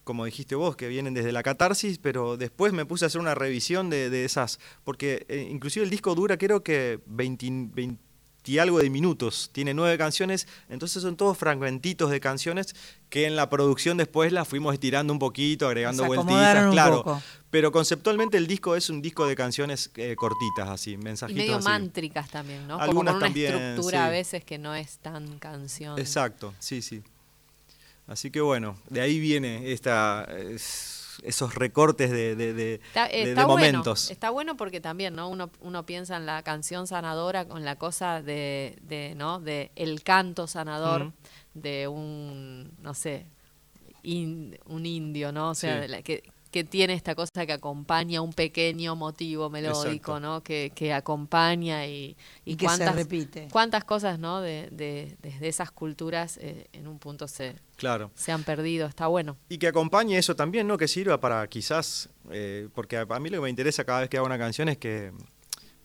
como 0.03 0.25
dijiste 0.25 0.55
vos, 0.55 0.75
que 0.75 0.87
vienen 0.87 1.13
desde 1.13 1.31
la 1.31 1.43
catarsis, 1.43 1.97
pero 1.97 2.37
después 2.37 2.73
me 2.73 2.85
puse 2.85 3.05
a 3.05 3.07
hacer 3.07 3.21
una 3.21 3.35
revisión 3.35 3.89
de, 3.89 4.09
de 4.09 4.25
esas, 4.25 4.59
porque 4.83 5.25
eh, 5.29 5.47
inclusive 5.49 5.83
el 5.83 5.89
disco 5.89 6.15
dura 6.15 6.37
creo 6.37 6.63
que 6.63 6.99
20, 7.05 7.47
20 7.73 8.13
y 8.45 8.57
algo 8.57 8.79
de 8.79 8.89
minutos, 8.89 9.49
tiene 9.53 9.73
nueve 9.73 9.97
canciones, 9.97 10.47
entonces 10.69 11.01
son 11.01 11.15
todos 11.15 11.37
fragmentitos 11.37 12.11
de 12.11 12.19
canciones 12.19 12.75
que 13.09 13.25
en 13.25 13.35
la 13.35 13.49
producción 13.49 13.97
después 13.97 14.31
las 14.33 14.47
fuimos 14.47 14.73
estirando 14.73 15.13
un 15.13 15.19
poquito, 15.19 15.67
agregando 15.67 16.05
vueltitas, 16.05 16.71
claro. 16.71 17.03
poco. 17.03 17.21
Pero 17.49 17.71
conceptualmente 17.71 18.37
el 18.37 18.47
disco 18.47 18.75
es 18.75 18.89
un 18.89 19.01
disco 19.01 19.27
de 19.27 19.35
canciones 19.35 19.91
eh, 19.95 20.15
cortitas, 20.17 20.67
así, 20.67 20.93
Y 20.93 20.97
mensajitos 20.97 21.41
medio 21.41 21.57
así. 21.57 21.63
mántricas 21.65 22.29
también, 22.29 22.67
¿no? 22.67 22.73
Como 22.73 22.83
Algunas 22.83 23.13
con 23.13 23.17
una 23.17 23.27
también, 23.27 23.53
estructura 23.53 23.99
sí. 23.99 24.03
a 24.03 24.09
veces 24.09 24.43
que 24.43 24.57
no 24.57 24.75
es 24.75 24.97
tan 24.97 25.37
canción. 25.39 25.97
Exacto, 25.99 26.53
sí, 26.59 26.81
sí. 26.81 27.01
Así 28.07 28.31
que 28.31 28.41
bueno, 28.41 28.77
de 28.89 29.01
ahí 29.01 29.19
viene 29.19 29.71
esta, 29.71 30.27
es- 30.37 31.19
esos 31.23 31.55
recortes 31.55 32.11
de, 32.11 32.35
de- 32.35 32.53
de- 32.53 32.73
Está, 32.75 33.07
de- 33.07 33.13
de 33.17 33.29
está 33.29 33.45
bueno, 33.45 33.77
momentos. 33.77 34.11
está 34.11 34.29
bueno 34.29 34.57
porque 34.57 34.81
también, 34.81 35.15
¿no? 35.15 35.29
Uno, 35.29 35.49
uno 35.61 35.85
piensa 35.85 36.17
en 36.17 36.25
la 36.25 36.41
canción 36.43 36.85
sanadora 36.87 37.45
con 37.47 37.63
la 37.63 37.77
cosa 37.77 38.21
de, 38.21 38.77
de, 38.81 39.13
¿no? 39.15 39.39
De 39.39 39.71
el 39.75 40.03
canto 40.03 40.47
sanador 40.47 41.13
de 41.53 41.87
un, 41.87 42.73
no 42.81 42.93
sé, 42.93 43.25
in- 44.01 44.57
un 44.65 44.85
indio, 44.85 45.31
¿no? 45.31 45.51
O 45.51 45.55
sea, 45.55 45.83
Sí. 45.83 45.87
la- 45.87 46.01
que, 46.01 46.23
que 46.53 46.63
tiene 46.63 46.93
esta 46.93 47.15
cosa 47.15 47.45
que 47.45 47.51
acompaña 47.51 48.21
un 48.21 48.31
pequeño 48.31 48.95
motivo 48.95 49.49
melódico, 49.49 50.11
Exacto. 50.13 50.19
¿no? 50.19 50.43
Que, 50.43 50.71
que 50.73 50.93
acompaña 50.93 51.87
y, 51.87 52.15
Y 52.45 52.55
que 52.55 52.61
se 52.61 52.65
cuántas, 52.77 52.95
repite. 52.95 53.47
cuántas 53.51 53.83
cosas, 53.83 54.19
¿no? 54.19 54.39
De, 54.39 54.69
de, 54.71 55.17
desde 55.21 55.47
esas 55.47 55.71
culturas 55.71 56.37
eh, 56.37 56.67
en 56.71 56.87
un 56.87 56.99
punto 56.99 57.27
se, 57.27 57.55
Claro. 57.75 58.11
se 58.13 58.31
han 58.31 58.43
perdido. 58.43 58.87
Está 58.87 59.07
bueno. 59.07 59.35
Y 59.49 59.57
que 59.57 59.67
acompañe 59.67 60.17
eso 60.17 60.35
también, 60.35 60.67
¿no? 60.67 60.77
Que 60.77 60.87
sirva 60.87 61.19
para 61.19 61.47
quizás, 61.47 62.09
eh, 62.31 62.69
porque 62.75 62.97
a, 62.97 63.01
a 63.09 63.19
mí 63.19 63.29
lo 63.29 63.37
que 63.39 63.43
me 63.45 63.49
interesa 63.49 63.83
cada 63.83 64.01
vez 64.01 64.09
que 64.09 64.17
hago 64.17 64.27
una 64.27 64.37
canción 64.37 64.69
es 64.69 64.77
que 64.77 65.11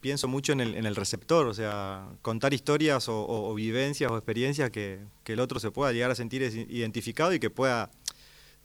pienso 0.01 0.29
mucho 0.29 0.53
en 0.53 0.61
el, 0.61 0.75
en 0.75 0.85
el 0.85 0.95
receptor, 0.95 1.45
o 1.47 1.53
sea, 1.53 2.07
contar 2.21 2.53
historias 2.53 3.09
o, 3.09 3.19
o- 3.21 3.49
o 3.51 3.53
vivencias 3.55 4.09
o 4.09 4.15
experiencias 4.15 4.69
que, 4.69 4.99
que 5.25 5.33
el 5.33 5.41
otro 5.41 5.59
se 5.59 5.71
pueda 5.71 5.91
llegar 5.91 6.09
a 6.09 6.15
sentir 6.15 6.41
identificado 6.69 7.33
y 7.33 7.39
que 7.41 7.49
pueda 7.49 7.91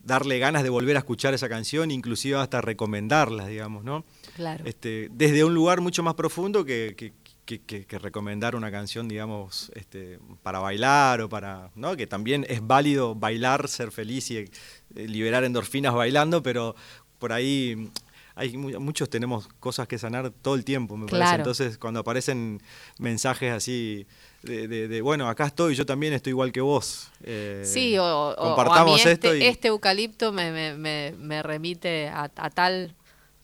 darle 0.05 0.39
ganas 0.39 0.63
de 0.63 0.71
volver 0.71 0.97
a 0.97 1.01
escuchar 1.01 1.35
esa 1.35 1.49
canción, 1.49 1.91
inclusive 1.91 2.37
hasta 2.37 2.61
recomendarla, 2.61 3.47
digamos, 3.47 3.85
¿no? 3.85 4.05
Claro. 4.37 4.65
Este, 4.67 5.09
desde 5.13 5.45
un 5.45 5.55
lugar 5.55 5.81
mucho 5.81 6.03
más 6.03 6.15
profundo 6.15 6.65
que, 6.65 6.95
que- 6.97 7.13
que- 7.45 7.61
que- 7.63 7.85
que 7.87 7.99
recomendar 7.99 8.57
una 8.57 8.71
canción, 8.71 9.07
digamos, 9.09 9.71
este, 9.75 10.19
para 10.43 10.61
bailar 10.61 11.21
o 11.21 11.29
para, 11.29 11.71
¿no? 11.75 11.97
Que 11.97 12.07
también 12.07 12.47
es 12.49 12.67
válido 12.67 13.15
bailar, 13.15 13.69
ser 13.69 13.91
feliz 13.91 14.31
y 14.31 14.39
eh, 14.39 14.49
liberar 14.95 15.45
endorfinas 15.45 15.93
bailando, 15.95 16.43
pero 16.43 16.75
por 17.19 17.33
ahí 17.33 17.91
hay 18.37 18.57
mu- 18.57 18.81
muchos 18.81 19.09
tenemos 19.09 19.49
cosas 19.61 19.87
que 19.87 19.99
sanar 19.99 20.31
todo 20.31 20.55
el 20.57 20.65
tiempo, 20.65 20.97
me 20.97 21.07
parece. 21.07 21.19
Entonces, 21.37 21.79
cuando 21.79 22.01
aparecen 22.01 22.61
mensajes 22.99 23.53
así 23.53 24.07
de, 24.43 24.67
de- 24.69 24.89
de, 24.89 25.01
bueno, 25.03 25.29
acá 25.29 25.47
estoy, 25.47 25.75
yo 25.75 25.87
también 25.87 26.13
estoy 26.13 26.31
igual 26.31 26.51
que 26.53 26.61
vos. 26.61 27.11
eh, 27.23 27.63
Sí, 27.65 27.97
o, 27.97 28.03
o- 28.05 28.07
o 28.07 28.31
a 28.31 28.31
mí 28.31 28.37
compartamos 28.43 29.01
este, 29.01 29.11
esto 29.29 29.35
y 29.37 29.43
este 29.43 29.69
eucalipto 29.69 30.33
me, 30.33 30.51
me, 30.51 30.75
me, 30.75 31.15
me 31.19 31.43
remite 31.43 32.09
a, 32.09 32.31
a 32.37 32.51
tal, 32.51 32.95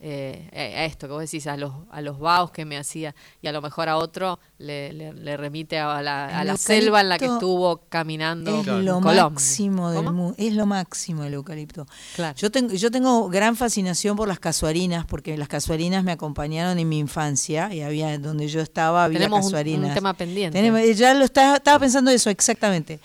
eh, 0.03 0.49
a 0.51 0.85
esto 0.85 1.07
que 1.07 1.13
vos 1.13 1.21
decís, 1.21 1.45
a 1.45 1.55
los, 1.57 1.71
a 1.91 2.01
los 2.01 2.17
vaos 2.17 2.49
que 2.51 2.65
me 2.65 2.75
hacía, 2.77 3.13
y 3.41 3.47
a 3.47 3.51
lo 3.51 3.61
mejor 3.61 3.87
a 3.87 3.97
otro 3.97 4.39
le, 4.57 4.91
le, 4.93 5.13
le 5.13 5.37
remite 5.37 5.77
a 5.77 6.01
la, 6.01 6.25
a 6.25 6.41
El 6.41 6.47
la 6.47 6.57
selva 6.57 7.01
en 7.01 7.09
la 7.09 7.19
que 7.19 7.25
estuvo 7.25 7.81
caminando 7.87 8.61
Es 8.61 8.65
lo 8.65 8.73
Colombia. 8.99 9.29
máximo 9.29 9.91
del 9.91 10.03
mundo. 10.11 10.35
Es 10.39 10.53
lo 10.53 10.65
máximo 10.65 11.23
el 11.23 11.33
eucalipto. 11.35 11.85
Claro. 12.15 12.35
Yo 12.35 12.49
tengo, 12.49 12.73
yo 12.73 12.89
tengo 12.89 13.29
gran 13.29 13.55
fascinación 13.55 14.17
por 14.17 14.27
las 14.27 14.39
casuarinas, 14.39 15.05
porque 15.05 15.37
las 15.37 15.47
casuarinas 15.47 16.03
me 16.03 16.11
acompañaron 16.11 16.79
en 16.79 16.89
mi 16.89 16.97
infancia 16.97 17.73
y 17.73 17.81
había 17.81 18.17
donde 18.17 18.47
yo 18.47 18.61
estaba 18.61 19.03
había 19.05 19.19
Tenemos 19.19 19.39
un- 19.41 19.45
un 19.45 19.51
casuarinas. 19.51 19.93
tema 19.93 20.13
pendiente. 20.15 20.57
Tenemos- 20.57 20.97
ya 20.97 21.13
lo 21.13 21.25
estaba, 21.25 21.57
estaba 21.57 21.77
pensando 21.79 22.09
eso 22.09 22.29
exactamente. 22.31 22.99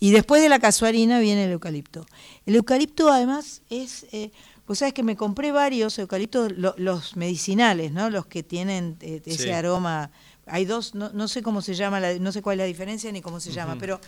Y 0.00 0.12
después 0.12 0.40
de 0.40 0.48
la 0.48 0.60
casuarina 0.60 1.18
viene 1.18 1.46
el 1.46 1.50
eucalipto. 1.50 2.06
El 2.46 2.54
eucalipto 2.54 3.10
además 3.10 3.62
es, 3.68 4.06
eh, 4.12 4.30
pues 4.68 4.80
sabes 4.80 4.92
que 4.92 5.02
me 5.02 5.16
compré 5.16 5.50
varios 5.50 5.98
eucaliptos, 5.98 6.52
lo- 6.52 6.74
los 6.76 7.16
medicinales, 7.16 7.90
¿no? 7.90 8.10
Los 8.10 8.26
que 8.26 8.42
tienen 8.42 8.98
eh, 9.00 9.22
ese 9.24 9.44
Sí. 9.44 9.50
aroma. 9.50 10.10
Hay 10.46 10.66
dos, 10.66 10.94
no, 10.94 11.10
no 11.14 11.26
sé 11.26 11.42
cómo 11.42 11.62
se 11.62 11.74
llama, 11.74 11.98
la- 12.00 12.18
no 12.18 12.32
sé 12.32 12.42
cuál 12.42 12.54
es 12.60 12.64
la 12.64 12.66
diferencia 12.66 13.10
ni 13.10 13.22
cómo 13.22 13.40
se 13.40 13.50
llama, 13.50 13.76
pero 13.80 13.98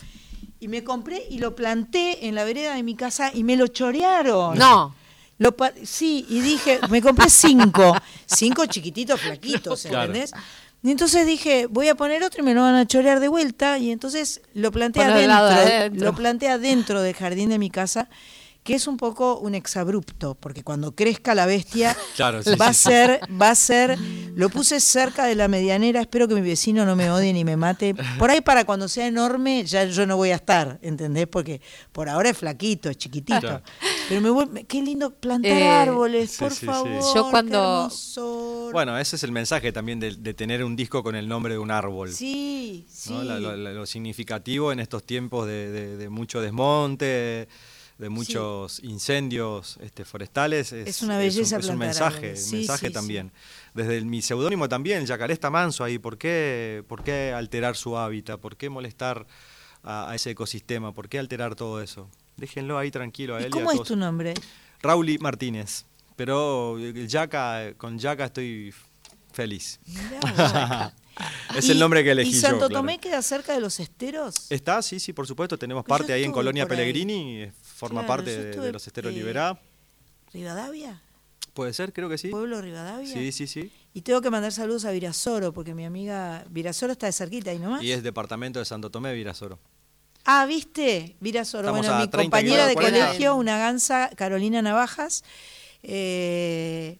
y 0.59 0.67
me 0.67 0.83
compré 0.83 1.23
y 1.31 1.39
lo 1.39 1.55
planté 1.55 2.27
en 2.27 2.35
la 2.35 2.43
vereda 2.43 2.75
de 2.75 2.83
mi 2.83 2.95
casa 2.95 3.31
y 3.33 3.43
me 3.43 3.55
lo 3.57 3.65
chorearon. 3.67 4.55
No. 4.57 4.93
Lo 5.39 5.55
sí, 5.83 6.27
y 6.29 6.41
dije, 6.41 6.79
me 6.91 7.01
compré 7.01 7.27
cinco, 7.31 7.95
cinco 8.27 8.67
chiquititos, 8.67 9.19
flaquitos, 9.19 9.81
Claro. 9.81 10.05
¿entendés? 10.13 10.31
Y 10.83 10.91
entonces 10.91 11.25
dije, 11.25 11.65
voy 11.65 11.87
a 11.89 11.95
poner 11.95 12.23
otro 12.23 12.41
y 12.41 12.45
me 12.45 12.53
lo 12.53 12.61
van 12.61 12.75
a 12.75 12.85
chorear 12.85 13.19
de 13.19 13.27
vuelta. 13.27 13.79
Y 13.79 13.89
entonces 13.91 14.41
lo 14.53 14.71
planté 14.71 15.01
adentro, 15.01 15.33
adentro. 15.33 16.05
lo 16.05 16.13
planté 16.15 16.49
adentro 16.49 17.01
del 17.01 17.15
jardín 17.15 17.49
de 17.49 17.57
mi 17.57 17.71
casa, 17.71 18.09
que 18.63 18.75
es 18.75 18.85
un 18.87 18.97
poco 18.97 19.39
un 19.39 19.55
exabrupto, 19.55 20.35
porque 20.35 20.63
cuando 20.63 20.93
crezca 20.95 21.33
la 21.33 21.47
bestia 21.47 21.97
Claro, 22.15 22.43
sí, 22.43 22.55
va 22.55 22.67
a 22.67 22.73
sí. 22.73 22.83
ser, 22.89 23.19
va 23.41 23.49
a 23.49 23.55
ser, 23.55 23.97
lo 24.35 24.49
puse 24.49 24.79
cerca 24.79 25.25
de 25.25 25.33
la 25.33 25.47
medianera, 25.47 25.99
espero 26.01 26.27
que 26.27 26.35
mi 26.35 26.41
vecino 26.41 26.85
no 26.85 26.95
me 26.95 27.09
odie 27.09 27.33
ni 27.33 27.43
me 27.43 27.57
mate. 27.57 27.95
Por 28.19 28.29
ahí 28.29 28.41
para 28.41 28.63
cuando 28.65 28.87
sea 28.87 29.07
enorme 29.07 29.63
ya 29.65 29.85
yo 29.85 30.05
no 30.05 30.15
voy 30.15 30.29
a 30.29 30.35
estar, 30.35 30.77
¿entendés? 30.83 31.25
Porque 31.27 31.59
por 31.91 32.07
ahora 32.07 32.29
es 32.29 32.37
flaquito, 32.37 32.89
es 32.89 32.97
chiquitito. 32.97 33.39
Claro. 33.39 33.63
Pero 34.07 34.21
me 34.21 34.29
vuelve, 34.29 34.63
qué 34.65 34.81
lindo 34.81 35.09
plantar 35.11 35.51
Eh, 35.53 35.67
árboles, 35.67 36.31
sí, 36.31 36.37
por 36.39 36.51
sí, 36.51 36.59
sí. 36.59 36.65
favor. 36.67 37.01
Yo 37.15 37.29
cuando-. 37.31 37.89
Bueno, 38.71 38.97
ese 38.97 39.15
es 39.15 39.23
el 39.23 39.31
mensaje 39.31 39.71
también 39.71 39.99
de, 39.99 40.15
de 40.15 40.33
tener 40.33 40.63
un 40.63 40.75
disco 40.75 41.01
con 41.03 41.15
el 41.15 41.27
nombre 41.27 41.53
de 41.53 41.59
un 41.59 41.71
árbol. 41.71 42.11
Sí, 42.11 42.85
sí. 42.89 43.11
¿no? 43.13 43.23
La- 43.23 43.39
lo, 43.39 43.55
lo- 43.55 43.71
lo 43.73 43.85
significativo 43.85 44.71
en 44.71 44.79
estos 44.79 45.03
tiempos 45.03 45.47
de, 45.47 45.71
de- 45.71 45.97
de 45.97 46.09
mucho 46.09 46.41
desmonte, 46.41 47.47
de 48.01 48.09
muchos 48.09 48.79
incendios 48.83 49.77
este, 49.81 50.03
forestales. 50.05 50.73
Es, 50.73 50.87
Es 50.87 51.01
una 51.03 51.17
belleza 51.19 51.41
Es 51.41 51.51
un, 51.51 51.59
es 51.59 51.69
un 51.69 51.77
mensaje, 51.77 52.35
Sí, 52.35 52.55
mensaje 52.57 52.87
sí, 52.87 52.93
también. 52.93 53.31
Desde 53.75 53.97
el- 53.97 54.05
mi 54.07 54.21
seudónimo 54.23 54.67
también, 54.67 55.05
Yacaré 55.05 55.33
está 55.33 55.49
manso 55.51 55.83
ahí. 55.83 55.99
¿Por 55.99 56.17
qué, 56.17 56.83
¿Por 56.87 57.03
qué 57.03 57.31
alterar 57.31 57.75
su 57.75 57.97
hábitat? 57.97 58.39
¿Por 58.39 58.57
qué 58.57 58.69
molestar 58.69 59.27
a, 59.83 60.09
a 60.09 60.15
ese 60.15 60.31
ecosistema? 60.31 60.93
¿Por 60.93 61.09
qué 61.09 61.19
alterar 61.19 61.53
todo 61.55 61.79
eso? 61.81 62.09
Déjenlo 62.37 62.79
ahí 62.79 62.89
tranquilo 62.89 63.35
a 63.35 63.39
él 63.39 63.43
¿Y 63.43 63.45
y 63.45 63.49
a 63.49 63.51
cómo 63.51 63.71
es 63.71 63.83
tu 63.87 63.95
nombre? 63.95 64.33
Rauli 64.81 65.19
Martínez. 65.19 65.85
Pero 66.15 66.77
el 66.79 67.07
Yaca, 67.07 67.73
con 67.77 67.99
Yaca 67.99 68.25
estoy 68.25 68.73
feliz. 69.31 69.79
es 71.55 71.69
el 71.69 71.77
¿Y- 71.77 71.79
nombre 71.79 72.03
que 72.03 72.11
elegí 72.11 72.31
¿Y 72.31 72.33
yo. 72.33 72.41
Santo 72.41 72.57
claro. 72.67 72.73
Tomé 72.73 72.99
queda 72.99 73.21
cerca 73.21 73.53
de 73.53 73.61
los 73.61 73.79
esteros? 73.79 74.51
Está, 74.51 74.81
sí, 74.81 74.99
sí, 74.99 75.13
por 75.13 75.27
supuesto. 75.27 75.57
Tenemos 75.57 75.83
Pues 75.85 75.99
parte 75.99 76.13
ahí 76.13 76.23
en 76.23 76.31
Colonia 76.31 76.63
ahí. 76.63 76.67
Forma 77.81 78.01
Claro, 78.01 78.07
parte 78.23 78.37
de, 78.37 78.61
de 78.61 78.71
los 78.71 78.85
esteros 78.85 79.11
eh, 79.11 79.15
Liberá. 79.15 79.59
¿Rivadavia? 80.31 81.01
Puede 81.55 81.73
ser, 81.73 81.91
creo 81.93 82.09
que 82.09 82.19
sí. 82.19 82.27
¿Pueblo 82.27 82.61
Rivadavia? 82.61 83.11
Sí, 83.11 83.31
sí, 83.31 83.47
sí. 83.47 83.71
Y 83.95 84.01
tengo 84.01 84.21
que 84.21 84.29
mandar 84.29 84.51
saludos 84.51 84.85
a 84.85 84.91
Virasoro, 84.91 85.51
porque 85.51 85.73
mi 85.73 85.83
amiga 85.83 86.45
Virasoro 86.51 86.91
está 86.91 87.07
de 87.07 87.11
cerquita 87.11 87.49
ahí 87.49 87.57
nomás. 87.57 87.81
Y 87.81 87.91
es 87.91 88.03
departamento 88.03 88.59
de 88.59 88.65
Santo 88.65 88.91
Tomé, 88.91 89.15
Virasoro. 89.15 89.57
Ah, 90.25 90.45
¿viste? 90.45 91.15
Virasoro. 91.21 91.71
Bueno, 91.71 91.97
mi 91.97 92.07
30 92.07 92.17
compañera 92.19 92.67
de 92.67 92.75
kilómetros, 92.75 92.91
40. 92.91 93.07
colegio, 93.07 93.35
una 93.35 93.57
gansa, 93.57 94.11
Carolina 94.15 94.61
Navajas, 94.61 95.23
eh, 95.81 96.99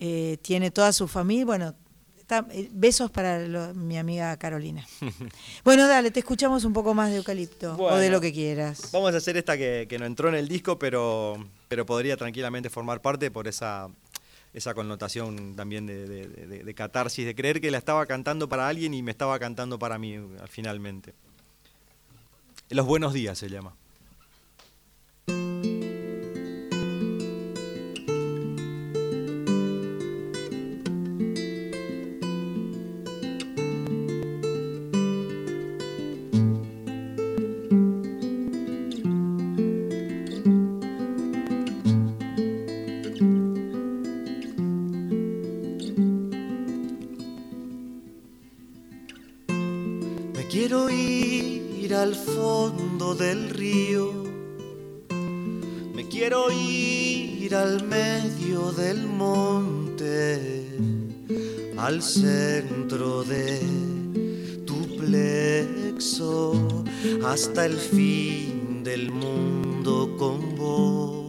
eh, 0.00 0.36
tiene 0.42 0.70
toda 0.70 0.92
su 0.92 1.08
familia. 1.08 1.46
Bueno, 1.46 1.74
está- 2.38 2.46
eh, 2.52 2.68
besos 2.72 3.10
para 3.10 3.40
lo- 3.40 3.74
mi 3.74 3.98
amiga 3.98 4.36
Carolina. 4.36 4.86
Bueno, 5.64 5.86
dale, 5.88 6.10
te 6.10 6.20
escuchamos 6.20 6.64
un 6.64 6.72
poco 6.72 6.94
más 6.94 7.10
de 7.10 7.16
eucalipto 7.16 7.76
o 7.76 7.96
de 7.96 8.08
lo 8.10 8.20
que 8.20 8.32
quieras. 8.32 8.90
Vamos 8.92 9.12
a 9.14 9.18
hacer 9.18 9.36
esta 9.36 9.56
que, 9.56 9.86
que 9.88 9.98
no 9.98 10.06
entró 10.06 10.28
en 10.28 10.34
el 10.36 10.48
disco, 10.48 10.78
pero, 10.78 11.36
pero 11.68 11.84
podría 11.84 12.16
tranquilamente 12.16 12.70
formar 12.70 13.00
parte 13.02 13.30
por 13.30 13.46
esa, 13.48 13.88
esa 14.54 14.74
connotación 14.74 15.54
también 15.56 15.86
de, 15.86 16.06
de- 16.08 16.26
de- 16.28 16.64
de 16.64 16.74
catarsis, 16.74 17.26
de 17.26 17.34
creer 17.34 17.60
que 17.60 17.70
la 17.70 17.78
estaba 17.78 18.06
cantando 18.06 18.48
para 18.48 18.68
alguien 18.68 18.94
y 18.94 19.02
me 19.02 19.10
estaba 19.10 19.38
cantando 19.38 19.78
para 19.78 19.98
mí 19.98 20.16
finalmente. 20.48 21.14
Los 22.70 22.86
buenos 22.86 23.12
días 23.12 23.36
se 23.38 23.48
llama. 23.48 23.74
Ir 56.52 57.54
al 57.54 57.86
medio 57.86 58.72
del 58.72 59.06
monte, 59.06 60.66
al 61.76 62.02
centro 62.02 63.24
de 63.24 63.60
tu 64.66 64.96
plexo, 64.96 66.84
hasta 67.24 67.66
el 67.66 67.76
fin 67.76 68.82
del 68.84 69.10
mundo 69.10 70.14
con 70.18 70.56
vos. 70.56 71.20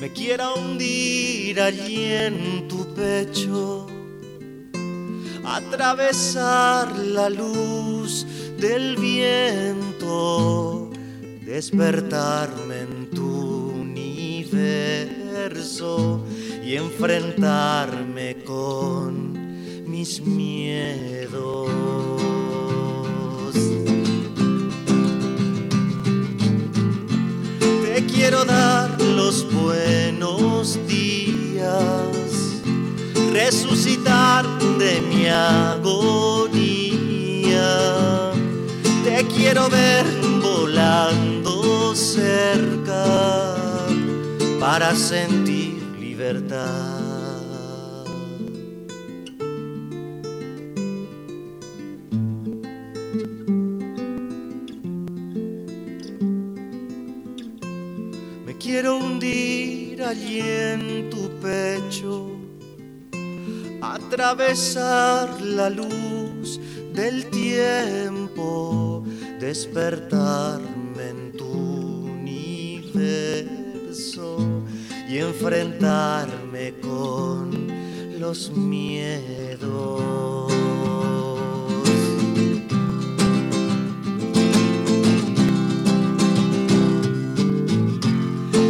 Me 0.00 0.12
quiero 0.12 0.54
hundir 0.56 1.60
allí 1.60 2.04
en 2.04 2.68
tu 2.68 2.84
pecho 2.94 3.86
atravesar 5.44 6.96
la 6.98 7.28
luz 7.28 8.26
del 8.58 8.96
viento, 8.96 10.73
despertarme 11.54 12.80
en 12.80 13.10
tu 13.10 13.70
universo 13.70 15.14
y 16.64 16.74
enfrentarme 16.74 18.42
con 18.42 19.86
mis 19.88 20.20
miedos. 20.20 21.70
Te 27.84 28.04
quiero 28.06 28.44
dar 28.44 29.00
los 29.00 29.46
buenos 29.52 30.76
días, 30.88 32.62
resucitar 33.32 34.44
de 34.80 35.00
mi 35.02 35.28
agonía. 35.28 35.92
Te 39.04 39.24
quiero 39.36 39.70
ver 39.70 40.23
volando 40.74 41.94
cerca 41.94 43.54
para 44.58 44.92
sentir 44.96 45.80
libertad. 46.00 47.04
Me 58.44 58.58
quiero 58.58 58.96
hundir 58.96 60.02
allí 60.02 60.40
en 60.40 61.08
tu 61.08 61.30
pecho, 61.40 62.32
atravesar 63.80 65.40
la 65.40 65.70
luz 65.70 66.58
del 66.92 67.26
tiempo, 67.30 68.83
despertarme 69.40 71.08
en 71.10 71.32
tu 71.36 71.50
universo 72.14 73.44
y 75.08 75.18
enfrentarme 75.18 76.74
con 76.80 77.68
los 78.18 78.50
miedos. 78.50 80.52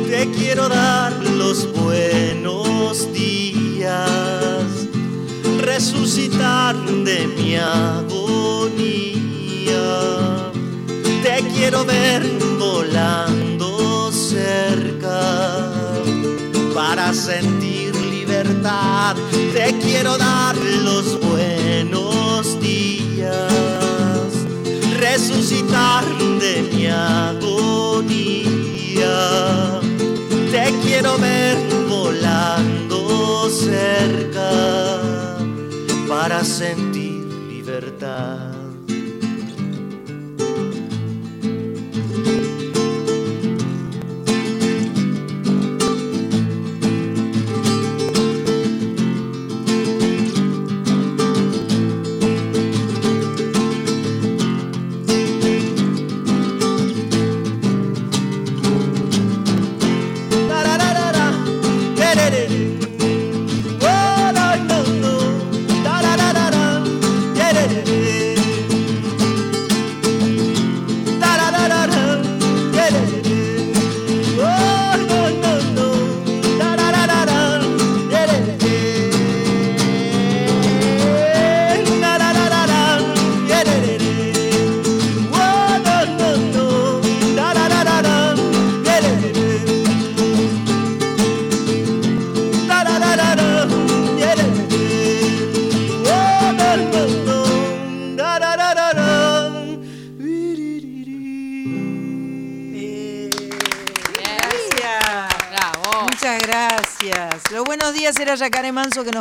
Te 0.08 0.30
quiero 0.30 0.68
dar 0.68 1.12
los 1.24 1.72
buenos 1.72 3.12
días, 3.12 4.64
resucitar 5.60 6.76
de 6.76 7.26
mi 7.36 7.56
agonía. 7.56 8.24
Quiero 11.54 11.84
ver 11.84 12.22
volando 12.58 14.10
cerca 14.10 15.70
para 16.74 17.14
sentir 17.14 17.94
libertad. 17.94 19.14
Te 19.52 19.78
quiero 19.78 20.18
dar 20.18 20.56
los 20.56 21.20
buenos 21.20 22.60
días, 22.60 24.32
resucitar 24.98 26.04
de 26.40 26.70
mi 26.72 26.86
agonía. 26.88 28.20
Te 30.50 30.74
quiero 30.82 31.16
ver 31.18 31.56
volando 31.88 33.48
cerca 33.48 35.00
para 36.08 36.44
sentir 36.44 37.24
libertad. 37.48 38.53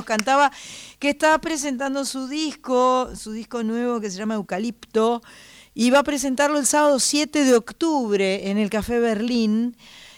Cantaba, 0.03 0.51
que 0.99 1.09
está 1.09 1.37
presentando 1.39 2.05
su 2.05 2.27
disco, 2.27 3.09
su 3.15 3.31
disco 3.31 3.63
nuevo 3.63 3.99
que 3.99 4.09
se 4.09 4.17
llama 4.17 4.35
Eucalipto, 4.35 5.21
y 5.73 5.89
va 5.89 5.99
a 5.99 6.03
presentarlo 6.03 6.59
el 6.59 6.65
sábado 6.65 6.99
7 6.99 7.43
de 7.43 7.55
octubre 7.55 8.49
en 8.49 8.57
el 8.57 8.69
Café 8.69 8.99
Berlín. 8.99 9.75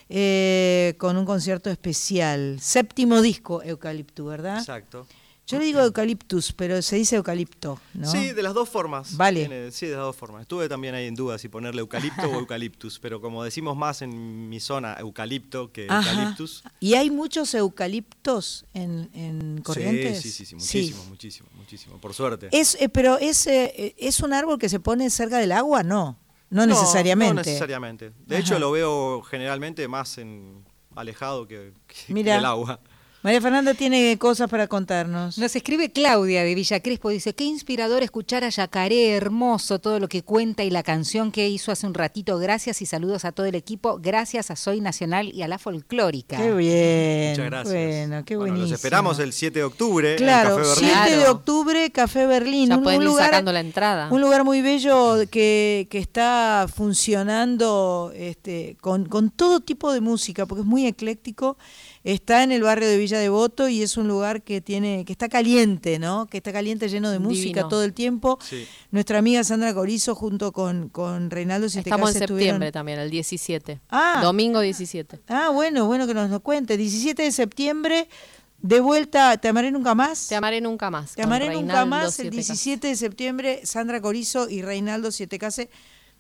eh, 0.08 0.94
con 1.00 1.18
un 1.18 1.26
concierto 1.26 1.72
especial. 1.72 2.60
Séptimo 2.62 3.22
disco, 3.22 3.64
Eucalipto, 3.64 4.26
¿verdad? 4.26 4.60
Exacto. 4.60 5.08
Yo 5.48 5.60
le 5.60 5.66
digo 5.66 5.80
eucaliptus, 5.80 6.52
pero 6.54 6.82
se 6.82 6.96
dice 6.96 7.18
eucalipto, 7.18 7.80
¿no? 7.94 8.12
Sí, 8.12 8.32
de 8.34 8.42
las 8.42 8.56
dos 8.56 8.68
formas. 8.68 9.16
Vale. 9.16 9.42
Tiene- 9.48 9.72
sí, 9.72 9.86
de 9.86 9.92
las 9.92 10.02
dos 10.02 10.16
formas. 10.16 10.42
Estuve 10.42 10.68
también 10.68 10.96
ahí 10.96 11.06
en 11.06 11.14
duda 11.14 11.38
si 11.38 11.50
ponerle 11.50 11.82
eucalipto 11.82 12.24
o 12.32 12.40
eucaliptus, 12.40 12.98
pero 13.00 13.22
como 13.22 13.44
decimos 13.44 13.78
más 13.78 14.02
en 14.02 14.50
mi 14.50 14.60
zona 14.60 14.96
eucalipto 15.00 15.72
que 15.72 15.86
Ajá. 15.88 16.10
eucaliptus. 16.12 16.64
¿Y 16.80 16.96
hay 16.96 17.12
muchos 17.12 17.54
eucaliptos 17.54 18.66
en, 18.74 19.10
en 19.14 19.62
Corrientes? 19.62 20.22
Sí, 20.22 20.32
sí, 20.32 20.38
sí, 20.38 20.46
sí, 20.46 20.56
muchísimo, 20.56 21.06
muchísimo, 21.06 21.50
muchísimo, 21.56 21.98
por 22.02 22.14
suerte. 22.16 22.50
Es, 22.52 22.76
eh, 22.82 22.90
pero 22.90 23.18
es, 23.20 23.46
eh, 23.48 23.94
¿es 24.00 24.22
un 24.22 24.34
árbol 24.34 24.58
que 24.58 24.68
se 24.70 24.80
pone 24.80 25.10
cerca 25.12 25.38
del 25.38 25.52
agua? 25.52 25.84
No, 25.84 26.18
no, 26.50 26.66
necesariamente. 26.66 27.34
No 27.36 27.42
necesariamente. 27.42 28.12
De 28.26 28.36
Ajá. 28.38 28.44
hecho, 28.44 28.60
lo 28.60 28.72
veo 28.72 29.22
generalmente 29.22 29.88
más 29.88 30.18
en 30.18 30.64
alejado 30.96 31.48
que, 31.48 31.74
que 31.88 32.14
Mira. 32.14 32.36
del 32.36 32.46
agua. 32.46 32.80
María 33.26 33.42
Fernanda 33.42 33.74
tiene 33.74 34.20
cosas 34.20 34.48
para 34.48 34.68
contarnos. 34.68 35.40
Nos 35.40 35.56
escribe 35.56 35.92
Claudia 35.92 36.44
de 36.44 36.54
Villa 36.54 36.80
Crespo, 36.80 37.10
dice, 37.10 37.34
qué 37.34 37.44
inspirador 37.44 38.04
escuchar 38.04 38.44
a 38.44 38.50
Yacaré, 38.50 39.16
hermoso 39.16 39.80
todo 39.80 40.00
lo 40.00 40.08
que 40.08 40.22
cuenta 40.22 40.64
y 40.64 40.70
la 40.70 40.84
canción 40.84 41.32
que 41.32 41.50
hizo 41.50 41.72
hace 41.72 41.88
un 41.88 41.96
ratito. 41.96 42.38
Gracias 42.38 42.84
y 42.84 42.86
saludos 42.86 43.26
a 43.26 43.32
todo 43.32 43.48
el 43.48 43.56
equipo, 43.56 43.98
gracias 44.00 44.52
a 44.52 44.56
Soy 44.56 44.80
Nacional 44.80 45.32
y 45.34 45.42
a 45.42 45.48
la 45.48 45.58
Folclórica. 45.58 46.38
Qué 46.38 46.54
bien. 46.54 47.32
Muchas 47.32 47.46
gracias. 47.46 47.74
Bueno, 47.74 48.26
qué 48.26 48.36
Bueno, 48.36 48.52
buenísimo. 48.54 48.72
los 48.72 48.72
esperamos 48.74 49.18
el 49.18 49.34
7 49.34 49.58
de 49.58 49.66
octubre 49.66 50.16
Claro, 50.18 50.58
en 50.58 50.60
el 50.60 50.68
Café 50.68 50.82
Berlín. 50.86 51.00
7 51.08 51.18
de 51.18 51.28
octubre, 51.28 51.90
Café 51.90 52.28
Berlín. 52.28 52.70
Ya 52.70 52.78
un, 52.78 52.84
pueden 52.84 53.00
un 53.00 53.06
ir 53.06 53.10
lugar, 53.10 53.26
sacando 53.32 53.52
la 53.52 53.62
entrada. 53.62 54.08
Un 54.12 54.22
lugar 54.22 54.44
muy 54.44 54.62
bello 54.62 55.18
que, 55.32 55.88
que 55.90 55.98
está 55.98 56.68
funcionando 56.72 58.12
este, 58.14 58.78
con, 58.82 59.08
con 59.08 59.32
todo 59.32 59.62
tipo 59.62 59.92
de 59.92 60.02
música, 60.02 60.46
porque 60.46 60.62
es 60.62 60.68
muy 60.68 60.86
ecléctico. 60.86 61.58
Está 62.06 62.44
en 62.44 62.52
el 62.52 62.62
barrio 62.62 62.88
de 62.88 62.98
Villa 62.98 63.18
Devoto 63.18 63.68
y 63.68 63.82
es 63.82 63.98
un 63.98 64.08
lugar 64.08 64.44
que 64.44 64.62
tiene, 64.62 65.06
que 65.06 65.12
está 65.12 65.28
caliente, 65.28 65.98
¿no? 65.98 66.28
Que 66.28 66.38
está 66.38 66.54
caliente, 66.54 66.88
lleno 66.88 67.10
de 67.10 67.18
música 67.18 67.46
Divino. 67.48 67.68
todo 67.68 67.84
el 67.84 67.94
tiempo. 67.94 68.38
Nuestra 68.92 69.18
amiga 69.18 69.44
Sandra 69.44 69.74
Corizo 69.74 70.14
junto 70.14 70.52
con, 70.52 70.90
con 70.90 71.32
Reinaldo 71.32 71.66
Estamos 71.66 72.12
en 72.14 72.20
septiembre 72.20 72.68
estuvieron- 72.68 72.72
también, 72.72 73.00
el 73.00 73.10
17. 73.10 73.82
Ah. 73.90 74.20
Domingo 74.22 74.60
17. 74.60 75.20
Ah, 75.28 75.50
bueno, 75.50 75.88
bueno 75.88 76.06
que 76.06 76.14
nos 76.14 76.30
lo 76.30 76.42
cuente. 76.42 76.78
17 76.78 77.24
de 77.24 77.32
septiembre, 77.32 78.08
de 78.60 78.82
vuelta, 78.82 79.36
¿te 79.38 79.48
amaré 79.48 79.72
nunca 79.72 79.96
más? 79.96 80.28
Te 80.28 80.36
amaré 80.36 80.62
nunca 80.62 80.92
más. 80.92 81.16
Te 81.16 81.24
amaré 81.24 81.46
nunca 81.46 81.58
Reinaldo 81.58 81.86
más 81.88 82.06
el 82.20 82.26
Sietecase. 82.32 82.36
17 82.54 82.88
de 82.88 82.96
septiembre, 82.98 83.62
Sandra 83.64 84.00
Corizo 84.00 84.48
y 84.48 84.62
Reinaldo 84.62 85.12
Sietecase. 85.12 85.72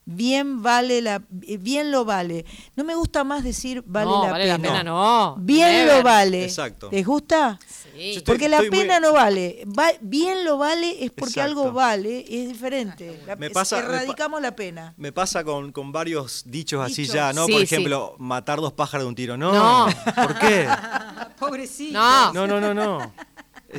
Bien 0.08 0.62
vale 0.62 1.02
la, 1.02 1.22
eh, 1.48 1.58
bien 1.58 1.92
lo 1.92 2.06
vale. 2.06 2.46
No 2.76 2.84
me 2.84 2.94
gusta 2.94 3.24
más 3.24 3.44
decir 3.44 3.84
vale, 3.88 4.06
No, 4.06 4.24
la, 4.26 4.32
vale 4.34 4.44
pena. 4.44 4.58
la 4.58 4.64
pena, 4.64 4.84
no. 4.84 5.36
Bien 5.40 5.68
Never. 5.72 5.98
lo 5.98 6.04
vale. 6.04 6.44
Exacto. 6.46 6.90
¿Les 6.92 7.04
gusta? 7.06 7.58
Sí. 7.68 8.18
Estoy- 8.18 8.24
porque 8.24 8.48
la 8.50 8.60
muy- 8.60 8.70
pena 8.70 9.00
no 9.00 9.14
vale. 9.14 9.66
Va- 9.68 9.94
bien 10.02 10.46
lo 10.46 10.58
vale 10.60 11.04
es 11.04 11.10
porque 11.12 11.40
Exacto. 11.40 11.42
algo 11.62 11.72
vale, 11.72 12.20
es 12.30 12.50
diferente. 12.50 13.20
La- 13.26 13.36
Me 13.36 13.48
es- 13.48 13.52
pasa- 13.54 13.78
me 13.78 13.82
pa- 13.84 13.88
erradicamos 13.96 14.42
la 14.42 14.56
pena. 14.56 14.94
Me 14.98 15.12
pasa 15.12 15.44
con, 15.44 15.72
con 15.72 15.92
varios 15.92 16.44
dichos 16.46 16.84
así 16.86 17.02
Dichos. 17.04 17.16
ya, 17.16 17.34
¿no? 17.34 17.46
Sí, 17.48 17.54
Por 17.54 17.62
sí. 17.62 17.64
ejemplo, 17.74 18.16
matar 18.20 18.60
dos 18.62 18.74
pájaros 18.74 19.06
de 19.06 19.10
un 19.10 19.16
tiro. 19.16 19.38
No. 19.38 19.54
No. 19.54 19.88
¿Por 20.16 20.38
qué? 20.40 20.68
Pobrecito. 21.40 21.94
No. 21.98 22.32
No, 22.34 22.46
no, 22.48 22.62
no, 22.62 22.74
no. 22.74 23.14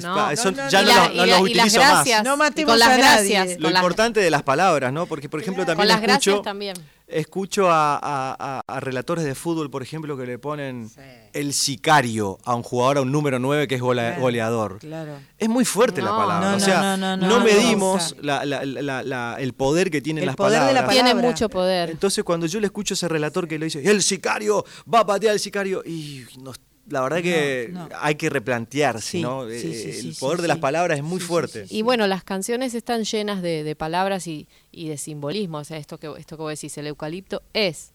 No. 0.02 0.14
pa- 0.14 0.32
eso 0.32 0.50
No, 0.50 0.64
no, 0.64 0.68
ya 0.70 0.82
no. 0.82 0.88
lo- 0.88 0.94
la- 0.94 1.08
la- 1.14 1.26
los 1.26 1.40
utilizo 1.42 1.80
gracias. 1.80 2.18
más. 2.20 2.24
No 2.24 2.36
matemos 2.36 2.72
con 2.72 2.78
las 2.78 2.88
a 2.88 2.96
nadie. 2.98 3.34
gracias. 3.34 3.60
Lo 3.60 3.70
las- 3.70 3.82
importante 3.82 4.20
de 4.20 4.30
las 4.30 4.42
palabras, 4.42 4.92
¿no? 4.92 5.06
Porque, 5.06 5.28
por 5.28 5.40
ejemplo, 5.40 5.64
también 5.64 5.78
con 5.78 5.88
las 5.88 5.96
escucho 6.02 6.30
gracias 6.32 6.42
también. 6.44 6.76
Escucho 7.08 7.70
a, 7.70 7.94
a- 8.02 8.36
a- 8.36 8.62
a 8.66 8.80
relatores 8.80 9.24
de 9.24 9.36
fútbol, 9.36 9.70
por 9.70 9.80
ejemplo, 9.80 10.16
que 10.16 10.26
le 10.26 10.40
ponen 10.40 10.90
el 11.32 11.54
sicario 11.54 12.38
a 12.44 12.54
un 12.56 12.64
jugador, 12.64 12.98
a 12.98 13.00
un 13.02 13.12
número 13.12 13.38
9 13.38 13.68
que 13.68 13.76
es 13.76 13.80
gola- 13.80 14.18
goleador. 14.18 14.78
Claro. 14.80 15.12
Es 15.38 15.48
muy 15.48 15.64
fuerte 15.64 16.02
la 16.02 16.10
palabra. 16.16 16.50
no, 16.50 16.56
o 16.56 16.60
sea, 16.60 16.80
no, 16.80 16.96
no, 16.96 17.16
no, 17.16 17.28
no, 17.28 17.38
no, 17.38 17.44
medimos 17.44 18.16
no. 18.16 18.22
la- 18.22 18.44
la- 18.44 18.64
la- 18.64 19.02
la- 19.04 19.36
el 19.38 19.52
poder 19.52 19.88
que 19.92 20.00
tienen 20.00 20.22
El 20.24 20.26
las 20.26 20.36
poder 20.36 20.58
de 20.60 20.72
la 20.72 20.84
palabras. 20.86 20.94
Tiene 20.94 21.14
mucho 21.14 21.48
poder. 21.48 21.90
Entonces, 21.90 22.24
cuando 22.24 22.46
yo 22.46 22.58
le 22.58 22.66
escucho 22.66 22.94
a 22.94 22.96
ese 22.96 23.06
relator 23.08 23.46
que 23.46 23.56
le 23.58 23.66
dice, 23.66 23.88
el 23.88 24.02
sicario 24.02 24.64
va 24.92 25.00
a 25.00 25.06
patear 25.06 25.32
al 25.34 25.38
sicario, 25.40 25.82
y 25.86 26.24
no- 26.40 26.52
la 26.88 27.00
verdad 27.02 27.22
que 27.22 27.68
No, 27.72 27.88
hay 28.00 28.14
que 28.14 28.30
replantearse, 28.30 29.10
Sí, 29.12 29.22
¿no? 29.22 29.48
sí, 29.48 29.54
Eh, 29.54 29.74
sí, 29.74 29.90
el 30.08 30.14
sí, 30.14 30.20
poder 30.20 30.38
sí, 30.38 30.42
de 30.42 30.48
las 30.48 30.58
palabras 30.58 30.98
es 30.98 31.04
muy 31.04 31.20
fuerte. 31.20 31.66
Y 31.68 31.82
bueno, 31.82 32.06
las 32.06 32.24
canciones 32.24 32.74
están 32.74 33.04
llenas 33.04 33.42
de, 33.42 33.64
de 33.64 33.76
palabras 33.76 34.26
y, 34.26 34.48
y 34.70 34.88
de 34.88 34.96
simbolismo. 34.98 35.58
O 35.58 35.64
sea, 35.64 35.78
esto 35.78 35.98
que, 35.98 36.12
esto 36.18 36.36
que 36.36 36.42
vos 36.42 36.50
decís, 36.50 36.76
el 36.78 36.86
eucalipto 36.86 37.42
es 37.52 37.92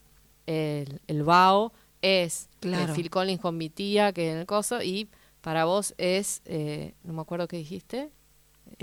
el, 0.48 1.02
el 1.08 1.24
vaho, 1.24 1.72
es 2.02 2.50
Claro. 2.60 2.92
el 2.94 2.96
Phil 2.96 3.10
Collins 3.10 3.40
con 3.42 3.58
mi 3.58 3.70
tía, 3.70 4.12
que 4.14 4.32
en 4.32 4.38
el 4.40 4.46
coso, 4.46 4.82
y 4.82 5.08
para 5.42 5.66
vos 5.66 5.94
es, 5.98 6.42
eh, 6.46 6.94
no 7.04 7.14
me 7.14 7.22
acuerdo 7.22 7.48
qué 7.48 7.58
dijiste, 7.58 8.10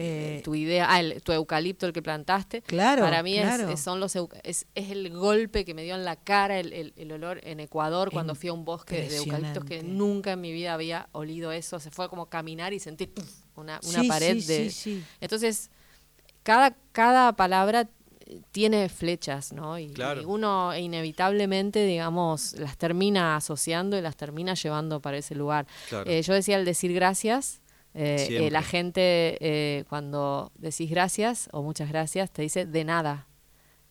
Eh, 0.00 0.42
tu 0.44 0.54
idea, 0.54 0.86
ah, 0.88 1.00
el- 1.00 1.20
tu 1.22 1.32
eucalipto 1.32 1.84
el 1.86 1.92
que 1.92 2.02
plantaste. 2.02 2.62
Claro, 2.62 3.02
Para 3.02 3.22
mí 3.24 3.36
es- 3.36 3.42
claro. 3.44 3.68
es, 3.68 3.80
son 3.80 3.98
los 3.98 4.14
es, 4.44 4.66
es 4.76 4.90
el 4.90 5.10
golpe 5.10 5.64
que 5.64 5.74
me 5.74 5.82
dio 5.82 5.96
en 5.96 6.04
la 6.04 6.14
cara 6.14 6.60
el, 6.60 6.72
el- 6.72 6.92
el 6.96 7.10
olor 7.10 7.40
en 7.42 7.58
Ecuador 7.58 8.10
cuando 8.12 8.34
fui 8.36 8.48
a 8.48 8.52
un 8.52 8.64
bosque 8.64 9.08
de 9.08 9.16
eucaliptos 9.16 9.64
que 9.64 9.82
nunca 9.82 10.32
en 10.32 10.40
mi 10.40 10.52
vida 10.52 10.74
había 10.74 11.08
olido 11.12 11.50
eso. 11.50 11.80
Se 11.80 11.90
fue 11.90 12.08
como 12.08 12.26
caminar 12.26 12.72
y 12.72 12.78
sentir 12.78 13.12
una, 13.56 13.80
una 13.88 14.00
Sí, 14.02 14.08
pared 14.08 14.38
sí, 14.40 14.46
de. 14.46 14.70
sí, 14.70 14.70
sí. 14.70 15.04
Entonces, 15.20 15.70
cada, 16.44 16.76
cada 16.92 17.32
palabra 17.34 17.88
eh, 18.26 18.40
tiene 18.52 18.88
flechas, 18.88 19.52
¿no? 19.52 19.78
Y, 19.80 19.88
Claro. 19.90 20.22
y 20.22 20.24
uno 20.26 20.76
inevitablemente, 20.76 21.84
digamos, 21.86 22.52
las 22.52 22.76
termina 22.76 23.34
asociando 23.36 23.98
y 23.98 24.00
las 24.00 24.16
termina 24.16 24.54
llevando 24.54 25.00
para 25.00 25.16
ese 25.18 25.34
lugar. 25.34 25.66
Claro. 25.88 26.08
Eh, 26.08 26.22
yo 26.22 26.34
decía 26.34 26.56
el 26.56 26.64
decir 26.64 26.92
gracias. 26.92 27.60
Eh, 27.94 28.26
eh, 28.30 28.50
la 28.50 28.62
gente 28.62 29.38
eh, 29.40 29.84
cuando 29.88 30.52
decís 30.56 30.90
gracias 30.90 31.48
o 31.52 31.62
muchas 31.62 31.88
gracias 31.88 32.30
te 32.30 32.42
dice 32.42 32.66
de 32.66 32.84
nada. 32.84 33.26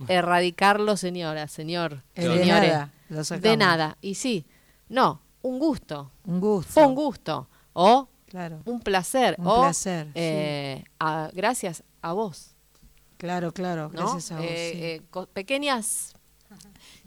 Erradicarlo, 0.08 0.96
señora, 0.96 1.48
señor, 1.48 2.04
El 2.16 2.30
de 2.30 2.40
señores. 2.40 2.72
nada, 2.72 2.92
de 3.42 3.58
nada. 3.58 3.98
Y 4.02 4.16
sí, 4.16 4.46
no, 4.90 5.22
un 5.42 5.58
gusto. 5.60 6.12
Un 6.26 6.40
gusto. 6.40 6.72
Fue 6.72 6.86
un 6.86 6.96
gusto. 6.96 7.50
O 7.74 8.08
Claro. 8.28 8.60
un 8.66 8.80
placer. 8.82 9.36
Un 9.40 9.48
o 9.48 9.62
placer, 9.62 10.08
eh, 10.14 10.84
a- 11.00 11.30
gracias 11.34 11.84
a 12.02 12.14
vos. 12.14 12.56
Claro, 13.18 13.52
claro, 13.54 13.90
¿no? 13.94 14.04
gracias 14.04 14.32
a 14.32 14.38
vos. 14.38 14.46
Eh, 14.48 14.72
sí. 14.74 15.20
eh, 15.20 15.26
pequeñas 15.34 16.14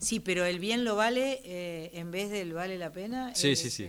Sí, 0.01 0.19
pero 0.21 0.45
el 0.45 0.59
bien 0.59 0.85
lo 0.85 0.97
vale 0.97 1.41
eh, 1.45 1.91
en 1.95 2.11
vez 2.11 2.31
del 2.31 2.53
vale 2.55 2.79
la 2.79 2.91
pena. 2.91 3.35
Sí, 3.35 3.51
es, 3.51 3.61
sí, 3.61 3.71
sí. 3.71 3.89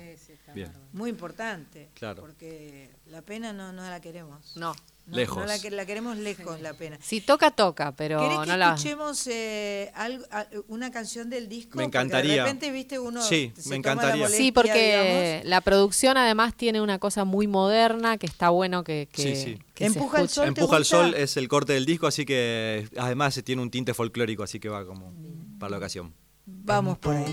Bien. 0.53 0.71
Muy 0.91 1.09
importante. 1.09 1.89
Claro. 1.93 2.21
Porque 2.21 2.89
la 3.07 3.21
pena 3.21 3.53
no, 3.53 3.71
no 3.71 3.81
la 3.89 4.01
queremos. 4.01 4.55
No. 4.57 4.75
No, 5.07 5.17
Lejos. 5.17 5.37
no 5.39 5.45
la, 5.45 5.59
que- 5.59 5.71
la 5.71 5.85
queremos 5.85 6.15
lejos, 6.17 6.61
la 6.61 6.73
pena. 6.73 6.97
Si 7.01 7.19
toca, 7.21 7.51
toca, 7.51 7.91
pero 7.93 8.19
¿Querés 8.21 8.39
que 8.41 8.45
no 8.47 8.57
la. 8.57 8.69
escuchemos 8.75 9.27
eh, 9.27 9.91
algo- 9.93 10.23
una 10.69 10.89
canción 10.91 11.29
del 11.29 11.49
disco? 11.49 11.77
Me 11.77 11.83
Porque 11.83 11.97
encantaría. 11.97 12.33
de 12.35 12.41
repente, 12.43 12.71
viste, 12.71 12.97
uno 12.99 13.21
Sí, 13.21 13.51
se 13.57 13.61
me 13.61 13.63
toma 13.63 13.69
la 13.71 13.75
encantaría. 13.77 14.23
molestia, 14.23 14.45
Sí, 14.45 14.51
porque 14.53 15.31
digamos. 15.33 15.45
la 15.49 15.61
producción 15.61 16.15
además 16.17 16.55
tiene 16.55 16.79
una 16.81 16.97
cosa 16.99 17.25
muy 17.25 17.47
moderna 17.47 18.17
que 18.17 18.25
está 18.27 18.49
bueno 18.51 18.83
que, 18.85 19.09
que, 19.11 19.21
Sí, 19.21 19.35
sí. 19.35 19.59
que 19.73 19.83
se 19.89 19.97
Empuja 19.97 20.19
el 20.19 20.25
escuche. 20.25 20.35
sol. 20.45 20.53
¿te 20.53 20.61
Empuja 20.61 20.77
al 20.77 20.85
sol 20.85 21.13
es 21.15 21.35
el 21.35 21.47
corte 21.49 21.73
del 21.73 21.85
disco, 21.85 22.07
así 22.07 22.23
que 22.25 22.87
además 22.97 23.33
se 23.33 23.43
tiene 23.43 23.61
un 23.63 23.71
tinte 23.71 23.93
folclórico, 23.93 24.43
así 24.43 24.59
que 24.61 24.69
va 24.69 24.85
como 24.85 25.13
para 25.59 25.71
la 25.71 25.77
ocasión. 25.77 26.13
Vamos 26.45 26.97
por 26.99 27.15
ahí. 27.15 27.25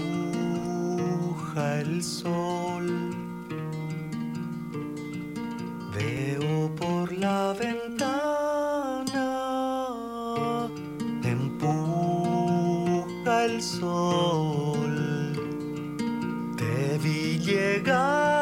Empuja 0.99 1.81
el 1.81 2.03
sol. 2.03 3.28
Veo 5.99 6.71
por 6.77 7.13
la 7.13 7.53
ventana. 7.55 9.27
Empuja 11.25 12.65
el 13.45 13.61
sol. 13.61 14.95
Te 16.57 16.99
vi 16.99 17.39
llegando. 17.39 18.38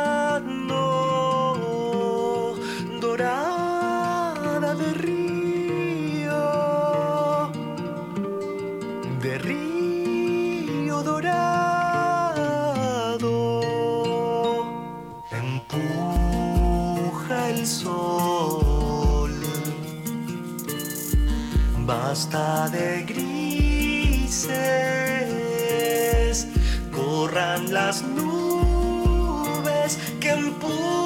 De 22.17 23.05
grises, 23.07 24.49
corran 26.91 27.75
las 27.75 28.03
nubes 28.03 29.99
que 30.19 30.31
empuja 30.31 31.06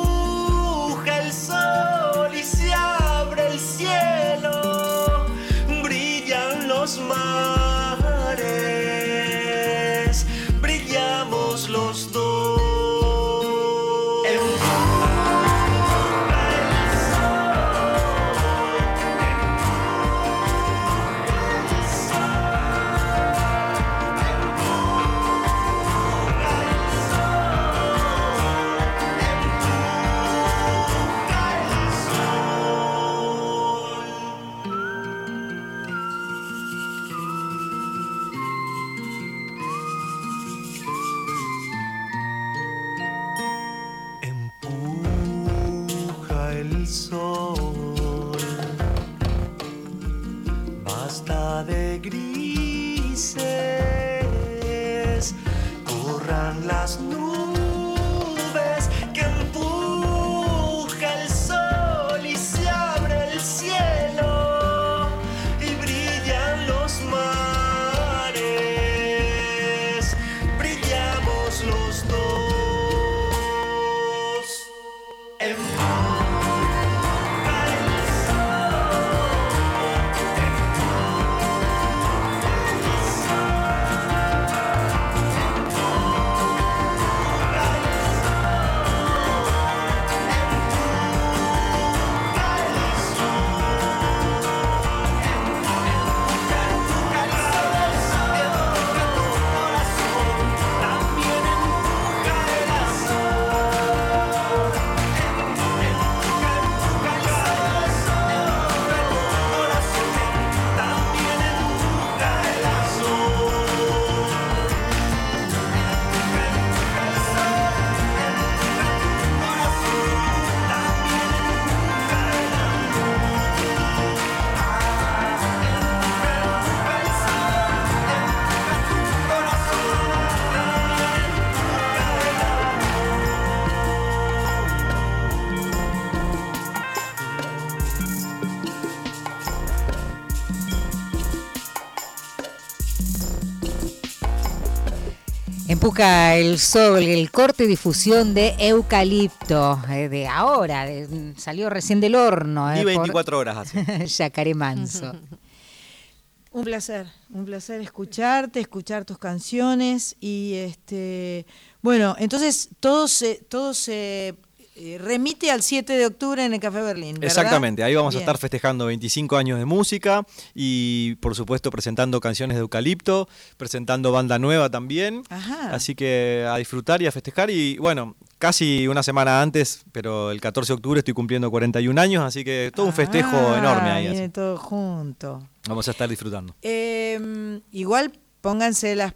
El 146.01 146.59
sol, 146.59 147.02
el 147.02 147.31
corte 147.31 147.64
y 147.64 147.66
difusión 147.66 148.32
de 148.32 148.55
eucalipto, 148.59 149.78
eh, 149.90 150.09
de 150.09 150.27
ahora, 150.27 150.86
de- 150.86 151.35
salió 151.36 151.68
recién 151.68 152.01
del 152.01 152.14
horno. 152.14 152.74
Y 152.74 152.78
eh, 152.78 152.82
por 152.85 152.93
24 152.93 153.39
horas 153.39 153.56
hace. 153.59 154.06
Yacaré 154.06 154.55
Manso. 154.55 155.12
Un 156.52 156.64
placer, 156.64 157.06
un 157.32 157.44
placer 157.44 157.81
escucharte, 157.81 158.59
escuchar 158.59 159.05
tus 159.05 159.18
canciones 159.18 160.16
y 160.18 160.55
este, 160.55 161.47
bueno, 161.81 162.16
entonces 162.18 162.70
todo 162.81 163.06
se, 163.06 163.36
todo 163.36 163.72
se 163.72 164.35
eh, 164.77 164.99
remite 164.99 165.51
al 165.51 165.63
7 165.63 165.93
de 165.93 166.07
octubre 166.07 166.45
en 166.45 166.55
el 166.55 166.61
Café 166.61 166.81
Berlín. 166.81 167.15
¿verdad? 167.15 167.27
Exactamente, 167.27 167.83
ahí 167.83 167.95
vamos 167.95 168.15
Bien. 168.15 168.21
a 168.21 168.23
estar 168.23 168.39
festejando 168.39 168.87
25 168.87 169.37
años 169.37 169.59
de 169.59 169.65
música 169.65 170.25
y 170.55 171.17
por 171.17 171.35
supuesto 171.35 171.71
presentando 171.71 172.21
canciones 172.21 172.57
de 172.57 172.61
Eucalipto, 172.63 173.29
presentando 173.57 174.13
banda 174.13 174.39
nueva 174.39 174.71
también. 174.71 175.23
Ajá. 175.29 175.75
Así 175.75 175.95
que 175.95 176.47
a 176.49 176.57
disfrutar 176.57 177.03
y 177.03 177.07
a 177.07 177.13
festejar 177.13 177.51
y 177.51 177.77
bueno, 177.79 178.17
casi 178.39 178.87
una 178.89 179.03
semana 179.03 179.43
antes, 179.43 179.83
pero 179.93 180.31
el 180.31 180.41
14 180.41 180.73
de 180.73 180.75
octubre 180.77 180.99
estoy 181.01 181.15
cumpliendo 181.15 181.51
41 181.51 182.01
años, 182.01 182.25
así 182.25 182.45
que 182.45 182.71
todo 182.75 182.87
un 182.87 182.93
festejo 182.93 183.37
Ah, 183.37 183.59
enorme 183.59 183.91
ahí. 183.91 184.05
Viene 184.07 184.25
así. 184.25 184.33
todo 184.33 184.57
junto. 184.57 185.43
Vamos 185.69 185.87
a 185.89 185.91
estar 185.91 186.09
disfrutando. 186.09 186.55
Eh, 186.63 187.61
igual 187.73 188.13
pónganse 188.41 188.97
las 188.97 189.13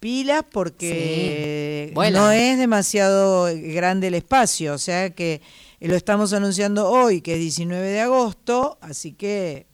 pilas 0.00 0.44
porque 0.50 1.92
Sí, 1.94 2.10
no 2.12 2.30
es 2.30 2.58
demasiado 2.58 3.48
grande 3.54 4.08
el 4.08 4.14
espacio, 4.14 4.74
o 4.74 4.78
sea 4.78 5.10
que 5.10 5.40
lo 5.80 5.94
estamos 5.94 6.32
anunciando 6.32 6.88
hoy, 6.88 7.20
que 7.20 7.34
es 7.34 7.38
19 7.40 7.86
de 7.88 8.00
agosto, 8.00 8.78
así 8.80 9.12
que... 9.12 9.66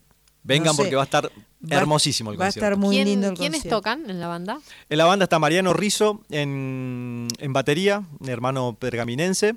Vengan 0.45 0.67
no 0.67 0.73
sé, 0.75 0.83
porque 0.83 0.97
va 0.97 1.03
a 1.03 1.05
estar 1.05 1.27
va- 1.27 1.77
hermosísimo 1.77 2.33
el 2.33 2.41
va 2.41 2.47
a 2.47 2.49
concierto. 2.49 2.67
estar 2.67 2.77
muy 2.79 2.97
¿Quién- 2.97 3.09
lindo 3.09 3.29
el 3.29 3.35
¿Quiénes 3.35 3.59
concierto. 3.61 3.77
tocan 3.79 4.11
en 4.11 4.19
la 4.21 4.27
banda? 4.27 4.59
En 4.91 4.99
la 4.99 5.05
banda 5.05 5.25
está 5.25 5.39
Mariano 5.39 5.73
Rizzo 5.73 6.21
en, 6.31 7.29
en 7.39 7.53
batería, 7.53 8.03
hermano 8.27 8.77
pergaminense, 8.79 9.55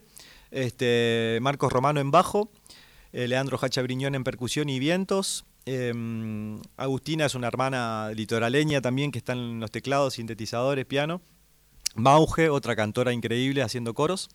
este, 0.52 1.40
Marcos 1.42 1.74
Romano 1.74 2.00
en 2.00 2.12
bajo, 2.12 2.50
eh, 3.14 3.28
Leandro 3.28 3.58
Hacha 3.62 3.82
Briñón 3.82 4.14
en 4.16 4.24
percusión 4.24 4.70
y 4.70 4.78
vientos, 4.80 5.46
eh, 5.66 6.60
Agustina 6.78 7.26
es 7.26 7.36
una 7.36 7.48
hermana 7.48 8.12
litoraleña 8.14 8.82
también 8.82 9.12
que 9.12 9.18
está 9.20 9.34
en 9.34 9.60
los 9.60 9.72
teclados, 9.72 10.14
sintetizadores, 10.16 10.86
piano, 10.86 11.22
Mauge, 11.96 12.50
otra 12.50 12.76
cantora 12.76 13.14
increíble 13.14 13.62
haciendo 13.62 13.94
coros, 13.94 14.30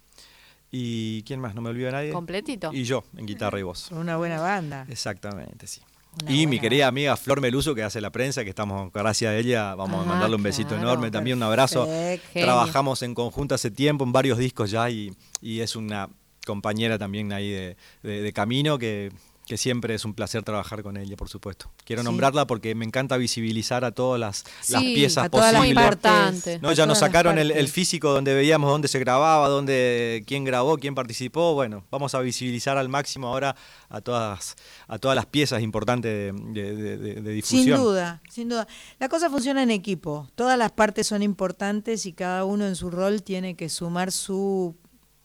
y 0.71 1.23
¿quién 1.25 1.41
más? 1.41 1.55
No 1.55 1.61
me 1.61 1.71
olvido 1.71 1.87
de 1.87 1.93
nadie. 1.93 2.11
¿Completito? 2.13 2.71
Y 2.73 2.85
yo, 2.85 3.05
en 3.17 3.27
guitarra 3.27 3.59
y 3.59 3.63
voz. 3.63 3.91
Una 3.91 4.17
buena 4.17 4.41
banda. 4.41 4.87
Exactamente, 4.89 5.67
sí. 5.67 5.81
Una 6.23 6.33
y 6.33 6.47
mi 6.47 6.59
querida 6.59 6.87
amiga 6.89 7.17
Flor 7.17 7.41
Meluso, 7.41 7.75
que 7.75 7.83
hace 7.83 8.01
la 8.01 8.11
prensa, 8.11 8.43
que 8.45 8.51
estamos, 8.51 8.93
gracias 8.93 9.31
a 9.31 9.37
ella, 9.37 9.75
vamos 9.75 10.05
a 10.05 10.09
mandarle 10.09 10.37
un 10.37 10.43
besito 10.43 10.71
claro, 10.71 10.83
enorme, 10.83 11.11
también 11.11 11.37
un 11.37 11.43
abrazo. 11.45 11.87
perfecto. 11.87 12.41
Trabajamos 12.41 13.03
en 13.03 13.15
conjunto 13.15 13.55
hace 13.55 13.71
tiempo 13.71 14.05
en 14.05 14.13
varios 14.13 14.39
discos 14.39 14.71
ya 14.71 14.89
y, 14.91 15.13
y 15.41 15.61
es 15.61 15.77
una 15.77 16.09
compañera 16.47 16.99
también 16.99 17.33
ahí 17.33 17.51
de, 17.51 17.77
de- 18.03 18.23
de 18.23 18.33
camino 18.33 18.79
que, 18.79 19.13
que 19.51 19.57
siempre 19.57 19.97
es 19.97 20.05
un 20.05 20.15
placer 20.15 20.45
trabajar 20.45 20.85
con 20.85 20.97
ella, 20.97 21.17
por 21.17 21.29
supuesto. 21.29 21.73
Quiero 21.85 22.03
Sí. 22.03 22.07
nombrarla 22.07 22.47
porque 22.47 22.77
me 22.77 22.85
encanta 22.85 23.17
visibilizar 23.17 23.85
a 23.85 23.91
todas 23.91 24.21
las, 24.21 24.45
las 24.69 24.81
piezas 24.81 25.25
a 25.25 25.29
todas 25.29 25.53
las 25.53 25.61
posibles. 25.63 25.83
importante. 25.85 26.59
No, 26.61 26.71
ya 26.73 26.87
nos 26.87 27.01
las 27.01 27.09
sacaron 27.09 27.37
el, 27.37 27.67
físico 27.69 28.13
donde 28.13 28.33
veíamos 28.33 28.71
dónde 28.71 28.87
se 28.87 29.01
grababa, 29.01 29.49
dónde, 29.49 30.23
quién 30.25 30.45
grabó, 30.45 30.79
quién 30.79 30.95
participó. 30.95 31.55
Bueno, 31.55 31.83
vamos 31.91 32.15
a 32.15 32.21
visibilizar 32.21 32.79
al 32.79 32.89
máximo 32.89 33.27
ahora 33.27 33.57
a 33.89 34.01
todas, 34.01 34.55
a 34.87 34.99
todas 35.01 35.17
las 35.17 35.27
piezas 35.27 35.63
importantes 35.63 36.33
de, 36.33 36.73
de- 36.75 36.97
de- 36.97 37.15
de 37.21 37.33
difusión. 37.33 37.65
Sin 37.65 37.77
duda, 37.85 38.23
sin 38.31 38.49
duda. 38.49 38.69
La 39.01 39.09
cosa 39.09 39.29
funciona 39.31 39.65
en 39.65 39.73
equipo. 39.73 40.29
Todas 40.37 40.57
las 40.57 40.71
partes 40.71 41.09
son 41.09 41.25
importantes 41.25 42.07
y 42.07 42.13
cada 42.13 42.45
uno 42.45 42.69
en 42.69 42.77
su 42.77 42.89
rol 42.89 43.25
tiene 43.25 43.57
que 43.57 43.69
sumar 43.69 44.13
su, 44.13 44.77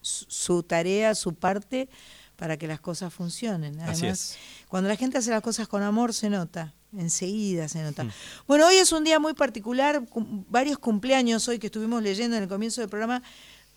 su, 0.02 0.26
su 0.27 0.64
tarea, 0.64 1.14
su 1.14 1.35
parte, 1.35 1.89
para 2.36 2.57
que 2.57 2.68
las 2.68 2.80
cosas 2.80 3.14
funcionen. 3.14 3.76
Además, 3.80 3.98
Así 3.98 4.07
es. 4.07 4.36
cuando 4.68 4.90
la 4.90 4.95
gente 4.95 5.18
hace 5.18 5.30
las 5.32 5.41
cosas 5.41 5.68
con 5.68 5.84
amor, 5.84 6.14
se 6.14 6.30
nota. 6.30 6.74
Enseguida 6.98 7.68
se 7.68 7.82
nota. 7.84 8.03
Mm. 8.06 8.12
Bueno, 8.48 8.68
hoy 8.68 8.76
es 8.76 8.91
un 8.91 9.03
día 9.03 9.20
muy 9.20 9.34
particular, 9.34 10.03
varios 10.49 10.78
cumpleaños 10.78 11.48
hoy 11.48 11.60
que 11.60 11.68
estuvimos 11.68 12.02
leyendo 12.02 12.38
en 12.38 12.44
el 12.44 12.49
comienzo 12.49 12.82
del 12.82 12.90
programa, 12.90 13.22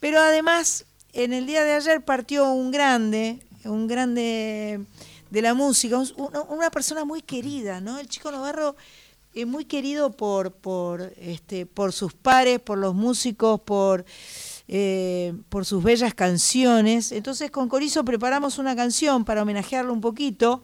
pero 0.01 0.21
además 0.21 0.85
en 1.13 1.33
el 1.33 1.47
día 1.47 1.65
de 1.65 1.73
ayer 1.73 2.05
partió 2.05 2.51
un 2.53 2.71
grande, 2.71 3.41
un 3.65 3.89
grande 3.89 4.85
de 5.31 5.43
la 5.43 5.55
música, 5.55 5.99
un- 5.99 6.13
una, 6.17 6.43
una 6.43 6.71
persona 6.71 7.05
muy 7.05 7.21
querida, 7.23 7.81
¿no? 7.81 7.99
El 7.99 8.09
chico 8.09 8.31
Navarro 8.31 8.77
es 9.35 9.47
muy 9.47 9.65
querido 9.65 10.13
por, 10.13 10.53
por, 10.53 11.13
este, 11.17 11.67
por 11.67 11.93
sus 11.93 12.13
pares, 12.15 12.61
por 12.61 12.79
los 12.79 12.95
músicos, 12.95 13.61
por, 13.61 14.05
eh, 14.69 15.35
por 15.49 15.65
sus 15.65 15.83
bellas 15.83 16.15
canciones. 16.15 17.11
Entonces 17.13 17.51
con 17.51 17.69
Corizo 17.69 18.05
preparamos 18.05 18.59
una 18.59 18.77
canción 18.77 19.25
para 19.25 19.43
homenajearlo 19.43 19.93
un 19.93 20.03
poquito. 20.03 20.63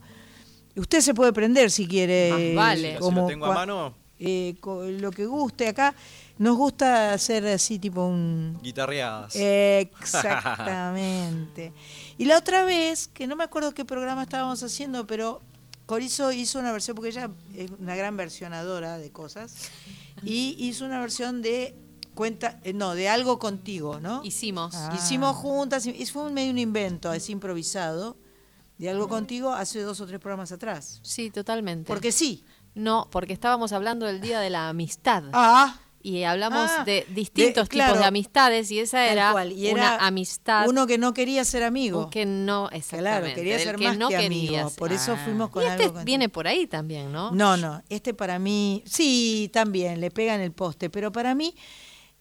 Usted 0.77 1.01
se 1.01 1.15
puede 1.15 1.33
prender 1.33 1.71
si 1.71 1.89
quiere. 1.89 2.53
Más 2.55 2.67
vale. 2.67 2.99
Si 3.01 3.11
lo 3.11 3.27
tengo 3.27 3.47
a 3.47 3.55
mano, 3.55 3.95
eh, 4.19 4.55
lo 4.63 5.11
que 5.11 5.25
guste 5.27 5.69
acá. 5.69 5.95
Nos 6.37 6.57
gusta 6.57 7.13
hacer 7.13 7.47
así 7.47 7.79
tipo 7.79 8.05
un... 8.05 8.59
guitarreadas. 8.61 9.37
Exactamente. 9.37 11.73
y 12.19 12.25
la 12.25 12.39
otra 12.39 12.65
vez, 12.65 13.07
que 13.09 13.29
no 13.29 13.37
me 13.37 13.45
acuerdo 13.45 13.73
qué 13.73 13.85
programa 13.85 14.25
estábamos 14.25 14.61
haciendo, 14.65 15.07
pero 15.07 15.41
Corizo 15.87 16.33
hizo 16.33 16.59
una 16.59 16.73
versión, 16.73 16.97
porque 16.97 17.11
ella 17.11 17.31
es 17.55 17.71
una 17.79 17.95
gran 17.95 18.17
versionadora 18.17 18.99
de 18.99 19.13
cosas, 19.13 19.71
y 20.25 20.57
hizo 20.59 20.85
una 20.85 21.01
versión 21.01 21.41
de 21.41 21.77
cuenta, 22.15 22.61
eh, 22.65 22.73
no, 22.73 22.95
de 22.95 23.09
algo 23.09 23.39
contigo, 23.39 24.01
¿no? 24.01 24.23
Hicimos. 24.25 24.75
Hicimos 24.95 25.37
juntas, 25.37 25.87
y 25.87 26.07
fue 26.07 26.23
un 26.25 26.35
medio 26.35 26.51
un 26.51 26.59
invento, 26.59 27.13
es 27.13 27.29
improvisado, 27.31 28.17
de 28.79 28.91
algo 28.91 29.09
contigo 29.09 29.53
hace 29.53 29.81
dos 29.83 30.01
o 30.01 30.07
tres 30.07 30.19
programas 30.21 30.51
atrás. 30.53 31.01
Sí, 31.03 31.31
totalmente. 31.31 31.87
Porque 31.87 32.11
sí. 32.13 32.45
No, 32.75 33.07
porque 33.13 33.33
estábamos 33.33 33.73
hablando 33.73 34.05
del 34.07 34.21
Día 34.21 34.41
de 34.41 34.51
la 34.51 34.69
Amistad. 34.69 35.23
Ah. 35.33 35.79
Y 36.03 36.25
hablamos 36.25 36.69
Ah, 36.71 36.85
de 36.85 37.07
distintos 37.15 37.65
de- 37.67 37.69
claro. 37.71 37.93
tipos 37.93 38.01
de 38.01 38.07
amistades 38.09 38.71
y 38.71 38.79
esa 38.81 38.99
Tal 38.99 39.09
era, 39.13 39.33
cual, 39.33 39.53
y 39.53 39.71
una 39.73 39.95
era 39.95 40.07
amistad. 40.07 40.69
Uno 40.69 40.87
que 40.87 40.99
no 40.99 41.15
quería 41.15 41.45
ser 41.47 41.63
amigo. 41.63 42.11
que 42.11 42.27
no, 42.27 42.69
exactamente. 42.73 43.21
Claro, 43.23 43.35
quería 43.37 43.59
ser 43.59 43.77
que 43.77 43.85
más 43.89 43.97
no 43.97 44.09
que 44.09 44.17
amigo. 44.17 44.71
Por 44.77 44.93
eso 44.93 45.13
Ah. 45.13 45.21
fuimos 45.25 45.49
con 45.49 45.63
y 45.63 45.67
este 45.67 45.85
algo 45.85 46.05
viene 46.05 46.29
por 46.29 46.47
ahí 46.47 46.67
también, 46.67 47.11
¿no? 47.11 47.31
No, 47.31 47.57
no, 47.57 47.81
este 47.89 48.13
para 48.13 48.39
mí, 48.39 48.83
sí, 48.85 49.49
también, 49.51 49.99
le 50.01 50.11
pegan 50.11 50.41
el 50.43 50.53
poste, 50.53 50.91
pero 50.91 51.11
para 51.11 51.35
mí 51.35 51.55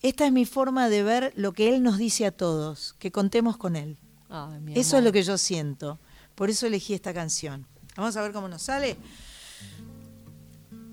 esta 0.04 0.26
es 0.26 0.34
mi 0.34 0.46
forma 0.46 0.90
de 0.90 1.02
ver 1.02 1.34
lo 1.38 1.54
que 1.54 1.74
él 1.74 1.82
nos 1.82 1.98
dice 1.98 2.26
a 2.26 2.32
todos, 2.32 2.94
que 3.00 3.12
contemos 3.12 3.56
con 3.56 3.78
él. 3.78 3.98
Ay, 4.30 4.60
Eso 4.76 4.98
es 4.98 5.04
lo 5.04 5.14
que 5.14 5.24
yo 5.24 5.38
siento, 5.38 5.98
por 6.36 6.50
eso 6.50 6.68
elegí 6.68 6.94
esta 6.94 7.14
canción. 7.14 7.66
Vamos 7.96 8.18
a 8.18 8.22
ver 8.22 8.34
cómo 8.34 8.50
nos 8.50 8.64
sale. 8.64 8.98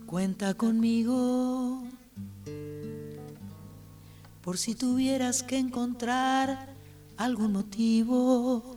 Cuenta 0.06 0.54
conmigo, 0.54 1.82
por 4.42 4.58
si 4.58 4.76
tuvieras 4.76 5.42
que 5.42 5.58
encontrar 5.58 6.74
algún 7.16 7.52
motivo, 7.52 8.76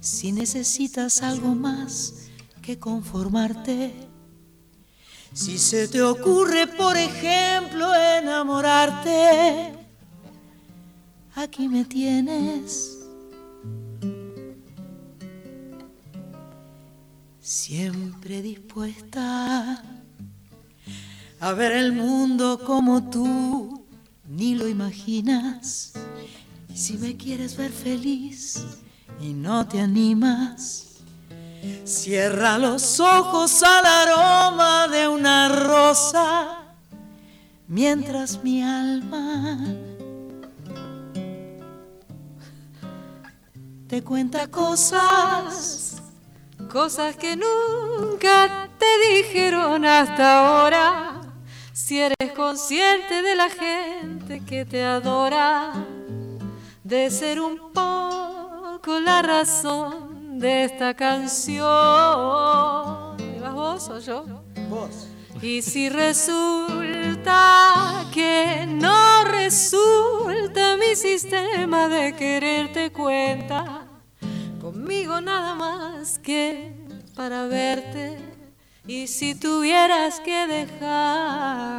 si 0.00 0.30
necesitas 0.30 1.22
algo 1.22 1.54
más 1.56 2.28
que 2.62 2.78
conformarte. 2.78 4.13
Si 5.34 5.58
se 5.58 5.88
te 5.88 6.00
ocurre, 6.00 6.68
por 6.68 6.96
ejemplo, 6.96 7.92
enamorarte, 7.92 9.74
aquí 11.34 11.68
me 11.68 11.84
tienes. 11.84 13.00
Siempre 17.40 18.42
dispuesta 18.42 19.82
a 21.40 21.52
ver 21.52 21.72
el 21.72 21.92
mundo 21.92 22.60
como 22.64 23.10
tú 23.10 23.84
ni 24.28 24.54
lo 24.54 24.68
imaginas. 24.68 25.94
Y 26.72 26.76
si 26.76 26.96
me 26.96 27.16
quieres 27.16 27.56
ver 27.56 27.72
feliz 27.72 28.64
y 29.20 29.32
no 29.32 29.66
te 29.66 29.80
animas, 29.80 30.93
Cierra 31.84 32.58
los 32.58 33.00
ojos 33.00 33.62
al 33.62 33.86
aroma 33.86 34.88
de 34.88 35.08
una 35.08 35.48
rosa 35.48 36.64
mientras 37.66 38.42
mi 38.42 38.62
alma 38.62 39.58
te 43.88 44.02
cuenta 44.02 44.48
cosas. 44.48 46.02
Cosas 46.72 47.16
que 47.16 47.36
nunca 47.36 48.68
te 48.78 49.14
dijeron 49.14 49.84
hasta 49.84 50.40
ahora. 50.40 51.20
Si 51.72 52.00
eres 52.00 52.32
consciente 52.34 53.22
de 53.22 53.36
la 53.36 53.48
gente 53.48 54.40
que 54.44 54.64
te 54.64 54.82
adora, 54.82 55.72
de 56.82 57.10
ser 57.10 57.40
un 57.40 57.72
poco 57.72 58.98
la 59.00 59.22
razón 59.22 60.13
de 60.38 60.64
esta 60.64 60.94
canción. 60.94 61.64
¿Y 63.18 63.38
vas 63.40 63.54
vos 63.54 63.88
o 63.88 63.98
yo? 63.98 64.24
Vos. 64.68 65.08
Y 65.42 65.62
si 65.62 65.88
resulta 65.88 67.36
que 68.12 68.66
no 68.66 69.24
resulta 69.24 70.76
mi 70.76 70.94
sistema 70.96 71.88
de 71.88 72.14
quererte 72.14 72.90
cuenta, 72.92 73.86
conmigo 74.60 75.20
nada 75.20 75.54
más 75.54 76.18
que 76.18 76.74
para 77.14 77.46
verte. 77.46 78.18
Y 78.86 79.06
si 79.06 79.34
tuvieras 79.34 80.20
que 80.20 80.46
dejarme, 80.46 81.74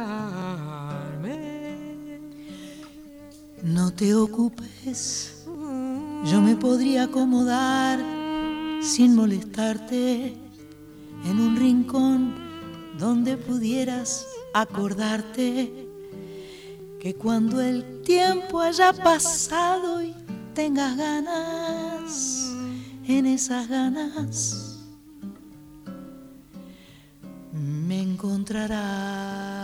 No 3.62 3.92
te 3.92 4.14
ocupes, 4.14 5.44
yo 6.24 6.40
me 6.40 6.54
podría 6.54 7.04
acomodar 7.04 8.15
sin 8.80 9.14
molestarte 9.14 10.36
en 11.24 11.40
un 11.40 11.56
rincón 11.56 12.34
donde 12.98 13.36
pudieras 13.36 14.26
acordarte 14.54 15.88
que 17.00 17.14
cuando 17.14 17.60
el 17.60 18.02
tiempo 18.02 18.60
haya 18.60 18.92
pasado 18.92 20.02
y 20.02 20.14
tengas 20.54 20.96
ganas, 20.96 22.52
en 23.06 23.26
esas 23.26 23.68
ganas 23.68 24.66
me 27.52 28.02
encontrarás. 28.02 29.56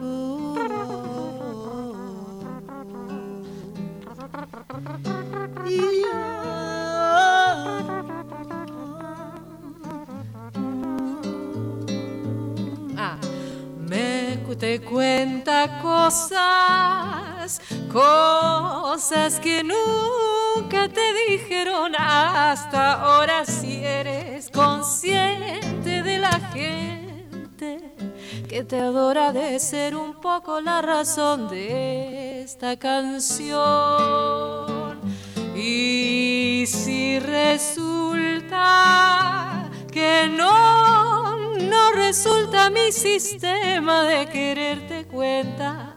Mm. 0.00 1.17
Ah, 12.96 13.16
me 13.88 14.38
te 14.58 14.80
cuenta 14.80 15.80
cosas, 15.80 17.60
cosas 17.92 19.40
que 19.40 19.62
nunca 19.62 20.88
te 20.88 21.30
dijeron. 21.30 21.94
Hasta 21.96 22.94
ahora 22.94 23.44
si 23.46 23.84
eres 23.84 24.50
consciente 24.50 26.02
de 26.02 26.18
la 26.18 26.32
gente 26.52 27.94
que 28.48 28.64
te 28.64 28.80
adora 28.80 29.32
de 29.32 29.58
ser 29.60 29.94
un 29.94 30.20
poco 30.20 30.60
la 30.60 30.82
razón 30.82 31.48
de 31.48 32.27
esta 32.48 32.78
canción. 32.78 33.58
Y 35.54 36.64
si 36.66 37.18
resulta 37.18 38.50
que 39.92 40.30
no, 40.34 41.36
no 41.58 41.92
resulta 41.92 42.70
mi 42.70 42.90
sistema 42.90 44.04
de 44.04 44.26
quererte 44.30 45.04
cuenta, 45.04 45.96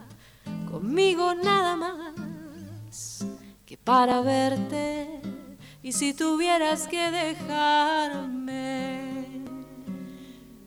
conmigo 0.70 1.34
nada 1.36 1.78
más 1.78 3.26
que 3.66 3.78
para 3.78 4.20
verte. 4.20 5.22
Y 5.82 5.94
si 5.94 6.14
tuvieras 6.14 6.86
que 6.86 7.12
dejarme, 7.12 8.60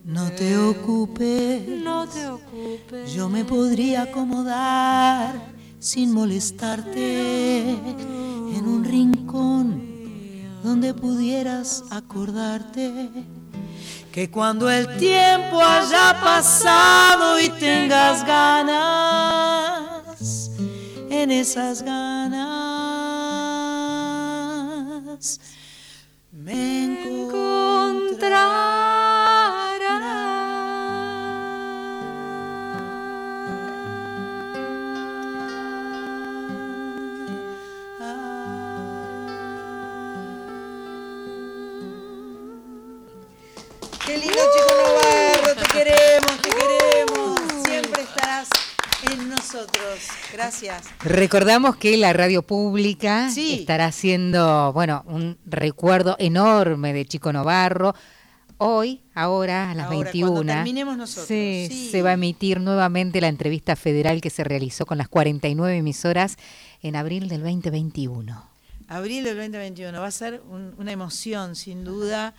No 0.03 0.31
te 0.33 0.57
ocupes, 0.57 1.69
no 1.69 2.07
te 2.09 2.27
ocupes. 2.27 3.13
yo 3.13 3.29
me 3.29 3.45
podría 3.45 4.05
acomodar 4.05 5.54
sin 5.85 6.13
molestarte 6.15 7.69
en 7.69 8.67
un 8.67 8.85
rincón 8.85 9.83
donde 10.63 10.95
pudieras 10.95 11.85
acordarte 11.91 13.11
que 14.11 14.31
cuando 14.31 14.71
el 14.71 14.97
tiempo 14.97 15.61
haya 15.61 16.19
pasado 16.23 17.39
y 17.39 17.51
tengas 17.51 18.27
ganas, 18.27 19.43
en 21.11 21.31
esas 21.31 21.83
ganas 21.83 22.49
me 26.33 26.85
Qué 28.25 28.84
chico 44.35 44.75
Navarro, 44.77 45.61
te 45.63 45.73
queremos, 45.79 46.43
te 46.43 46.51
queremos. 46.51 47.41
Siempre 47.67 48.03
estarás 48.03 48.49
en 49.13 49.29
nosotros. 49.31 49.99
Gracias. 50.33 50.85
Recordamos 51.01 51.77
que 51.77 51.97
la 51.97 52.13
radio 52.13 52.43
pública 52.43 53.31
Sí. 53.31 53.61
estará 53.61 53.87
haciendo, 53.87 54.73
bueno, 54.73 55.03
un 55.07 55.39
recuerdo 55.47 56.17
enorme 56.19 56.93
de 56.93 57.05
Chico 57.07 57.33
Novarro. 57.33 57.95
Hoy, 58.59 59.03
ahora, 59.15 59.73
a 59.73 59.75
las 59.75 59.87
Ahora, 59.87 59.97
21, 59.99 60.33
cuando 60.33 60.53
terminemos 60.53 60.97
nosotros, 60.97 61.27
sí, 61.27 61.67
sí. 61.69 61.89
se 61.91 62.03
va 62.03 62.11
a 62.11 62.15
emitir 62.15 62.61
nuevamente 62.61 63.21
la 63.21 63.27
entrevista 63.29 63.75
federal 63.75 64.21
que 64.21 64.31
se 64.31 64.45
realizó 64.45 64.87
con 64.87 64.97
las 64.97 65.09
49 65.09 65.77
emisoras 65.77 66.37
en 66.81 66.95
abril 66.95 67.29
del 67.29 67.43
2021. 67.43 68.49
Abril 68.87 69.25
del 69.25 69.37
2021 69.39 70.01
va 70.01 70.07
a 70.07 70.11
ser 70.13 70.41
un- 70.49 70.73
una 70.79 70.93
emoción, 70.93 71.57
sin 71.57 71.85
duda, 71.85 72.33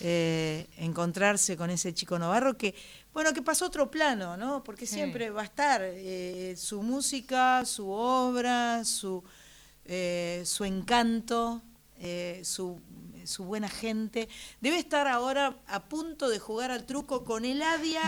eh, 0.00 0.66
encontrarse 0.76 1.56
con 1.56 1.70
ese 1.70 1.92
chico 1.92 2.18
Navarro 2.18 2.56
que, 2.56 2.74
bueno, 3.12 3.32
que 3.32 3.42
pasó 3.42 3.66
otro 3.66 3.90
plano, 3.90 4.36
¿no? 4.36 4.62
Porque 4.62 4.86
siempre 4.86 5.30
va 5.30 5.42
a 5.42 5.44
estar 5.44 5.80
eh, 5.82 6.54
su 6.56 6.82
música, 6.82 7.64
su 7.64 7.90
obra, 7.90 8.84
su, 8.84 9.24
eh, 9.84 10.42
su 10.44 10.64
encanto, 10.64 11.62
su, 12.42 12.80
su 13.24 13.44
buena 13.44 13.68
gente. 13.68 14.28
Debe 14.60 14.78
estar 14.78 15.08
ahora 15.08 15.56
a 15.66 15.88
punto 15.88 16.28
de 16.28 16.38
jugar 16.38 16.70
al 16.70 16.84
truco 16.84 17.24
con 17.24 17.44
Eladia, 17.44 18.02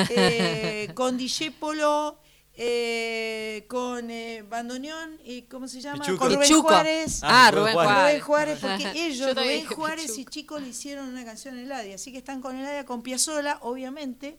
con 0.94 1.16
Dijépolo. 1.16 2.20
Eh, 2.58 3.66
con 3.68 4.10
eh, 4.10 4.42
Bandoneón 4.48 5.18
y 5.22 5.42
¿cómo 5.42 5.68
se 5.68 5.80
llama? 5.82 5.98
Pichuco. 6.04 6.18
Con 6.18 6.28
Rubén 6.28 6.48
Pichuco. 6.48 6.68
Juárez. 6.68 7.20
Ah, 7.22 7.50
Rubén 7.52 7.74
Juárez. 7.74 7.96
Rubén 7.98 8.20
Juárez, 8.22 8.58
porque 8.60 8.92
ellos, 9.06 9.34
Rubén 9.36 9.66
Juárez 9.66 10.06
Pichuco. 10.06 10.20
y 10.20 10.24
Chico 10.24 10.58
le 10.58 10.68
hicieron 10.68 11.08
una 11.08 11.24
canción 11.24 11.58
en 11.58 11.64
Eladia, 11.64 11.96
así 11.96 12.12
que 12.12 12.18
están 12.18 12.40
con 12.40 12.56
Eladia, 12.56 12.86
con 12.86 13.02
Piazzola, 13.02 13.58
obviamente. 13.60 14.38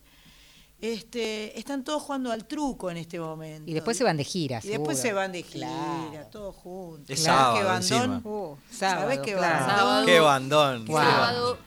Este, 0.79 1.57
están 1.57 1.83
todos 1.83 2.03
jugando 2.03 2.31
al 2.31 2.45
truco 2.45 2.91
en 2.91 2.97
este 2.97 3.19
momento. 3.19 3.69
Y 3.69 3.73
después 3.73 3.97
se 3.97 4.03
van 4.03 4.15
de 4.17 4.23
gira, 4.23 4.61
Y 4.63 4.67
después 4.67 4.99
se 4.99 5.11
van 5.11 5.31
de 5.31 5.41
gira, 5.41 5.67
Claro. 5.67 6.27
todos 6.31 6.55
juntos. 6.55 7.09
Es 7.09 7.23
¿Sabes 7.23 7.39
sábado 7.39 7.57
qué 7.57 7.63
bandón? 7.63 8.21
Uh, 8.23 8.57
¿Sabes 8.71 8.77
sábado, 8.99 9.21
qué 9.23 9.33
claro. 9.33 9.65
bandón? 9.65 10.05
Qué 10.05 10.19
bandón. 10.19 10.85
qué 10.85 10.93
Sábado. 10.93 11.57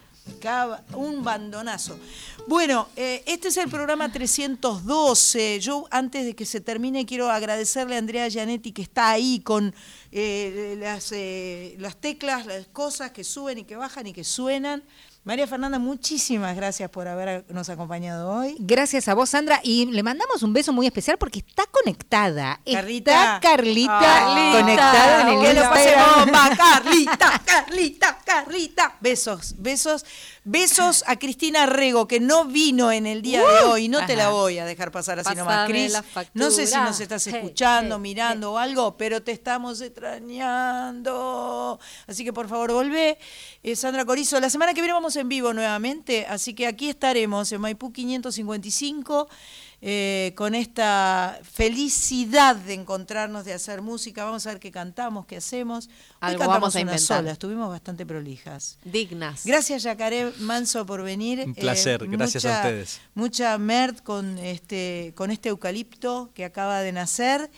Un 0.94 1.22
bandonazo. 1.22 1.98
Bueno, 2.46 2.88
eh, 2.96 3.22
este 3.26 3.48
es 3.48 3.56
el 3.56 3.68
programa 3.68 4.10
312. 4.10 5.60
Yo 5.60 5.86
antes 5.90 6.24
de 6.24 6.34
que 6.34 6.44
se 6.44 6.60
termine 6.60 7.06
quiero 7.06 7.30
agradecerle 7.30 7.96
a 7.96 7.98
Andrea 7.98 8.28
Gianetti 8.28 8.72
que 8.72 8.82
está 8.82 9.10
ahí 9.10 9.40
con 9.40 9.74
eh, 10.12 10.76
las, 10.78 11.12
eh, 11.12 11.76
las 11.78 11.96
teclas, 11.96 12.46
las 12.46 12.66
cosas 12.68 13.10
que 13.12 13.24
suben 13.24 13.58
y 13.58 13.64
que 13.64 13.76
bajan 13.76 14.06
y 14.06 14.12
que 14.12 14.24
suenan. 14.24 14.82
María 15.22 15.46
Fernanda, 15.46 15.78
muchísimas 15.78 16.56
gracias 16.56 16.88
por 16.88 17.06
habernos 17.06 17.68
acompañado 17.68 18.30
hoy. 18.32 18.56
Gracias 18.58 19.06
a 19.06 19.12
vos, 19.12 19.28
Sandra. 19.28 19.60
Y 19.62 19.84
le 19.84 20.02
mandamos 20.02 20.42
un 20.42 20.54
beso 20.54 20.72
muy 20.72 20.86
especial 20.86 21.18
porque 21.18 21.40
está 21.40 21.64
conectada. 21.70 22.58
Carlita. 22.64 23.36
Está 23.36 23.40
Carlita, 23.40 23.98
Carlita. 24.00 24.60
conectada 24.60 25.20
en 25.20 25.28
el 25.28 25.40
Que 25.44 25.54
lo 25.54 25.68
pase 25.68 25.94
bomba, 26.16 26.50
Carlita, 26.56 27.42
Carlita, 27.44 28.18
Carlita. 28.24 28.96
Besos, 29.00 29.54
besos, 29.58 30.06
besos 30.44 31.04
a 31.06 31.16
Cristina 31.18 31.66
Rego, 31.66 32.08
que 32.08 32.18
no 32.20 32.44
vino 32.46 32.90
en 32.92 33.06
el 33.06 33.22
día 33.22 33.40
de 33.40 33.66
Uh, 33.66 33.70
hoy. 33.70 33.88
No 33.88 34.04
te 34.06 34.16
la 34.16 34.30
voy 34.30 34.58
a 34.58 34.64
dejar 34.64 34.90
pasar 34.90 35.18
así 35.18 35.34
nomás, 35.34 35.68
Pásame 35.68 35.70
Cris. 35.70 35.92
la 35.92 36.04
No 36.34 36.50
sé 36.50 36.66
si 36.66 36.76
nos 36.76 36.98
estás 37.00 37.26
escuchando, 37.26 37.96
hey, 37.96 38.00
mirando 38.00 38.52
o 38.52 38.58
algo, 38.58 38.96
pero 38.96 39.22
te 39.22 39.32
estamos 39.32 39.80
extrañando. 39.80 41.78
Así 42.06 42.24
que 42.24 42.32
por 42.32 42.48
favor, 42.48 42.72
volvé. 42.72 43.18
Eh, 43.62 43.76
Sandra 43.76 44.04
Corizo, 44.04 44.40
la 44.40 44.50
semana 44.50 44.74
que 44.74 44.80
viene 44.80 44.94
vamos 44.94 45.16
en 45.16 45.28
vivo 45.28 45.52
nuevamente, 45.52 46.26
así 46.26 46.54
que 46.54 46.66
aquí 46.66 46.88
estaremos 46.88 47.52
en 47.52 47.60
Maipú 47.60 47.92
555 47.92 49.28
eh, 49.82 50.32
con 50.36 50.54
esta 50.54 51.40
felicidad 51.42 52.54
de 52.56 52.74
encontrarnos, 52.74 53.44
de 53.44 53.54
hacer 53.54 53.80
música. 53.82 54.24
Vamos 54.24 54.46
a 54.46 54.50
ver 54.50 54.60
qué 54.60 54.70
cantamos, 54.70 55.24
qué 55.26 55.36
hacemos. 55.38 55.86
Hoy 55.86 55.92
Algo 56.20 56.38
cantamos 56.40 56.60
vamos 56.60 56.74
a 56.74 56.78
una 56.78 56.80
inventar. 56.92 57.18
sola, 57.18 57.30
estuvimos 57.32 57.68
bastante 57.70 58.04
prolijas. 58.04 58.78
Dignas. 58.84 59.44
Gracias, 59.46 59.82
Yacaré 59.82 60.32
Manso, 60.40 60.84
por 60.84 61.02
venir. 61.02 61.42
Un 61.46 61.54
placer, 61.54 62.06
gracias 62.08 62.44
a 62.44 62.48
mucha- 62.48 62.60
ustedes. 62.60 63.00
Mucha 63.14 63.58
merd 63.58 63.98
con 64.00 64.38
este, 64.38 65.12
con 65.16 65.30
este 65.30 65.48
eucalipto 65.48 66.30
que 66.34 66.44
acaba 66.44 66.80
de 66.80 66.92
nacer. 66.92 67.50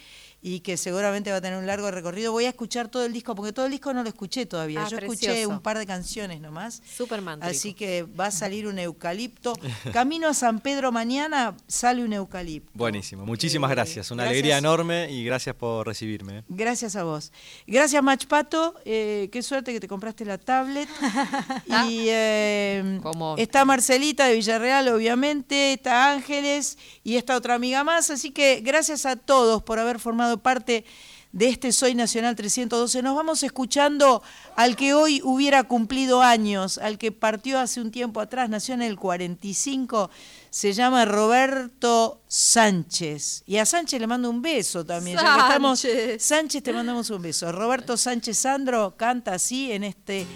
Y 0.45 0.61
que 0.61 0.77
seguramente 0.77 1.31
va 1.31 1.37
a 1.37 1.41
tener 1.41 1.57
un 1.57 1.67
largo 1.67 1.89
recorrido. 1.93 2.33
Voy 2.33 2.47
a 2.47 2.49
escuchar 2.49 2.89
todo 2.89 3.05
el 3.05 3.13
disco, 3.13 3.35
porque 3.37 3.53
todo 3.53 3.67
el 3.67 3.71
disco 3.73 3.95
no 3.95 4.03
lo 4.03 4.09
escuché 4.09 4.45
todavía. 4.45 4.85
Ah, 4.85 4.89
Yo 4.89 4.99
escuché 4.99 5.47
un 5.47 5.61
par 5.61 5.79
de 5.79 5.87
canciones 5.87 6.41
nomás. 6.41 6.83
Superman. 6.97 7.41
Así 7.43 7.75
que 7.75 8.03
va 8.03 8.27
a 8.27 8.31
salir 8.33 8.67
un 8.67 8.79
eucalipto. 8.81 9.53
Camino 9.93 10.29
a 10.29 10.35
San 10.35 10.59
Pedro 10.59 10.91
mañana 10.91 11.57
sale 11.69 12.03
un 12.05 12.13
eucalipto. 12.13 12.71
Buenísimo, 12.75 13.25
muchísimas 13.25 13.71
Eh, 13.71 13.75
gracias. 13.75 14.11
Una 14.11 14.25
gracias. 14.25 14.33
alegría 14.35 14.59
enorme 14.59 15.13
y 15.13 15.25
gracias 15.25 15.55
por 15.55 15.87
recibirme. 15.87 16.39
¿eh? 16.39 16.45
Gracias 16.49 16.97
a 16.97 17.05
vos. 17.05 17.31
Gracias, 17.69 18.03
Machpato. 18.03 18.75
Eh, 18.85 19.29
qué 19.31 19.43
suerte 19.43 19.73
que 19.73 19.79
te 19.79 19.87
compraste 19.87 20.25
la 20.25 20.39
tablet. 20.39 20.89
y 21.89 22.07
eh, 22.09 23.01
está 23.37 23.65
Marcelita 23.65 24.27
de 24.27 24.35
Villarreal, 24.35 24.89
obviamente. 24.89 25.75
Está 25.75 26.11
Ángeles 26.13 26.79
y 27.05 27.15
esta 27.17 27.37
otra 27.37 27.55
amiga 27.55 27.85
más. 27.85 28.11
Así 28.11 28.33
que 28.33 28.61
gracias 28.61 29.07
a 29.07 29.15
todos 29.15 29.63
por 29.63 29.79
haber 29.79 30.01
formado 30.01 30.32
parte 30.39 30.85
de 31.33 31.49
este 31.49 31.73
Soy 31.73 31.95
Nacional 31.95 32.37
312. 32.37 33.03
Nos 33.03 33.17
vamos 33.17 33.43
escuchando 33.43 34.23
al 34.55 34.77
que 34.77 34.93
hoy 34.93 35.23
hubiera 35.25 35.65
cumplido 35.65 36.21
años, 36.23 36.77
al 36.77 36.99
que 36.99 37.11
partió 37.11 37.59
hace 37.59 37.81
un 37.81 37.91
tiempo 37.91 38.21
atrás, 38.21 38.51
nació 38.51 38.75
en 38.75 38.83
el 38.83 38.97
45, 38.97 40.11
se 40.51 40.75
llama 40.75 41.07
Roberto 41.07 42.21
Sánchez. 42.29 43.45
Y 43.47 43.57
a 43.57 43.65
Sánchez 43.65 43.99
le 44.01 44.07
mando 44.07 44.29
un 44.29 44.43
beso 44.43 44.85
también. 44.85 45.17
ya 45.17 45.35
que 45.37 45.41
estamos- 45.41 45.87
Sánchez, 46.19 46.63
te 46.63 46.73
mandamos 46.73 47.09
un 47.09 47.23
beso. 47.23 47.51
Roberto 47.51 47.97
Sánchez 47.97 48.37
Sandro 48.39 48.95
canta 48.99 49.33
así 49.35 49.73
en 49.73 49.85
este 49.85 50.27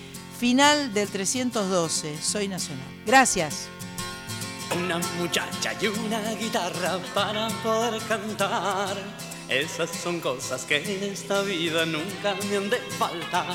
final 0.41 0.95
del 0.95 1.09
312, 1.09 2.17
Soy 2.23 2.49
Nacional. 2.49 2.87
Gracias. 3.07 3.69
Una 4.83 4.99
muchacha 5.19 5.73
y 5.81 5.87
una 5.87 6.21
guitarra 6.35 6.99
para 7.15 7.49
poder 7.63 8.01
cantar. 8.09 8.97
Esas 9.49 9.91
son 9.91 10.19
cosas 10.19 10.65
que 10.65 10.79
en 10.79 11.05
esta 11.05 11.41
vida 11.43 11.87
nunca 11.87 12.35
me 12.49 12.57
han 12.57 12.69
de 12.69 12.79
faltar. 12.99 13.47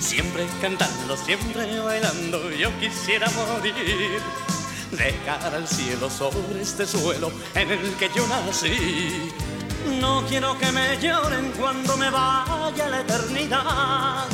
Siempre 0.00 0.46
cantando, 0.60 1.16
siempre 1.16 1.80
bailando, 1.80 2.50
yo 2.52 2.70
quisiera 2.78 3.28
morir. 3.30 4.20
De 4.92 5.16
cara 5.24 5.56
al 5.56 5.66
cielo 5.66 6.08
sobre 6.08 6.62
este 6.62 6.86
suelo 6.86 7.32
en 7.56 7.72
el 7.72 7.94
que 7.96 8.08
yo 8.14 8.24
nací. 8.28 9.32
No 10.00 10.24
quiero 10.28 10.56
que 10.58 10.70
me 10.70 10.96
lloren 11.00 11.52
cuando 11.58 11.96
me 11.96 12.08
vaya 12.08 12.88
la 12.88 13.00
eternidad. 13.00 14.28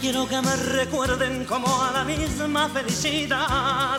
Quiero 0.00 0.26
que 0.26 0.40
me 0.40 0.56
recuerden 0.56 1.44
como 1.44 1.82
a 1.82 1.90
la 1.90 2.04
misma 2.04 2.70
felicidad. 2.70 3.98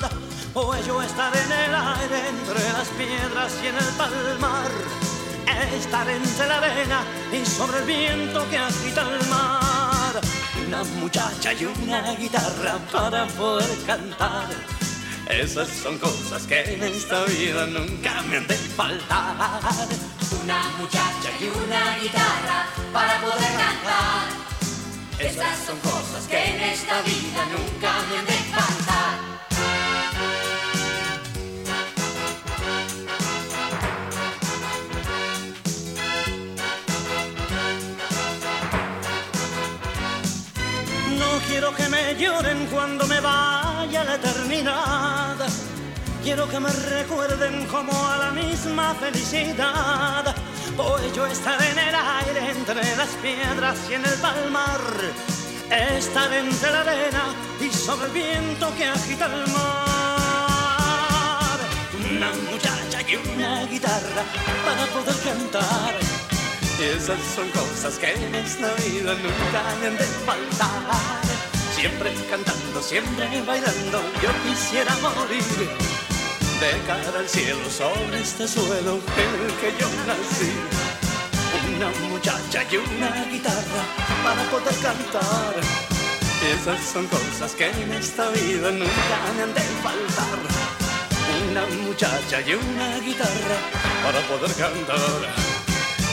O 0.55 0.75
yo 0.77 1.01
estar 1.03 1.31
en 1.35 1.51
el 1.51 1.75
aire 1.75 2.29
entre 2.29 2.73
las 2.73 2.87
piedras 2.89 3.53
y 3.63 3.67
en 3.67 3.75
el 3.75 3.85
palmar. 3.97 5.10
Estar 5.47 6.09
entre 6.09 6.47
la 6.47 6.57
arena 6.57 7.03
y 7.31 7.45
sobre 7.45 7.79
el 7.79 7.85
viento 7.85 8.47
que 8.49 8.57
agita 8.57 9.01
el 9.01 9.27
mar. 9.29 10.21
Una 10.67 10.83
muchacha 10.99 11.53
y 11.53 11.65
una 11.65 12.13
guitarra 12.13 12.77
para 12.91 13.25
poder 13.27 13.69
cantar. 13.85 14.49
Esas 15.27 15.69
son 15.69 15.97
cosas 15.97 16.43
que 16.43 16.61
en 16.73 16.83
esta 16.83 17.23
vida 17.25 17.65
nunca 17.67 18.21
me 18.23 18.37
han 18.37 18.47
de 18.47 18.55
faltar. 18.55 19.71
Una 20.43 20.69
muchacha 20.77 21.29
y 21.39 21.45
una 21.45 21.97
guitarra 21.97 22.67
para 22.91 23.21
poder 23.21 23.51
cantar. 23.57 24.27
Esas 25.19 25.57
son 25.65 25.79
cosas 25.79 26.27
que 26.27 26.43
en 26.43 26.61
esta 26.61 27.01
vida 27.01 27.45
nunca 27.45 27.93
me 28.09 28.17
han 28.17 28.25
de 28.25 28.33
faltar. 28.33 29.30
Que 41.75 41.89
me 41.89 42.15
lloren 42.15 42.67
cuando 42.67 43.05
me 43.07 43.19
vaya 43.19 44.03
la 44.03 44.15
eternidad. 44.15 45.35
Quiero 46.23 46.47
que 46.47 46.59
me 46.59 46.69
recuerden 46.69 47.65
como 47.67 47.91
a 48.07 48.17
la 48.17 48.31
misma 48.31 48.93
felicidad. 48.95 50.35
Hoy 50.77 51.01
yo 51.15 51.25
estaré 51.25 51.71
en 51.71 51.79
el 51.79 51.95
aire 51.95 52.51
entre 52.51 52.95
las 52.95 53.09
piedras 53.21 53.77
y 53.89 53.95
en 53.95 54.05
el 54.05 54.13
palmar. 54.15 54.81
Estar 55.69 56.31
entre 56.33 56.71
la 56.71 56.81
arena 56.81 57.23
y 57.59 57.69
sobre 57.69 58.07
el 58.07 58.11
viento 58.11 58.73
que 58.77 58.85
agita 58.85 59.25
el 59.25 59.47
mar. 59.51 61.59
Una 62.11 62.31
muchacha 62.51 63.01
y 63.07 63.15
una 63.15 63.65
guitarra 63.65 64.23
para 64.65 64.85
poder 64.87 65.15
cantar. 65.23 65.95
Esas 66.79 67.19
son 67.35 67.49
cosas 67.49 67.97
que 67.97 68.13
en 68.13 68.35
esta 68.35 68.73
vida 68.73 69.13
nunca 69.13 69.69
han 69.69 69.97
de 69.97 70.05
faltar. 70.25 71.30
Siempre 71.81 72.13
cantando, 72.29 72.79
siempre 72.79 73.41
bailando, 73.41 74.03
yo 74.21 74.29
quisiera 74.45 74.95
morir. 74.97 75.43
De 76.59 76.79
cara 76.85 77.17
al 77.17 77.27
cielo 77.27 77.67
sobre 77.71 78.21
este 78.21 78.47
suelo 78.47 78.99
en 79.17 79.31
el 79.41 79.51
que 79.59 79.73
yo 79.79 79.89
nací. 80.05 80.51
Una 81.73 81.89
muchacha 82.07 82.63
y 82.71 82.77
una 82.77 83.25
guitarra 83.25 83.83
para 84.23 84.43
poder 84.51 84.75
cantar. 84.75 85.55
Esas 86.53 86.85
son 86.85 87.07
cosas 87.07 87.55
que 87.55 87.71
en 87.71 87.93
esta 87.93 88.29
vida 88.29 88.69
nunca 88.69 89.17
me 89.35 89.41
han 89.41 89.53
de 89.55 89.61
faltar. 89.81 90.37
Una 91.49 91.65
muchacha 91.83 92.41
y 92.41 92.53
una 92.53 92.99
guitarra 92.99 93.57
para 94.03 94.21
poder 94.27 94.53
cantar. 94.53 95.19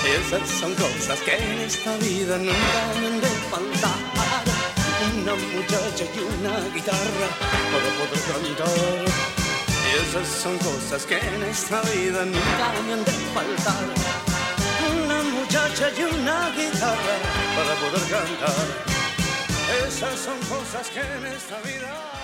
Esas 0.03 0.49
son 0.49 0.75
cosas 0.77 1.21
que 1.21 1.37
en 1.37 1.59
esta 1.61 1.95
vida 1.99 2.39
nunca 2.39 2.81
me 2.99 3.07
han 3.07 3.21
de 3.21 3.29
faltar. 3.51 4.08
Una 5.01 5.35
muchacha 5.35 6.05
y 6.13 6.19
una 6.19 6.59
guitarra 6.75 7.29
para 7.71 7.89
poder 7.99 8.21
cantar. 8.27 9.05
Esas 10.03 10.27
son 10.27 10.59
cosas 10.59 11.07
que 11.07 11.19
en 11.19 11.43
esta 11.45 11.81
vida 11.83 12.25
nunca 12.25 12.73
me 12.85 12.93
han 12.95 13.05
de 13.05 13.13
faltar. 13.33 13.85
Una 14.93 15.23
muchacha 15.23 15.91
y 15.97 16.03
una 16.03 16.51
guitarra 16.51 17.17
para 17.55 17.75
poder 17.77 18.11
cantar. 18.11 18.67
Esas 19.87 20.19
son 20.19 20.39
cosas 20.49 20.89
que 20.91 21.01
en 21.01 21.27
esta 21.27 21.61
vida 21.61 22.18